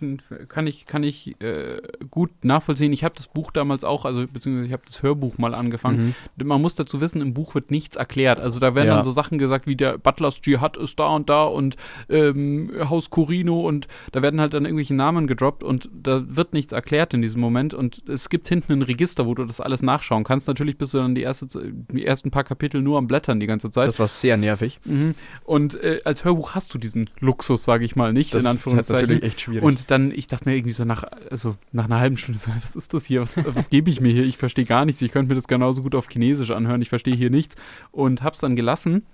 kann 0.47 0.68
ich, 0.68 0.86
kann 0.86 1.03
ich 1.03 1.36
äh, 1.41 1.82
gut 2.09 2.32
nachvollziehen. 2.43 2.93
Ich 2.93 3.03
habe 3.03 3.14
das 3.16 3.28
Buch 3.28 3.51
damals 3.51 3.84
auch, 3.84 4.05
also 4.05 4.26
beziehungsweise 4.26 4.68
ich 4.68 4.74
habe 4.74 4.84
das 4.86 5.03
Hörbuch 5.03 5.38
mal 5.38 5.53
angefangen. 5.53 6.16
Mhm. 6.38 6.47
Man 6.47 6.62
muss 6.62 6.76
dazu 6.76 7.01
wissen, 7.01 7.22
im 7.22 7.34
Buch 7.34 7.53
wird 7.55 7.72
nichts 7.72 7.97
erklärt. 7.97 8.39
Also 8.39 8.59
da 8.62 8.74
werden 8.74 8.88
Ja. 8.88 8.95
dann 8.95 9.03
so 9.03 9.12
Sachen 9.12 9.38
gesagt, 9.38 9.68
wie 9.68 9.76
der 9.76 9.97
Butlers 9.97 10.39
Dschihad 10.41 10.78
ist 10.78 10.97
da 10.99 11.07
und 11.07 11.30
da 11.30 11.43
und 11.43 11.76
ähm, 12.09 12.72
Haus 12.89 13.09
Corino 13.09 13.68
und 13.68 13.88
da 14.14 14.22
werden 14.22 14.39
halt 14.39 14.53
dann 14.53 14.64
irgendwelche 14.66 14.93
Namen 14.93 15.28
gedroppt 15.28 15.64
und 15.64 15.89
da 15.93 16.24
wird 16.28 16.53
nichts 16.53 16.72
erklärt 16.72 17.14
in 17.14 17.22
diesem 17.22 17.41
Moment 17.41 17.74
und 17.74 18.07
es 18.07 18.30
gibt 18.30 18.47
hinten 18.47 18.72
ein 18.74 18.82
Register, 18.82 19.26
wo 19.26 19.36
du 19.36 19.43
das 19.45 19.59
alles 19.59 19.82
nachschauen 19.82 20.24
kannst. 20.24 20.47
Natürlich 20.47 20.78
bist 20.78 20.93
du 20.93 20.99
dann 20.99 21.16
die, 21.16 21.22
erste, 21.22 21.47
die 21.91 22.05
ersten 22.05 22.32
paar 22.32 22.43
Kapitel 22.45 22.82
nur 22.82 22.97
am 22.97 23.07
Blättern 23.07 23.39
die 23.39 23.47
ganze 23.47 23.70
Zeit. 23.70 23.88
Das 23.88 23.99
war 23.99 24.07
sehr 24.07 24.38
nervig. 24.38 24.80
Mhm. 24.86 25.16
Und 25.43 25.76
äh, 25.84 25.99
als 26.05 26.24
Hörbuch 26.24 26.55
hast 26.55 26.74
du 26.74 26.78
diesen 26.78 27.09
Luxus, 27.20 27.64
sage 27.66 27.84
ich 27.84 27.95
mal, 27.95 28.14
nicht, 28.14 28.34
Das 28.34 28.43
in 28.43 28.47
Anführungszeichen. 28.47 29.01
Natürlich 29.02 29.24
echt 29.24 29.41
schwierig. 29.41 29.64
Und 29.64 29.91
dann, 29.91 30.12
ich 30.12 30.28
dachte 30.28 30.47
mir 30.49 30.56
irgendwie 30.56 30.72
so 30.72 30.86
nach, 30.86 31.04
also 31.30 31.56
nach 31.72 31.86
einer 31.86 31.99
halben 31.99 32.18
Stunde, 32.18 32.39
so, 32.39 32.52
was 32.62 32.76
ist 32.76 32.93
das 32.93 33.06
hier? 33.06 33.22
Was, 33.22 33.38
was 33.38 33.70
gebe 33.70 33.89
ich 33.89 34.02
mir 34.02 34.12
hier? 34.14 34.24
Ich 34.24 34.38
verstehe 34.38 34.66
gar 34.66 34.86
nichts. 34.86 35.02
Ich 35.02 35.12
könnte 35.12 35.30
mir 35.30 35.36
das 35.36 35.47
genauso 35.47 35.84
gut 35.84 35.95
auf 35.95 36.08
Chinesisch 36.10 36.52
anhören. 36.52 36.82
Ich 36.82 36.89
verstehe 36.89 37.16
hier 37.16 37.30
nichts. 37.30 37.56
Und 37.91 38.24
hab's 38.24 38.39
dann 38.39 38.56
gelassen. 38.56 39.06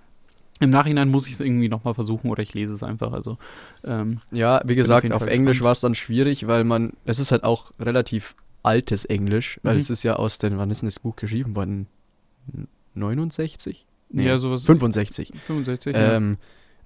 Im 0.59 0.71
Nachhinein 0.71 1.09
muss 1.09 1.27
ich 1.27 1.33
es 1.33 1.39
irgendwie 1.39 1.69
nochmal 1.69 1.93
versuchen 1.93 2.31
oder 2.31 2.41
ich 2.41 2.53
lese 2.55 2.73
es 2.73 2.81
einfach. 2.81 3.13
Also, 3.13 3.37
ähm, 3.83 4.21
ja, 4.31 4.59
wie 4.65 4.73
auf 4.73 4.77
gesagt, 4.77 5.11
auf 5.11 5.21
Fall 5.21 5.29
Englisch 5.31 5.61
war 5.61 5.71
es 5.71 5.79
dann 5.81 5.93
schwierig, 5.93 6.47
weil 6.47 6.63
man, 6.63 6.93
es 7.05 7.19
ist 7.19 7.31
halt 7.31 7.43
auch 7.43 7.71
relativ 7.79 8.35
altes 8.63 9.05
Englisch, 9.05 9.59
weil 9.61 9.75
Mhm. 9.75 9.81
es 9.81 9.89
ist 9.91 10.01
ja 10.01 10.15
aus 10.15 10.39
den, 10.39 10.57
wann 10.57 10.71
ist 10.71 10.81
denn 10.81 10.87
das 10.87 10.99
Buch 10.99 11.15
geschrieben 11.15 11.55
worden? 11.55 11.85
69? 12.95 13.85
Nee, 14.09 14.25
ja, 14.25 14.39
sowas. 14.39 14.63
65. 14.63 15.31
65. 15.45 15.95
ja. 15.95 16.17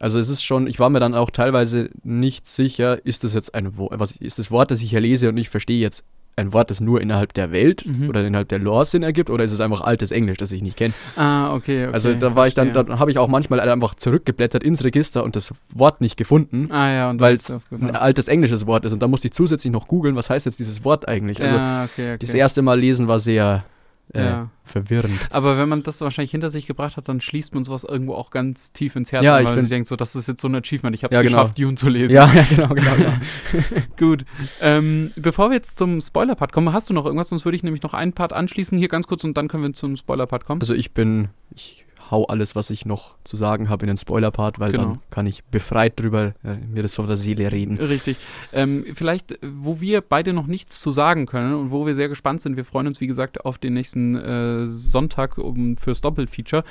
Also 0.01 0.17
es 0.19 0.29
ist 0.29 0.43
schon, 0.43 0.65
ich 0.65 0.79
war 0.79 0.89
mir 0.89 0.99
dann 0.99 1.13
auch 1.13 1.29
teilweise 1.29 1.89
nicht 2.03 2.47
sicher, 2.47 3.05
ist 3.05 3.23
das 3.23 3.33
jetzt 3.35 3.53
ein 3.53 3.77
Wort, 3.77 3.93
was 3.99 4.13
ist 4.13 4.39
das 4.39 4.49
Wort, 4.49 4.71
das 4.71 4.81
ich 4.81 4.89
hier 4.89 4.99
lese 4.99 5.29
und 5.29 5.37
ich 5.37 5.49
verstehe 5.49 5.79
jetzt 5.79 6.03
ein 6.37 6.53
Wort, 6.53 6.71
das 6.71 6.79
nur 6.79 7.01
innerhalb 7.01 7.33
der 7.33 7.51
Welt 7.51 7.85
Mhm. 7.85 8.09
oder 8.09 8.25
innerhalb 8.25 8.47
der 8.47 8.57
Lore 8.57 8.85
Sinn 8.85 9.03
ergibt, 9.03 9.29
oder 9.29 9.43
ist 9.43 9.51
es 9.51 9.59
einfach 9.59 9.81
altes 9.81 10.09
Englisch, 10.11 10.37
das 10.39 10.51
ich 10.53 10.63
nicht 10.63 10.75
kenne? 10.77 10.93
Ah, 11.17 11.53
okay, 11.53 11.85
okay. 11.85 11.93
also 11.93 12.13
da 12.15 12.35
war 12.35 12.47
ich 12.47 12.53
dann, 12.55 12.73
dann 12.73 12.97
habe 12.99 13.11
ich 13.11 13.17
auch 13.19 13.27
manchmal 13.27 13.59
einfach 13.59 13.93
zurückgeblättert 13.95 14.63
ins 14.63 14.83
Register 14.83 15.23
und 15.23 15.35
das 15.35 15.53
Wort 15.75 16.01
nicht 16.01 16.17
gefunden, 16.17 16.71
Ah, 16.71 16.89
ja, 16.89 17.19
weil 17.19 17.35
es 17.35 17.55
ein 17.69 17.95
altes 17.95 18.27
englisches 18.27 18.65
Wort 18.65 18.85
ist 18.85 18.93
und 18.93 19.01
da 19.03 19.07
musste 19.07 19.27
ich 19.27 19.33
zusätzlich 19.33 19.71
noch 19.71 19.87
googeln, 19.87 20.15
was 20.15 20.29
heißt 20.31 20.45
jetzt 20.47 20.57
dieses 20.59 20.83
Wort 20.83 21.07
eigentlich. 21.07 21.41
Also 21.43 21.57
ja, 21.57 21.83
okay, 21.83 22.13
okay. 22.13 22.17
das 22.25 22.33
erste 22.33 22.61
Mal 22.63 22.79
lesen 22.79 23.07
war 23.07 23.19
sehr, 23.19 23.65
äh, 24.13 24.23
ja. 24.23 24.49
verwirrend. 24.63 25.29
Aber 25.29 25.57
wenn 25.57 25.69
man 25.69 25.83
das 25.83 26.01
wahrscheinlich 26.01 26.31
hinter 26.31 26.49
sich 26.49 26.67
gebracht 26.67 26.97
hat, 26.97 27.07
dann 27.07 27.21
schließt 27.21 27.53
man 27.53 27.63
sowas 27.63 27.83
irgendwo 27.83 28.13
auch 28.13 28.29
ganz 28.29 28.71
tief 28.71 28.95
ins 28.95 29.11
Herz, 29.11 29.23
ja, 29.23 29.35
weil 29.35 29.43
man 29.43 29.59
sich 29.59 29.69
denkt, 29.69 29.87
so, 29.87 29.95
das 29.95 30.15
ist 30.15 30.27
jetzt 30.27 30.41
so 30.41 30.47
ein 30.47 30.55
Achievement, 30.55 30.95
ich 30.95 31.03
habe 31.03 31.13
es 31.13 31.17
ja, 31.17 31.23
geschafft, 31.23 31.55
genau. 31.55 31.67
Dune 31.69 31.77
zu 31.77 31.89
lesen. 31.89 32.13
Ja, 32.13 32.31
ja 32.33 32.43
genau, 32.49 32.73
genau. 32.73 32.95
genau. 32.95 33.13
Gut. 33.97 34.25
Ähm, 34.59 35.11
bevor 35.15 35.49
wir 35.49 35.55
jetzt 35.55 35.77
zum 35.77 36.01
Spoiler-Part 36.01 36.51
kommen, 36.51 36.73
hast 36.73 36.89
du 36.89 36.93
noch 36.93 37.05
irgendwas? 37.05 37.29
Sonst 37.29 37.45
würde 37.45 37.55
ich 37.55 37.63
nämlich 37.63 37.83
noch 37.83 37.93
einen 37.93 38.13
Part 38.13 38.33
anschließen, 38.33 38.77
hier 38.77 38.87
ganz 38.87 39.07
kurz, 39.07 39.23
und 39.23 39.35
dann 39.35 39.47
können 39.47 39.63
wir 39.63 39.73
zum 39.73 39.95
Spoiler-Part 39.95 40.45
kommen. 40.45 40.61
Also 40.61 40.73
ich 40.73 40.93
bin, 40.93 41.29
ich 41.55 41.85
hau 42.11 42.25
alles, 42.25 42.55
was 42.55 42.69
ich 42.69 42.85
noch 42.85 43.15
zu 43.23 43.37
sagen 43.37 43.69
habe, 43.69 43.83
in 43.85 43.87
den 43.87 43.97
Spoiler-Part, 43.97 44.59
weil 44.59 44.73
Genau. 44.73 44.83
dann 44.83 44.99
kann 45.09 45.25
ich 45.25 45.43
befreit 45.45 45.99
drüber 45.99 46.33
äh, 46.43 46.55
mir 46.71 46.83
das 46.83 46.95
von 46.95 47.07
der 47.07 47.15
Seele 47.17 47.51
reden. 47.51 47.77
Richtig. 47.77 48.17
Ähm, 48.53 48.85
vielleicht, 48.93 49.39
wo 49.41 49.79
wir 49.79 50.01
beide 50.01 50.33
noch 50.33 50.45
nichts 50.47 50.81
zu 50.81 50.91
sagen 50.91 51.25
können 51.25 51.53
und 51.55 51.71
wo 51.71 51.85
wir 51.85 51.95
sehr 51.95 52.09
gespannt 52.09 52.41
sind, 52.41 52.57
wir 52.57 52.65
freuen 52.65 52.87
uns, 52.87 52.99
wie 53.01 53.07
gesagt, 53.07 53.45
auf 53.45 53.57
den 53.57 53.73
nächsten 53.73 54.15
äh, 54.15 54.65
Sonntag 54.67 55.37
um, 55.37 55.77
fürs 55.77 56.01
Doppelfeature, 56.01 56.63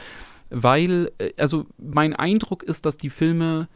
weil, 0.50 1.10
äh, 1.18 1.32
also 1.38 1.64
mein 1.78 2.14
Eindruck 2.14 2.62
ist, 2.62 2.84
dass 2.84 2.98
die 2.98 3.10
Filme 3.10 3.68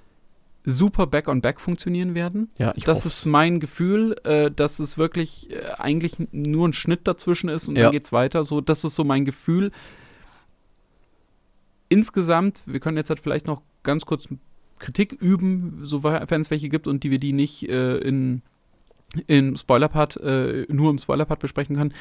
super 0.67 1.07
back-on-back 1.07 1.61
funktionieren 1.61 2.15
werden. 2.15 2.51
Ja, 2.59 2.73
ich 2.77 2.85
das 2.85 3.05
hoff's. 3.05 3.19
ist 3.21 3.27
mein 3.27 3.61
Gefühl, 3.61 4.17
äh, 4.25 4.51
dass 4.51 4.79
es 4.81 4.97
wirklich 4.97 5.51
äh, 5.51 5.63
eigentlich 5.79 6.15
nur 6.33 6.67
ein 6.69 6.73
Schnitt 6.73 7.07
dazwischen 7.07 7.49
ist 7.51 7.69
und 7.69 7.77
Ja. 7.77 7.85
dann 7.85 7.93
geht's 7.93 8.13
weiter. 8.13 8.45
So, 8.45 8.61
das 8.61 8.83
ist 8.85 8.95
so 8.95 9.05
mein 9.05 9.25
Gefühl. 9.25 9.73
Insgesamt, 11.89 12.63
wir 12.67 12.81
können 12.81 12.97
jetzt 12.97 13.11
halt 13.11 13.21
vielleicht 13.21 13.47
noch 13.47 13.63
ganz 13.83 14.07
kurz 14.07 14.29
Kritik 14.79 15.13
üben, 15.13 15.81
sofern 15.83 16.41
es 16.41 16.51
welche 16.51 16.69
gibt 16.69 16.87
und 16.89 17.05
die 17.05 17.11
wir 17.11 17.19
die 17.19 17.33
nicht 17.33 17.69
äh, 17.69 17.99
in, 17.99 18.43
in 19.27 19.57
Spoiler-Part, 19.57 20.17
äh, 20.19 20.67
nur 20.69 20.91
im 20.91 20.99
Spoiler-Part 20.99 21.41
besprechen 21.41 21.77
können. 21.77 21.95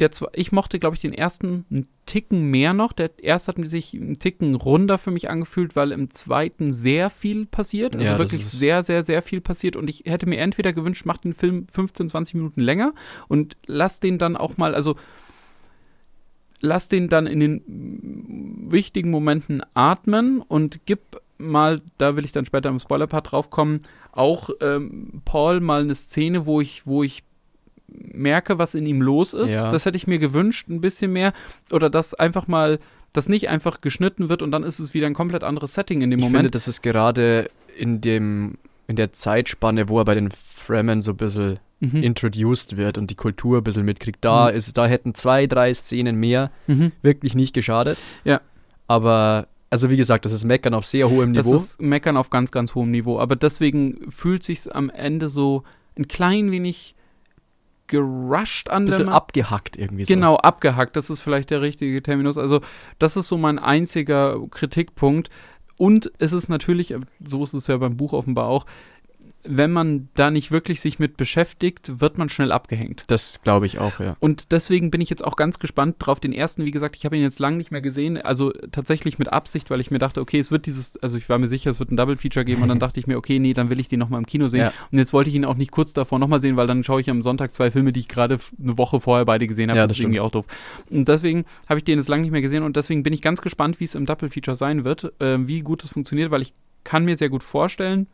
Der, 0.00 0.12
zwe- 0.12 0.30
ich 0.32 0.52
mochte, 0.52 0.78
glaube 0.78 0.94
ich, 0.94 1.00
den 1.00 1.12
ersten 1.12 1.64
einen 1.70 1.88
Ticken 2.06 2.50
mehr 2.50 2.72
noch. 2.72 2.92
Der 2.92 3.10
erste 3.20 3.52
hat 3.54 3.68
sich 3.68 3.94
einen 3.94 4.18
Ticken 4.18 4.54
runder 4.54 4.96
für 4.96 5.10
mich 5.10 5.28
angefühlt, 5.28 5.74
weil 5.74 5.90
im 5.92 6.10
zweiten 6.10 6.72
sehr 6.72 7.10
viel 7.10 7.46
passiert. 7.46 7.96
Also 7.96 8.06
Ja, 8.06 8.18
wirklich 8.18 8.46
sehr, 8.46 8.82
sehr, 8.84 9.02
sehr 9.02 9.22
viel 9.22 9.40
passiert. 9.40 9.74
Und 9.74 9.88
ich 9.90 10.04
hätte 10.06 10.28
mir 10.28 10.38
entweder 10.38 10.72
gewünscht, 10.72 11.04
mach 11.04 11.18
den 11.18 11.34
Film 11.34 11.66
15, 11.72 12.08
20 12.10 12.34
Minuten 12.34 12.60
länger 12.60 12.94
und 13.26 13.56
lass 13.66 13.98
den 13.98 14.18
dann 14.18 14.36
auch 14.36 14.56
mal, 14.56 14.74
also 14.74 14.96
lass 16.60 16.88
den 16.88 17.08
dann 17.08 17.26
in 17.26 17.40
den 17.40 18.66
wichtigen 18.70 19.10
Momenten 19.10 19.62
atmen 19.74 20.40
und 20.40 20.80
gib 20.86 21.00
mal, 21.38 21.80
da 21.98 22.16
will 22.16 22.24
ich 22.24 22.32
dann 22.32 22.44
später 22.44 22.68
im 22.68 22.80
Spoiler-Part 22.80 23.32
drauf 23.32 23.50
kommen, 23.50 23.82
auch 24.12 24.50
ähm, 24.60 25.22
Paul 25.24 25.60
mal 25.60 25.82
eine 25.82 25.94
Szene, 25.94 26.46
wo 26.46 26.60
ich, 26.60 26.86
wo 26.86 27.02
ich 27.02 27.22
merke, 27.86 28.58
was 28.58 28.74
in 28.74 28.86
ihm 28.86 29.00
los 29.00 29.34
ist. 29.34 29.52
Ja. 29.52 29.70
Das 29.70 29.86
hätte 29.86 29.96
ich 29.96 30.06
mir 30.06 30.18
gewünscht, 30.18 30.68
ein 30.68 30.80
bisschen 30.80 31.12
mehr. 31.12 31.32
Oder 31.70 31.88
dass 31.90 32.14
einfach 32.14 32.48
mal, 32.48 32.80
dass 33.12 33.28
nicht 33.28 33.48
einfach 33.48 33.80
geschnitten 33.80 34.28
wird 34.28 34.42
und 34.42 34.50
dann 34.50 34.64
ist 34.64 34.78
es 34.78 34.94
wieder 34.94 35.06
ein 35.06 35.14
komplett 35.14 35.44
anderes 35.44 35.74
Setting 35.74 36.02
in 36.02 36.10
dem 36.10 36.18
Ich 36.18 36.24
Moment. 36.24 36.38
finde, 36.38 36.50
das 36.50 36.68
ist 36.68 36.82
gerade 36.82 37.48
in 37.76 38.00
dem 38.00 38.58
in 38.88 38.96
der 38.96 39.12
Zeitspanne, 39.12 39.88
wo 39.88 39.98
er 40.00 40.04
bei 40.04 40.14
den 40.16 40.30
Fremen 40.32 41.00
so 41.02 41.12
ein 41.12 41.16
bisschen 41.16 41.60
mhm. 41.80 42.02
introduced 42.02 42.76
wird 42.76 42.98
und 42.98 43.10
die 43.10 43.14
Kultur 43.14 43.58
ein 43.58 43.64
bisschen 43.64 43.84
mitkriegt, 43.84 44.24
da 44.24 44.50
Mhm. 44.50 44.56
ist, 44.56 44.76
da 44.76 44.86
hätten 44.86 45.14
zwei, 45.14 45.46
drei 45.46 45.72
Szenen 45.72 46.16
mehr 46.16 46.50
mhm. 46.66 46.90
wirklich 47.02 47.34
nicht 47.36 47.54
geschadet. 47.54 47.98
Ja. 48.24 48.40
Aber, 48.88 49.46
also 49.70 49.90
wie 49.90 49.96
gesagt, 49.98 50.24
das 50.24 50.32
ist 50.32 50.44
Meckern 50.44 50.74
auf 50.74 50.86
sehr 50.86 51.08
hohem 51.10 51.34
Das 51.34 51.46
Niveau. 51.46 51.56
ist 51.56 51.80
Meckern 51.80 52.16
auf 52.16 52.30
ganz, 52.30 52.50
ganz 52.50 52.74
hohem 52.74 52.90
Niveau. 52.90 53.20
Aber 53.20 53.36
deswegen 53.36 54.10
fühlt 54.10 54.42
sich 54.42 54.74
am 54.74 54.88
Ende 54.90 55.28
so 55.28 55.62
ein 55.96 56.08
klein 56.08 56.50
wenig 56.50 56.94
gerusht 57.86 58.68
an. 58.68 58.82
ein 58.82 58.86
bisschen 58.86 59.08
abgehackt 59.08 59.76
irgendwie 59.76 60.04
so. 60.04 60.12
Genau, 60.14 60.36
abgehackt, 60.36 60.94
das 60.96 61.10
ist 61.10 61.20
vielleicht 61.20 61.50
der 61.50 61.62
richtige 61.62 62.02
Terminus. 62.02 62.36
Also, 62.38 62.60
das 62.98 63.16
ist 63.16 63.28
so 63.28 63.38
mein 63.38 63.58
einziger 63.58 64.38
Kritikpunkt. 64.50 65.30
Und 65.78 66.10
es 66.18 66.32
ist 66.32 66.48
natürlich, 66.48 66.94
so 67.24 67.44
ist 67.44 67.54
es 67.54 67.68
ja 67.68 67.76
beim 67.76 67.96
Buch 67.96 68.12
offenbar 68.12 68.48
auch, 68.48 68.66
wenn 69.44 69.70
man 69.70 70.08
da 70.14 70.30
nicht 70.30 70.50
wirklich 70.50 70.80
sich 70.80 70.98
mit 70.98 71.16
beschäftigt, 71.16 72.00
wird 72.00 72.18
man 72.18 72.28
schnell 72.28 72.50
abgehängt. 72.50 73.04
Das 73.06 73.40
glaube 73.42 73.66
ich 73.66 73.78
auch, 73.78 74.00
ja. 74.00 74.16
Und 74.20 74.52
deswegen 74.52 74.90
bin 74.90 75.00
ich 75.00 75.10
jetzt 75.10 75.24
auch 75.24 75.36
ganz 75.36 75.58
gespannt 75.58 75.96
drauf. 75.98 76.18
Den 76.18 76.32
ersten, 76.32 76.64
wie 76.64 76.70
gesagt, 76.70 76.96
ich 76.96 77.04
habe 77.04 77.16
ihn 77.16 77.22
jetzt 77.22 77.38
lange 77.38 77.56
nicht 77.56 77.70
mehr 77.70 77.80
gesehen. 77.80 78.20
Also 78.20 78.52
tatsächlich 78.72 79.18
mit 79.18 79.32
Absicht, 79.32 79.70
weil 79.70 79.80
ich 79.80 79.90
mir 79.90 79.98
dachte, 79.98 80.20
okay, 80.20 80.38
es 80.38 80.50
wird 80.50 80.66
dieses, 80.66 80.96
also 80.98 81.16
ich 81.16 81.28
war 81.28 81.38
mir 81.38 81.46
sicher, 81.46 81.70
es 81.70 81.78
wird 81.78 81.92
ein 81.92 81.96
Double-Feature 81.96 82.44
geben. 82.44 82.62
Und 82.62 82.68
dann 82.68 82.78
dachte 82.80 82.98
ich 82.98 83.06
mir, 83.06 83.16
okay, 83.16 83.38
nee, 83.38 83.54
dann 83.54 83.70
will 83.70 83.78
ich 83.78 83.88
den 83.88 84.00
nochmal 84.00 84.18
im 84.18 84.26
Kino 84.26 84.48
sehen. 84.48 84.60
Ja. 84.60 84.72
Und 84.90 84.98
jetzt 84.98 85.12
wollte 85.12 85.30
ich 85.30 85.36
ihn 85.36 85.44
auch 85.44 85.56
nicht 85.56 85.70
kurz 85.70 85.92
davor 85.92 86.18
nochmal 86.18 86.40
sehen, 86.40 86.56
weil 86.56 86.66
dann 86.66 86.82
schaue 86.82 87.00
ich 87.00 87.08
am 87.08 87.22
Sonntag 87.22 87.54
zwei 87.54 87.70
Filme, 87.70 87.92
die 87.92 88.00
ich 88.00 88.08
gerade 88.08 88.38
eine 88.60 88.76
Woche 88.76 89.00
vorher 89.00 89.24
beide 89.24 89.46
gesehen 89.46 89.70
habe. 89.70 89.78
Ja, 89.78 89.84
das, 89.84 89.92
das 89.92 89.98
ist 89.98 90.04
irgendwie 90.04 90.20
auch 90.20 90.32
doof. 90.32 90.46
Und 90.90 91.06
deswegen 91.06 91.44
habe 91.68 91.78
ich 91.78 91.84
den 91.84 91.98
jetzt 91.98 92.08
lange 92.08 92.22
nicht 92.22 92.32
mehr 92.32 92.42
gesehen. 92.42 92.64
Und 92.64 92.76
deswegen 92.76 93.02
bin 93.02 93.12
ich 93.12 93.22
ganz 93.22 93.40
gespannt, 93.40 93.78
wie 93.78 93.84
es 93.84 93.94
im 93.94 94.04
Double-Feature 94.04 94.56
sein 94.56 94.84
wird, 94.84 95.12
äh, 95.20 95.46
wie 95.46 95.60
gut 95.60 95.84
es 95.84 95.90
funktioniert, 95.90 96.30
weil 96.30 96.42
ich 96.42 96.52
kann 96.84 97.04
mir 97.04 97.16
sehr 97.16 97.28
gut 97.28 97.42
vorstellen, 97.42 98.06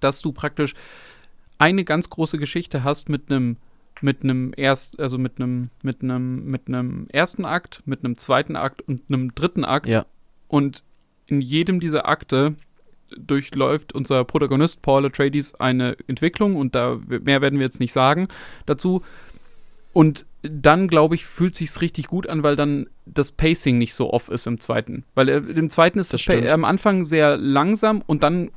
dass 0.00 0.20
du 0.20 0.32
praktisch 0.32 0.74
eine 1.58 1.84
ganz 1.84 2.10
große 2.10 2.38
Geschichte 2.38 2.84
hast 2.84 3.08
mit 3.08 3.30
einem 3.30 3.56
mit 4.00 4.22
einem 4.24 4.52
erst 4.56 4.98
also 5.00 5.18
mit 5.18 5.38
einem 5.40 5.70
mit 5.82 6.02
einem 6.02 6.44
mit 6.46 6.66
einem 6.68 7.06
ersten 7.12 7.44
Akt, 7.44 7.82
mit 7.86 8.04
einem 8.04 8.16
zweiten 8.16 8.56
Akt 8.56 8.82
und 8.82 9.02
einem 9.08 9.34
dritten 9.34 9.64
Akt 9.64 9.86
Ja. 9.86 10.04
und 10.48 10.82
in 11.26 11.40
jedem 11.40 11.80
dieser 11.80 12.08
Akte 12.08 12.54
durchläuft 13.16 13.94
unser 13.94 14.24
Protagonist 14.24 14.82
Paul 14.82 15.06
Atreides 15.06 15.54
eine 15.60 15.96
Entwicklung 16.08 16.56
und 16.56 16.74
da 16.74 16.98
mehr 17.06 17.40
werden 17.40 17.58
wir 17.60 17.66
jetzt 17.66 17.80
nicht 17.80 17.92
sagen 17.92 18.28
dazu 18.66 19.02
und 19.92 20.26
dann 20.42 20.88
glaube 20.88 21.14
ich 21.14 21.24
fühlt 21.24 21.54
sich's 21.54 21.80
richtig 21.80 22.08
gut 22.08 22.28
an, 22.28 22.42
weil 22.42 22.56
dann 22.56 22.88
das 23.06 23.32
Pacing 23.32 23.76
nicht 23.78 23.94
so 23.94 24.12
off 24.12 24.28
ist 24.30 24.46
im 24.46 24.58
zweiten, 24.60 25.04
weil 25.14 25.28
äh, 25.28 25.36
im 25.36 25.68
zweiten 25.70 25.98
ist 25.98 26.12
Das 26.12 26.24
das, 26.24 26.46
am 26.48 26.64
Anfang 26.64 27.04
sehr 27.04 27.36
langsam 27.36 28.02
und 28.06 28.22
dann 28.22 28.50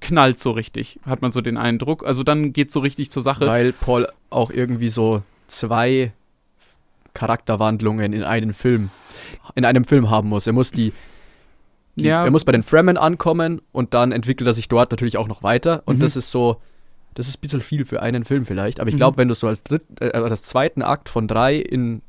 knallt 0.00 0.38
so 0.38 0.52
richtig, 0.52 1.00
hat 1.04 1.20
man 1.22 1.32
so 1.32 1.40
den 1.40 1.56
Eindruck. 1.56 2.06
Also 2.06 2.22
dann 2.22 2.52
geht's 2.52 2.72
so 2.72 2.80
richtig 2.80 3.10
zur 3.10 3.22
Sache. 3.22 3.46
Weil 3.46 3.72
Paul 3.72 4.06
auch 4.30 4.50
irgendwie 4.50 4.88
so 4.88 5.22
zwei 5.48 6.12
Charakterwandlungen 7.14 8.12
in 8.12 8.22
einem 8.22 8.54
Film, 8.54 8.90
in 9.54 9.64
einem 9.64 9.84
Film 9.84 10.10
haben 10.10 10.28
muss. 10.28 10.46
Er 10.46 10.52
muss 10.52 10.70
die, 10.70 10.92
die 11.96 12.04
Ja. 12.04 12.24
er 12.24 12.30
muss 12.30 12.44
bei 12.44 12.52
den 12.52 12.62
Fremen 12.62 12.96
ankommen 12.96 13.60
und 13.72 13.94
dann 13.94 14.12
entwickelt 14.12 14.46
er 14.46 14.54
sich 14.54 14.68
dort 14.68 14.90
natürlich 14.92 15.16
auch 15.16 15.28
noch 15.28 15.42
weiter. 15.42 15.82
Und 15.86 15.96
Mhm. 15.96 16.00
das 16.00 16.16
ist 16.16 16.30
so, 16.30 16.60
das 17.14 17.26
ist 17.26 17.38
ein 17.38 17.40
bisschen 17.40 17.60
viel 17.60 17.84
für 17.84 18.02
einen 18.02 18.24
Film 18.24 18.44
vielleicht. 18.46 18.78
Aber 18.78 18.88
ich 18.88 18.94
Mhm. 18.94 18.98
glaube, 18.98 19.16
wenn 19.16 19.28
du 19.28 19.34
so 19.34 19.48
als 19.48 19.64
dritt, 19.64 19.82
äh, 20.00 20.10
als 20.12 20.42
zweiten 20.42 20.82
Akt 20.82 21.08
von 21.08 21.26
drei 21.26 21.56
in, 21.56 22.02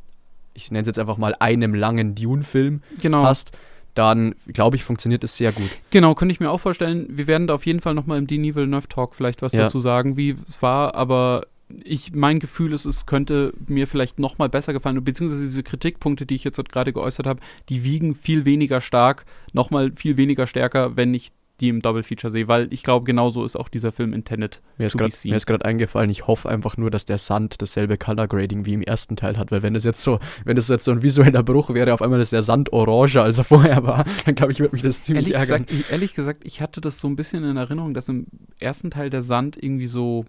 ich 0.64 0.72
nenne 0.72 0.82
es 0.82 0.88
jetzt 0.88 1.00
einfach 1.00 1.18
mal 1.18 1.36
einem 1.40 1.74
langen 1.74 2.16
Dune-Film 2.16 2.82
genau. 3.02 3.24
hast, 3.24 3.58
dann 3.96 4.36
glaube 4.48 4.76
ich, 4.76 4.84
funktioniert 4.84 5.24
es 5.24 5.36
sehr 5.38 5.52
gut. 5.52 5.70
Genau, 5.90 6.16
könnte 6.16 6.32
ich 6.32 6.40
mir 6.40 6.52
auch 6.52 6.60
vorstellen. 6.60 7.08
Wir 7.10 7.28
werden 7.28 7.48
da 7.48 7.56
auf 7.56 7.66
jeden 7.66 7.82
Fall 7.82 7.94
nochmal 7.94 8.18
im 8.18 8.28
Denis 8.28 8.56
Villeneuve 8.56 8.88
Talk 8.88 9.16
vielleicht 9.16 9.42
was 9.42 9.54
Ja. 9.54 9.62
dazu 9.62 9.80
sagen, 9.80 10.16
wie 10.16 10.36
es 10.48 10.62
war, 10.62 10.96
aber 10.96 11.48
ich, 11.84 12.14
mein 12.14 12.40
Gefühl 12.40 12.74
ist, 12.74 12.86
es 12.86 13.06
könnte 13.06 13.54
mir 13.68 13.88
vielleicht 13.88 14.20
nochmal 14.20 14.50
besser 14.50 14.74
gefallen, 14.74 15.04
beziehungsweise 15.04 15.44
diese 15.44 15.64
Kritikpunkte, 15.64 16.26
die 16.26 16.36
ich 16.36 16.44
jetzt 16.44 16.58
gerade 16.70 16.94
geäußert 16.94 17.28
habe, 17.28 17.42
die 17.70 17.84
wiegen 17.84 18.16
viel 18.16 18.46
weniger 18.46 18.82
stark, 18.82 19.26
nochmal 19.54 19.92
viel 19.96 20.18
weniger 20.18 20.48
stärker, 20.48 20.96
wenn 20.96 21.14
ich 21.14 21.32
die 21.60 21.70
im 21.70 21.82
Double 21.82 22.04
Feature 22.04 22.32
sehe, 22.32 22.48
weil 22.48 22.72
ich 22.74 22.84
glaube, 22.84 23.06
genauso 23.06 23.44
ist 23.44 23.56
auch 23.56 23.70
dieser 23.70 23.92
Film 23.92 24.14
intended. 24.14 24.62
Mir 24.78 24.88
ist 24.88 25.46
gerade 25.46 25.66
eingefallen, 25.66 26.10
ich 26.10 26.28
hoffe 26.28 26.50
einfach 26.50 26.78
nur, 26.78 26.92
dass 26.92 27.06
der 27.06 27.18
Sand 27.18 27.62
dasselbe 27.62 27.98
Color 27.98 28.28
Grading 28.28 28.66
wie 28.66 28.74
im 28.74 28.82
ersten 28.82 29.16
Teil 29.16 29.38
hat, 29.38 29.52
weil 29.52 29.64
wenn 29.64 29.74
das 29.74 29.84
jetzt 29.84 30.02
so, 30.02 30.20
wenn 30.46 30.56
das 30.56 30.68
jetzt 30.68 30.86
so 30.86 30.92
ein 30.92 31.04
visueller 31.04 31.44
Bruch 31.44 31.74
wäre, 31.74 31.94
auf 31.94 32.02
einmal 32.02 32.20
ist 32.22 32.32
der 32.32 32.44
Sand 32.44 32.72
orange, 32.74 33.18
als 33.18 33.38
er 33.38 33.44
vorher 33.44 33.84
war, 33.84 34.06
dann 34.26 34.36
glaube 34.36 34.52
ich, 34.52 34.60
würde 34.60 34.74
mich 34.74 34.84
das 34.84 35.04
ziemlich 35.04 35.34
Ehrlich 35.34 35.50
ärgern. 35.50 35.66
gesagt, 35.66 35.86
ich, 35.86 35.92
ehrlich 35.92 36.16
gesagt, 36.16 36.42
ich 36.46 36.62
hatte 36.62 36.82
das 36.82 37.00
so 37.00 37.08
ein 37.08 37.16
bisschen 37.16 37.44
in 37.44 37.58
Erinnerung, 37.58 37.94
dass 37.94 38.10
im 38.10 38.28
ersten 38.60 38.92
Teil 38.92 39.10
der 39.10 39.22
Sand 39.22 39.62
irgendwie 39.62 39.88
so 39.88 40.26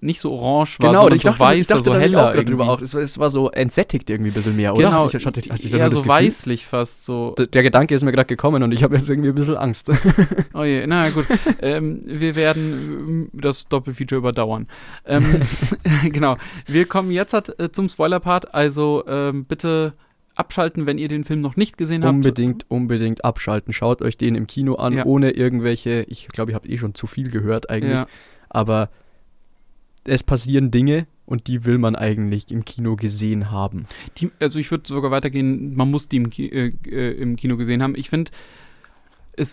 nicht 0.00 0.20
so 0.20 0.30
orange 0.32 0.78
war, 0.78 0.90
Genau, 0.90 1.00
sondern 1.00 1.16
ich 1.16 1.22
so 1.22 1.28
dachte, 1.30 1.40
weiß, 1.40 1.56
ich 1.58 1.66
dachte 1.66 1.82
so 1.82 1.92
da 1.92 1.98
heller 1.98 2.28
auch 2.28 2.32
drüber 2.34 2.40
irgendwie. 2.50 2.62
auch. 2.64 2.80
Es, 2.82 2.94
war- 2.94 3.00
es 3.02 3.18
war 3.18 3.30
so 3.30 3.50
entsättigt 3.50 4.08
irgendwie 4.10 4.30
ein 4.30 4.34
bisschen 4.34 4.54
mehr, 4.54 4.74
oder? 4.74 4.84
Genau, 4.84 5.06
Hatte 5.06 5.16
ich, 5.18 5.26
hatte 5.26 5.40
ich, 5.40 5.50
hatte 5.50 5.62
ich 5.66 5.72
das 5.72 5.92
so 5.92 5.98
Gefühl? 6.02 6.08
weißlich 6.10 6.66
fast 6.66 7.04
so. 7.04 7.34
D- 7.36 7.46
Der 7.46 7.62
Gedanke 7.62 7.94
ist 7.94 8.04
mir 8.04 8.12
gerade 8.12 8.26
gekommen 8.26 8.62
und 8.62 8.72
ich 8.72 8.82
habe 8.82 8.94
jetzt 8.96 9.08
irgendwie 9.10 9.30
ein 9.30 9.34
bisschen 9.34 9.56
Angst. 9.56 9.90
Oh 10.54 10.64
je, 10.64 10.86
na 10.86 11.08
gut. 11.10 11.26
ähm, 11.62 12.00
wir 12.04 12.36
werden 12.36 12.72
ähm, 13.08 13.30
das 13.32 13.68
Doppelfeature 13.68 14.18
überdauern. 14.18 14.68
Ähm, 15.06 15.40
genau. 16.12 16.36
Wir 16.66 16.84
kommen 16.86 17.10
jetzt 17.10 17.32
hat, 17.32 17.58
äh, 17.58 17.72
zum 17.72 17.88
Spoiler-Part. 17.88 18.54
Also 18.54 19.04
ähm, 19.08 19.44
bitte 19.46 19.94
abschalten, 20.34 20.86
wenn 20.86 20.98
ihr 20.98 21.08
den 21.08 21.24
Film 21.24 21.40
noch 21.40 21.56
nicht 21.56 21.76
gesehen 21.78 22.04
habt. 22.04 22.14
unbedingt, 22.14 22.66
unbedingt 22.70 23.24
abschalten. 23.24 23.72
Schaut 23.72 24.02
euch 24.02 24.16
den 24.16 24.34
im 24.36 24.46
Kino 24.46 24.74
an, 24.76 24.92
Ja. 24.92 25.04
ohne 25.04 25.30
irgendwelche, 25.30 26.04
ich 26.08 26.28
glaube, 26.28 26.52
ihr 26.52 26.54
habt 26.54 26.68
eh 26.68 26.78
schon 26.78 26.94
zu 26.94 27.06
viel 27.08 27.30
gehört 27.30 27.70
eigentlich, 27.70 27.98
Ja. 27.98 28.06
aber 28.48 28.88
es 30.08 30.22
passieren 30.22 30.70
Dinge 30.70 31.06
und 31.26 31.46
die 31.46 31.64
will 31.64 31.78
man 31.78 31.94
eigentlich 31.96 32.50
im 32.50 32.64
Kino 32.64 32.96
gesehen 32.96 33.50
haben. 33.50 33.86
Die, 34.18 34.30
also 34.40 34.58
ich 34.58 34.70
würde 34.70 34.88
sogar 34.88 35.10
weitergehen, 35.10 35.74
man 35.76 35.90
muss 35.90 36.08
die 36.08 36.16
im, 36.16 36.30
Ki 36.30 36.46
äh, 36.48 36.72
äh, 36.86 37.12
im 37.20 37.36
Kino 37.36 37.56
gesehen 37.56 37.82
haben. 37.82 37.94
Ich 37.96 38.08
finde, 38.10 38.30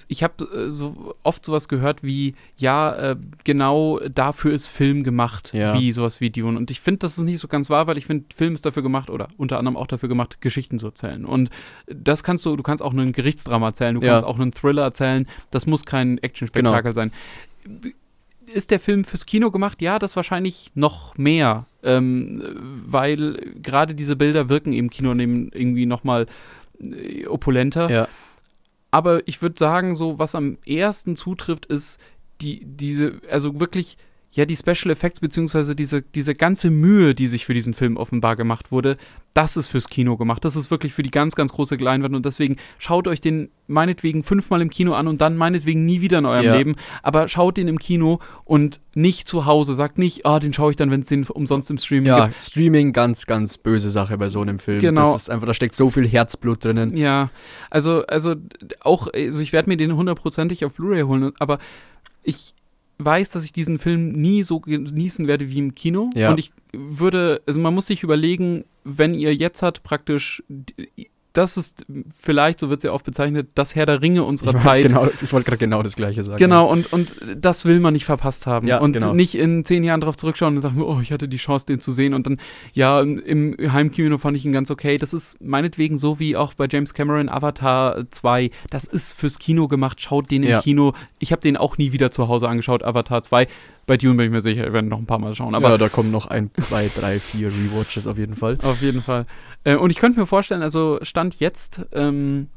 ich 0.07 0.23
habe 0.23 0.43
äh, 0.45 0.71
so 0.71 1.13
oft 1.21 1.45
sowas 1.45 1.67
gehört 1.67 2.01
wie, 2.01 2.33
ja, 2.57 2.95
äh, 3.11 3.15
genau 3.43 3.99
dafür 3.99 4.51
ist 4.53 4.67
Film 4.67 5.03
gemacht, 5.03 5.51
Ja. 5.53 5.79
wie 5.79 5.91
sowas 5.91 6.21
wie 6.21 6.31
Dune. 6.31 6.57
Und 6.57 6.71
ich 6.71 6.81
finde, 6.81 6.99
das 6.99 7.17
ist 7.19 7.23
nicht 7.23 7.39
so 7.39 7.47
ganz 7.47 7.69
wahr, 7.69 7.85
weil 7.85 7.97
ich 7.97 8.07
finde, 8.07 8.25
Film 8.35 8.55
ist 8.55 8.65
dafür 8.65 8.81
gemacht 8.81 9.09
oder 9.11 9.27
unter 9.37 9.59
anderem 9.59 9.77
auch 9.77 9.85
dafür 9.87 10.09
gemacht, 10.09 10.41
Geschichten 10.41 10.79
zu 10.79 10.87
erzählen. 10.87 11.23
Und 11.25 11.51
das 11.87 12.23
kannst 12.23 12.45
du, 12.47 12.55
du 12.55 12.63
kannst 12.63 12.81
auch 12.81 12.93
einen 12.93 13.11
Gerichtsdrama 13.11 13.67
erzählen, 13.67 13.93
du 13.95 14.01
Ja. 14.01 14.13
kannst 14.13 14.25
auch 14.25 14.39
einen 14.39 14.51
Thriller 14.53 14.81
erzählen. 14.83 15.27
Das 15.51 15.67
muss 15.67 15.85
kein 15.85 16.17
Actionspektakel 16.17 16.93
sein. 16.93 17.11
Ist 18.53 18.71
der 18.71 18.79
Film 18.79 19.03
fürs 19.03 19.25
Kino 19.25 19.51
gemacht? 19.51 19.81
Ja, 19.81 19.99
das 19.99 20.15
wahrscheinlich 20.15 20.71
noch 20.75 21.17
mehr, 21.17 21.65
ähm, 21.83 22.41
weil 22.85 23.53
gerade 23.61 23.95
diese 23.95 24.15
Bilder 24.15 24.49
wirken 24.49 24.73
im 24.73 24.89
Kino 24.89 25.13
neben 25.13 25.49
irgendwie 25.51 25.85
nochmal 25.85 26.27
äh, 26.79 27.25
opulenter. 27.27 27.89
Ja. 27.89 28.07
Aber 28.91 29.27
ich 29.27 29.41
würde 29.41 29.59
sagen, 29.59 29.95
so 29.95 30.19
was 30.19 30.35
am 30.35 30.57
ersten 30.65 31.15
zutrifft, 31.15 31.65
ist 31.65 31.99
die, 32.41 32.61
diese, 32.63 33.19
also 33.29 33.59
wirklich, 33.59 33.97
ja, 34.35 34.45
die 34.45 34.57
Special 34.57 34.91
Effects, 34.91 35.21
beziehungsweise 35.21 35.75
diese, 35.77 36.01
diese 36.01 36.35
ganze 36.35 36.69
Mühe, 36.69 37.15
die 37.15 37.27
sich 37.27 37.45
für 37.45 37.53
diesen 37.53 37.73
Film 37.73 37.95
offenbar 37.95 38.35
gemacht 38.35 38.69
wurde, 38.69 38.97
das 39.33 39.55
ist 39.55 39.67
fürs 39.67 39.87
Kino 39.89 40.17
gemacht. 40.17 40.43
Das 40.43 40.57
ist 40.57 40.71
wirklich 40.71 40.93
für 40.93 41.03
die 41.03 41.11
ganz, 41.11 41.35
ganz 41.35 41.53
große 41.53 41.75
Leinwand 41.75 42.15
und 42.15 42.25
deswegen 42.25 42.57
schaut 42.77 43.07
euch 43.07 43.21
den 43.21 43.49
meinetwegen 43.67 44.23
fünfmal 44.23 44.61
im 44.61 44.69
Kino 44.69 44.93
an 44.93 45.07
und 45.07 45.21
dann 45.21 45.37
meinetwegen 45.37 45.85
nie 45.85 46.01
wieder 46.01 46.19
in 46.19 46.25
eurem 46.25 46.45
Ja. 46.45 46.55
Leben. 46.55 46.75
Aber 47.01 47.29
schaut 47.29 47.55
den 47.55 47.69
im 47.69 47.79
Kino 47.79 48.19
und 48.43 48.81
nicht 48.93 49.27
zu 49.27 49.45
Hause. 49.45 49.73
Sagt 49.73 49.97
nicht, 49.97 50.25
ah, 50.25 50.39
den 50.39 50.51
schaue 50.51 50.71
ich 50.71 50.77
dann, 50.77 50.91
wenn 50.91 50.99
es 50.99 51.07
den 51.07 51.25
umsonst 51.25 51.69
im 51.69 51.77
Streaming 51.77 52.07
Ja, 52.07 52.27
gibt. 52.27 52.41
Streaming, 52.41 52.91
ganz, 52.91 53.25
ganz 53.25 53.57
böse 53.57 53.89
Sache 53.89 54.17
bei 54.17 54.27
so 54.27 54.41
einem 54.41 54.59
Film. 54.59 54.79
Genau. 54.79 55.13
Das 55.13 55.15
ist 55.15 55.29
einfach, 55.29 55.47
da 55.47 55.53
steckt 55.53 55.75
so 55.75 55.89
viel 55.91 56.07
Herzblut 56.07 56.63
drinnen. 56.63 56.95
Ja, 56.97 57.29
also, 57.69 58.05
also 58.07 58.35
auch, 58.81 59.07
also 59.13 59.41
ich 59.41 59.53
werde 59.53 59.69
mir 59.69 59.77
den 59.77 59.95
hundertprozentig 59.95 60.65
auf 60.65 60.73
Blu-ray 60.73 61.03
holen, 61.03 61.31
aber 61.39 61.59
ich 62.23 62.53
weiß, 62.97 63.31
dass 63.31 63.43
ich 63.43 63.53
diesen 63.53 63.79
Film 63.79 64.09
nie 64.09 64.43
so 64.43 64.59
genießen 64.59 65.27
werde 65.27 65.49
wie 65.49 65.59
im 65.59 65.75
Kino. 65.75 66.09
Ja. 66.15 66.31
Und 66.31 66.37
ich 66.37 66.51
würde, 66.73 67.41
also 67.45 67.59
man 67.59 67.73
muss 67.73 67.87
sich 67.87 68.03
überlegen, 68.03 68.65
wenn 68.83 69.13
ihr 69.13 69.33
jetzt 69.33 69.61
hat 69.61 69.83
praktisch, 69.83 70.43
das 71.35 71.57
ist 71.57 71.85
vielleicht, 72.17 72.59
so 72.59 72.69
wird 72.69 72.79
es 72.79 72.83
ja 72.83 72.91
oft 72.91 73.05
bezeichnet, 73.05 73.49
das 73.55 73.75
Herr 73.75 73.85
der 73.85 74.01
Ringe 74.01 74.23
unserer 74.23 74.55
Ich 74.55 74.61
Zeit. 74.61 74.87
genau, 74.87 75.07
ich 75.21 75.31
wollte 75.33 75.45
gerade 75.45 75.57
genau 75.57 75.83
das 75.83 75.95
Gleiche 75.95 76.23
sagen. 76.23 76.37
Genau, 76.37 76.69
und, 76.71 76.91
und 76.93 77.13
das 77.35 77.65
will 77.65 77.79
man 77.79 77.93
nicht 77.93 78.05
verpasst 78.05 78.47
haben. 78.47 78.67
Ja, 78.67 78.79
und 78.79 78.93
genau. 78.93 79.13
nicht 79.13 79.35
in 79.35 79.65
zehn 79.65 79.83
Jahren 79.83 80.01
drauf 80.01 80.15
zurückschauen 80.15 80.55
und 80.55 80.61
sagen, 80.61 80.81
oh, 80.81 80.99
ich 81.01 81.11
hatte 81.11 81.27
die 81.27 81.37
Chance, 81.37 81.65
den 81.65 81.79
zu 81.79 81.91
sehen. 81.91 82.13
Und 82.13 82.25
dann, 82.25 82.37
ja, 82.73 83.01
im 83.01 83.55
Heimkino 83.71 84.17
fand 84.17 84.37
ich 84.37 84.45
ihn 84.45 84.53
ganz 84.53 84.71
okay. 84.71 84.97
Das 84.97 85.13
ist 85.13 85.39
meinetwegen 85.41 85.97
so 85.97 86.19
wie 86.19 86.35
auch 86.35 86.53
bei 86.53 86.67
James 86.71 86.93
Cameron 86.93 87.29
Avatar 87.29 88.09
2. 88.09 88.49
Das 88.69 88.85
ist 88.85 89.13
fürs 89.13 89.37
Kino 89.37 89.67
gemacht. 89.67 89.99
Schaut 90.01 90.31
den 90.31 90.43
im 90.43 90.49
Ja. 90.49 90.61
Kino. 90.61 90.93
Ich 91.19 91.31
habe 91.31 91.41
den 91.41 91.57
auch 91.57 91.77
nie 91.77 91.91
wieder 91.91 92.11
zu 92.11 92.27
Hause 92.27 92.47
angeschaut, 92.47 92.83
Avatar 92.83 93.21
2. 93.21 93.47
Bei 93.87 93.97
Dune 93.97 94.15
bin 94.15 94.25
ich 94.25 94.31
mir 94.31 94.41
sicher, 94.41 94.63
wir 94.63 94.73
werden 94.73 94.89
noch 94.89 94.97
ein 94.97 95.05
paar 95.05 95.19
Mal 95.19 95.35
schauen. 95.35 95.53
Aber 95.53 95.69
ja, 95.69 95.77
da 95.77 95.89
kommen 95.89 96.11
noch 96.11 96.25
ein, 96.25 96.49
zwei, 96.59 96.89
drei, 96.95 97.19
vier 97.19 97.49
Rewatches 97.49 98.07
auf 98.07 98.17
jeden 98.17 98.35
Fall. 98.35 98.57
auf 98.63 98.81
jeden 98.81 99.01
Fall. 99.01 99.25
Äh, 99.63 99.75
und 99.75 99.91
ich 99.91 99.97
könnte 99.97 100.19
mir 100.19 100.25
vorstellen, 100.25 100.63
also 100.63 100.99
Stand 101.03 101.39
jetzt, 101.39 101.81
ähm, 101.91 102.47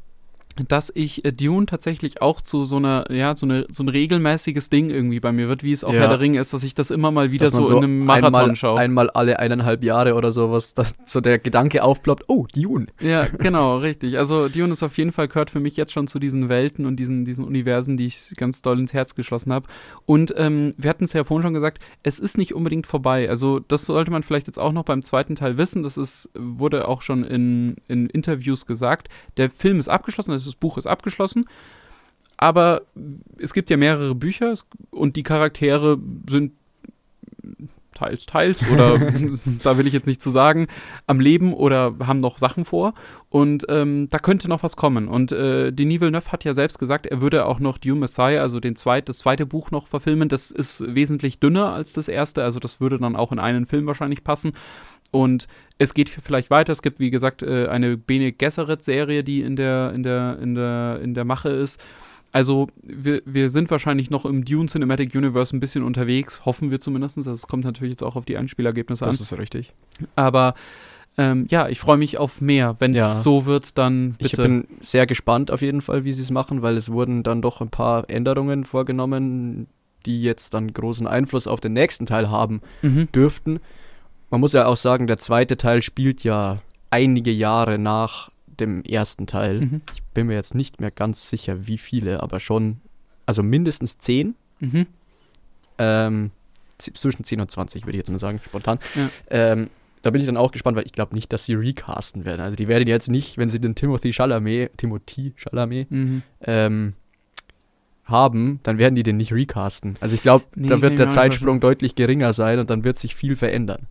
dass 0.67 0.91
ich 0.93 1.23
äh, 1.25 1.31
Dune 1.31 1.65
tatsächlich 1.65 2.21
auch 2.21 2.41
zu 2.41 2.65
so 2.65 2.77
einer, 2.77 3.11
ja, 3.11 3.35
so, 3.35 3.45
eine, 3.45 3.65
so 3.69 3.83
ein 3.83 3.89
regelmäßiges 3.89 4.69
Ding 4.69 4.89
irgendwie 4.89 5.19
bei 5.19 5.31
mir 5.31 5.47
wird, 5.47 5.63
wie 5.63 5.71
es 5.71 5.83
auch 5.83 5.93
Ja. 5.93 6.01
Herr 6.01 6.09
der 6.09 6.19
Ringe 6.19 6.39
ist, 6.39 6.53
dass 6.53 6.63
ich 6.63 6.75
das 6.75 6.91
immer 6.91 7.11
mal 7.11 7.31
wieder 7.31 7.49
man 7.51 7.65
so, 7.65 7.77
in 7.77 7.83
einem 7.83 8.05
Marathon 8.05 8.35
einmal, 8.35 8.55
schaue. 8.55 8.79
einmal 8.79 9.09
alle 9.09 9.39
eineinhalb 9.39 9.83
Jahre 9.83 10.15
oder 10.15 10.31
sowas, 10.31 10.73
dass 10.73 10.93
so 11.05 11.21
der 11.21 11.39
Gedanke 11.39 11.83
aufploppt, 11.83 12.25
oh, 12.27 12.45
Dune. 12.53 12.87
Ja, 12.99 13.25
genau, 13.37 13.77
richtig. 13.77 14.17
Also 14.17 14.49
Dune 14.49 14.73
ist 14.73 14.83
auf 14.83 14.97
jeden 14.97 15.11
Fall 15.11 15.27
gehört 15.27 15.51
für 15.51 15.59
mich 15.59 15.77
jetzt 15.77 15.93
schon 15.93 16.07
zu 16.07 16.19
diesen 16.19 16.49
Welten 16.49 16.85
und 16.85 16.97
diesen, 16.97 17.25
diesen 17.25 17.45
Universen, 17.45 17.97
die 17.97 18.07
ich 18.07 18.33
ganz 18.35 18.61
doll 18.61 18.79
ins 18.79 18.93
Herz 18.93 19.15
geschlossen 19.15 19.53
habe. 19.53 19.67
Und 20.05 20.33
ähm, 20.37 20.73
wir 20.77 20.89
hatten 20.89 21.05
es 21.05 21.13
ja 21.13 21.23
vorhin 21.23 21.43
schon 21.43 21.53
gesagt, 21.53 21.79
es 22.03 22.19
ist 22.19 22.37
nicht 22.37 22.53
unbedingt 22.53 22.87
vorbei. 22.87 23.29
Also 23.29 23.59
das 23.59 23.85
sollte 23.85 24.11
man 24.11 24.23
vielleicht 24.23 24.47
jetzt 24.47 24.59
auch 24.59 24.71
noch 24.71 24.83
beim 24.83 25.03
zweiten 25.03 25.35
Teil 25.35 25.57
wissen. 25.57 25.83
Das 25.83 25.97
ist, 25.97 26.29
wurde 26.35 26.87
auch 26.87 27.01
schon 27.01 27.23
in, 27.23 27.77
in 27.87 28.07
Interviews 28.07 28.65
gesagt. 28.65 29.07
Der 29.37 29.49
Film 29.49 29.79
ist 29.79 29.87
abgeschlossen, 29.87 30.31
also 30.31 30.48
das 30.49 30.55
Buch 30.55 30.77
ist 30.77 30.87
abgeschlossen. 30.87 31.45
Aber 32.37 32.83
es 33.37 33.53
gibt 33.53 33.69
ja 33.69 33.77
mehrere 33.77 34.15
Bücher 34.15 34.53
und 34.91 35.15
die 35.15 35.23
Charaktere 35.23 35.99
sind 36.29 36.53
teils, 37.99 38.25
teils 38.25 38.69
oder 38.71 38.97
da 39.63 39.77
will 39.77 39.87
ich 39.87 39.93
jetzt 39.93 40.07
nicht 40.07 40.21
zu 40.21 40.29
sagen, 40.29 40.67
am 41.05 41.19
Leben 41.19 41.53
oder 41.53 41.95
haben 42.05 42.19
noch 42.19 42.37
Sachen 42.37 42.65
vor. 42.65 42.93
Und 43.29 43.65
ähm, 43.69 44.07
da 44.09 44.19
könnte 44.19 44.47
noch 44.47 44.63
was 44.63 44.75
kommen. 44.75 45.07
Und 45.07 45.31
äh, 45.31 45.71
Denis 45.71 45.99
Villeneuve 46.01 46.31
hat 46.31 46.45
ja 46.45 46.53
selbst 46.53 46.79
gesagt, 46.79 47.05
er 47.05 47.21
würde 47.21 47.45
auch 47.45 47.59
noch 47.59 47.77
Dune 47.77 47.99
Messiah, 47.99 48.41
also 48.41 48.59
den 48.59 48.75
zweit, 48.75 49.09
das 49.09 49.19
zweite 49.19 49.45
Buch 49.45 49.71
noch 49.71 49.87
verfilmen. 49.87 50.29
Das 50.29 50.49
ist 50.49 50.83
wesentlich 50.95 51.39
dünner 51.39 51.73
als 51.73 51.93
das 51.93 52.07
erste, 52.07 52.43
also 52.43 52.59
das 52.59 52.79
würde 52.79 52.97
dann 52.99 53.15
auch 53.15 53.31
in 53.31 53.39
einen 53.39 53.65
Film 53.65 53.85
wahrscheinlich 53.85 54.23
passen. 54.23 54.53
Und 55.11 55.47
es 55.77 55.93
geht 55.93 56.09
vielleicht 56.09 56.49
weiter. 56.49 56.71
Es 56.71 56.81
gibt, 56.81 56.99
wie 56.99 57.09
gesagt, 57.09 57.41
äh, 57.41 57.67
eine 57.67 57.97
Bene 57.97 58.31
Gesserit-Serie, 58.31 59.23
die 59.23 59.41
in 59.41 59.55
der, 59.55 59.93
in, 59.93 60.03
der, 60.03 60.37
in, 60.39 60.55
der, 60.55 60.99
in 61.01 61.13
der 61.13 61.25
Mache 61.25 61.49
ist. 61.49 61.81
Also, 62.31 62.67
wir, 62.83 63.21
wir 63.25 63.49
sind 63.49 63.71
wahrscheinlich 63.71 64.11
noch 64.11 64.25
im 64.25 64.45
Dune 64.45 64.67
Cinematic 64.67 65.15
Universe 65.15 65.55
ein 65.55 65.59
bisschen 65.59 65.83
unterwegs, 65.83 66.45
hoffen 66.45 66.69
wir 66.69 66.79
zumindest. 66.79 67.17
Es 67.17 67.47
kommt 67.47 67.63
natürlich 67.63 67.93
jetzt 67.93 68.03
auch 68.03 68.15
auf 68.15 68.25
die 68.25 68.37
Einspielergebnisse 68.37 69.03
an. 69.03 69.11
Das 69.11 69.19
ist 69.19 69.35
richtig. 69.37 69.73
Aber 70.15 70.53
ähm, 71.17 71.47
ja, 71.49 71.67
ich 71.67 71.79
freue 71.79 71.97
mich 71.97 72.17
auf 72.17 72.39
mehr. 72.39 72.75
Wenn 72.79 72.91
es 72.91 72.97
Ja. 72.97 73.13
so 73.13 73.45
wird, 73.45 73.77
dann 73.77 74.15
Ich 74.19 74.31
bitte. 74.31 74.43
bin 74.43 74.67
sehr 74.79 75.07
gespannt 75.07 75.49
auf 75.49 75.61
jeden 75.61 75.81
Fall, 75.81 76.05
wie 76.05 76.13
sie 76.13 76.21
es 76.21 76.29
machen, 76.31 76.61
weil 76.61 76.77
es 76.77 76.91
wurden 76.91 77.23
dann 77.23 77.41
doch 77.41 77.61
ein 77.61 77.69
paar 77.69 78.09
Änderungen 78.09 78.63
vorgenommen, 78.63 79.67
die 80.05 80.21
jetzt 80.21 80.53
dann 80.53 80.71
großen 80.71 81.07
Einfluss 81.07 81.47
auf 81.47 81.59
den 81.61 81.73
nächsten 81.73 82.05
Teil 82.05 82.29
haben 82.29 82.61
mhm. 82.81 83.11
dürften. 83.11 83.59
Man 84.29 84.41
muss 84.41 84.53
ja 84.53 84.65
auch 84.65 84.77
sagen, 84.77 85.07
der 85.07 85.17
zweite 85.17 85.57
Teil 85.57 85.81
spielt 85.81 86.23
ja 86.23 86.61
einige 86.89 87.31
Jahre 87.31 87.77
nach 87.77 88.29
dem 88.47 88.83
ersten 88.83 89.27
Teil. 89.27 89.61
Mhm. 89.61 89.81
Ich 89.93 90.03
bin 90.13 90.27
mir 90.27 90.33
jetzt 90.35 90.55
nicht 90.55 90.79
mehr 90.81 90.91
ganz 90.91 91.29
sicher, 91.29 91.67
wie 91.67 91.77
viele, 91.77 92.21
aber 92.21 92.39
schon, 92.39 92.81
also 93.25 93.41
mindestens 93.43 93.97
zehn. 93.97 94.35
Mhm. 94.59 94.85
Ähm, 95.77 96.31
zwischen 96.77 97.23
10 97.25 97.41
und 97.41 97.51
20, 97.51 97.83
würde 97.85 97.93
ich 97.93 97.97
jetzt 97.99 98.11
mal 98.11 98.19
sagen, 98.19 98.39
spontan. 98.45 98.79
Ja. 98.95 99.09
Ähm, 99.29 99.69
da 100.01 100.11
bin 100.11 100.21
ich 100.21 100.27
dann 100.27 100.37
auch 100.37 100.51
gespannt, 100.51 100.77
weil 100.77 100.85
ich 100.85 100.93
glaube 100.93 101.13
nicht, 101.13 101.31
dass 101.33 101.43
sie 101.45 101.53
recasten 101.55 102.23
werden. 102.23 102.39
Also 102.41 102.55
die 102.55 102.69
werden 102.69 102.87
jetzt 102.87 103.09
nicht, 103.09 103.37
wenn 103.37 103.49
sie 103.49 103.59
den 103.59 103.75
Timothy 103.75 104.13
Chalamet, 104.13 104.77
Timothy 104.77 105.33
Chalamet 105.35 105.91
Mhm. 105.91 106.21
ähm, 106.41 106.93
haben, 108.09 108.59
dann 108.63 108.77
werden 108.77 108.95
die 108.95 109.03
den 109.03 109.17
nicht 109.17 109.33
recasten. 109.33 109.95
Also 110.01 110.15
ich 110.15 110.21
glaube, 110.21 110.45
Nee, 110.55 110.67
da 110.67 110.81
wird 110.81 110.97
der 110.99 111.09
Zeitsprung 111.09 111.59
deutlich 111.59 111.95
geringer 111.95 112.33
sein 112.33 112.59
und 112.59 112.69
dann 112.69 112.83
wird 112.83 112.97
sich 112.97 113.15
viel 113.15 113.35
verändern. 113.35 113.87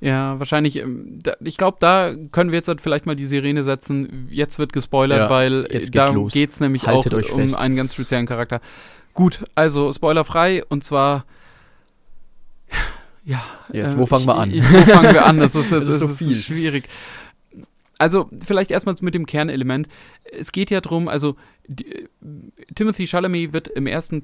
Ja, 0.00 0.38
wahrscheinlich. 0.38 0.76
ähm, 0.76 1.18
ich 1.40 1.56
glaube, 1.56 1.78
da 1.80 2.14
können 2.32 2.50
wir 2.52 2.56
jetzt 2.58 2.68
halt 2.68 2.80
vielleicht 2.80 3.06
mal 3.06 3.16
die 3.16 3.26
Sirene 3.26 3.62
setzen. 3.64 4.28
Jetzt 4.30 4.58
wird 4.58 4.72
gespoilert, 4.72 5.18
Ja, 5.18 5.30
weil 5.30 5.62
jetzt 5.70 5.88
äh, 5.88 5.90
geht's 5.90 5.90
da 5.92 6.10
los. 6.10 6.32
geht 6.32 6.50
es 6.50 6.60
nämlich 6.60 6.86
Haltet 6.86 7.14
auch 7.14 7.32
um 7.32 7.54
einen 7.56 7.76
ganz 7.76 7.94
speziellen 7.94 8.26
Charakter. 8.26 8.60
Gut, 9.14 9.44
also 9.54 9.92
spoilerfrei 9.92 10.64
und 10.68 10.84
zwar. 10.84 11.24
Ja. 13.24 13.42
Jetzt, 13.72 13.94
äh, 13.94 13.98
wo 13.98 14.06
fangen 14.06 14.26
wir 14.26 14.36
an? 14.36 14.50
Ich, 14.50 14.62
wo 14.72 14.78
fangen 14.82 15.12
wir 15.14 15.26
an? 15.26 15.38
Das 15.40 15.54
ist 15.54 15.70
jetzt 15.70 15.86
Das 15.86 15.94
ist 15.94 15.98
so 16.00 16.06
das 16.08 16.18
viel. 16.18 16.36
schwierig. 16.36 16.88
Also, 17.98 18.28
vielleicht 18.44 18.70
erstmal 18.70 18.94
mit 19.00 19.14
dem 19.14 19.26
Kernelement. 19.26 19.88
Es 20.30 20.52
geht 20.52 20.70
ja 20.70 20.80
darum, 20.80 21.08
also 21.08 21.36
die, 21.68 22.02
äh, 22.02 22.08
Timothy 22.74 23.06
Chalamet 23.06 23.52
wird 23.52 23.68
im 23.68 23.86
ersten, 23.86 24.22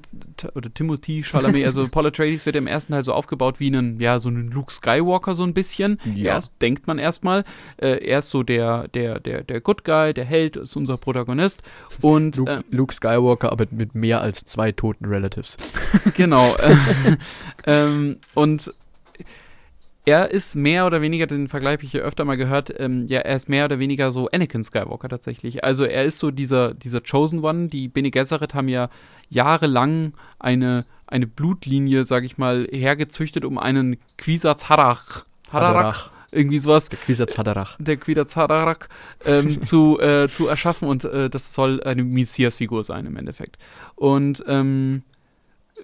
oder 0.55 0.73
Timothy 0.73 1.23
Chalamet, 1.23 1.65
also 1.65 1.87
Paul 1.87 2.07
Atreides 2.07 2.45
wird 2.45 2.55
im 2.55 2.67
ersten 2.67 2.93
Teil 2.93 3.03
so 3.03 3.13
aufgebaut 3.13 3.59
wie 3.59 3.67
einen, 3.67 3.99
ja, 3.99 4.19
so 4.19 4.29
einen 4.29 4.51
Luke 4.51 4.71
Skywalker 4.71 5.35
so 5.35 5.43
ein 5.43 5.53
bisschen. 5.53 5.99
Ja. 6.15 6.35
Erst 6.35 6.51
denkt 6.61 6.87
man 6.87 6.99
erstmal, 6.99 7.43
äh, 7.77 8.05
er 8.05 8.19
ist 8.19 8.29
so 8.29 8.43
der, 8.43 8.87
der, 8.89 9.19
der, 9.19 9.43
der 9.43 9.61
Good 9.61 9.83
Guy, 9.83 10.13
der 10.13 10.25
Held, 10.25 10.55
ist 10.55 10.75
unser 10.75 10.97
Protagonist. 10.97 11.63
Und 12.01 12.35
Luke, 12.37 12.51
äh, 12.51 12.61
Luke 12.69 12.93
Skywalker, 12.93 13.51
aber 13.51 13.65
mit 13.71 13.95
mehr 13.95 14.21
als 14.21 14.45
zwei 14.45 14.71
toten 14.71 15.05
Relatives. 15.05 15.57
Genau. 16.15 16.55
äh, 16.55 16.75
ähm, 17.65 18.17
und 18.33 18.71
er 20.05 20.31
ist 20.31 20.55
mehr 20.55 20.85
oder 20.85 21.01
weniger, 21.01 21.27
den 21.27 21.47
Vergleich 21.47 21.73
habe 21.73 21.85
ich 21.85 21.93
ja 21.93 22.01
öfter 22.01 22.25
mal 22.25 22.35
gehört, 22.35 22.73
ähm, 22.77 23.05
ja, 23.07 23.19
er 23.19 23.35
ist 23.35 23.47
mehr 23.47 23.65
oder 23.65 23.79
weniger 23.79 24.11
so 24.11 24.27
Anakin 24.31 24.63
Skywalker 24.63 25.07
tatsächlich. 25.07 25.63
Also 25.63 25.85
er 25.85 26.03
ist 26.03 26.19
so 26.19 26.29
dieser, 26.29 26.73
dieser 26.73 27.01
Chosen 27.01 27.43
One. 27.43 27.67
Die 27.67 27.87
Bene 27.87 28.11
Gesserit 28.11 28.53
haben 28.53 28.67
ja 28.67 28.89
jahrelang 29.29 30.13
eine, 30.39 30.85
eine 31.07 31.25
Blutlinie, 31.27 32.05
sag 32.05 32.23
ich 32.25 32.37
mal, 32.37 32.67
hergezüchtet, 32.71 33.45
um 33.45 33.57
einen 33.57 33.97
Quisatz 34.17 34.67
Hadarach, 34.67 35.25
Hadarach, 35.51 36.11
irgendwie 36.31 36.59
sowas, 36.59 36.89
Der 36.89 36.99
Quisatz 36.99 37.37
Haderach. 37.37 37.77
der 37.79 37.97
Quidaz 37.97 38.35
Haderach 38.35 38.87
ähm, 39.25 39.61
zu, 39.61 39.99
äh, 40.01 40.27
zu 40.27 40.47
erschaffen 40.47 40.87
und 40.89 41.05
äh, 41.05 41.29
das 41.29 41.53
soll 41.53 41.81
eine 41.83 42.03
Messias-Figur 42.03 42.83
sein 42.83 43.05
im 43.05 43.15
Endeffekt. 43.15 43.57
Und 43.95 44.43
ähm, 44.47 45.03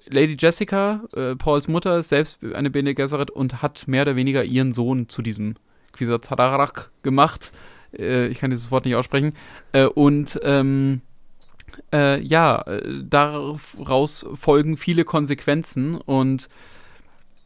Lady 0.07 0.35
Jessica, 0.39 1.01
äh, 1.15 1.35
Pauls 1.35 1.67
Mutter, 1.67 1.97
ist 1.97 2.09
selbst 2.09 2.39
eine 2.53 2.69
Bene 2.69 2.95
Gesserit 2.95 3.31
und 3.31 3.61
hat 3.61 3.87
mehr 3.87 4.03
oder 4.03 4.15
weniger 4.15 4.43
ihren 4.43 4.73
Sohn 4.73 5.09
zu 5.09 5.21
diesem 5.21 5.55
Quisatz 5.93 6.29
Haderach 6.29 6.89
gemacht. 7.03 7.51
Äh, 7.97 8.27
ich 8.27 8.39
kann 8.39 8.49
dieses 8.49 8.71
Wort 8.71 8.85
nicht 8.85 8.95
aussprechen. 8.95 9.33
Äh, 9.73 9.85
und 9.85 10.39
ähm, 10.43 11.01
äh, 11.93 12.19
ja, 12.21 12.61
äh, 12.61 13.03
daraus 13.03 14.25
folgen 14.35 14.77
viele 14.77 15.05
Konsequenzen 15.05 15.95
und 15.95 16.49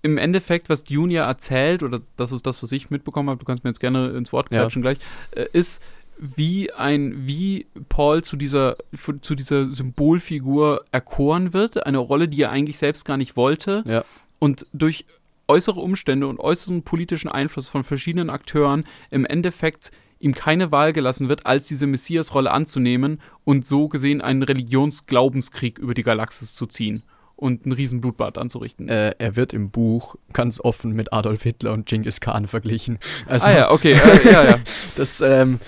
im 0.02 0.18
Endeffekt, 0.18 0.70
was 0.70 0.84
ja 0.90 1.26
erzählt, 1.26 1.82
oder 1.82 2.02
das 2.18 2.34
ist 2.34 2.46
das, 2.46 2.62
was 2.62 2.72
ich 2.74 2.90
mitbekommen 2.90 3.30
habe, 3.30 3.40
du 3.40 3.46
kannst 3.46 3.64
mir 3.64 3.70
jetzt 3.70 3.80
gerne 3.80 4.10
ins 4.10 4.34
Wort 4.34 4.50
quatschen 4.50 4.84
ja. 4.84 4.92
gleich, 4.92 5.06
äh, 5.32 5.48
ist, 5.54 5.82
wie 6.24 6.72
ein, 6.72 7.28
wie 7.28 7.68
Paul 7.90 8.24
zu 8.24 8.38
dieser, 8.38 8.78
zu 9.22 9.36
dieser 9.36 9.72
Symbolfigur 9.72 10.86
erkoren 10.92 11.52
wird, 11.52 11.86
eine 11.86 11.98
Rolle, 11.98 12.30
die 12.30 12.42
er 12.44 12.52
eigentlich 12.52 12.78
selbst 12.78 13.04
gar 13.04 13.18
nicht 13.18 13.36
wollte. 13.36 13.84
Ja. 13.86 14.06
Und 14.40 14.66
durch 14.72 15.06
äußere 15.50 15.82
Umstände 15.82 16.28
und 16.28 16.40
äußeren 16.40 16.84
politischen 16.84 17.30
Einfluss 17.30 17.68
von 17.68 17.84
verschiedenen 17.84 18.30
Akteuren 18.30 18.86
im 19.12 19.26
Endeffekt 19.26 19.92
ihm 20.20 20.34
keine 20.34 20.72
Wahl 20.72 20.94
gelassen 20.94 21.28
wird, 21.28 21.46
als 21.46 21.66
diese 21.66 21.88
Messias-Rolle 21.88 22.52
anzunehmen 22.52 23.20
und 23.44 23.66
so 23.66 23.90
gesehen 23.90 24.22
einen 24.22 24.44
Religionsglaubenskrieg 24.44 25.78
über 25.78 25.94
die 25.94 26.04
Galaxis 26.04 26.56
zu 26.56 26.66
ziehen 26.66 27.04
und 27.36 27.66
einen 27.66 27.74
riesen 27.74 28.00
Blutbad 28.00 28.38
anzurichten. 28.38 28.88
Äh, 28.88 29.16
er 29.18 29.36
wird 29.36 29.52
im 29.52 29.72
Buch 29.72 30.16
ganz 30.32 30.62
offen 30.62 30.94
mit 30.94 31.12
Adolf 31.12 31.44
Hitler 31.44 31.74
und 31.74 31.86
Genghis 31.86 32.22
Khan 32.22 32.48
verglichen. 32.48 33.00
Also, 33.28 33.48
ah 33.48 33.52
ja, 33.52 33.72
okay, 33.72 33.94
äh, 33.94 34.32
ja, 34.32 34.46
ja. 34.46 34.60
das 34.96 35.20
ähm, 35.20 35.60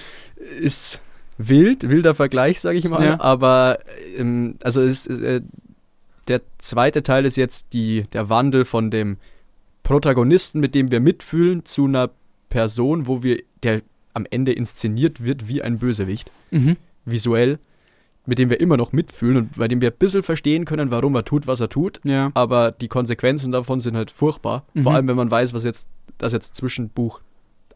ist 0.60 1.02
wild, 1.38 1.90
wilder 1.90 2.16
Vergleich, 2.16 2.60
sage 2.62 2.78
ich 2.78 2.88
mal, 2.88 3.06
ja. 3.06 3.20
aber 3.20 3.80
ähm, 4.18 4.56
also 4.64 4.82
ist, 4.82 5.08
äh, 5.08 5.42
der 6.28 6.42
zweite 6.58 7.04
Teil 7.04 7.26
ist 7.26 7.38
jetzt 7.38 7.74
die, 7.74 8.06
der 8.14 8.30
Wandel 8.30 8.66
von 8.66 8.90
dem 8.90 9.18
Protagonisten, 9.84 10.60
mit 10.60 10.74
dem 10.74 10.92
wir 10.92 11.00
mitfühlen, 11.00 11.66
zu 11.66 11.86
einer 11.86 12.10
Person, 12.50 13.08
wo 13.08 13.22
wir, 13.22 13.44
der 13.64 13.82
am 14.14 14.26
Ende 14.30 14.54
inszeniert 14.54 15.24
wird 15.24 15.48
wie 15.48 15.62
ein 15.62 15.78
Bösewicht, 15.78 16.32
mhm. 16.52 16.78
visuell, 17.04 17.60
mit 18.26 18.40
dem 18.40 18.50
wir 18.50 18.60
immer 18.60 18.78
noch 18.78 18.92
mitfühlen 18.92 19.38
und 19.38 19.58
bei 19.58 19.68
dem 19.68 19.82
wir 19.82 19.92
ein 19.92 19.98
bisschen 19.98 20.24
verstehen 20.24 20.66
können, 20.66 20.90
warum 20.90 21.16
er 21.16 21.26
tut, 21.26 21.46
was 21.48 21.60
er 21.60 21.70
tut. 21.70 22.00
Ja. 22.04 22.32
Aber 22.34 22.72
die 22.72 22.88
Konsequenzen 22.88 23.52
davon 23.52 23.80
sind 23.80 23.96
halt 23.96 24.10
furchtbar. 24.10 24.66
Mhm. 24.74 24.84
Vor 24.84 24.94
allem, 24.94 25.08
wenn 25.08 25.16
man 25.16 25.30
weiß, 25.30 25.54
was 25.54 25.64
jetzt, 25.64 25.88
dass 26.18 26.34
jetzt 26.34 26.56
zwischen 26.56 26.90
Buch 26.90 27.20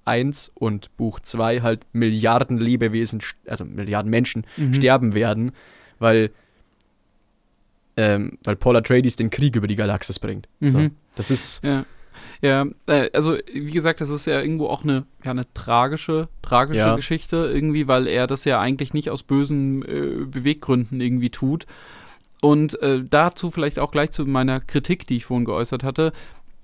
1 0.05 0.51
und 0.55 0.95
Buch 0.97 1.19
2 1.19 1.61
halt 1.61 1.81
Milliarden 1.93 2.57
Lebewesen, 2.57 3.21
also 3.47 3.65
Milliarden 3.65 4.09
Menschen 4.09 4.45
mhm. 4.57 4.73
sterben 4.73 5.13
werden, 5.13 5.51
weil, 5.99 6.31
ähm, 7.97 8.37
weil 8.43 8.55
Paul 8.55 8.77
Atreides 8.77 9.15
den 9.15 9.29
Krieg 9.29 9.55
über 9.55 9.67
die 9.67 9.75
Galaxis 9.75 10.19
bringt. 10.19 10.47
So, 10.61 10.77
mhm. 10.77 10.91
das 11.15 11.31
ist. 11.31 11.63
Ja. 11.63 11.85
Ja, 12.41 12.65
äh, 12.87 13.09
also 13.13 13.37
wie 13.53 13.71
gesagt, 13.71 14.01
das 14.01 14.09
ist 14.09 14.25
ja 14.25 14.41
irgendwo 14.41 14.67
auch 14.67 14.83
eine, 14.83 15.05
ja, 15.23 15.31
eine 15.31 15.51
tragische, 15.53 16.29
tragische 16.41 16.79
ja. 16.79 16.95
Geschichte 16.95 17.49
irgendwie, 17.53 17.87
weil 17.87 18.07
er 18.07 18.27
das 18.27 18.45
ja 18.45 18.59
eigentlich 18.59 18.93
nicht 18.93 19.09
aus 19.09 19.23
bösen 19.23 19.83
äh, 19.83 20.25
Beweggründen 20.25 21.01
irgendwie 21.01 21.29
tut. 21.29 21.65
Und 22.41 22.81
äh, 22.81 23.03
dazu 23.09 23.51
vielleicht 23.51 23.79
auch 23.79 23.91
gleich 23.91 24.11
zu 24.11 24.25
meiner 24.25 24.61
Kritik, 24.61 25.05
die 25.07 25.17
ich 25.17 25.25
vorhin 25.25 25.45
geäußert 25.45 25.83
hatte. 25.83 26.13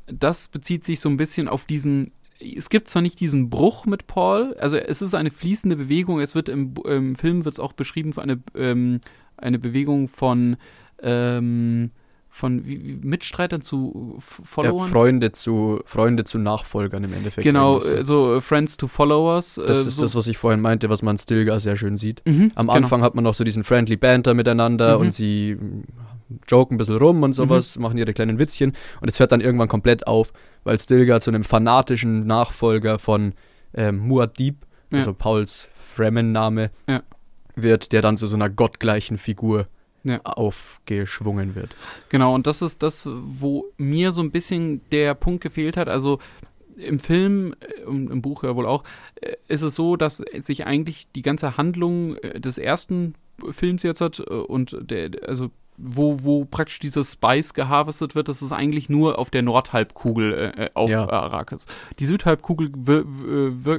Das 0.08 0.48
bezieht 0.48 0.86
sich 0.86 1.00
so 1.00 1.10
ein 1.10 1.18
bisschen 1.18 1.48
auf 1.48 1.66
diesen 1.66 2.12
es 2.40 2.70
gibt 2.70 2.88
zwar 2.88 3.02
nicht 3.02 3.20
diesen 3.20 3.50
Bruch 3.50 3.86
mit 3.86 4.08
Paul, 4.08 4.56
also 4.60 4.78
es 4.78 5.02
ist 5.02 5.14
eine 5.14 5.32
fließende 5.32 5.76
Bewegung, 5.76 6.20
es 6.20 6.36
wird 6.36 6.50
im, 6.50 6.74
im 6.86 7.16
Film 7.16 7.46
wird 7.46 7.56
es 7.56 7.60
auch 7.60 7.74
beschrieben 7.74 8.14
für 8.14 8.22
eine, 8.22 8.42
ähm, 8.56 9.00
eine 9.38 9.60
Bewegung 9.60 10.08
von 10.08 10.58
ähm, 11.02 11.92
von 12.36 12.66
wie, 12.66 13.00
Mitstreitern 13.02 13.62
zu 13.62 14.20
Followern? 14.44 14.88
Ja, 14.88 14.92
Freunde 14.92 15.32
zu 15.32 15.80
Freunde 15.86 16.26
zu 16.26 16.38
Nachfolgern 16.38 17.06
im 17.06 17.14
Endeffekt. 17.14 17.46
Genau, 17.46 17.80
so, 17.80 18.04
so 18.04 18.36
uh, 18.36 18.42
Friends 18.42 18.76
to 18.76 18.88
Followers. 18.88 19.56
Das 19.56 19.86
äh, 19.86 19.88
ist 19.88 19.96
so. 19.96 20.02
das, 20.02 20.16
was 20.16 20.28
ich 20.28 20.38
vorhin 20.38 20.60
meinte, 20.60 20.90
was 20.90 21.02
man 21.02 21.18
Stilgar 21.18 21.62
sehr 21.62 21.78
schön 21.78 21.96
sieht. 21.96 22.22
Mhm, 22.26 22.52
Am 22.56 22.68
genau. 22.68 22.74
Anfang 22.74 23.04
hat 23.04 23.16
man 23.16 23.24
noch 23.24 23.36
so 23.36 23.46
diesen 23.46 23.64
friendly 23.64 23.96
Banter 23.96 24.34
miteinander 24.34 24.96
mhm. 24.96 25.02
und 25.06 25.14
sie 25.14 25.58
joken 26.50 26.76
ein 26.76 26.78
bisschen 26.78 26.98
rum 26.98 27.24
und 27.24 27.32
sowas, 27.32 27.78
mhm. 27.78 27.84
machen 27.84 27.98
ihre 27.98 28.14
kleinen 28.14 28.38
Witzchen 28.38 28.74
und 29.00 29.08
es 29.08 29.18
hört 29.18 29.32
dann 29.32 29.40
irgendwann 29.40 29.70
komplett 29.70 30.06
auf, 30.06 30.34
weil 30.66 30.78
Stilgar 30.78 31.22
zu 31.22 31.32
einem 31.32 31.46
fanatischen 31.46 32.28
Nachfolger 32.28 33.00
von 33.00 33.34
ähm, 33.74 34.12
Muad'Dib, 34.12 34.56
ja. 34.92 34.98
also 34.98 35.14
Pauls 35.14 35.70
Fremen-Name, 35.96 36.70
ja. 36.90 37.02
wird, 37.56 37.94
der 37.94 38.02
dann 38.02 38.18
zu 38.18 38.28
so 38.28 38.36
einer 38.36 38.50
gottgleichen 38.50 39.18
Figur 39.18 39.68
ja. 40.06 40.22
aufgeschwungen 40.24 41.56
wird. 41.56 41.76
Genau, 42.10 42.34
und 42.34 42.48
das 42.48 42.62
ist 42.62 42.84
das, 42.84 43.08
wo 43.08 43.66
mir 43.78 44.12
so 44.12 44.22
ein 44.22 44.32
bisschen 44.32 44.82
der 44.92 45.14
Punkt 45.16 45.42
gefehlt 45.42 45.78
hat. 45.78 45.90
Also 45.90 46.20
im 46.78 47.00
Film, 47.00 47.56
im, 47.86 48.12
im 48.12 48.22
Buch 48.22 48.44
ja 48.44 48.56
wohl 48.56 48.66
auch, 48.66 48.84
äh, 49.16 49.36
ist 49.48 49.62
es 49.62 49.76
so, 49.76 49.96
dass 49.96 50.18
sich 50.18 50.66
eigentlich 50.66 51.08
die 51.16 51.22
ganze 51.22 51.58
Handlung 51.58 52.16
äh, 52.18 52.40
des 52.40 52.58
ersten 52.58 53.16
Films 53.52 53.84
jetzt 53.84 54.02
hat 54.02 54.20
äh, 54.20 54.24
und 54.24 54.78
der, 54.82 55.12
also 55.28 55.52
wo, 55.78 56.24
wo 56.24 56.46
praktisch 56.46 56.80
dieses 56.80 57.14
Spice 57.14 57.54
geharvestet 57.54 58.16
wird, 58.16 58.30
das 58.30 58.42
ist 58.42 58.52
eigentlich 58.52 58.90
nur 58.90 59.20
auf 59.20 59.30
der 59.30 59.42
Nordhalbkugel 59.42 60.54
äh, 60.58 60.70
auf 60.74 60.90
ja. 60.90 61.08
Arrakis. 61.10 61.66
Die 62.00 62.06
Südhalbkugel 62.06 62.72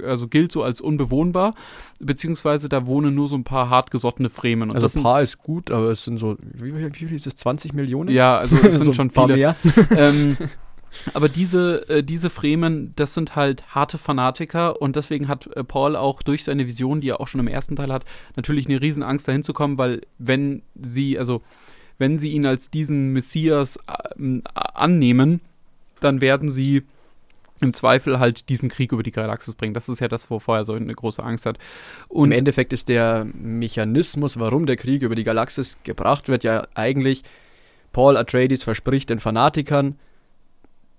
also 0.07 0.29
gilt 0.29 0.53
so 0.53 0.63
als 0.63 0.81
unbewohnbar, 0.81 1.55
beziehungsweise 1.99 2.69
da 2.69 2.87
wohnen 2.87 3.15
nur 3.15 3.29
so 3.29 3.37
ein 3.37 3.45
paar 3.45 3.71
hartgesottene 3.71 4.29
Fremen. 4.29 4.71
Und 4.71 4.77
also 4.77 4.99
ein 4.99 5.03
paar 5.03 5.23
ist 5.23 5.39
gut, 5.39 5.71
aber 5.71 5.91
es 5.91 6.05
sind 6.05 6.19
so, 6.19 6.37
wie, 6.41 6.75
wie 6.75 6.91
viel 6.91 7.15
ist 7.15 7.27
es, 7.27 7.37
20 7.37 7.73
Millionen? 7.73 8.11
Ja, 8.11 8.37
also 8.39 8.57
es 8.63 8.77
sind 8.77 8.87
so 8.87 8.93
schon 8.93 9.11
viele. 9.11 9.35
Mehr. 9.35 9.57
ähm, 9.97 10.37
aber 11.15 11.29
diese, 11.29 11.89
äh, 11.89 12.03
diese 12.03 12.31
Fremen, 12.31 12.93
das 12.97 13.15
sind 13.15 13.37
halt 13.37 13.75
harte 13.75 13.99
Fanatiker 13.99 14.81
und 14.81 14.97
deswegen 14.97 15.29
hat 15.29 15.47
äh, 15.49 15.65
Paul 15.65 15.97
auch 15.97 16.23
durch 16.23 16.45
seine 16.45 16.67
Vision, 16.67 17.01
die 17.01 17.09
er 17.09 17.21
auch 17.21 17.29
schon 17.29 17.41
im 17.41 17.49
ersten 17.49 17.77
Teil 17.77 17.93
hat, 17.93 18.05
natürlich 18.37 18.67
eine 18.67 18.81
Riesenangst 18.81 19.27
dahin 19.27 19.43
zu 19.43 19.53
kommen, 19.53 19.79
weil 19.79 20.03
wenn 20.19 20.63
sie, 20.75 21.19
also 21.19 21.43
wenn 21.99 22.19
sie 22.19 22.31
ihn 22.31 22.47
als 22.47 22.71
diesen 22.71 23.13
Messias 23.13 23.79
äh, 23.87 24.41
annehmen, 24.55 25.41
dann 26.01 26.21
werden 26.21 26.49
sie 26.49 26.85
im 27.61 27.73
Zweifel 27.73 28.19
halt 28.19 28.49
diesen 28.49 28.69
Krieg 28.69 28.93
über 28.93 29.03
die 29.03 29.13
Galaxis 29.13 29.55
bringen. 29.55 29.75
Das 29.75 29.89
ist 29.89 30.01
ja 30.01 30.09
das, 30.09 30.31
wovor 30.31 30.59
er 30.59 30.65
so 30.65 30.75
eine 30.75 30.95
große 30.95 31.23
Angst 31.23 31.47
hat. 31.47 31.59
Und 32.09 32.33
Im 32.33 32.39
Endeffekt 32.39 32.73
ist 32.73 32.89
der 32.89 33.27
Mechanismus, 33.33 34.39
warum 34.39 34.67
der 34.67 34.77
Krieg 34.77 35.03
über 35.03 35.15
die 35.15 35.25
Galaxis 35.25 35.79
gebracht 35.85 36.29
wird, 36.29 36.45
ja 36.45 36.67
eigentlich, 36.75 37.23
Paul 37.93 38.17
Atreides 38.19 38.63
verspricht 38.63 39.09
den 39.09 39.21
Fanatikern, 39.21 39.97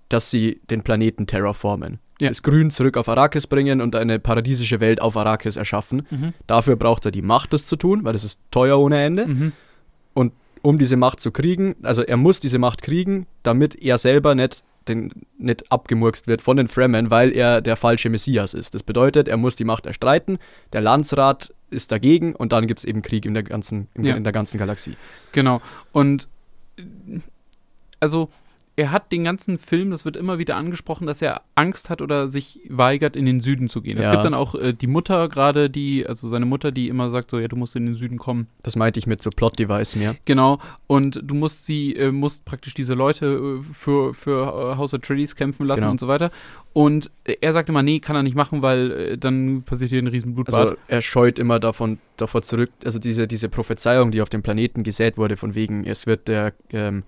dass 0.08 0.30
sie 0.30 0.60
den 0.68 0.82
Planeten 0.82 1.26
terraformen. 1.26 2.00
Ja. 2.20 2.28
Das 2.28 2.42
Grün 2.42 2.70
zurück 2.70 2.96
auf 2.96 3.08
Arrakis 3.08 3.46
bringen 3.46 3.80
und 3.80 3.94
eine 3.94 4.18
paradiesische 4.18 4.80
Welt 4.80 5.00
auf 5.00 5.16
Arrakis 5.16 5.56
erschaffen. 5.56 6.06
Mhm. 6.10 6.34
Dafür 6.48 6.74
braucht 6.74 7.04
er 7.04 7.12
die 7.12 7.22
Macht, 7.22 7.52
das 7.52 7.64
zu 7.64 7.76
tun, 7.76 8.02
weil 8.02 8.16
es 8.16 8.24
ist 8.24 8.40
teuer 8.50 8.80
ohne 8.80 9.00
Ende. 9.04 9.26
Mhm. 9.26 9.52
Und 10.14 10.32
um 10.62 10.78
diese 10.78 10.96
Macht 10.96 11.20
zu 11.20 11.30
kriegen, 11.30 11.76
also 11.82 12.02
er 12.02 12.16
muss 12.16 12.40
diese 12.40 12.58
Macht 12.58 12.82
kriegen, 12.82 13.26
damit 13.42 13.74
er 13.74 13.98
selber 13.98 14.34
nicht, 14.34 14.64
den, 14.86 15.12
nicht 15.38 15.70
abgemurkst 15.70 16.26
wird 16.26 16.40
von 16.42 16.56
den 16.56 16.68
Fremen, 16.68 17.10
weil 17.10 17.32
er 17.32 17.60
der 17.60 17.76
falsche 17.76 18.10
Messias 18.10 18.54
ist. 18.54 18.74
Das 18.74 18.82
bedeutet, 18.82 19.28
er 19.28 19.36
muss 19.36 19.56
die 19.56 19.64
Macht 19.64 19.86
erstreiten, 19.86 20.38
der 20.72 20.80
Landsrat 20.80 21.52
ist 21.70 21.92
dagegen 21.92 22.34
und 22.34 22.52
dann 22.52 22.66
gibt 22.66 22.80
es 22.80 22.84
eben 22.84 23.02
Krieg 23.02 23.26
in 23.26 23.34
der 23.34 23.42
ganzen, 23.42 23.88
in, 23.94 24.04
ja. 24.04 24.16
in 24.16 24.24
der 24.24 24.32
ganzen 24.32 24.58
Galaxie. 24.58 24.96
Genau. 25.32 25.60
Und 25.92 26.28
also 28.00 28.30
er 28.78 28.92
hat 28.92 29.10
den 29.10 29.24
ganzen 29.24 29.58
Film, 29.58 29.90
das 29.90 30.04
wird 30.04 30.14
immer 30.14 30.38
wieder 30.38 30.54
angesprochen, 30.54 31.08
dass 31.08 31.20
er 31.20 31.42
Angst 31.56 31.90
hat 31.90 32.00
oder 32.00 32.28
sich 32.28 32.60
weigert, 32.68 33.16
in 33.16 33.26
den 33.26 33.40
Süden 33.40 33.68
zu 33.68 33.82
gehen. 33.82 33.98
Ja. 33.98 34.04
Es 34.04 34.10
gibt 34.12 34.24
dann 34.24 34.34
auch 34.34 34.54
äh, 34.54 34.72
die 34.72 34.86
Mutter 34.86 35.28
gerade, 35.28 35.68
die, 35.68 36.06
also 36.06 36.28
seine 36.28 36.46
Mutter, 36.46 36.70
die 36.70 36.86
immer 36.86 37.10
sagt, 37.10 37.32
so, 37.32 37.40
ja, 37.40 37.48
du 37.48 37.56
musst 37.56 37.74
in 37.74 37.86
den 37.86 37.96
Süden 37.96 38.18
kommen. 38.18 38.46
Das 38.62 38.76
meinte 38.76 39.00
ich 39.00 39.08
mit 39.08 39.20
so 39.20 39.30
Plot-Device 39.30 39.96
mehr. 39.96 40.14
Genau. 40.26 40.60
Und 40.86 41.20
du 41.24 41.34
musst 41.34 41.66
sie, 41.66 41.96
äh, 41.96 42.12
musst 42.12 42.44
praktisch 42.44 42.72
diese 42.74 42.94
Leute 42.94 43.26
äh, 43.58 43.74
für, 43.74 44.14
für 44.14 44.46
äh, 44.46 44.76
House 44.76 44.94
of 44.94 45.00
Atreides 45.00 45.34
kämpfen 45.34 45.66
lassen 45.66 45.80
genau. 45.80 45.90
und 45.90 45.98
so 45.98 46.06
weiter. 46.06 46.30
Und 46.72 47.10
er 47.24 47.52
sagt 47.52 47.68
immer, 47.68 47.82
nee, 47.82 47.98
kann 47.98 48.14
er 48.14 48.22
nicht 48.22 48.36
machen, 48.36 48.62
weil 48.62 48.92
äh, 48.92 49.18
dann 49.18 49.64
passiert 49.64 49.90
hier 49.90 50.00
ein 50.00 50.06
riesen 50.06 50.36
Blutbad. 50.36 50.54
Also 50.54 50.76
er 50.86 51.02
scheut 51.02 51.40
immer 51.40 51.58
davon, 51.58 51.98
davor 52.16 52.42
zurück, 52.42 52.70
also 52.84 53.00
diese, 53.00 53.26
diese 53.26 53.48
Prophezeiung, 53.48 54.12
die 54.12 54.22
auf 54.22 54.28
dem 54.28 54.42
Planeten 54.42 54.84
gesät 54.84 55.18
wurde, 55.18 55.36
von 55.36 55.56
wegen, 55.56 55.84
es 55.84 56.06
wird 56.06 56.28
der, 56.28 56.52
ähm, 56.70 57.02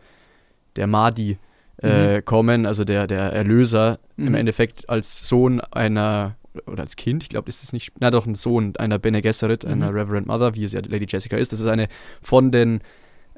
der 0.74 0.88
Mahdi 0.88 1.38
äh, 1.82 2.16
mhm. 2.16 2.24
kommen, 2.24 2.66
also 2.66 2.84
der, 2.84 3.06
der 3.06 3.32
Erlöser 3.32 3.98
mhm. 4.16 4.28
im 4.28 4.34
Endeffekt 4.34 4.88
als 4.88 5.28
Sohn 5.28 5.60
einer 5.60 6.36
oder 6.66 6.82
als 6.82 6.96
Kind, 6.96 7.22
ich 7.22 7.28
glaube, 7.28 7.48
ist 7.48 7.62
es 7.62 7.72
nicht, 7.72 7.92
na 8.00 8.10
doch, 8.10 8.26
ein 8.26 8.34
Sohn 8.34 8.74
einer 8.76 8.98
Bene 8.98 9.22
Gesserit, 9.22 9.64
mhm. 9.64 9.70
einer 9.70 9.94
Reverend 9.94 10.26
Mother, 10.26 10.54
wie 10.54 10.64
es 10.64 10.72
ja 10.72 10.80
Lady 10.84 11.06
Jessica 11.08 11.36
ist. 11.36 11.52
Das 11.52 11.60
ist 11.60 11.66
eine 11.66 11.88
von 12.22 12.50
den 12.50 12.80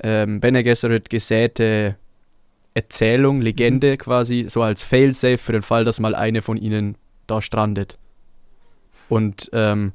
ähm, 0.03 0.41
Bene 0.41 0.63
Gesserit 0.65 1.11
gesäte 1.11 1.97
Erzählung, 2.75 3.41
Legende 3.41 3.93
mhm. 3.93 3.99
quasi, 3.99 4.47
so 4.49 4.63
als 4.63 4.83
Failsafe 4.83 5.39
für 5.39 5.53
den 5.53 5.63
Fall, 5.63 5.85
dass 5.85 6.01
mal 6.01 6.15
eine 6.15 6.43
von 6.43 6.57
ihnen 6.57 6.97
da 7.27 7.43
strandet. 7.43 7.99
Und, 9.09 9.51
ähm, 9.53 9.93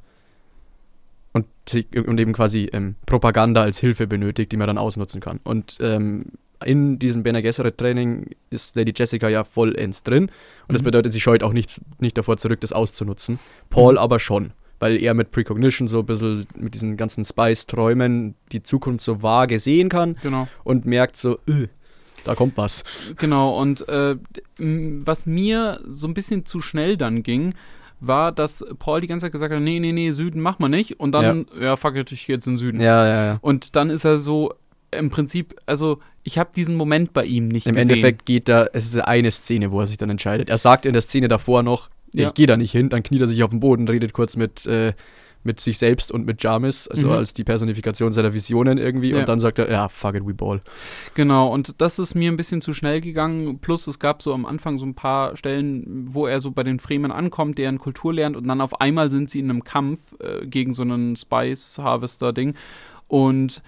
und, 1.34 1.48
und 1.74 2.20
eben 2.20 2.34
quasi 2.34 2.70
ähm, 2.72 2.96
Propaganda 3.08 3.64
als 3.64 3.80
Hilfe 3.80 4.06
benötigt, 4.06 4.52
die 4.52 4.58
man 4.58 4.68
dann 4.68 4.78
ausnutzen 4.78 5.22
kann. 5.22 5.40
Und 5.44 5.78
ähm, 5.82 6.34
in 6.66 7.00
diesem 7.00 7.24
Bene 7.24 7.42
Gesserit 7.42 7.78
Training 7.78 8.32
ist 8.50 8.76
Lady 8.76 8.94
Jessica 8.96 9.30
ja 9.30 9.44
vollends 9.44 10.04
drin. 10.04 10.24
Und 10.24 10.32
mhm. 10.70 10.74
das 10.74 10.84
bedeutet, 10.84 11.14
sie 11.14 11.22
scheut 11.22 11.44
auch 11.44 11.54
nicht, 11.54 11.82
nicht 12.00 12.18
davor 12.18 12.38
zurück, 12.38 12.62
das 12.62 12.74
auszunutzen. 12.74 13.40
Paul 13.70 13.94
mhm. 13.94 14.00
aber 14.00 14.20
schon. 14.20 14.52
weil 14.80 15.02
er 15.02 15.16
mit 15.16 15.32
Precognition 15.32 15.88
so 15.88 16.00
ein 16.00 16.06
bisschen 16.06 16.46
mit 16.56 16.76
diesen 16.76 16.98
ganzen 16.98 17.26
Spice-Träumen 17.26 18.36
die 18.52 18.62
Zukunft 18.62 19.04
so 19.04 19.24
vage 19.24 19.58
sehen 19.58 19.90
kann 19.90 20.18
Genau. 20.22 20.48
und 20.64 20.86
merkt 20.86 21.18
so, 21.18 21.40
"Äh, 21.48 21.68
da 22.24 22.36
kommt 22.36 22.58
was. 22.58 22.84
Genau, 23.18 23.60
und 23.60 23.88
äh, 23.90 24.18
was 24.60 25.26
mir 25.26 25.80
so 25.90 26.08
ein 26.08 26.14
bisschen 26.14 26.46
zu 26.46 26.62
schnell 26.62 26.96
dann 26.98 27.24
ging, 27.24 27.54
war, 28.00 28.32
dass 28.32 28.64
Paul 28.78 29.02
die 29.02 29.08
ganze 29.08 29.26
Zeit 29.26 29.32
gesagt 29.32 29.52
hat, 29.54 29.62
nee, 29.62 29.80
nee, 29.80 29.94
nee, 29.94 30.12
Süden 30.12 30.42
mach 30.42 30.60
mal 30.60 30.70
nicht. 30.70 31.00
Und 31.00 31.14
dann, 31.14 31.48
ja, 31.60 31.76
fuck 31.76 31.96
it, 31.96 32.12
ich 32.12 32.28
geh 32.28 32.34
jetzt 32.34 32.46
in 32.46 32.54
den 32.54 32.60
Süden. 32.60 32.80
Ja, 32.80 33.08
ja, 33.08 33.26
ja. 33.26 33.38
Und 33.42 33.76
dann 33.76 33.90
ist 33.90 34.06
er 34.06 34.20
so, 34.20 34.54
im 34.92 35.10
Prinzip, 35.10 35.56
also 35.66 36.00
ich 36.24 36.38
habe 36.38 36.50
diesen 36.56 36.76
Moment 36.76 37.14
bei 37.14 37.26
ihm 37.26 37.48
nicht 37.48 37.68
Im 37.68 37.76
gesehen. 37.76 37.90
Endeffekt 37.90 38.26
geht 38.26 38.48
da, 38.50 38.68
es 38.74 38.86
ist 38.86 38.98
eine 39.00 39.32
Szene, 39.32 39.72
wo 39.72 39.80
er 39.80 39.88
sich 39.88 39.98
dann 39.98 40.10
entscheidet. 40.10 40.50
Er 40.50 40.58
sagt 40.58 40.86
in 40.86 40.94
der 40.94 41.02
Szene 41.02 41.28
davor 41.28 41.64
noch, 41.64 41.90
Ja. 42.14 42.28
ich 42.28 42.34
gehe 42.34 42.48
da 42.48 42.58
nicht 42.58 42.72
hin, 42.72 42.90
dann 42.90 43.04
kniet 43.04 43.22
er 43.22 43.28
sich 43.28 43.44
auf 43.44 43.50
den 43.52 43.60
Boden, 43.60 43.88
redet 43.88 44.14
kurz 44.14 44.36
mit, 44.38 44.66
äh, 44.66 44.94
mit 45.44 45.60
sich 45.62 45.78
selbst 45.78 46.12
und 46.12 46.26
mit 46.26 46.44
Jamis, 46.44 46.88
also 46.90 47.08
Mhm. 47.08 47.14
als 47.14 47.34
die 47.34 47.44
Personifikation 47.46 48.12
seiner 48.12 48.34
Visionen 48.34 48.78
irgendwie, 48.78 49.12
Ja. 49.12 49.20
und 49.20 49.30
dann 49.30 49.40
sagt 49.40 49.60
er, 49.60 49.70
ja, 49.72 49.88
fuck 49.88 50.16
it, 50.16 50.26
we 50.26 50.34
ball. 50.34 50.60
Genau, 51.14 51.54
und 51.54 51.76
das 51.78 52.00
ist 52.00 52.16
mir 52.16 52.30
ein 52.32 52.36
bisschen 52.38 52.60
zu 52.60 52.74
schnell 52.74 53.00
gegangen. 53.00 53.60
Plus, 53.60 53.88
es 53.88 54.00
gab 54.00 54.22
so 54.22 54.34
am 54.34 54.46
Anfang 54.46 54.78
so 54.78 54.86
ein 54.86 54.96
paar 54.96 55.38
Stellen, 55.38 56.06
wo 56.12 56.28
er 56.28 56.42
so 56.42 56.52
bei 56.52 56.64
den 56.64 56.80
Fremen 56.80 57.12
ankommt, 57.12 57.58
deren 57.58 57.78
Kultur 57.78 58.14
lernt, 58.14 58.36
und 58.36 58.48
dann 58.48 58.60
auf 58.62 58.82
einmal 58.82 59.10
sind 59.12 59.30
sie 59.30 59.40
in 59.40 59.50
einem 59.50 59.64
Kampf 59.64 60.00
äh, 60.20 60.46
gegen 60.48 60.74
so 60.74 60.82
einen 60.82 61.16
Spice 61.16 61.78
Harvester-Ding. 61.80 62.56
Und 63.08 63.62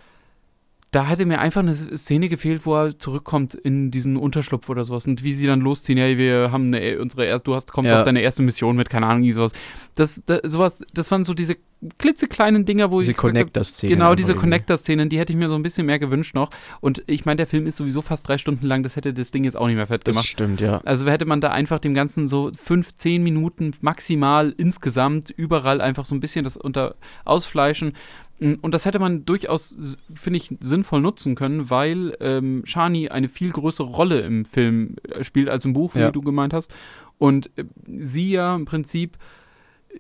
da 0.92 1.06
hätte 1.06 1.26
mir 1.28 1.40
einfach 1.40 1.62
eine 1.62 1.76
Szene 1.76 2.30
gefehlt, 2.30 2.66
wo 2.66 2.76
er 2.76 2.98
zurückkommt 2.98 3.54
in 3.54 3.92
diesen 3.92 4.18
Unterschlupf 4.18 4.70
oder 4.70 4.86
sowas 4.86 5.06
und 5.06 5.24
wie 5.24 5.34
sie 5.34 5.46
dann 5.46 5.60
losziehen. 5.62 6.00
Hey, 6.00 6.18
wir 6.18 6.52
haben 6.52 6.74
eine, 6.74 7.00
unsere 7.00 7.26
erste, 7.26 7.46
du 7.52 7.56
hast, 7.56 7.72
kommst 7.72 7.92
Ja. 7.92 8.00
auf 8.00 8.06
deine 8.06 8.22
erste 8.22 8.42
Mission 8.42 8.76
mit, 8.76 8.90
keine 8.90 9.06
Ahnung, 9.06 9.32
sowas. 9.34 9.52
Das, 9.94 10.24
das, 10.26 10.40
sowas, 10.52 10.84
das 10.94 11.12
waren 11.12 11.26
so 11.26 11.36
diese 11.36 11.58
klitzekleinen 12.00 12.66
Dinger, 12.66 12.92
wo 12.92 13.00
Diese 13.00 13.12
ich 13.12 13.18
gesagt 13.18 13.28
hab, 13.30 13.40
Connector-Szene. 13.42 13.94
Genau, 13.94 14.16
diese. 14.16 14.34
Connector-Szenen, 14.36 15.10
die 15.10 15.20
hätte 15.20 15.32
ich 15.32 15.38
mir 15.40 15.48
so 15.50 15.56
ein 15.56 15.64
bisschen 15.64 15.86
mehr 15.86 16.00
gewünscht 16.00 16.34
noch. 16.36 16.50
Und 16.82 17.04
ich 17.08 17.26
meine, 17.26 17.38
der 17.38 17.48
Film 17.48 17.68
ist 17.68 17.78
sowieso 17.78 18.02
fast 18.02 18.28
drei 18.28 18.38
Stunden 18.38 18.66
lang, 18.66 18.84
das 18.84 18.96
hätte 18.96 19.14
das 19.14 19.32
Ding 19.32 19.44
jetzt 19.44 19.56
auch 19.56 19.68
nicht 19.68 19.76
mehr 19.76 19.88
fett 19.88 20.08
Das 20.08 20.14
gemacht. 20.16 20.28
stimmt, 20.28 20.60
ja. 20.60 20.82
Also 20.86 21.08
hätte 21.08 21.26
man 21.26 21.40
da 21.40 21.52
einfach 21.52 21.80
dem 21.80 21.94
Ganzen 21.94 22.28
so 22.28 22.52
fünf, 22.62 22.96
zehn 22.96 23.22
Minuten 23.24 23.74
maximal 23.82 24.54
insgesamt 24.58 25.30
überall 25.30 25.82
einfach 25.82 26.06
so 26.06 26.16
ein 26.16 26.20
bisschen 26.20 26.44
das 26.44 26.58
unter 26.58 26.96
ausfleischen. 27.26 27.94
Und 28.40 28.72
das 28.74 28.86
hätte 28.86 29.00
man 29.00 29.26
durchaus, 29.26 29.78
finde 30.14 30.38
ich, 30.38 30.56
sinnvoll 30.62 31.02
nutzen 31.02 31.36
können, 31.36 31.70
weil 31.70 32.16
ähm, 32.22 32.62
Shani 32.66 33.10
eine 33.10 33.28
viel 33.28 33.52
größere 33.52 33.88
Rolle 33.88 34.22
im 34.22 34.46
Film 34.46 34.96
äh, 35.10 35.24
spielt 35.24 35.50
als 35.50 35.66
im 35.66 35.74
Buch, 35.74 35.96
wie 35.96 36.00
Ja. 36.00 36.12
du 36.12 36.22
gemeint 36.22 36.54
hast. 36.54 36.74
Und 37.18 37.50
äh, 37.58 37.66
sie 37.86 38.32
ja 38.32 38.56
im 38.56 38.64
Prinzip 38.66 39.18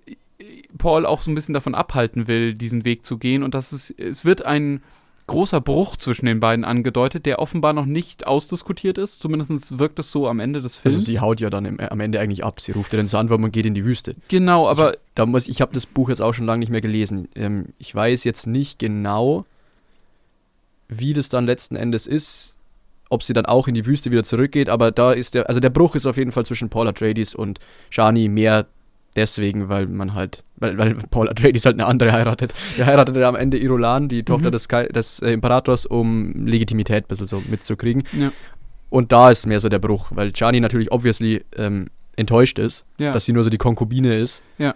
äh, 0.06 0.16
Paul 0.78 1.06
auch 1.06 1.22
so 1.22 1.30
ein 1.30 1.36
bisschen 1.36 1.54
davon 1.54 1.76
abhalten 1.76 2.28
will, 2.28 2.54
diesen 2.54 2.86
Weg 2.86 3.06
zu 3.06 3.18
gehen. 3.18 3.44
Und 3.44 3.54
das 3.54 3.74
ist, 3.74 3.92
es 4.00 4.24
wird 4.24 4.46
ein 4.46 4.82
großer 5.30 5.62
Bruch 5.62 5.96
zwischen 5.96 6.26
den 6.26 6.40
beiden 6.40 6.66
angedeutet, 6.66 7.26
der 7.26 7.40
offenbar 7.40 7.74
noch 7.74 7.86
nicht 7.86 8.28
ausdiskutiert 8.28 8.98
ist. 8.98 9.22
Zumindest 9.22 9.80
wirkt 9.80 10.00
es 10.00 10.12
so 10.12 10.28
am 10.28 10.40
Ende 10.40 10.62
des 10.62 10.76
Films. 10.78 10.96
Also 10.96 11.06
sie 11.06 11.20
haut 11.20 11.40
ja 11.40 11.50
dann 11.50 11.66
im, 11.66 11.80
am 11.80 12.00
Ende 12.00 12.20
eigentlich 12.20 12.44
ab. 12.44 12.60
Sie 12.60 12.72
ruft 12.74 12.92
ja 12.92 12.98
den 12.98 13.08
Sandwurm 13.08 13.44
und 13.44 13.52
geht 13.52 13.66
in 13.66 13.74
die 13.74 13.86
Wüste. 13.86 14.16
genau, 14.28 14.68
aber 14.68 14.98
Da 15.16 15.26
muss 15.26 15.48
ich 15.48 15.62
habe 15.62 15.74
das 15.74 15.86
Buch 15.86 16.10
jetzt 16.10 16.22
auch 16.22 16.34
schon 16.34 16.46
lange 16.46 16.60
nicht 16.60 16.72
mehr 16.72 16.82
gelesen. 16.82 17.30
Ähm, 17.36 17.68
ich 17.78 17.94
weiß 17.96 18.24
jetzt 18.26 18.48
nicht 18.48 18.80
genau, 18.80 19.46
wie 20.90 21.14
das 21.14 21.30
dann 21.30 21.46
letzten 21.46 21.76
Endes 21.76 22.08
ist, 22.08 22.56
ob 23.10 23.24
sie 23.24 23.34
dann 23.34 23.46
auch 23.46 23.68
in 23.68 23.76
die 23.76 23.86
Wüste 23.86 24.12
wieder 24.12 24.24
zurückgeht, 24.24 24.70
aber 24.70 24.92
da 24.92 25.12
ist 25.12 25.36
der, 25.36 25.48
also 25.48 25.60
der 25.60 25.70
Bruch 25.70 25.96
ist 25.96 26.06
auf 26.06 26.18
jeden 26.18 26.32
Fall 26.32 26.46
zwischen 26.46 26.70
Paul 26.70 26.88
Atreides 26.88 27.36
und 27.36 27.60
Shani 27.90 28.28
mehr 28.28 28.68
deswegen, 29.20 29.70
weil 29.70 29.86
man 29.88 30.14
halt, 30.16 30.44
weil, 30.56 30.78
weil 30.78 30.96
Paul 30.96 31.30
Atreides 31.30 31.66
halt 31.66 31.76
eine 31.76 31.86
andere 31.86 32.12
heiratet. 32.14 32.54
Er 32.78 32.86
heiratet 32.86 33.16
ja 33.18 33.28
am 33.30 33.36
Ende 33.36 33.58
Irulan, 33.58 34.08
die 34.10 34.24
Tochter 34.24 34.48
Mhm. 34.48 34.52
des, 34.54 34.68
Kai- 34.68 34.88
des 34.88 35.20
äh, 35.22 35.32
Imperators, 35.32 35.86
um 35.86 36.46
Legitimität 36.48 37.04
ein 37.06 37.08
bisschen 37.08 37.26
so 37.28 37.44
mitzukriegen. 37.50 38.04
ja, 38.14 38.32
Und 38.90 39.12
da 39.12 39.30
ist 39.30 39.46
mehr 39.46 39.60
so 39.60 39.70
der 39.70 39.80
Bruch, 39.80 40.08
weil 40.16 40.36
Shani 40.36 40.60
natürlich 40.60 40.92
obviously 40.92 41.44
ähm, 41.56 41.88
enttäuscht 42.16 42.58
ist, 42.60 42.86
ja. 42.98 43.12
dass 43.12 43.26
sie 43.26 43.34
nur 43.34 43.44
so 43.44 43.50
die 43.50 43.58
Konkubine 43.58 44.16
ist. 44.18 44.42
Ja. 44.58 44.74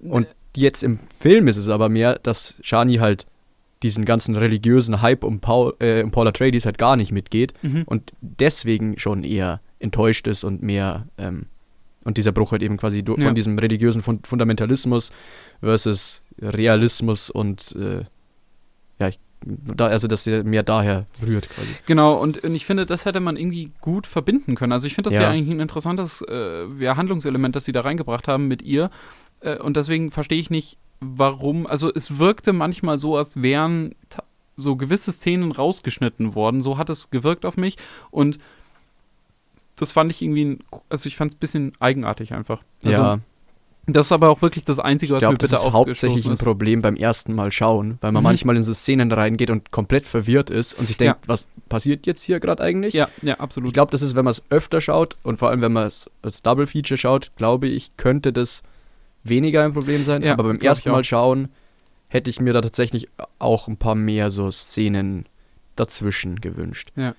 Und 0.00 0.26
jetzt 0.56 0.82
im 0.82 0.98
Film 1.18 1.48
ist 1.48 1.56
es 1.56 1.68
aber 1.68 1.88
mehr, 1.88 2.18
dass 2.22 2.56
Shani 2.62 2.96
halt 2.96 3.26
diesen 3.82 4.04
ganzen 4.04 4.36
religiösen 4.36 5.02
Hype 5.02 5.24
um 5.24 5.40
Paul, 5.40 5.74
äh, 5.80 6.02
um 6.02 6.10
Paul 6.10 6.26
Atreides 6.28 6.64
halt 6.66 6.78
gar 6.78 6.96
nicht 6.96 7.12
mitgeht 7.12 7.52
mhm. 7.62 7.82
und 7.86 8.12
deswegen 8.20 8.98
schon 8.98 9.24
eher 9.24 9.60
enttäuscht 9.78 10.26
ist 10.26 10.44
und 10.44 10.62
mehr 10.62 11.06
ähm, 11.18 11.46
und 12.04 12.16
dieser 12.16 12.32
Bruch 12.32 12.52
halt 12.52 12.62
eben 12.62 12.76
quasi 12.76 13.02
Ja. 13.06 13.24
von 13.24 13.34
diesem 13.34 13.58
religiösen 13.58 14.02
Fun 14.02 14.20
Fundamentalismus 14.24 15.10
versus 15.60 16.22
Realismus 16.40 17.30
und 17.30 17.74
äh, 17.76 18.04
ja, 18.98 19.08
ich, 19.08 19.18
da, 19.44 19.86
also 19.86 20.08
dass 20.08 20.26
er 20.26 20.44
mehr 20.44 20.62
daher 20.62 21.06
rührt 21.24 21.48
quasi. 21.50 21.68
Genau, 21.86 22.14
und, 22.14 22.44
und 22.44 22.54
ich 22.54 22.66
finde, 22.66 22.86
das 22.86 23.04
hätte 23.04 23.20
man 23.20 23.36
irgendwie 23.36 23.72
gut 23.80 24.06
verbinden 24.06 24.54
können. 24.54 24.72
Also 24.72 24.86
ich 24.86 24.94
finde 24.94 25.10
das 25.10 25.14
ja. 25.14 25.22
Ja. 25.22 25.30
eigentlich 25.30 25.54
ein 25.54 25.60
interessantes 25.60 26.22
äh, 26.28 26.66
ja, 26.78 26.96
Handlungselement, 26.96 27.56
das 27.56 27.64
sie 27.64 27.72
da 27.72 27.82
reingebracht 27.82 28.28
haben 28.28 28.48
mit 28.48 28.62
ihr. 28.62 28.90
Äh, 29.40 29.58
und 29.58 29.76
deswegen 29.76 30.10
verstehe 30.10 30.38
ich 30.38 30.50
nicht, 30.50 30.78
warum. 31.00 31.66
Also 31.66 31.92
es 31.92 32.18
wirkte 32.18 32.52
manchmal 32.52 32.98
so, 32.98 33.16
als 33.16 33.42
wären 33.42 33.94
so 34.56 34.76
gewisse 34.76 35.12
Szenen 35.12 35.52
rausgeschnitten 35.52 36.34
worden. 36.34 36.62
So 36.62 36.78
hat 36.78 36.88
es 36.88 37.10
gewirkt 37.10 37.44
auf 37.44 37.56
mich. 37.56 37.76
Und 38.10 38.38
das 39.76 39.92
fand 39.92 40.10
ich 40.12 40.22
irgendwie, 40.22 40.44
ein, 40.44 40.58
also 40.88 41.06
ich 41.06 41.16
fand 41.16 41.32
es 41.32 41.36
ein 41.36 41.40
bisschen 41.40 41.72
eigenartig 41.80 42.32
einfach. 42.32 42.62
Also, 42.84 43.00
ja, 43.02 43.18
Das 43.86 44.06
ist 44.06 44.12
aber 44.12 44.30
auch 44.30 44.40
wirklich 44.40 44.64
das 44.64 44.78
Einzige, 44.78 45.12
ich 45.12 45.16
was 45.16 45.20
mir 45.22 45.26
glaube, 45.28 45.38
das 45.38 45.50
bitte 45.50 45.66
ist 45.66 45.72
hauptsächlich 45.72 46.26
ein. 46.26 46.38
Problem 46.38 46.80
beim 46.80 46.96
ersten 46.96 47.34
Mal 47.34 47.52
schauen, 47.52 47.98
weil 48.00 48.12
man 48.12 48.22
Mhm. 48.22 48.24
manchmal 48.28 48.56
in 48.56 48.62
so 48.62 48.72
Szenen 48.72 49.12
reingeht 49.12 49.50
und 49.50 49.70
komplett 49.72 50.06
verwirrt 50.06 50.48
ist 50.48 50.72
und 50.78 50.86
sich 50.86 50.96
denkt, 50.96 51.24
Ja. 51.24 51.28
was 51.28 51.46
passiert 51.68 52.06
jetzt 52.06 52.22
hier 52.22 52.40
gerade 52.40 52.62
eigentlich? 52.62 52.94
Ja, 52.94 53.08
ja, 53.20 53.34
absolut. 53.40 53.68
Ich 53.68 53.74
glaube, 53.74 53.90
das 53.90 54.00
ist, 54.00 54.14
wenn 54.14 54.24
man 54.24 54.30
es 54.30 54.42
öfter 54.48 54.80
schaut 54.80 55.16
und 55.22 55.38
vor 55.38 55.50
allem, 55.50 55.60
wenn 55.60 55.72
man 55.72 55.86
es 55.86 56.08
als 56.22 56.40
Double 56.42 56.66
Feature 56.66 56.96
schaut, 56.96 57.32
glaube 57.36 57.66
ich, 57.66 57.96
könnte 57.98 58.32
das 58.32 58.62
weniger 59.22 59.64
ein 59.64 59.72
Problem 59.74 60.02
sein. 60.02 60.22
Ja, 60.22 60.32
Aber 60.34 60.44
beim 60.44 60.58
glaub 60.58 60.70
ersten 60.70 60.90
Mal 60.90 61.04
schauen 61.04 61.48
hätte 62.08 62.30
ich 62.30 62.40
mir 62.40 62.52
da 62.52 62.60
tatsächlich 62.60 63.08
auch 63.38 63.66
ein 63.68 63.76
paar 63.76 63.94
mehr 63.96 64.30
so 64.30 64.50
Szenen 64.50 65.26
dazwischen 65.76 66.40
gewünscht. 66.40 66.90
Ja. 66.96 67.14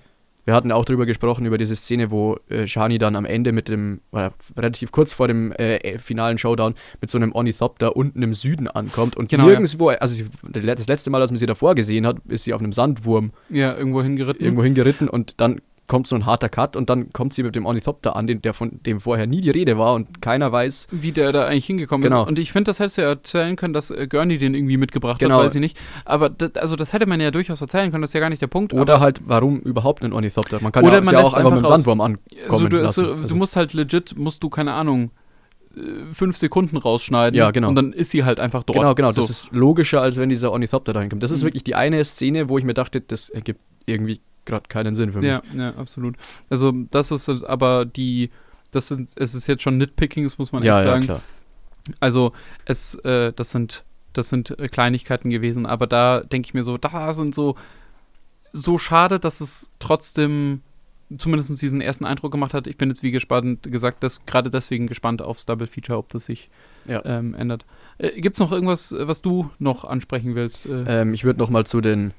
Wir 0.46 0.54
hatten 0.54 0.70
auch 0.70 0.84
darüber 0.84 1.06
gesprochen, 1.06 1.44
über 1.44 1.58
diese 1.58 1.74
Szene, 1.74 2.12
wo 2.12 2.38
äh, 2.48 2.68
Shani 2.68 2.98
dann 2.98 3.16
am 3.16 3.24
Ende 3.24 3.50
mit 3.50 3.68
dem, 3.68 4.00
oder 4.12 4.32
relativ 4.56 4.92
kurz 4.92 5.12
vor 5.12 5.26
dem 5.26 5.50
äh, 5.52 5.76
äh, 5.78 5.98
finalen 5.98 6.38
Showdown 6.38 6.74
mit 7.00 7.10
so 7.10 7.18
einem 7.18 7.32
Ornithopter 7.32 7.96
unten 7.96 8.22
im 8.22 8.32
Süden 8.32 8.68
ankommt 8.68 9.16
und 9.16 9.28
Genau, 9.28 9.44
ja. 9.44 9.58
nirgendwo, 9.58 9.88
also 9.88 10.14
sie, 10.14 10.26
das 10.48 10.86
letzte 10.86 11.10
Mal, 11.10 11.20
als 11.20 11.32
man 11.32 11.38
sie 11.38 11.46
davor 11.46 11.74
gesehen 11.74 12.06
hat, 12.06 12.18
ist 12.28 12.44
sie 12.44 12.54
auf 12.54 12.60
einem 12.60 12.72
Sandwurm 12.72 13.32
ja, 13.50 13.76
irgendwo 13.76 14.02
hingeritten. 14.02 14.44
irgendwo 14.44 14.62
hingeritten 14.62 15.08
und 15.08 15.40
dann 15.40 15.60
kommt 15.86 16.06
so 16.06 16.16
ein 16.16 16.26
harter 16.26 16.48
Cut 16.48 16.74
und 16.76 16.90
dann 16.90 17.12
kommt 17.12 17.32
sie 17.34 17.42
mit 17.42 17.54
dem 17.54 17.64
Ornithopter 17.66 18.16
an, 18.16 18.26
den, 18.26 18.42
der 18.42 18.54
von 18.54 18.80
dem 18.84 18.98
vorher 19.00 19.26
nie 19.26 19.40
die 19.40 19.50
Rede 19.50 19.78
war 19.78 19.94
und 19.94 20.20
keiner 20.20 20.50
weiß. 20.50 20.88
wie 20.90 21.12
der 21.12 21.32
da 21.32 21.46
eigentlich 21.46 21.66
hingekommen 21.66 22.02
Genau. 22.02 22.22
ist. 22.22 22.28
Und 22.28 22.38
ich 22.38 22.50
finde, 22.52 22.70
das 22.70 22.80
hättest 22.80 22.98
du 22.98 23.02
ja 23.02 23.08
erzählen 23.08 23.56
können, 23.56 23.72
dass 23.74 23.90
äh, 23.90 24.06
Gurney 24.08 24.38
den 24.38 24.54
irgendwie 24.54 24.76
mitgebracht 24.76 25.18
Genau. 25.20 25.38
hat, 25.38 25.46
weiß 25.46 25.54
ich 25.54 25.60
nicht. 25.60 25.78
Aber 26.04 26.28
das, 26.30 26.56
also 26.56 26.76
das 26.76 26.92
hätte 26.92 27.06
man 27.06 27.20
ja 27.20 27.30
durchaus 27.30 27.60
erzählen 27.60 27.90
können, 27.90 28.02
das 28.02 28.10
ist 28.10 28.14
ja 28.14 28.20
gar 28.20 28.30
nicht 28.30 28.42
der 28.42 28.46
Punkt. 28.48 28.72
Oder 28.74 29.00
halt, 29.00 29.20
warum 29.26 29.60
überhaupt 29.60 30.02
ein 30.02 30.12
Ornithopter? 30.12 30.58
Man 30.60 30.72
kann 30.72 30.84
Oder 30.84 30.96
ja, 30.96 31.00
man 31.02 31.14
ja 31.14 31.20
auch 31.22 31.34
einfach 31.34 31.50
mit 31.52 31.60
dem. 31.60 31.66
Sandwurm 31.66 32.00
ankommen 32.00 32.20
so, 32.50 32.68
du, 32.68 32.76
lassen. 32.78 33.04
so, 33.04 33.12
Also- 33.12 33.28
du 33.28 33.36
musst 33.36 33.56
halt 33.56 33.72
legit, 33.72 34.16
musst 34.16 34.42
du, 34.42 34.50
keine 34.50 34.72
Ahnung, 34.72 35.10
äh, 35.76 35.80
fünf 36.12 36.36
Sekunden 36.36 36.76
rausschneiden. 36.78 37.36
Ja, 37.38 37.50
genau. 37.50 37.68
Und 37.68 37.74
dann 37.76 37.92
ist 37.92 38.10
sie 38.10 38.24
halt 38.24 38.40
einfach 38.40 38.62
dort. 38.64 38.78
Genau, 38.78 38.94
genau. 38.94 39.10
So. 39.12 39.20
Das 39.20 39.30
ist 39.30 39.52
logischer, 39.52 40.00
als 40.02 40.16
wenn 40.16 40.28
dieser 40.30 40.50
Ornithopter 40.52 40.92
da 40.92 41.00
hinkommt. 41.00 41.22
Das 41.22 41.30
ist 41.30 41.42
Mhm. 41.42 41.46
wirklich 41.46 41.64
die 41.64 41.74
eine 41.74 42.04
Szene, 42.04 42.48
wo 42.48 42.58
ich 42.58 42.64
mir 42.64 42.74
dachte, 42.74 43.00
das 43.00 43.28
ergibt 43.28 43.60
irgendwie 43.84 44.20
gerade 44.46 44.68
keinen 44.68 44.94
Sinn 44.94 45.12
für 45.12 45.18
mich. 45.18 45.28
ja, 45.28 45.42
ja, 45.54 45.74
absolut. 45.76 46.16
Also 46.48 46.72
das 46.90 47.10
ist 47.10 47.28
aber 47.44 47.84
die, 47.84 48.30
das 48.70 48.88
sind, 48.88 49.10
es 49.16 49.34
ist 49.34 49.46
jetzt 49.46 49.62
schon 49.62 49.76
Nitpicking, 49.78 50.24
das 50.24 50.38
muss 50.38 50.52
man 50.52 50.62
ja, 50.62 50.78
echt 50.78 50.86
ja, 50.86 50.92
sagen. 50.92 51.04
klar. 51.04 51.20
Also 52.00 52.32
es, 52.64 52.94
äh, 53.04 53.32
das 53.34 53.50
sind, 53.50 53.84
das 54.12 54.28
sind 54.28 54.58
äh, 54.58 54.68
Kleinigkeiten 54.68 55.30
gewesen, 55.30 55.66
aber 55.66 55.86
da 55.86 56.20
denke 56.20 56.46
ich 56.48 56.54
mir 56.54 56.62
so, 56.64 56.78
da 56.78 57.12
sind 57.12 57.34
so, 57.34 57.56
so 58.52 58.78
schade, 58.78 59.20
dass 59.20 59.40
es 59.40 59.70
trotzdem 59.78 60.62
zumindest 61.18 61.62
diesen 61.62 61.80
ersten 61.80 62.04
Eindruck 62.04 62.32
gemacht 62.32 62.52
hat. 62.54 62.66
Ich 62.66 62.76
bin 62.76 62.88
jetzt 62.88 63.04
wie 63.04 63.12
gespannt, 63.12 63.62
gesagt, 63.62 64.02
dass 64.02 64.26
gerade 64.26 64.50
deswegen 64.50 64.88
gespannt 64.88 65.22
aufs 65.22 65.46
Double 65.46 65.68
Feature, 65.68 65.98
ob 65.98 66.08
das 66.08 66.24
sich 66.24 66.50
Ja. 66.88 67.04
ähm, 67.04 67.34
ändert. 67.34 67.64
Äh, 67.98 68.20
Gibt 68.20 68.36
es 68.36 68.40
noch 68.40 68.50
irgendwas, 68.50 68.92
was 68.98 69.22
du 69.22 69.48
noch 69.60 69.84
ansprechen 69.84 70.34
willst? 70.34 70.66
Äh, 70.66 71.02
Ähm, 71.02 71.14
ich 71.14 71.22
würde 71.22 71.38
noch 71.38 71.50
mal 71.50 71.64
zu 71.64 71.80
den 71.80 72.12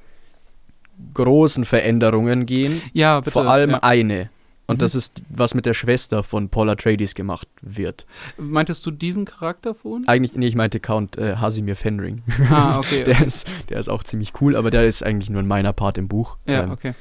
großen 1.13 1.63
Veränderungen 1.65 2.45
gehen. 2.45 2.81
ja, 2.93 3.19
bitte. 3.19 3.31
Vor 3.31 3.45
allem 3.47 3.71
ja. 3.71 3.79
eine. 3.83 4.29
Und 4.69 4.75
Mhm. 4.77 4.79
das 4.79 4.95
ist, 4.95 5.23
was 5.29 5.53
mit 5.53 5.65
der 5.65 5.73
Schwester 5.73 6.23
von 6.23 6.49
Paula 6.49 6.76
Trades 6.76 7.15
gemacht 7.15 7.47
wird. 7.61 8.05
Meintest 8.38 8.85
du 8.85 8.91
diesen 8.91 9.23
Charakter 9.23 9.73
vorhin? 9.73 10.05
Eigentlich, 10.07 10.35
nee, 10.35 10.45
ich 10.47 10.55
meinte 10.55 10.81
Count 10.81 11.17
äh, 11.17 11.38
Hasimir 11.38 11.77
Fenring. 11.77 12.22
Ah, 12.49 12.77
okay. 12.77 13.05
der, 13.05 13.26
ist, 13.26 13.47
der 13.69 13.80
ist 13.80 13.88
auch 13.88 14.03
ziemlich 14.03 14.34
cool, 14.41 14.57
aber 14.57 14.69
der 14.69 14.85
ist 14.85 15.03
eigentlich 15.03 15.30
nur 15.30 15.41
ein 15.41 15.47
meiner 15.47 15.72
Part 15.72 15.97
im 15.97 16.09
Buch. 16.09 16.38
ja, 16.45 16.63
Ähm, 16.63 16.72
okay. 16.72 16.93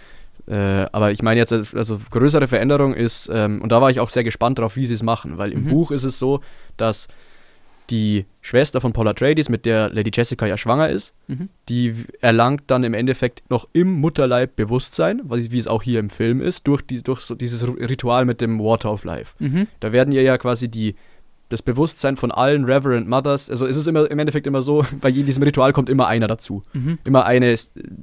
äh, 0.46 0.86
aber 0.92 1.10
ich 1.10 1.22
meine 1.24 1.40
jetzt, 1.40 1.52
also 1.52 1.76
also 1.76 1.98
größere 2.12 2.46
Veränderung 2.46 2.94
ist, 2.94 3.28
ähm, 3.32 3.60
und 3.60 3.72
da 3.72 3.80
war 3.80 3.90
ich 3.90 3.98
auch 3.98 4.10
sehr 4.10 4.22
gespannt 4.22 4.60
drauf, 4.60 4.76
wie 4.76 4.86
sie 4.86 4.94
es 4.94 5.02
machen, 5.02 5.36
weil 5.36 5.50
im 5.52 5.64
Mhm. 5.64 5.70
Buch 5.70 5.90
ist 5.90 6.04
es 6.04 6.20
so, 6.20 6.42
dass 6.76 7.08
die 7.90 8.26
Schwester 8.40 8.80
von 8.80 8.92
Paula 8.92 9.10
Atreides, 9.10 9.48
mit 9.48 9.66
der 9.66 9.90
Lady 9.90 10.10
Jessica 10.12 10.46
ja 10.46 10.56
schwanger 10.56 10.88
ist, 10.88 11.14
mhm. 11.26 11.48
die 11.68 11.94
erlangt 12.20 12.64
dann 12.68 12.84
im 12.84 12.94
Endeffekt 12.94 13.42
noch 13.50 13.68
im 13.72 13.92
Mutterleib 13.92 14.56
Bewusstsein, 14.56 15.22
wie 15.24 15.58
es 15.58 15.66
auch 15.66 15.82
hier 15.82 16.00
im 16.00 16.10
Film 16.10 16.40
ist, 16.40 16.66
durch, 16.66 16.82
die, 16.82 17.02
durch 17.02 17.20
so 17.20 17.34
dieses 17.34 17.66
Ritual 17.66 18.24
mit 18.24 18.40
dem 18.40 18.58
Water 18.58 18.92
of 18.92 19.04
Life. 19.04 19.34
Mhm. 19.38 19.66
Da 19.80 19.92
werden 19.92 20.12
ihr 20.12 20.22
ja 20.22 20.38
quasi 20.38 20.68
die, 20.68 20.94
das 21.48 21.62
Bewusstsein 21.62 22.16
von 22.16 22.30
allen 22.30 22.64
Reverend 22.64 23.08
Mothers, 23.08 23.50
also 23.50 23.66
es 23.66 23.76
ist 23.76 23.86
immer 23.86 24.10
im 24.10 24.18
Endeffekt 24.18 24.46
immer 24.46 24.62
so, 24.62 24.84
bei 25.00 25.10
diesem 25.10 25.42
Ritual 25.42 25.72
kommt 25.72 25.88
immer 25.88 26.06
einer 26.06 26.26
dazu. 26.26 26.62
Mhm. 26.72 26.98
Immer 27.04 27.24
eine, 27.24 27.54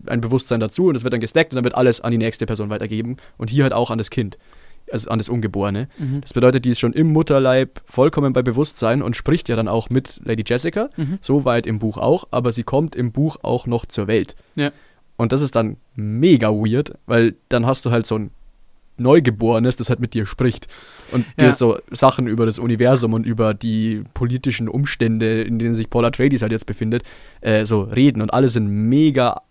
ein 0.07 0.22
Bewusstsein 0.22 0.60
dazu 0.60 0.88
und 0.88 0.95
es 0.95 1.03
wird 1.03 1.14
dann 1.14 1.22
gesteckt 1.22 1.53
und 1.53 1.57
dann 1.57 1.64
wird 1.64 1.76
alles 1.76 2.01
an 2.01 2.11
die 2.11 2.18
nächste 2.18 2.45
Person 2.45 2.69
weitergeben 2.69 3.18
und 3.38 3.49
hier 3.49 3.64
halt 3.64 3.73
auch 3.73 3.91
an 3.91 3.97
das 3.97 4.10
Kind 4.10 4.38
also 4.91 5.10
an 5.10 5.18
das 5.18 5.30
Ungeborene. 5.30 5.88
Mhm. 5.97 6.22
Das 6.22 6.34
bedeutet, 6.34 6.65
die 6.65 6.69
ist 6.69 6.80
schon 6.80 6.93
im 6.93 7.11
Mutterleib 7.11 7.81
vollkommen 7.85 8.34
bei 8.34 8.41
Bewusstsein 8.41 9.01
und 9.01 9.15
spricht 9.15 9.49
ja 9.49 9.55
dann 9.55 9.68
auch 9.68 9.89
mit 9.89 10.22
Lady 10.23 10.43
Jessica, 10.45 10.89
mhm. 10.97 11.18
soweit 11.22 11.68
im 11.68 11.80
Buch 11.80 11.97
auch, 11.97 12.27
aber 12.31 12.51
sie 12.51 12.64
kommt 12.64 12.95
im 12.95 13.11
Buch 13.11 13.38
auch 13.41 13.68
noch 13.68 13.85
zur 13.85 14.07
Welt. 14.07 14.35
Ja. 14.55 14.72
Und 15.18 15.31
das 15.31 15.41
ist 15.41 15.55
dann 15.55 15.77
mega 15.95 16.49
weird, 16.49 16.93
weil 17.05 17.35
dann 17.49 17.65
hast 17.65 17.85
du 17.85 17.91
halt 17.91 18.05
so 18.05 18.18
ein 18.18 18.31
Neugeborenes, 18.97 19.77
das 19.77 19.89
halt 19.89 19.99
mit 19.99 20.14
dir 20.14 20.26
spricht 20.26 20.68
und 21.11 21.26
ja. 21.38 21.47
dir 21.47 21.51
so 21.53 21.77
Sachen 21.91 22.27
über 22.27 22.45
das 22.45 22.60
Universum 22.60 23.14
und 23.14 23.26
über 23.26 23.53
die 23.53 24.03
politischen 24.14 24.68
Umstände, 24.68 25.41
in 25.41 25.57
denen 25.57 25.76
sich 25.76 25.89
Paula 25.89 26.10
Atreides 26.10 26.41
halt 26.41 26.51
jetzt 26.51 26.65
befindet, 26.65 27.03
äh, 27.41 27.65
so 27.65 27.81
reden 27.81 28.22
und 28.22 28.31
alle 28.34 28.49
sind 28.49 28.68
mega 28.68 29.41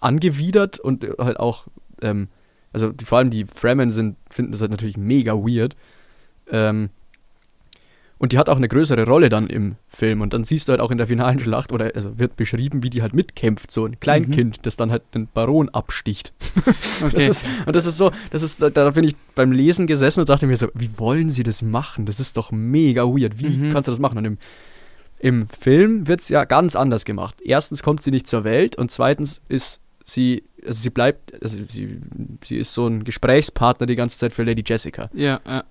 angewidert 0.00 0.78
und 0.78 1.06
halt 1.18 1.38
auch 1.38 1.66
ähm, 2.00 2.28
also 2.72 2.92
die, 2.92 3.04
vor 3.04 3.18
allem 3.18 3.30
die 3.30 3.44
Fremen 3.44 3.90
sind, 3.90 4.16
finden 4.30 4.52
das 4.52 4.60
halt 4.60 4.70
natürlich 4.70 4.96
mega 4.96 5.34
weird. 5.34 5.76
Ähm, 6.50 6.90
und 8.20 8.32
die 8.32 8.38
hat 8.38 8.50
auch 8.50 8.58
eine 8.58 8.68
größere 8.68 9.06
Rolle 9.06 9.30
dann 9.30 9.46
im 9.46 9.76
Film. 9.88 10.20
Und 10.20 10.34
dann 10.34 10.44
siehst 10.44 10.68
du 10.68 10.72
halt 10.72 10.80
auch 10.82 10.90
in 10.90 10.98
der 10.98 11.06
finalen 11.06 11.38
Schlacht, 11.38 11.72
oder 11.72 11.92
also 11.94 12.18
wird 12.18 12.36
beschrieben, 12.36 12.82
wie 12.82 12.90
die 12.90 13.00
halt 13.00 13.14
mitkämpft, 13.14 13.70
so 13.70 13.86
ein 13.86 13.98
Kleinkind, 13.98 14.58
mhm. 14.58 14.62
das 14.62 14.76
dann 14.76 14.90
halt 14.90 15.02
den 15.14 15.26
Baron 15.26 15.68
absticht. 15.70 16.32
Okay. 17.02 17.14
Das 17.14 17.28
ist, 17.28 17.46
und 17.64 17.74
das 17.74 17.86
ist 17.86 17.96
so, 17.96 18.10
das 18.30 18.42
ist, 18.42 18.60
da, 18.60 18.68
da 18.68 18.90
bin 18.90 19.04
ich 19.04 19.16
beim 19.34 19.52
Lesen 19.52 19.86
gesessen 19.86 20.20
und 20.20 20.28
dachte 20.28 20.46
mir 20.46 20.58
so, 20.58 20.68
wie 20.74 20.98
wollen 20.98 21.30
sie 21.30 21.42
das 21.42 21.62
machen? 21.62 22.04
Das 22.04 22.20
ist 22.20 22.36
doch 22.36 22.52
mega 22.52 23.04
weird. 23.04 23.38
Wie 23.38 23.48
mhm. 23.48 23.72
kannst 23.72 23.88
du 23.88 23.92
das 23.92 24.00
machen? 24.00 24.18
Und 24.18 24.26
im, 24.26 24.38
im 25.18 25.48
Film 25.48 26.06
wird 26.06 26.20
es 26.20 26.28
ja 26.28 26.44
ganz 26.44 26.76
anders 26.76 27.06
gemacht. 27.06 27.40
Erstens 27.42 27.82
kommt 27.82 28.02
sie 28.02 28.10
nicht 28.10 28.26
zur 28.26 28.44
Welt 28.44 28.76
und 28.76 28.90
zweitens 28.90 29.40
ist 29.48 29.80
sie, 30.12 30.44
also 30.64 30.80
sie 30.80 30.90
bleibt, 30.90 31.42
also 31.42 31.60
sie, 31.68 32.00
sie 32.44 32.58
ist 32.58 32.74
so 32.74 32.86
ein 32.86 33.04
Gesprächspartner 33.04 33.86
die 33.86 33.96
ganze 33.96 34.18
Zeit 34.18 34.32
für 34.32 34.44
Lady 34.44 34.62
Jessica. 34.66 35.10
Ja, 35.12 35.40
ja. 35.46 35.64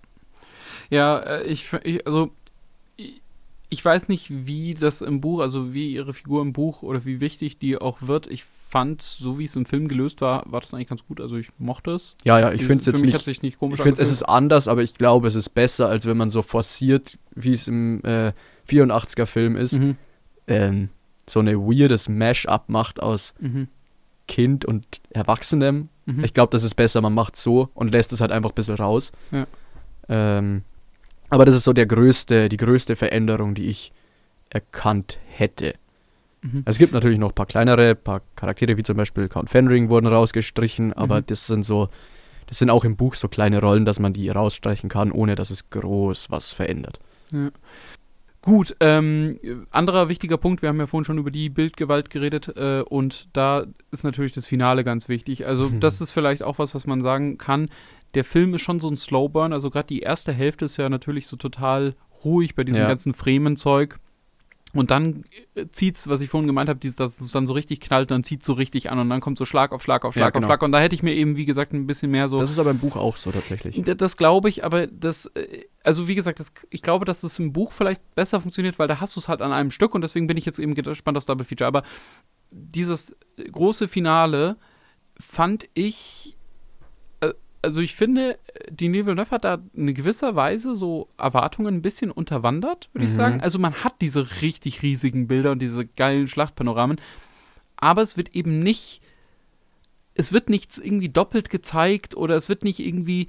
Ja, 0.90 1.20
äh, 1.20 1.44
ich, 1.44 1.72
ich 1.84 2.06
also 2.08 2.32
ich 3.70 3.86
weiß 3.86 4.10
nicht, 4.10 4.28
wie 4.30 4.74
das 4.74 5.02
im 5.02 5.22
Buch, 5.22 5.42
also 5.42 5.74
wie 5.74 5.94
ihre 5.94 6.14
Figur 6.14 6.42
im 6.42 6.54
Buch 6.54 6.82
oder 6.82 7.06
wie 7.06 7.22
wichtig 7.22 7.60
die 7.60 7.78
auch 7.78 8.02
wird. 8.02 8.26
Ich 8.28 8.46
fand, 8.70 9.04
so 9.04 9.38
wie 9.38 9.46
es 9.46 9.56
im 9.56 9.66
Film 9.66 9.88
gelöst 9.88 10.22
war, 10.22 10.44
war 10.52 10.62
das 10.62 10.74
eigentlich 10.74 10.90
ganz 10.90 11.06
gut. 11.06 11.22
Also 11.22 11.38
ich 11.38 11.50
mochte 11.60 11.92
es. 11.92 12.16
Ja, 12.24 12.40
ja, 12.40 12.52
ich 12.52 12.66
finde 12.66 12.80
es 12.80 12.88
jetzt 12.88 13.04
nicht, 13.04 13.20
sich 13.22 13.44
nicht 13.44 13.60
komisch 13.60 13.80
Ich 13.80 13.84
finde, 13.84 14.02
es 14.02 14.10
ist 14.10 14.24
anders, 14.24 14.68
aber 14.68 14.82
ich 14.82 14.96
glaube, 14.96 15.28
es 15.28 15.36
ist 15.36 15.50
besser, 15.50 15.88
als 15.88 16.08
wenn 16.08 16.18
man 16.18 16.32
so 16.32 16.42
forciert, 16.42 17.20
wie 17.36 17.54
es 17.54 17.68
im 17.68 18.04
äh, 18.04 18.34
84er 18.68 19.28
Film 19.28 19.56
ist, 19.56 19.74
mhm. 19.74 19.98
ähm, 20.48 20.90
so 21.28 21.40
eine 21.40 21.58
weirdes 21.60 22.10
Mash-up 22.10 22.70
macht 22.70 23.00
aus 23.00 23.36
mhm. 23.40 23.68
Kind 24.30 24.64
und 24.64 24.86
Erwachsenem. 25.10 25.90
Mhm. 26.06 26.24
Ich 26.24 26.34
glaube, 26.34 26.52
das 26.52 26.64
ist 26.64 26.76
besser, 26.76 27.02
man 27.02 27.14
macht 27.14 27.36
so 27.36 27.70
und 27.74 27.92
lässt 27.92 28.14
es 28.14 28.22
halt 28.22 28.32
einfach 28.32 28.52
ein 28.52 28.56
bisschen 28.56 28.76
raus. 28.76 29.12
Ja. 29.32 29.48
Ähm, 30.08 30.62
aber 31.30 31.46
das 31.46 31.56
ist 31.56 31.64
so 31.66 31.74
der 31.74 31.88
größte, 31.88 32.48
die 32.48 32.58
größte 32.58 32.96
Veränderung, 32.96 33.56
die 33.56 33.66
ich 33.66 33.92
erkannt 34.50 35.20
hätte. 35.28 35.74
Mhm. 36.42 36.64
Es 36.66 36.78
gibt 36.78 36.94
natürlich 36.94 37.18
noch 37.18 37.30
ein 37.30 37.36
paar 37.36 37.48
kleinere, 37.48 37.90
ein 37.90 37.98
paar 38.02 38.22
Charaktere, 38.36 38.78
wie 38.78 38.84
zum 38.84 38.96
Beispiel 38.96 39.28
Count 39.28 39.50
Fenring 39.50 39.90
wurden 39.90 40.08
rausgestrichen, 40.08 40.94
aber 40.94 41.18
mhm. 41.18 41.26
das 41.26 41.48
sind 41.48 41.64
so, 41.64 41.90
das 42.48 42.60
sind 42.60 42.70
auch 42.70 42.86
im 42.86 42.96
Buch 42.96 43.16
so 43.16 43.28
kleine 43.28 43.60
Rollen, 43.60 43.84
dass 43.84 44.00
man 44.00 44.14
die 44.14 44.30
rausstreichen 44.30 44.90
kann, 44.90 45.12
ohne 45.12 45.36
dass 45.36 45.50
es 45.50 45.70
groß 45.72 46.30
was 46.30 46.54
verändert. 46.54 47.00
Ja. 47.32 47.50
Gut, 48.42 48.76
ähm, 48.80 49.38
anderer 49.70 50.08
wichtiger 50.08 50.38
Punkt, 50.38 50.62
wir 50.62 50.70
haben 50.70 50.80
ja 50.80 50.88
vorhin 50.88 51.04
schon 51.04 51.18
über 51.18 51.30
die 51.30 51.50
Bildgewalt 51.50 52.10
geredet 52.10 52.56
äh, 52.56 52.82
und 52.82 53.28
da 53.34 53.66
ist 53.92 54.06
natürlich 54.06 54.32
das 54.32 54.48
Finale 54.48 54.86
ganz 54.86 55.10
wichtig. 55.10 55.46
Also 55.46 55.70
mhm. 55.70 55.82
das 55.82 56.00
ist 56.00 56.12
vielleicht 56.12 56.44
auch 56.44 56.58
was, 56.58 56.74
was 56.74 56.88
man 56.88 57.02
sagen 57.02 57.38
kann. 57.38 57.70
Der 58.14 58.24
Film 58.24 58.54
ist 58.54 58.62
schon 58.62 58.80
so 58.80 58.90
ein 58.90 58.96
Slowburn, 58.96 59.52
also 59.52 59.70
gerade 59.70 59.88
die 59.88 60.00
erste 60.00 60.32
Hälfte 60.32 60.66
ist 60.66 60.78
ja 60.78 60.88
natürlich 60.88 61.28
so 61.28 61.36
total 61.36 61.96
ruhig 62.24 62.56
bei 62.56 62.64
diesem 62.64 62.82
ja. 62.82 62.88
ganzen 62.88 63.14
Fremen-Zeug. 63.14 64.00
Und 64.74 64.92
dann 64.92 65.24
äh, 65.56 65.68
zieht's, 65.68 66.08
was 66.08 66.22
ich 66.22 66.30
vorhin 66.30 66.46
gemeint 66.46 66.70
habe, 66.70 66.80
dass 66.80 67.20
es 67.20 67.32
dann 67.32 67.48
so 67.48 67.54
richtig 67.54 67.80
knallt, 67.80 68.12
dann 68.12 68.24
zieht 68.24 68.44
so 68.44 68.54
richtig 68.54 68.92
an 68.92 69.00
und 69.00 69.10
dann 69.10 69.20
kommt 69.20 69.38
so 69.38 69.46
Schlag 69.46 69.72
auf 69.72 69.82
Schlag 69.82 70.06
auf 70.06 70.14
Schlag 70.14 70.26
ja, 70.26 70.30
genau. 70.30 70.46
auf 70.46 70.50
Schlag. 70.50 70.62
Und 70.62 70.72
da 70.72 70.80
hätte 70.80 70.94
ich 70.94 71.02
mir 71.02 71.16
eben, 71.16 71.38
wie 71.38 71.46
gesagt, 71.46 71.74
ein 71.74 71.88
bisschen 71.88 72.12
mehr 72.12 72.30
so. 72.30 72.38
Das 72.38 72.52
ist 72.52 72.60
aber 72.60 72.72
im 72.72 72.78
Buch 72.78 72.96
auch 72.96 73.18
so 73.18 73.32
tatsächlich. 73.32 73.82
Das, 73.84 73.98
das 73.98 74.18
glaube 74.18 74.48
ich, 74.48 74.64
aber 74.64 74.86
das, 74.86 75.26
äh, 75.28 75.66
also 75.84 76.08
wie 76.08 76.16
gesagt, 76.16 76.40
das, 76.40 76.52
ich 76.70 76.84
glaube, 76.84 77.06
dass 77.06 77.24
es 77.24 77.40
im 77.40 77.52
Buch 77.52 77.72
vielleicht 77.72 78.14
besser 78.14 78.42
funktioniert, 78.42 78.78
weil 78.78 78.88
da 78.88 79.00
hast 79.00 79.16
du 79.16 79.20
es 79.20 79.28
halt 79.28 79.42
an 79.42 79.52
einem 79.52 79.72
Stück 79.72 79.96
und 79.96 80.02
deswegen 80.02 80.28
bin 80.28 80.38
ich 80.38 80.46
jetzt 80.46 80.60
eben 80.60 80.76
gespannt 80.76 81.18
aufs 81.18 81.26
Double 81.26 81.46
Feature. 81.46 81.68
Aber 81.68 81.84
dieses 82.52 83.16
große 83.52 83.88
Finale 83.88 84.58
fand 85.20 85.68
ich 85.74 86.38
also 87.62 87.82
ich 87.82 87.96
finde, 87.96 88.38
die 88.70 88.90
Neville 88.90 89.16
Neuf 89.16 89.32
hat 89.32 89.44
da 89.44 89.60
in 89.74 89.94
gewisser 89.94 90.36
Weise 90.36 90.76
so 90.76 91.10
Erwartungen 91.18 91.76
ein 91.76 91.82
bisschen 91.82 92.12
unterwandert, 92.12 92.90
würde 92.94 93.06
mhm. 93.06 93.10
ich 93.10 93.14
sagen. 93.14 93.42
Also 93.42 93.60
man 93.60 93.74
hat 93.84 93.96
diese 94.02 94.42
richtig 94.42 94.82
riesigen 94.82 95.28
Bilder 95.28 95.52
und 95.52 95.60
diese 95.60 95.86
geilen 95.86 96.28
Schlachtpanoramen, 96.28 97.02
aber 97.78 98.02
es 98.02 98.18
wird 98.18 98.36
eben 98.36 98.60
nicht, 98.60 99.00
es 100.16 100.32
wird 100.34 100.50
nichts 100.50 100.78
irgendwie 100.78 101.10
doppelt 101.10 101.50
gezeigt 101.50 102.16
oder 102.16 102.36
es 102.36 102.50
wird 102.50 102.64
nicht 102.64 102.80
irgendwie, 102.80 103.28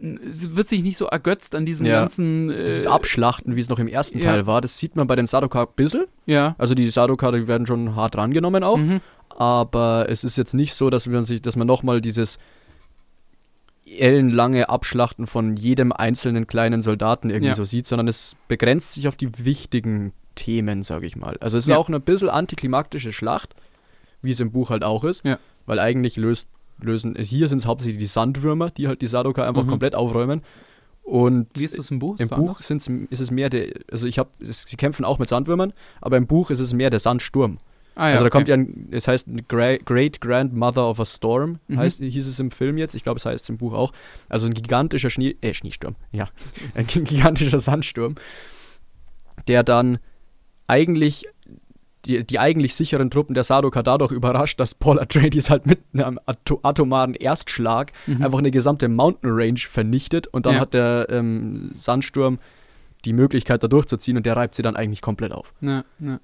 es 0.00 0.56
wird 0.56 0.68
sich 0.68 0.82
nicht 0.82 0.96
so 0.96 1.06
ergötzt 1.06 1.54
an 1.54 1.64
diesem 1.64 1.86
ja. 1.86 2.00
ganzen. 2.00 2.50
Äh, 2.50 2.64
Dieses 2.64 2.86
Abschlachten, 2.86 3.54
wie 3.56 3.60
es 3.60 3.68
noch 3.68 3.78
im 3.78 3.88
ersten 3.88 4.18
ja. 4.18 4.24
Teil 4.24 4.46
war, 4.46 4.60
das 4.60 4.78
sieht 4.78 4.96
man 4.96 5.06
bei 5.06 5.16
den 5.16 5.26
Sadoka 5.26 5.62
ein 5.62 5.68
bisschen. 5.76 6.04
Ja. 6.26 6.56
Also 6.58 6.74
die 6.74 6.88
Sadoka, 6.88 7.30
die 7.30 7.46
werden 7.46 7.66
schon 7.66 7.94
hart 7.94 8.16
rangenommen 8.16 8.64
auch. 8.64 8.78
Mhm. 8.78 9.00
Aber 9.30 10.06
es 10.08 10.24
ist 10.24 10.36
jetzt 10.36 10.54
nicht 10.54 10.74
so, 10.74 10.90
dass 10.90 11.06
man 11.06 11.24
sich, 11.24 11.40
dass 11.40 11.56
man 11.56 11.66
nochmal 11.66 12.00
dieses 12.00 12.38
ellenlange 13.86 14.68
Abschlachten 14.68 15.26
von 15.26 15.56
jedem 15.56 15.92
einzelnen 15.92 16.46
kleinen 16.46 16.82
Soldaten 16.82 17.30
irgendwie 17.30 17.48
ja. 17.48 17.54
so 17.54 17.64
sieht, 17.64 17.86
sondern 17.86 18.08
es 18.08 18.36
begrenzt 18.48 18.94
sich 18.94 19.08
auf 19.08 19.16
die 19.16 19.44
wichtigen 19.44 20.12
Themen, 20.34 20.82
sage 20.82 21.06
ich 21.06 21.16
mal. 21.16 21.36
Also 21.40 21.58
es 21.58 21.64
ist 21.64 21.70
ja. 21.70 21.76
auch 21.76 21.88
eine 21.88 22.00
bisschen 22.00 22.28
antiklimaktische 22.28 23.12
Schlacht, 23.12 23.54
wie 24.22 24.30
es 24.30 24.40
im 24.40 24.52
Buch 24.52 24.70
halt 24.70 24.84
auch 24.84 25.04
ist, 25.04 25.24
ja. 25.24 25.38
weil 25.66 25.78
eigentlich 25.78 26.16
löst, 26.16 26.48
lösen, 26.80 27.16
hier 27.16 27.48
sind 27.48 27.58
es 27.58 27.66
hauptsächlich 27.66 27.98
die 27.98 28.06
Sandwürmer, 28.06 28.70
die 28.70 28.88
halt 28.88 29.02
die 29.02 29.06
Sadoka 29.06 29.46
einfach 29.46 29.64
mhm. 29.64 29.68
komplett 29.68 29.94
aufräumen. 29.94 30.42
Und 31.02 31.48
wie 31.54 31.64
ist 31.64 31.76
das 31.76 31.90
im 31.90 31.98
Buch? 31.98 32.18
Im 32.18 32.28
Buch 32.28 32.60
ist 32.60 32.70
es 32.70 33.30
mehr 33.30 33.50
der, 33.50 33.72
also 33.90 34.06
ich 34.06 34.18
habe, 34.18 34.30
sie 34.38 34.76
kämpfen 34.76 35.04
auch 35.04 35.18
mit 35.18 35.28
Sandwürmern, 35.28 35.72
aber 36.00 36.16
im 36.16 36.26
Buch 36.26 36.50
ist 36.50 36.60
es 36.60 36.72
mehr 36.72 36.90
der 36.90 37.00
Sandsturm. 37.00 37.58
Ah, 37.94 38.08
ja, 38.08 38.12
also 38.12 38.24
da 38.24 38.28
okay. 38.28 38.30
kommt 38.30 38.48
ja, 38.48 38.54
ein, 38.54 38.88
es 38.90 39.06
heißt 39.06 39.28
Great 39.48 40.20
Grandmother 40.20 40.88
of 40.88 41.00
a 41.00 41.04
Storm, 41.04 41.58
mhm. 41.68 41.78
heißt, 41.78 42.00
hieß 42.00 42.26
es 42.26 42.40
im 42.40 42.50
Film 42.50 42.78
jetzt. 42.78 42.94
Ich 42.94 43.02
glaube, 43.02 43.18
es 43.18 43.26
heißt 43.26 43.48
im 43.50 43.58
Buch 43.58 43.74
auch. 43.74 43.92
Also 44.28 44.46
ein 44.46 44.54
gigantischer 44.54 45.10
Schnee, 45.10 45.36
äh, 45.40 45.52
Schneesturm, 45.52 45.96
ja. 46.12 46.28
Ein 46.74 46.86
gigantischer 46.86 47.60
Sandsturm, 47.60 48.14
der 49.46 49.62
dann 49.62 49.98
eigentlich 50.66 51.26
die, 52.06 52.24
die 52.24 52.38
eigentlich 52.40 52.74
sicheren 52.74 53.10
Truppen 53.10 53.34
der 53.34 53.44
Sadoka 53.44 53.82
dadurch 53.82 54.10
überrascht, 54.10 54.58
dass 54.58 54.74
Paul 54.74 54.98
Atreides 54.98 55.50
halt 55.50 55.66
mit 55.66 55.80
einem 55.92 56.18
atomaren 56.26 57.14
Erstschlag 57.14 57.92
mhm. 58.06 58.22
einfach 58.22 58.38
eine 58.38 58.50
gesamte 58.50 58.88
Mountain 58.88 59.30
Range 59.32 59.60
vernichtet 59.60 60.26
und 60.26 60.46
dann 60.46 60.54
ja. 60.54 60.60
hat 60.60 60.74
der 60.74 61.06
ähm, 61.10 61.72
Sandsturm 61.76 62.38
die 63.04 63.12
Möglichkeit 63.12 63.62
da 63.62 63.68
durchzuziehen 63.68 64.16
und 64.16 64.26
der 64.26 64.36
reibt 64.36 64.54
sie 64.54 64.62
dann 64.62 64.74
eigentlich 64.74 65.02
komplett 65.02 65.32
auf. 65.32 65.52
Ja, 65.60 65.84
ja 66.00 66.18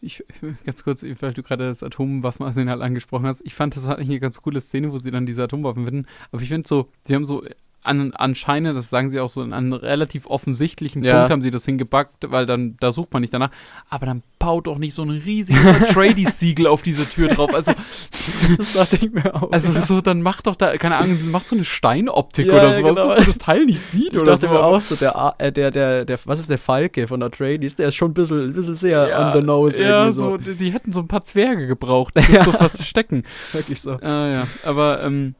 ich, 0.00 0.24
ganz 0.64 0.84
kurz, 0.84 1.04
weil 1.20 1.32
du 1.32 1.42
gerade 1.42 1.66
das 1.66 1.82
Atomwaffenarsenal 1.82 2.82
angesprochen 2.82 3.26
hast, 3.26 3.42
ich 3.44 3.54
fand, 3.54 3.76
das 3.76 3.86
war 3.86 3.96
eigentlich 3.96 4.10
eine 4.10 4.20
ganz 4.20 4.40
coole 4.42 4.60
Szene, 4.60 4.92
wo 4.92 4.98
sie 4.98 5.10
dann 5.10 5.26
diese 5.26 5.42
Atomwaffen 5.42 5.84
finden. 5.84 6.06
Aber 6.32 6.42
ich 6.42 6.48
finde 6.48 6.68
so, 6.68 6.88
sie 7.04 7.14
haben 7.14 7.24
so 7.24 7.44
an, 7.82 8.12
anscheinend, 8.14 8.76
das 8.76 8.90
sagen 8.90 9.10
sie 9.10 9.20
auch 9.20 9.30
so, 9.30 9.40
an 9.40 9.52
einem 9.52 9.72
relativ 9.72 10.26
offensichtlichen 10.26 11.02
ja. 11.02 11.16
Punkt 11.16 11.30
haben 11.30 11.42
sie 11.42 11.50
das 11.50 11.64
hingepackt, 11.64 12.30
weil 12.30 12.44
dann, 12.44 12.76
da 12.78 12.92
sucht 12.92 13.12
man 13.12 13.22
nicht 13.22 13.32
danach. 13.32 13.50
Aber 13.88 14.04
dann 14.06 14.22
baut 14.38 14.66
doch 14.66 14.78
nicht 14.78 14.94
so 14.94 15.02
ein 15.02 15.10
riesiges 15.10 15.66
Atreides-Siegel 15.82 16.66
auf 16.66 16.82
diese 16.82 17.08
Tür 17.08 17.28
drauf. 17.28 17.54
Also, 17.54 17.72
das 18.58 18.74
dachte 18.74 18.96
ich 18.96 19.10
mir 19.10 19.34
auch. 19.34 19.50
Also, 19.50 19.72
ja. 19.72 19.80
so, 19.80 20.00
dann 20.02 20.20
macht 20.20 20.46
doch 20.46 20.56
da, 20.56 20.76
keine 20.76 20.96
Ahnung, 20.96 21.30
macht 21.30 21.48
so 21.48 21.56
eine 21.56 21.64
Steinoptik 21.64 22.46
ja, 22.46 22.54
oder 22.54 22.74
sowas, 22.74 22.96
genau. 22.96 23.08
dass 23.08 23.18
man 23.18 23.26
das 23.26 23.38
Teil 23.38 23.64
nicht 23.64 23.80
sieht 23.80 24.10
ich 24.14 24.18
oder 24.18 24.32
dachte 24.32 24.46
so. 24.46 24.52
mir 24.52 24.62
auch 24.62 24.80
so, 24.80 24.96
der, 24.96 25.34
äh, 25.38 25.50
der, 25.50 25.70
der, 25.70 26.04
der, 26.04 26.18
was 26.26 26.38
ist 26.38 26.50
der 26.50 26.58
Falke 26.58 27.08
von 27.08 27.22
Atreides? 27.22 27.76
Der 27.76 27.88
ist 27.88 27.94
schon 27.94 28.10
ein 28.10 28.14
bisschen, 28.14 28.50
ein 28.50 28.52
bisschen 28.52 28.74
sehr 28.74 29.08
ja, 29.08 29.26
on 29.28 29.32
the 29.32 29.42
nose. 29.42 29.82
Ja, 29.82 30.12
so, 30.12 30.36
die, 30.36 30.54
die, 30.54 30.72
hätten 30.72 30.92
so 30.92 31.00
ein 31.00 31.08
paar 31.08 31.24
Zwerge 31.24 31.66
gebraucht, 31.66 32.14
die 32.16 32.32
das 32.32 32.44
so 32.44 32.52
fast 32.52 32.84
stecken. 32.84 33.24
Wirklich 33.52 33.80
so. 33.80 33.92
Ah, 33.92 34.28
ja, 34.28 34.46
aber, 34.64 35.02
ähm, 35.02 35.34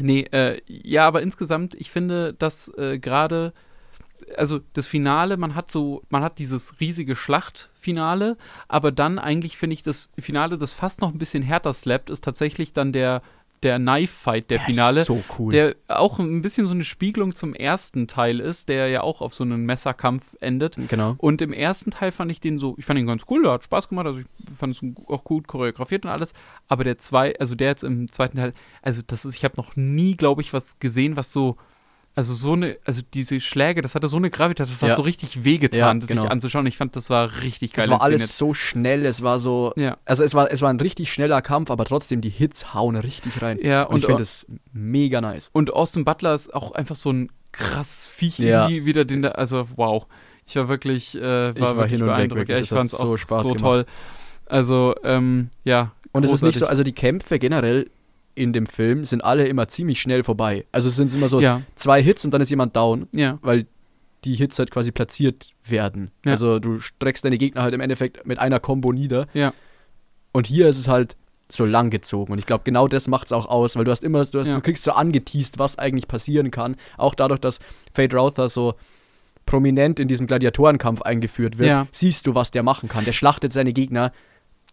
Nee, 0.00 0.22
äh, 0.32 0.60
ja, 0.66 1.06
aber 1.06 1.22
insgesamt, 1.22 1.74
ich 1.74 1.90
finde, 1.90 2.34
dass 2.34 2.68
äh, 2.76 2.98
gerade 2.98 3.52
also 4.36 4.60
das 4.74 4.86
Finale, 4.86 5.36
man 5.36 5.54
hat 5.54 5.70
so, 5.70 6.02
man 6.10 6.22
hat 6.22 6.38
dieses 6.38 6.80
riesige 6.80 7.16
Schlachtfinale, 7.16 8.36
aber 8.66 8.92
dann 8.92 9.18
eigentlich 9.18 9.56
finde 9.56 9.74
ich 9.74 9.82
das 9.82 10.10
Finale, 10.18 10.58
das 10.58 10.74
fast 10.74 11.00
noch 11.00 11.12
ein 11.12 11.18
bisschen 11.18 11.42
härter 11.42 11.72
slappt, 11.72 12.10
ist 12.10 12.24
tatsächlich 12.24 12.72
dann 12.72 12.92
der 12.92 13.22
der 13.62 13.78
Knife 13.78 14.12
Fight, 14.12 14.50
der, 14.50 14.58
der 14.58 14.66
Finale, 14.66 15.04
so 15.04 15.22
cool. 15.38 15.52
der 15.52 15.76
auch 15.88 16.18
ein 16.18 16.42
bisschen 16.42 16.66
so 16.66 16.72
eine 16.72 16.84
Spiegelung 16.84 17.34
zum 17.34 17.54
ersten 17.54 18.06
Teil 18.06 18.40
ist, 18.40 18.68
der 18.68 18.88
ja 18.88 19.02
auch 19.02 19.20
auf 19.20 19.34
so 19.34 19.44
einen 19.44 19.66
Messerkampf 19.66 20.24
endet. 20.40 20.76
Genau. 20.88 21.14
Und 21.18 21.42
im 21.42 21.52
ersten 21.52 21.90
Teil 21.90 22.12
fand 22.12 22.30
ich 22.30 22.40
den 22.40 22.58
so, 22.58 22.74
ich 22.78 22.84
fand 22.84 22.98
ihn 22.98 23.06
ganz 23.06 23.24
cool, 23.30 23.42
der 23.42 23.52
hat 23.52 23.64
Spaß 23.64 23.88
gemacht, 23.88 24.06
also 24.06 24.20
ich 24.20 24.26
fand 24.56 24.74
es 24.74 24.82
auch 25.06 25.24
gut 25.24 25.48
choreografiert 25.48 26.04
und 26.04 26.10
alles. 26.10 26.32
Aber 26.68 26.84
der 26.84 26.98
zwei, 26.98 27.38
also 27.38 27.54
der 27.54 27.68
jetzt 27.68 27.84
im 27.84 28.10
zweiten 28.10 28.36
Teil, 28.36 28.52
also 28.82 29.02
das 29.06 29.24
ist, 29.24 29.34
ich 29.34 29.44
habe 29.44 29.56
noch 29.56 29.76
nie, 29.76 30.16
glaube 30.16 30.42
ich, 30.42 30.52
was 30.52 30.78
gesehen, 30.78 31.16
was 31.16 31.32
so 31.32 31.56
also 32.18 32.34
so 32.34 32.54
eine, 32.54 32.78
also 32.84 33.00
diese 33.14 33.38
Schläge, 33.38 33.80
das 33.80 33.94
hatte 33.94 34.08
so 34.08 34.16
eine 34.16 34.28
Gravitas, 34.28 34.68
das 34.70 34.80
ja. 34.80 34.88
hat 34.88 34.96
so 34.96 35.02
richtig 35.02 35.44
wehgetan, 35.44 35.78
ja, 35.78 35.94
das 35.94 36.08
genau. 36.08 36.22
sich 36.22 36.30
anzuschauen. 36.32 36.66
Ich 36.66 36.76
fand, 36.76 36.96
das 36.96 37.10
war 37.10 37.42
richtig 37.42 37.74
geil. 37.74 37.84
Es 37.84 37.90
war 37.92 38.02
alles 38.02 38.36
so 38.36 38.54
schnell, 38.54 39.06
es 39.06 39.22
war 39.22 39.38
so, 39.38 39.72
ja. 39.76 39.98
also 40.04 40.24
es 40.24 40.34
war, 40.34 40.50
es 40.50 40.60
war 40.60 40.68
ein 40.68 40.80
richtig 40.80 41.12
schneller 41.12 41.40
Kampf, 41.42 41.70
aber 41.70 41.84
trotzdem 41.84 42.20
die 42.20 42.28
Hits 42.28 42.74
hauen 42.74 42.96
richtig 42.96 43.40
rein. 43.40 43.60
Ja, 43.62 43.84
und, 43.84 43.94
und 43.94 44.00
ich 44.00 44.06
finde 44.06 44.24
es 44.24 44.48
mega 44.72 45.20
nice. 45.20 45.50
Und 45.52 45.72
Austin 45.72 46.04
Butler 46.04 46.34
ist 46.34 46.52
auch 46.52 46.72
einfach 46.72 46.96
so 46.96 47.12
ein 47.12 47.30
krasses 47.52 48.08
Viech, 48.08 48.40
ja. 48.40 48.68
wieder 48.68 49.04
den 49.04 49.22
da, 49.22 49.28
also 49.28 49.68
wow. 49.76 50.04
Ich 50.44 50.56
war 50.56 50.68
wirklich, 50.68 51.14
äh, 51.14 51.20
war, 51.22 51.54
ich 51.54 51.60
war 51.60 51.76
wirklich 51.76 51.92
hin 51.92 52.02
und 52.02 52.08
beeindruckt. 52.08 52.40
Weg, 52.40 52.48
ja, 52.48 52.58
ich 52.58 52.68
fand 52.68 52.86
es 52.86 52.98
so 52.98 53.12
auch 53.12 53.16
Spaß 53.16 53.42
so 53.42 53.54
gemacht. 53.54 53.62
toll. 53.62 53.86
Also, 54.46 54.96
ähm, 55.04 55.50
ja. 55.62 55.92
Und 56.10 56.24
es 56.24 56.32
ist 56.32 56.42
nicht 56.42 56.58
so, 56.58 56.66
also 56.66 56.82
die 56.82 56.94
Kämpfe 56.94 57.38
generell 57.38 57.90
in 58.38 58.52
dem 58.52 58.66
Film 58.66 59.04
sind 59.04 59.22
alle 59.22 59.46
immer 59.46 59.68
ziemlich 59.68 60.00
schnell 60.00 60.24
vorbei. 60.24 60.66
Also 60.72 60.88
es 60.88 60.96
sind 60.96 61.12
immer 61.14 61.28
so 61.28 61.40
ja. 61.40 61.62
zwei 61.74 62.02
Hits 62.02 62.24
und 62.24 62.32
dann 62.32 62.40
ist 62.40 62.50
jemand 62.50 62.76
down, 62.76 63.08
ja. 63.12 63.38
weil 63.42 63.66
die 64.24 64.34
Hits 64.34 64.58
halt 64.58 64.70
quasi 64.70 64.92
platziert 64.92 65.50
werden. 65.64 66.10
Ja. 66.24 66.32
Also 66.32 66.58
du 66.58 66.80
streckst 66.80 67.24
deine 67.24 67.38
Gegner 67.38 67.62
halt 67.62 67.74
im 67.74 67.80
Endeffekt 67.80 68.26
mit 68.26 68.38
einer 68.38 68.60
Combo 68.60 68.92
nieder. 68.92 69.26
Und 70.32 70.46
hier 70.46 70.68
ist 70.68 70.78
es 70.78 70.88
halt 70.88 71.16
so 71.50 71.64
lang 71.64 71.90
gezogen. 71.90 72.32
Und 72.32 72.38
ich 72.38 72.46
glaube, 72.46 72.64
genau 72.64 72.88
das 72.88 73.08
macht 73.08 73.26
es 73.26 73.32
auch 73.32 73.46
aus, 73.46 73.76
weil 73.76 73.84
du 73.84 73.90
hast 73.90 74.04
immer, 74.04 74.24
du, 74.24 74.38
hast, 74.38 74.52
du 74.52 74.60
kriegst 74.60 74.84
so 74.84 74.92
angeteased, 74.92 75.58
was 75.58 75.78
eigentlich 75.78 76.06
passieren 76.06 76.50
kann. 76.50 76.76
Auch 76.96 77.14
dadurch, 77.14 77.40
dass 77.40 77.58
Fade 77.94 78.14
Rother 78.16 78.48
so 78.48 78.74
prominent 79.46 79.98
in 79.98 80.08
diesem 80.08 80.26
Gladiatorenkampf 80.26 81.00
eingeführt 81.02 81.58
wird, 81.58 81.88
siehst 81.92 82.26
du, 82.26 82.34
was 82.34 82.50
der 82.50 82.62
machen 82.62 82.88
kann. 82.88 83.06
Der 83.06 83.14
schlachtet 83.14 83.52
seine 83.52 83.72
Gegner 83.72 84.12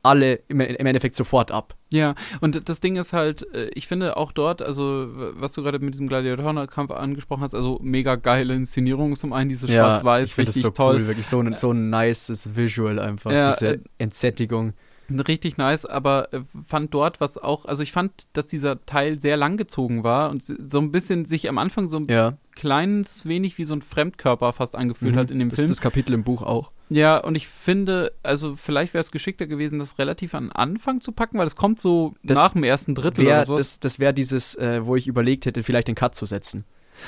alle 0.06 0.36
im, 0.48 0.62
im 0.62 0.86
Endeffekt 0.86 1.16
sofort 1.16 1.52
ab. 1.52 1.76
Ja, 1.92 2.16
und 2.42 2.68
das 2.70 2.80
Ding 2.82 2.96
ist 2.96 3.14
halt, 3.14 3.52
äh, 3.54 3.70
ich 3.74 3.88
finde 3.88 4.18
auch 4.18 4.32
dort, 4.32 4.62
also 4.62 5.08
was 5.10 5.54
du 5.54 5.64
gerade 5.64 5.80
mit 5.80 5.94
diesem 5.94 6.08
Gladiatorenkampf 6.08 6.92
angesprochen 6.92 7.42
hast, 7.42 7.54
also 7.54 7.80
mega 7.82 8.16
geile 8.16 8.54
Inszenierung 8.54 9.16
zum 9.16 9.34
einen, 9.34 9.50
diese 9.50 9.68
ja, 9.68 9.74
Schwarz-Weiß, 9.74 10.38
richtig 10.38 10.62
so 10.62 10.70
toll. 10.70 10.96
Cool, 10.96 11.08
wirklich 11.08 11.28
so 11.28 11.40
ein, 11.40 11.56
so 11.56 11.72
ein 11.72 11.90
nices 11.90 12.56
Visual 12.56 13.00
einfach, 13.00 13.32
ja, 13.32 13.52
diese 13.52 13.74
äh, 13.76 13.80
Entsättigung. 13.98 14.74
Richtig 15.10 15.58
nice, 15.58 15.86
aber 15.86 16.34
äh, 16.34 16.42
fand 16.68 16.94
dort 16.94 17.22
was 17.22 17.38
auch, 17.38 17.66
also 17.66 17.84
ich 17.84 17.92
fand, 17.92 18.12
dass 18.34 18.48
dieser 18.48 18.86
Teil 18.86 19.20
sehr 19.20 19.38
langgezogen 19.38 20.04
war 20.04 20.32
und 20.32 20.44
so 20.44 20.80
ein 20.80 20.92
bisschen 20.92 21.26
sich 21.26 21.48
am 21.48 21.58
Anfang 21.58 21.88
so 21.88 21.98
ein 21.98 22.08
ja. 22.10 22.38
kleines 22.56 23.26
wenig 23.26 23.58
wie 23.58 23.66
so 23.66 23.76
ein 23.76 23.84
Fremdkörper 23.84 24.52
fast 24.54 24.76
angefühlt 24.76 25.14
mhm, 25.14 25.20
hat 25.20 25.32
in 25.32 25.40
dem 25.40 25.50
das 25.50 25.60
Film. 25.60 25.68
Das 25.68 25.72
ist 25.72 25.78
das 25.78 25.82
Kapitel 25.82 26.14
im 26.14 26.24
Buch 26.24 26.42
auch. 26.42 26.72
Ja, 26.90 27.18
und 27.18 27.36
ich 27.36 27.48
finde, 27.48 28.14
also 28.24 28.56
vielleicht 28.56 28.94
wäre 28.94 29.02
es 29.02 29.12
geschickter 29.12 29.46
gewesen, 29.46 29.78
das 29.78 30.00
relativ 30.00 30.34
an 30.34 30.52
Anfang 30.52 31.02
zu 31.02 31.12
packen, 31.12 31.38
weil 31.38 31.48
es 31.48 31.56
kommt 31.56 31.80
so 31.80 32.16
das 32.24 32.38
nach 32.38 32.54
dem 32.54 32.64
ersten 32.64 32.96
Drittel 32.96 33.26
wär, 33.26 33.38
oder 33.38 33.46
so. 33.46 33.58
Das, 33.58 33.80
das 33.80 34.00
wäre 34.00 34.14
dieses, 34.14 34.56
äh, 34.56 34.86
wo 34.86 34.96
ich 34.96 35.08
überlegt 35.08 35.46
hätte, 35.46 35.62
vielleicht 35.62 35.88
den 35.88 35.96
Cut 35.96 36.16
zu 36.16 36.26
setzen. 36.26 36.64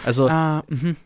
Also 0.05 0.29
ah, 0.29 0.63
mhm 0.67 0.97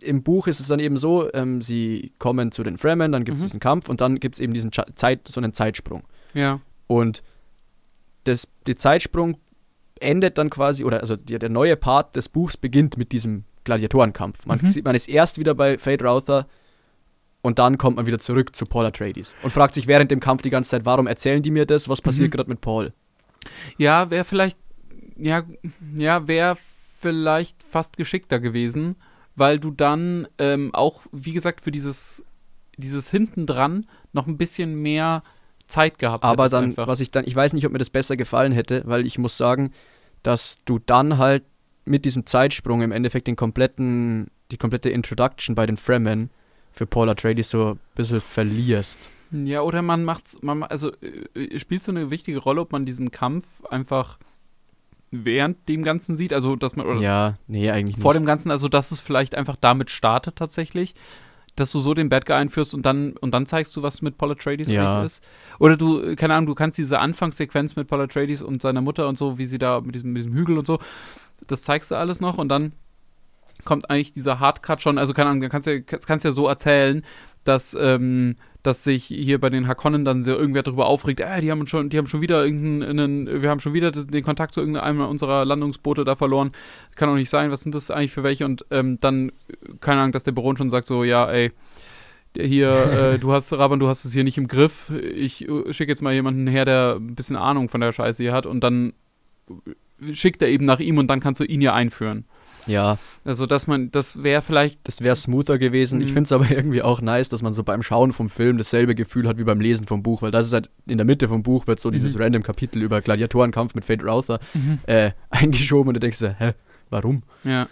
im 0.00 0.22
Buch 0.22 0.46
ist 0.46 0.60
es 0.60 0.68
dann 0.68 0.80
eben 0.80 0.96
so, 0.96 1.32
ähm, 1.32 1.62
sie 1.62 2.12
kommen 2.18 2.52
zu 2.52 2.62
den 2.62 2.78
Fremen, 2.78 3.12
dann 3.12 3.24
gibt 3.24 3.36
es 3.36 3.42
mhm. 3.42 3.46
diesen 3.46 3.60
Kampf 3.60 3.88
und 3.88 4.00
dann 4.00 4.20
gibt 4.20 4.36
es 4.36 4.40
eben 4.40 4.52
diesen 4.52 4.70
Zeit, 4.72 5.28
so 5.28 5.40
einen 5.40 5.52
Zeitsprung. 5.52 6.04
Ja. 6.34 6.60
Und 6.86 7.22
das, 8.24 8.48
der 8.66 8.76
Zeitsprung 8.76 9.38
endet 10.00 10.38
dann 10.38 10.50
quasi, 10.50 10.84
oder 10.84 11.00
also 11.00 11.16
der, 11.16 11.38
der 11.38 11.48
neue 11.48 11.76
Part 11.76 12.16
des 12.16 12.28
Buchs 12.28 12.56
beginnt 12.56 12.96
mit 12.96 13.12
diesem 13.12 13.44
Gladiatorenkampf. 13.64 14.46
Man, 14.46 14.58
mhm. 14.60 14.66
sieht, 14.68 14.84
man 14.84 14.94
ist 14.94 15.08
erst 15.08 15.38
wieder 15.38 15.54
bei 15.54 15.78
Fade 15.78 16.04
Rother 16.04 16.46
und 17.42 17.58
dann 17.58 17.78
kommt 17.78 17.96
man 17.96 18.06
wieder 18.06 18.18
zurück 18.18 18.54
zu 18.56 18.66
Paul 18.66 18.86
Atreides 18.86 19.34
und 19.42 19.50
fragt 19.50 19.74
sich 19.74 19.86
während 19.86 20.10
dem 20.10 20.20
Kampf 20.20 20.42
die 20.42 20.50
ganze 20.50 20.70
Zeit, 20.70 20.84
warum 20.84 21.06
erzählen 21.06 21.42
die 21.42 21.50
mir 21.50 21.66
das? 21.66 21.88
Was 21.88 22.00
passiert 22.00 22.28
mhm. 22.28 22.32
gerade 22.32 22.50
mit 22.50 22.60
Paul? 22.60 22.92
Ja, 23.78 24.10
wäre 24.10 24.24
vielleicht, 24.24 24.58
ja, 25.16 25.44
ja, 25.96 26.26
wäre 26.26 26.56
vielleicht 26.98 27.62
fast 27.62 27.96
geschickter 27.96 28.40
gewesen, 28.40 28.96
weil 29.36 29.60
du 29.60 29.70
dann 29.70 30.26
ähm, 30.38 30.74
auch, 30.74 31.02
wie 31.12 31.32
gesagt, 31.32 31.60
für 31.60 31.70
dieses, 31.70 32.24
dieses 32.76 33.10
hinten 33.10 33.46
dran 33.46 33.86
noch 34.12 34.26
ein 34.26 34.38
bisschen 34.38 34.74
mehr 34.74 35.22
Zeit 35.66 35.98
gehabt 35.98 36.24
Aber 36.24 36.48
dann, 36.48 36.66
einfach. 36.66 36.86
was 36.86 37.00
ich 37.00 37.10
dann, 37.10 37.26
ich 37.26 37.36
weiß 37.36 37.52
nicht, 37.52 37.66
ob 37.66 37.72
mir 37.72 37.78
das 37.78 37.90
besser 37.90 38.16
gefallen 38.16 38.52
hätte, 38.52 38.82
weil 38.86 39.06
ich 39.06 39.18
muss 39.18 39.36
sagen, 39.36 39.72
dass 40.22 40.60
du 40.64 40.78
dann 40.78 41.18
halt 41.18 41.44
mit 41.84 42.04
diesem 42.04 42.26
Zeitsprung 42.26 42.82
im 42.82 42.92
Endeffekt 42.92 43.28
den 43.28 43.36
kompletten, 43.36 44.28
die 44.50 44.56
komplette 44.56 44.90
Introduction 44.90 45.54
bei 45.54 45.66
den 45.66 45.76
Fremen 45.76 46.30
für 46.72 46.86
Paul 46.86 47.08
Atreides 47.08 47.50
so 47.50 47.72
ein 47.72 47.78
bisschen 47.94 48.20
verlierst. 48.20 49.10
Ja, 49.32 49.62
oder 49.62 49.82
man 49.82 50.04
macht's, 50.04 50.38
man, 50.42 50.62
also 50.62 50.92
äh, 51.34 51.58
spielt 51.58 51.82
so 51.82 51.90
eine 51.90 52.10
wichtige 52.10 52.38
Rolle, 52.38 52.60
ob 52.60 52.72
man 52.72 52.86
diesen 52.86 53.10
Kampf 53.10 53.44
einfach 53.68 54.18
während 55.24 55.68
dem 55.68 55.82
Ganzen 55.82 56.16
sieht, 56.16 56.32
also 56.32 56.56
dass 56.56 56.76
man 56.76 57.00
ja, 57.00 57.38
nee, 57.46 57.70
eigentlich 57.70 57.98
vor 57.98 58.12
nicht. 58.12 58.20
dem 58.20 58.26
Ganzen, 58.26 58.50
also 58.50 58.68
dass 58.68 58.90
es 58.90 59.00
vielleicht 59.00 59.34
einfach 59.34 59.56
damit 59.56 59.90
startet 59.90 60.36
tatsächlich, 60.36 60.94
dass 61.54 61.72
du 61.72 61.80
so 61.80 61.94
den 61.94 62.08
Bad 62.08 62.26
Guy 62.26 62.36
einführst 62.36 62.74
und 62.74 62.84
dann 62.84 63.16
und 63.16 63.32
dann 63.32 63.46
zeigst 63.46 63.74
du, 63.76 63.82
was 63.82 64.02
mit 64.02 64.18
Paul 64.18 64.32
Atreides 64.32 64.68
ja. 64.68 65.02
ist. 65.04 65.24
Oder 65.58 65.76
du, 65.76 66.14
keine 66.16 66.34
Ahnung, 66.34 66.46
du 66.46 66.54
kannst 66.54 66.76
diese 66.78 66.98
Anfangssequenz 66.98 67.76
mit 67.76 67.88
Paul 67.88 68.02
Atreides 68.02 68.42
und 68.42 68.60
seiner 68.60 68.82
Mutter 68.82 69.08
und 69.08 69.16
so, 69.16 69.38
wie 69.38 69.46
sie 69.46 69.58
da 69.58 69.80
mit 69.80 69.94
diesem, 69.94 70.12
mit 70.12 70.20
diesem 70.20 70.34
Hügel 70.34 70.58
und 70.58 70.66
so, 70.66 70.78
das 71.46 71.62
zeigst 71.62 71.90
du 71.90 71.96
alles 71.96 72.20
noch 72.20 72.38
und 72.38 72.48
dann 72.48 72.72
kommt 73.64 73.90
eigentlich 73.90 74.12
dieser 74.12 74.38
Hardcut 74.38 74.80
schon, 74.80 74.98
also 74.98 75.14
keine 75.14 75.30
Ahnung, 75.30 75.48
kannst 75.48 75.66
du 75.66 75.82
kannst 75.82 76.24
ja 76.24 76.32
so 76.32 76.46
erzählen, 76.46 77.04
dass, 77.44 77.76
ähm, 77.78 78.36
dass 78.66 78.82
sich 78.82 79.04
hier 79.04 79.40
bei 79.40 79.48
den 79.48 79.68
Hakonnen 79.68 80.04
dann 80.04 80.24
so 80.24 80.32
irgendwer 80.32 80.64
darüber 80.64 80.86
aufregt, 80.86 81.20
äh, 81.20 81.40
die 81.40 81.50
haben 81.50 81.66
schon, 81.66 81.88
die 81.88 81.98
haben 81.98 82.08
schon 82.08 82.20
wieder 82.20 82.44
irgendeinen, 82.44 83.42
wir 83.42 83.48
haben 83.48 83.60
schon 83.60 83.74
wieder 83.74 83.92
den 83.92 84.24
Kontakt 84.24 84.54
zu 84.54 84.60
irgendeinem 84.60 85.00
unserer 85.02 85.44
Landungsboote 85.44 86.04
da 86.04 86.16
verloren. 86.16 86.50
Kann 86.96 87.08
doch 87.08 87.14
nicht 87.14 87.30
sein, 87.30 87.50
was 87.50 87.60
sind 87.60 87.74
das 87.74 87.90
eigentlich 87.90 88.12
für 88.12 88.24
welche? 88.24 88.44
Und 88.44 88.66
ähm, 88.70 88.98
dann, 89.00 89.30
keine 89.80 90.00
Ahnung, 90.00 90.12
dass 90.12 90.24
der 90.24 90.32
Baron 90.32 90.56
schon 90.56 90.70
sagt 90.70 90.86
so, 90.86 91.04
ja, 91.04 91.30
ey, 91.30 91.52
hier, 92.36 92.70
äh, 92.70 93.18
du 93.20 93.32
hast, 93.32 93.52
Raban, 93.52 93.78
du 93.78 93.86
hast 93.86 94.04
es 94.04 94.12
hier 94.12 94.24
nicht 94.24 94.38
im 94.38 94.48
Griff. 94.48 94.90
Ich 94.90 95.48
äh, 95.48 95.72
schicke 95.72 95.92
jetzt 95.92 96.02
mal 96.02 96.12
jemanden 96.12 96.48
her, 96.48 96.64
der 96.64 96.96
ein 96.96 97.14
bisschen 97.14 97.36
Ahnung 97.36 97.68
von 97.68 97.80
der 97.80 97.92
Scheiße 97.92 98.22
hier 98.22 98.32
hat 98.32 98.46
und 98.46 98.60
dann 98.60 98.94
schickt 100.12 100.42
er 100.42 100.48
eben 100.48 100.64
nach 100.64 100.80
ihm 100.80 100.98
und 100.98 101.06
dann 101.06 101.20
kannst 101.20 101.40
du 101.40 101.44
ihn 101.44 101.60
ja 101.60 101.72
einführen. 101.72 102.24
Ja. 102.66 102.98
Also, 103.24 103.46
dass 103.46 103.66
man, 103.66 103.90
das 103.90 104.22
wäre 104.22 104.42
vielleicht. 104.42 104.80
Das 104.84 105.02
wäre 105.02 105.16
smoother 105.16 105.58
gewesen. 105.58 105.98
Mhm. 105.98 106.04
Ich 106.04 106.12
finde 106.12 106.24
es 106.24 106.32
aber 106.32 106.50
irgendwie 106.50 106.82
auch 106.82 107.00
nice, 107.00 107.28
dass 107.28 107.42
man 107.42 107.52
so 107.52 107.62
beim 107.62 107.82
Schauen 107.82 108.12
vom 108.12 108.28
Film 108.28 108.58
dasselbe 108.58 108.94
Gefühl 108.94 109.28
hat 109.28 109.38
wie 109.38 109.44
beim 109.44 109.60
Lesen 109.60 109.86
vom 109.86 110.02
Buch, 110.02 110.22
weil 110.22 110.30
das 110.30 110.46
ist 110.46 110.52
halt 110.52 110.70
in 110.86 110.98
der 110.98 111.04
Mitte 111.04 111.28
vom 111.28 111.42
Buch 111.42 111.66
wird 111.66 111.80
so 111.80 111.88
mhm. 111.88 111.94
dieses 111.94 112.18
random 112.18 112.42
Kapitel 112.42 112.82
über 112.82 113.00
Gladiatorenkampf 113.00 113.74
mit 113.74 113.84
Fate 113.84 114.04
Rother 114.04 114.40
mhm. 114.54 114.78
äh, 114.86 115.12
eingeschoben 115.30 115.88
und 115.88 115.94
du 115.94 116.00
denkst 116.00 116.18
so, 116.18 116.28
hä, 116.28 116.52
warum? 116.90 117.22
Ja. 117.44 117.68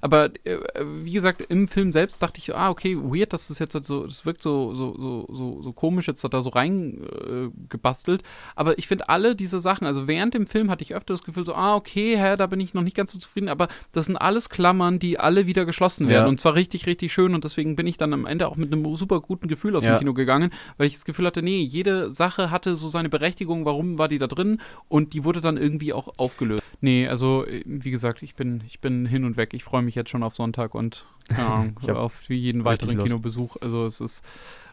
Aber 0.00 0.30
äh, 0.44 0.58
wie 1.02 1.12
gesagt, 1.12 1.42
im 1.48 1.68
Film 1.68 1.92
selbst 1.92 2.22
dachte 2.22 2.38
ich, 2.38 2.54
ah, 2.54 2.70
okay, 2.70 2.96
weird, 2.96 3.32
dass 3.32 3.48
das 3.48 3.58
jetzt 3.58 3.74
halt 3.74 3.84
so, 3.84 4.06
das 4.06 4.24
wirkt 4.24 4.42
so, 4.42 4.74
so, 4.74 4.96
so, 4.98 5.26
so, 5.32 5.62
so 5.62 5.72
komisch, 5.72 6.06
jetzt 6.06 6.24
hat 6.24 6.34
er 6.34 6.42
so 6.42 6.50
reingebastelt. 6.50 8.22
Äh, 8.22 8.24
aber 8.56 8.78
ich 8.78 8.88
finde 8.88 9.08
alle 9.08 9.36
diese 9.36 9.60
Sachen, 9.60 9.86
also 9.86 10.06
während 10.06 10.34
dem 10.34 10.46
Film 10.46 10.70
hatte 10.70 10.82
ich 10.82 10.94
öfter 10.94 11.14
das 11.14 11.22
Gefühl, 11.22 11.44
so, 11.44 11.54
ah, 11.54 11.74
okay, 11.76 12.16
hä, 12.16 12.36
da 12.36 12.46
bin 12.46 12.60
ich 12.60 12.74
noch 12.74 12.82
nicht 12.82 12.96
ganz 12.96 13.12
so 13.12 13.18
zufrieden, 13.18 13.48
aber 13.48 13.68
das 13.92 14.06
sind 14.06 14.16
alles 14.16 14.48
Klammern, 14.48 14.98
die 14.98 15.18
alle 15.18 15.46
wieder 15.46 15.64
geschlossen 15.64 16.08
werden. 16.08 16.24
Ja. 16.24 16.28
Und 16.28 16.40
zwar 16.40 16.54
richtig, 16.54 16.86
richtig 16.86 17.12
schön. 17.12 17.34
Und 17.34 17.44
deswegen 17.44 17.76
bin 17.76 17.86
ich 17.86 17.96
dann 17.98 18.12
am 18.12 18.26
Ende 18.26 18.48
auch 18.48 18.56
mit 18.56 18.72
einem 18.72 18.96
super 18.96 19.20
guten 19.20 19.48
Gefühl 19.48 19.76
aus 19.76 19.84
ja. 19.84 19.94
dem 19.94 19.98
Kino 20.00 20.14
gegangen, 20.14 20.50
weil 20.76 20.86
ich 20.86 20.94
das 20.94 21.04
Gefühl 21.04 21.26
hatte, 21.26 21.42
nee, 21.42 21.60
jede 21.60 22.12
Sache 22.12 22.50
hatte 22.50 22.76
so 22.76 22.88
seine 22.88 23.08
Berechtigung, 23.08 23.64
warum 23.64 23.98
war 23.98 24.08
die 24.08 24.18
da 24.18 24.26
drin 24.26 24.60
und 24.88 25.12
die 25.12 25.24
wurde 25.24 25.40
dann 25.40 25.56
irgendwie 25.56 25.92
auch 25.92 26.08
aufgelöst. 26.16 26.62
Nee, 26.80 27.06
also 27.08 27.44
wie 27.64 27.90
gesagt, 27.90 28.22
ich 28.22 28.34
bin, 28.34 28.62
ich 28.66 28.80
bin 28.80 29.06
hin 29.06 29.24
und 29.24 29.36
weg. 29.36 29.52
Ich 29.52 29.64
freue 29.64 29.82
mich 29.82 29.94
jetzt 29.94 30.10
schon 30.10 30.22
auf 30.22 30.34
Sonntag 30.34 30.74
und 30.74 31.06
keine 31.28 31.48
Ahnung, 31.50 31.76
auf 31.90 32.28
jeden 32.28 32.64
weiteren 32.64 32.98
Kinobesuch. 32.98 33.56
Also 33.60 33.84
es 33.84 34.00
ist 34.00 34.24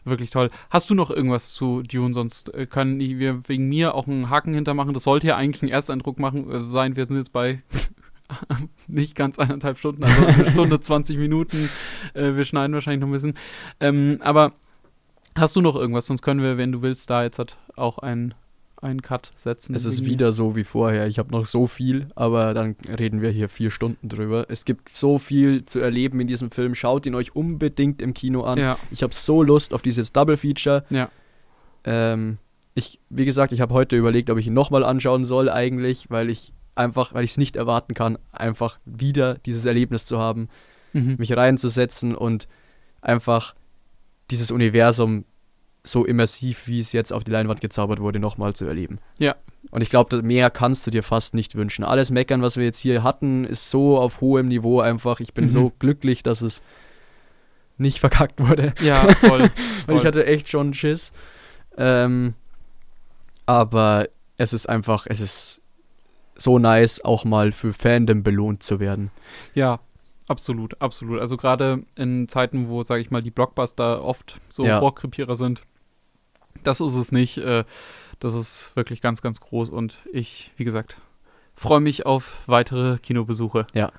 wirklich 0.04 0.30
toll. 0.30 0.50
Hast 0.70 0.90
du 0.90 0.94
noch 0.94 1.10
irgendwas 1.10 1.52
zu 1.52 1.82
Dune? 1.82 2.14
Sonst 2.14 2.54
äh, 2.54 2.66
können 2.66 2.98
wir 2.98 3.48
wegen 3.48 3.68
mir 3.68 3.94
auch 3.94 4.06
einen 4.06 4.30
Haken 4.30 4.54
hintermachen. 4.54 4.94
Das 4.94 5.04
sollte 5.04 5.26
ja 5.26 5.36
eigentlich 5.36 5.62
ein 5.62 5.68
Ersteindruck 5.68 6.18
machen, 6.18 6.50
äh, 6.50 6.70
sein. 6.70 6.96
Wir 6.96 7.06
sind 7.06 7.16
jetzt 7.16 7.32
bei 7.32 7.62
nicht 8.86 9.14
ganz 9.14 9.38
eineinhalb 9.38 9.78
Stunden, 9.78 10.04
also 10.04 10.26
eine 10.26 10.46
Stunde 10.50 10.80
20 10.80 11.18
Minuten. 11.18 11.68
Äh, 12.14 12.34
wir 12.34 12.44
schneiden 12.44 12.74
wahrscheinlich 12.74 13.00
noch 13.00 13.08
ein 13.08 13.12
bisschen. 13.12 13.34
Ähm, 13.80 14.18
aber 14.20 14.52
hast 15.36 15.56
du 15.56 15.60
noch 15.60 15.76
irgendwas? 15.76 16.06
Sonst 16.06 16.22
können 16.22 16.42
wir, 16.42 16.56
wenn 16.56 16.72
du 16.72 16.82
willst, 16.82 17.10
da 17.10 17.22
jetzt 17.22 17.38
halt 17.38 17.56
auch 17.76 17.98
ein 17.98 18.34
einen 18.80 19.02
Cut 19.02 19.32
setzen. 19.36 19.74
Es 19.74 19.84
ist 19.84 20.04
wieder 20.04 20.32
so 20.32 20.54
wie 20.56 20.64
vorher. 20.64 21.06
Ich 21.08 21.18
habe 21.18 21.30
noch 21.32 21.46
so 21.46 21.66
viel, 21.66 22.06
aber 22.14 22.54
dann 22.54 22.76
reden 22.98 23.20
wir 23.22 23.30
hier 23.30 23.48
vier 23.48 23.70
Stunden 23.70 24.08
drüber. 24.08 24.46
Es 24.48 24.64
gibt 24.64 24.92
so 24.92 25.18
viel 25.18 25.64
zu 25.64 25.80
erleben 25.80 26.20
in 26.20 26.26
diesem 26.26 26.50
Film. 26.50 26.74
Schaut 26.74 27.04
ihn 27.06 27.14
euch 27.14 27.34
unbedingt 27.34 28.00
im 28.02 28.14
Kino 28.14 28.42
an. 28.44 28.58
Ja. 28.58 28.78
Ich 28.90 29.02
habe 29.02 29.14
so 29.14 29.42
Lust 29.42 29.74
auf 29.74 29.82
dieses 29.82 30.12
Double 30.12 30.36
Feature. 30.36 30.84
Ja. 30.90 31.10
Ähm, 31.84 32.38
ich, 32.74 33.00
wie 33.10 33.24
gesagt, 33.24 33.52
ich 33.52 33.60
habe 33.60 33.74
heute 33.74 33.96
überlegt, 33.96 34.30
ob 34.30 34.38
ich 34.38 34.46
ihn 34.46 34.54
nochmal 34.54 34.84
anschauen 34.84 35.24
soll 35.24 35.48
eigentlich, 35.50 36.06
weil 36.10 36.30
ich 36.30 36.52
einfach, 36.76 37.12
weil 37.14 37.24
ich 37.24 37.32
es 37.32 37.36
nicht 37.38 37.56
erwarten 37.56 37.94
kann, 37.94 38.18
einfach 38.30 38.78
wieder 38.84 39.34
dieses 39.38 39.64
Erlebnis 39.64 40.06
zu 40.06 40.18
haben, 40.18 40.48
Mhm. 40.94 41.16
mich 41.18 41.36
reinzusetzen 41.36 42.14
und 42.14 42.48
einfach 43.02 43.54
dieses 44.30 44.50
Universum 44.50 45.24
so 45.90 46.04
immersiv, 46.04 46.66
wie 46.66 46.80
es 46.80 46.92
jetzt 46.92 47.12
auf 47.12 47.24
die 47.24 47.30
Leinwand 47.30 47.60
gezaubert 47.60 48.00
wurde, 48.00 48.18
nochmal 48.18 48.54
zu 48.54 48.64
erleben. 48.66 48.98
Ja. 49.18 49.36
Und 49.70 49.82
ich 49.82 49.90
glaube, 49.90 50.22
mehr 50.22 50.50
kannst 50.50 50.86
du 50.86 50.90
dir 50.90 51.02
fast 51.02 51.34
nicht 51.34 51.54
wünschen. 51.54 51.84
Alles 51.84 52.10
Meckern, 52.10 52.42
was 52.42 52.56
wir 52.56 52.64
jetzt 52.64 52.78
hier 52.78 53.02
hatten, 53.02 53.44
ist 53.44 53.70
so 53.70 53.98
auf 53.98 54.20
hohem 54.20 54.48
Niveau 54.48 54.80
einfach. 54.80 55.20
Ich 55.20 55.34
bin 55.34 55.44
Mhm. 55.46 55.50
so 55.50 55.72
glücklich, 55.78 56.22
dass 56.22 56.42
es 56.42 56.62
nicht 57.76 58.00
verkackt 58.00 58.40
wurde. 58.40 58.72
Ja, 58.80 59.08
voll. 59.14 59.48
Voll. 59.86 59.96
ich 59.96 60.04
hatte 60.04 60.26
echt 60.26 60.48
schon 60.48 60.74
Schiss. 60.74 61.12
Ähm, 61.76 62.34
aber 63.46 64.08
es 64.36 64.52
ist 64.52 64.68
einfach, 64.68 65.06
es 65.08 65.20
ist 65.20 65.60
so 66.36 66.58
nice, 66.58 67.04
auch 67.04 67.24
mal 67.24 67.52
für 67.52 67.72
Fandom 67.72 68.22
belohnt 68.22 68.62
zu 68.62 68.78
werden. 68.80 69.10
Ja, 69.54 69.80
absolut, 70.28 70.80
absolut. 70.80 71.20
Also 71.20 71.36
gerade 71.36 71.82
in 71.96 72.28
Zeiten, 72.28 72.68
wo, 72.68 72.82
sage 72.82 73.00
ich 73.00 73.10
mal, 73.10 73.22
die 73.22 73.30
Blockbuster 73.30 74.04
oft 74.04 74.40
so 74.48 74.64
Ja. 74.64 74.78
Rohrkrepierer 74.78 75.34
sind, 75.36 75.62
das 76.64 76.80
ist 76.80 76.94
es 76.94 77.12
nicht. 77.12 77.38
Äh, 77.38 77.64
das 78.20 78.34
ist 78.34 78.72
wirklich 78.74 79.00
ganz, 79.00 79.22
ganz 79.22 79.40
groß 79.40 79.70
und 79.70 79.96
ich, 80.12 80.52
wie 80.56 80.64
gesagt, 80.64 80.96
freue 81.54 81.80
mich 81.80 82.06
auf 82.06 82.38
weitere 82.46 82.98
Kinobesuche. 82.98 83.66
Ja. 83.74 83.92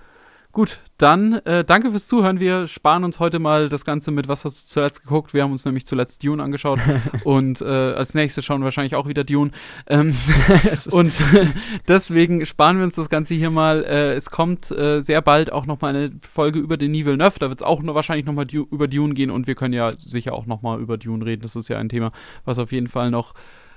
Gut, 0.59 0.81
dann 0.97 1.35
äh, 1.45 1.63
danke 1.63 1.91
fürs 1.91 2.09
Zuhören. 2.09 2.41
Wir 2.41 2.67
sparen 2.67 3.05
uns 3.05 3.21
heute 3.21 3.39
mal 3.39 3.69
das 3.69 3.85
Ganze 3.85 4.11
mit, 4.11 4.27
was 4.27 4.43
hast 4.43 4.61
du 4.61 4.67
zuletzt 4.67 5.03
geguckt? 5.03 5.33
Wir 5.33 5.43
haben 5.43 5.53
uns 5.53 5.63
nämlich 5.63 5.85
zuletzt 5.85 6.21
Dune 6.21 6.43
angeschaut 6.43 6.81
und 7.23 7.61
äh, 7.61 7.63
als 7.63 8.13
nächstes 8.13 8.43
schauen 8.43 8.59
wir 8.59 8.65
wahrscheinlich 8.65 8.95
auch 8.95 9.07
wieder 9.07 9.23
Dune. 9.23 9.51
Ähm, 9.87 10.13
und 10.91 11.13
deswegen 11.87 12.45
sparen 12.45 12.77
wir 12.77 12.83
uns 12.83 12.95
das 12.95 13.09
Ganze 13.09 13.35
hier 13.35 13.51
mal. 13.51 13.85
Äh, 13.85 14.15
es 14.15 14.31
kommt 14.31 14.69
äh, 14.69 14.99
sehr 14.99 15.21
bald 15.21 15.49
auch 15.49 15.65
noch 15.65 15.79
mal 15.79 15.95
eine 15.95 16.11
Folge 16.29 16.59
über 16.59 16.75
den 16.75 16.91
Nivel 16.91 17.15
Neuf. 17.15 17.39
Da 17.39 17.47
wird 17.47 17.61
es 17.61 17.65
auch 17.65 17.81
noch 17.81 17.95
wahrscheinlich 17.95 18.25
noch 18.25 18.33
mal 18.33 18.45
du 18.45 18.67
über 18.69 18.89
Dune 18.89 19.13
gehen 19.13 19.31
und 19.31 19.47
wir 19.47 19.55
können 19.55 19.73
ja 19.73 19.93
sicher 19.97 20.33
auch 20.33 20.45
noch 20.45 20.61
mal 20.61 20.77
über 20.81 20.97
Dune 20.97 21.25
reden. 21.25 21.41
Das 21.41 21.55
ist 21.55 21.69
ja 21.69 21.77
ein 21.77 21.87
Thema, 21.87 22.11
was 22.43 22.59
auf 22.59 22.73
jeden 22.73 22.87
Fall 22.87 23.11
noch 23.11 23.33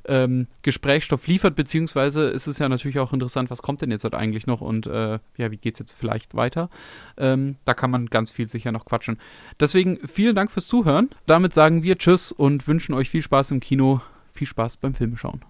ähm, 0.07 0.47
Gesprächsstoff 0.63 1.27
liefert, 1.27 1.55
beziehungsweise 1.55 2.29
ist 2.29 2.47
es 2.47 2.59
ja 2.59 2.69
natürlich 2.69 2.99
auch 2.99 3.13
interessant, 3.13 3.51
was 3.51 3.63
kommt 3.63 3.83
denn 3.83 3.91
jetzt 3.91 4.05
halt 4.05 4.15
eigentlich 4.15 4.47
noch 4.47 4.61
und 4.61 4.87
äh, 4.87 5.19
ja, 5.37 5.51
wie 5.51 5.57
geht 5.57 5.75
es 5.75 5.81
jetzt 5.81 5.93
vielleicht 5.93 6.35
weiter? 6.35 6.71
Ähm, 7.17 7.57
da 7.65 7.75
kann 7.75 7.91
man 7.91 8.07
ganz 8.07 8.31
viel 8.31 8.49
sicher 8.49 8.73
noch 8.73 8.85
quatschen. 8.85 9.19
Deswegen 9.61 9.99
vielen 10.07 10.35
Dank 10.35 10.51
fürs 10.51 10.67
Zuhören. 10.67 11.11
Damit 11.27 11.55
sagen 11.55 11.83
wir 11.83 11.99
Tschüss 11.99 12.33
und 12.33 12.67
wünschen 12.67 12.95
euch 12.95 13.11
viel 13.11 13.23
Spaß 13.23 13.51
im 13.53 13.61
Kino, 13.61 14.01
viel 14.33 14.47
Spaß 14.47 14.79
beim 14.79 14.95
Filmeschauen. 14.95 15.45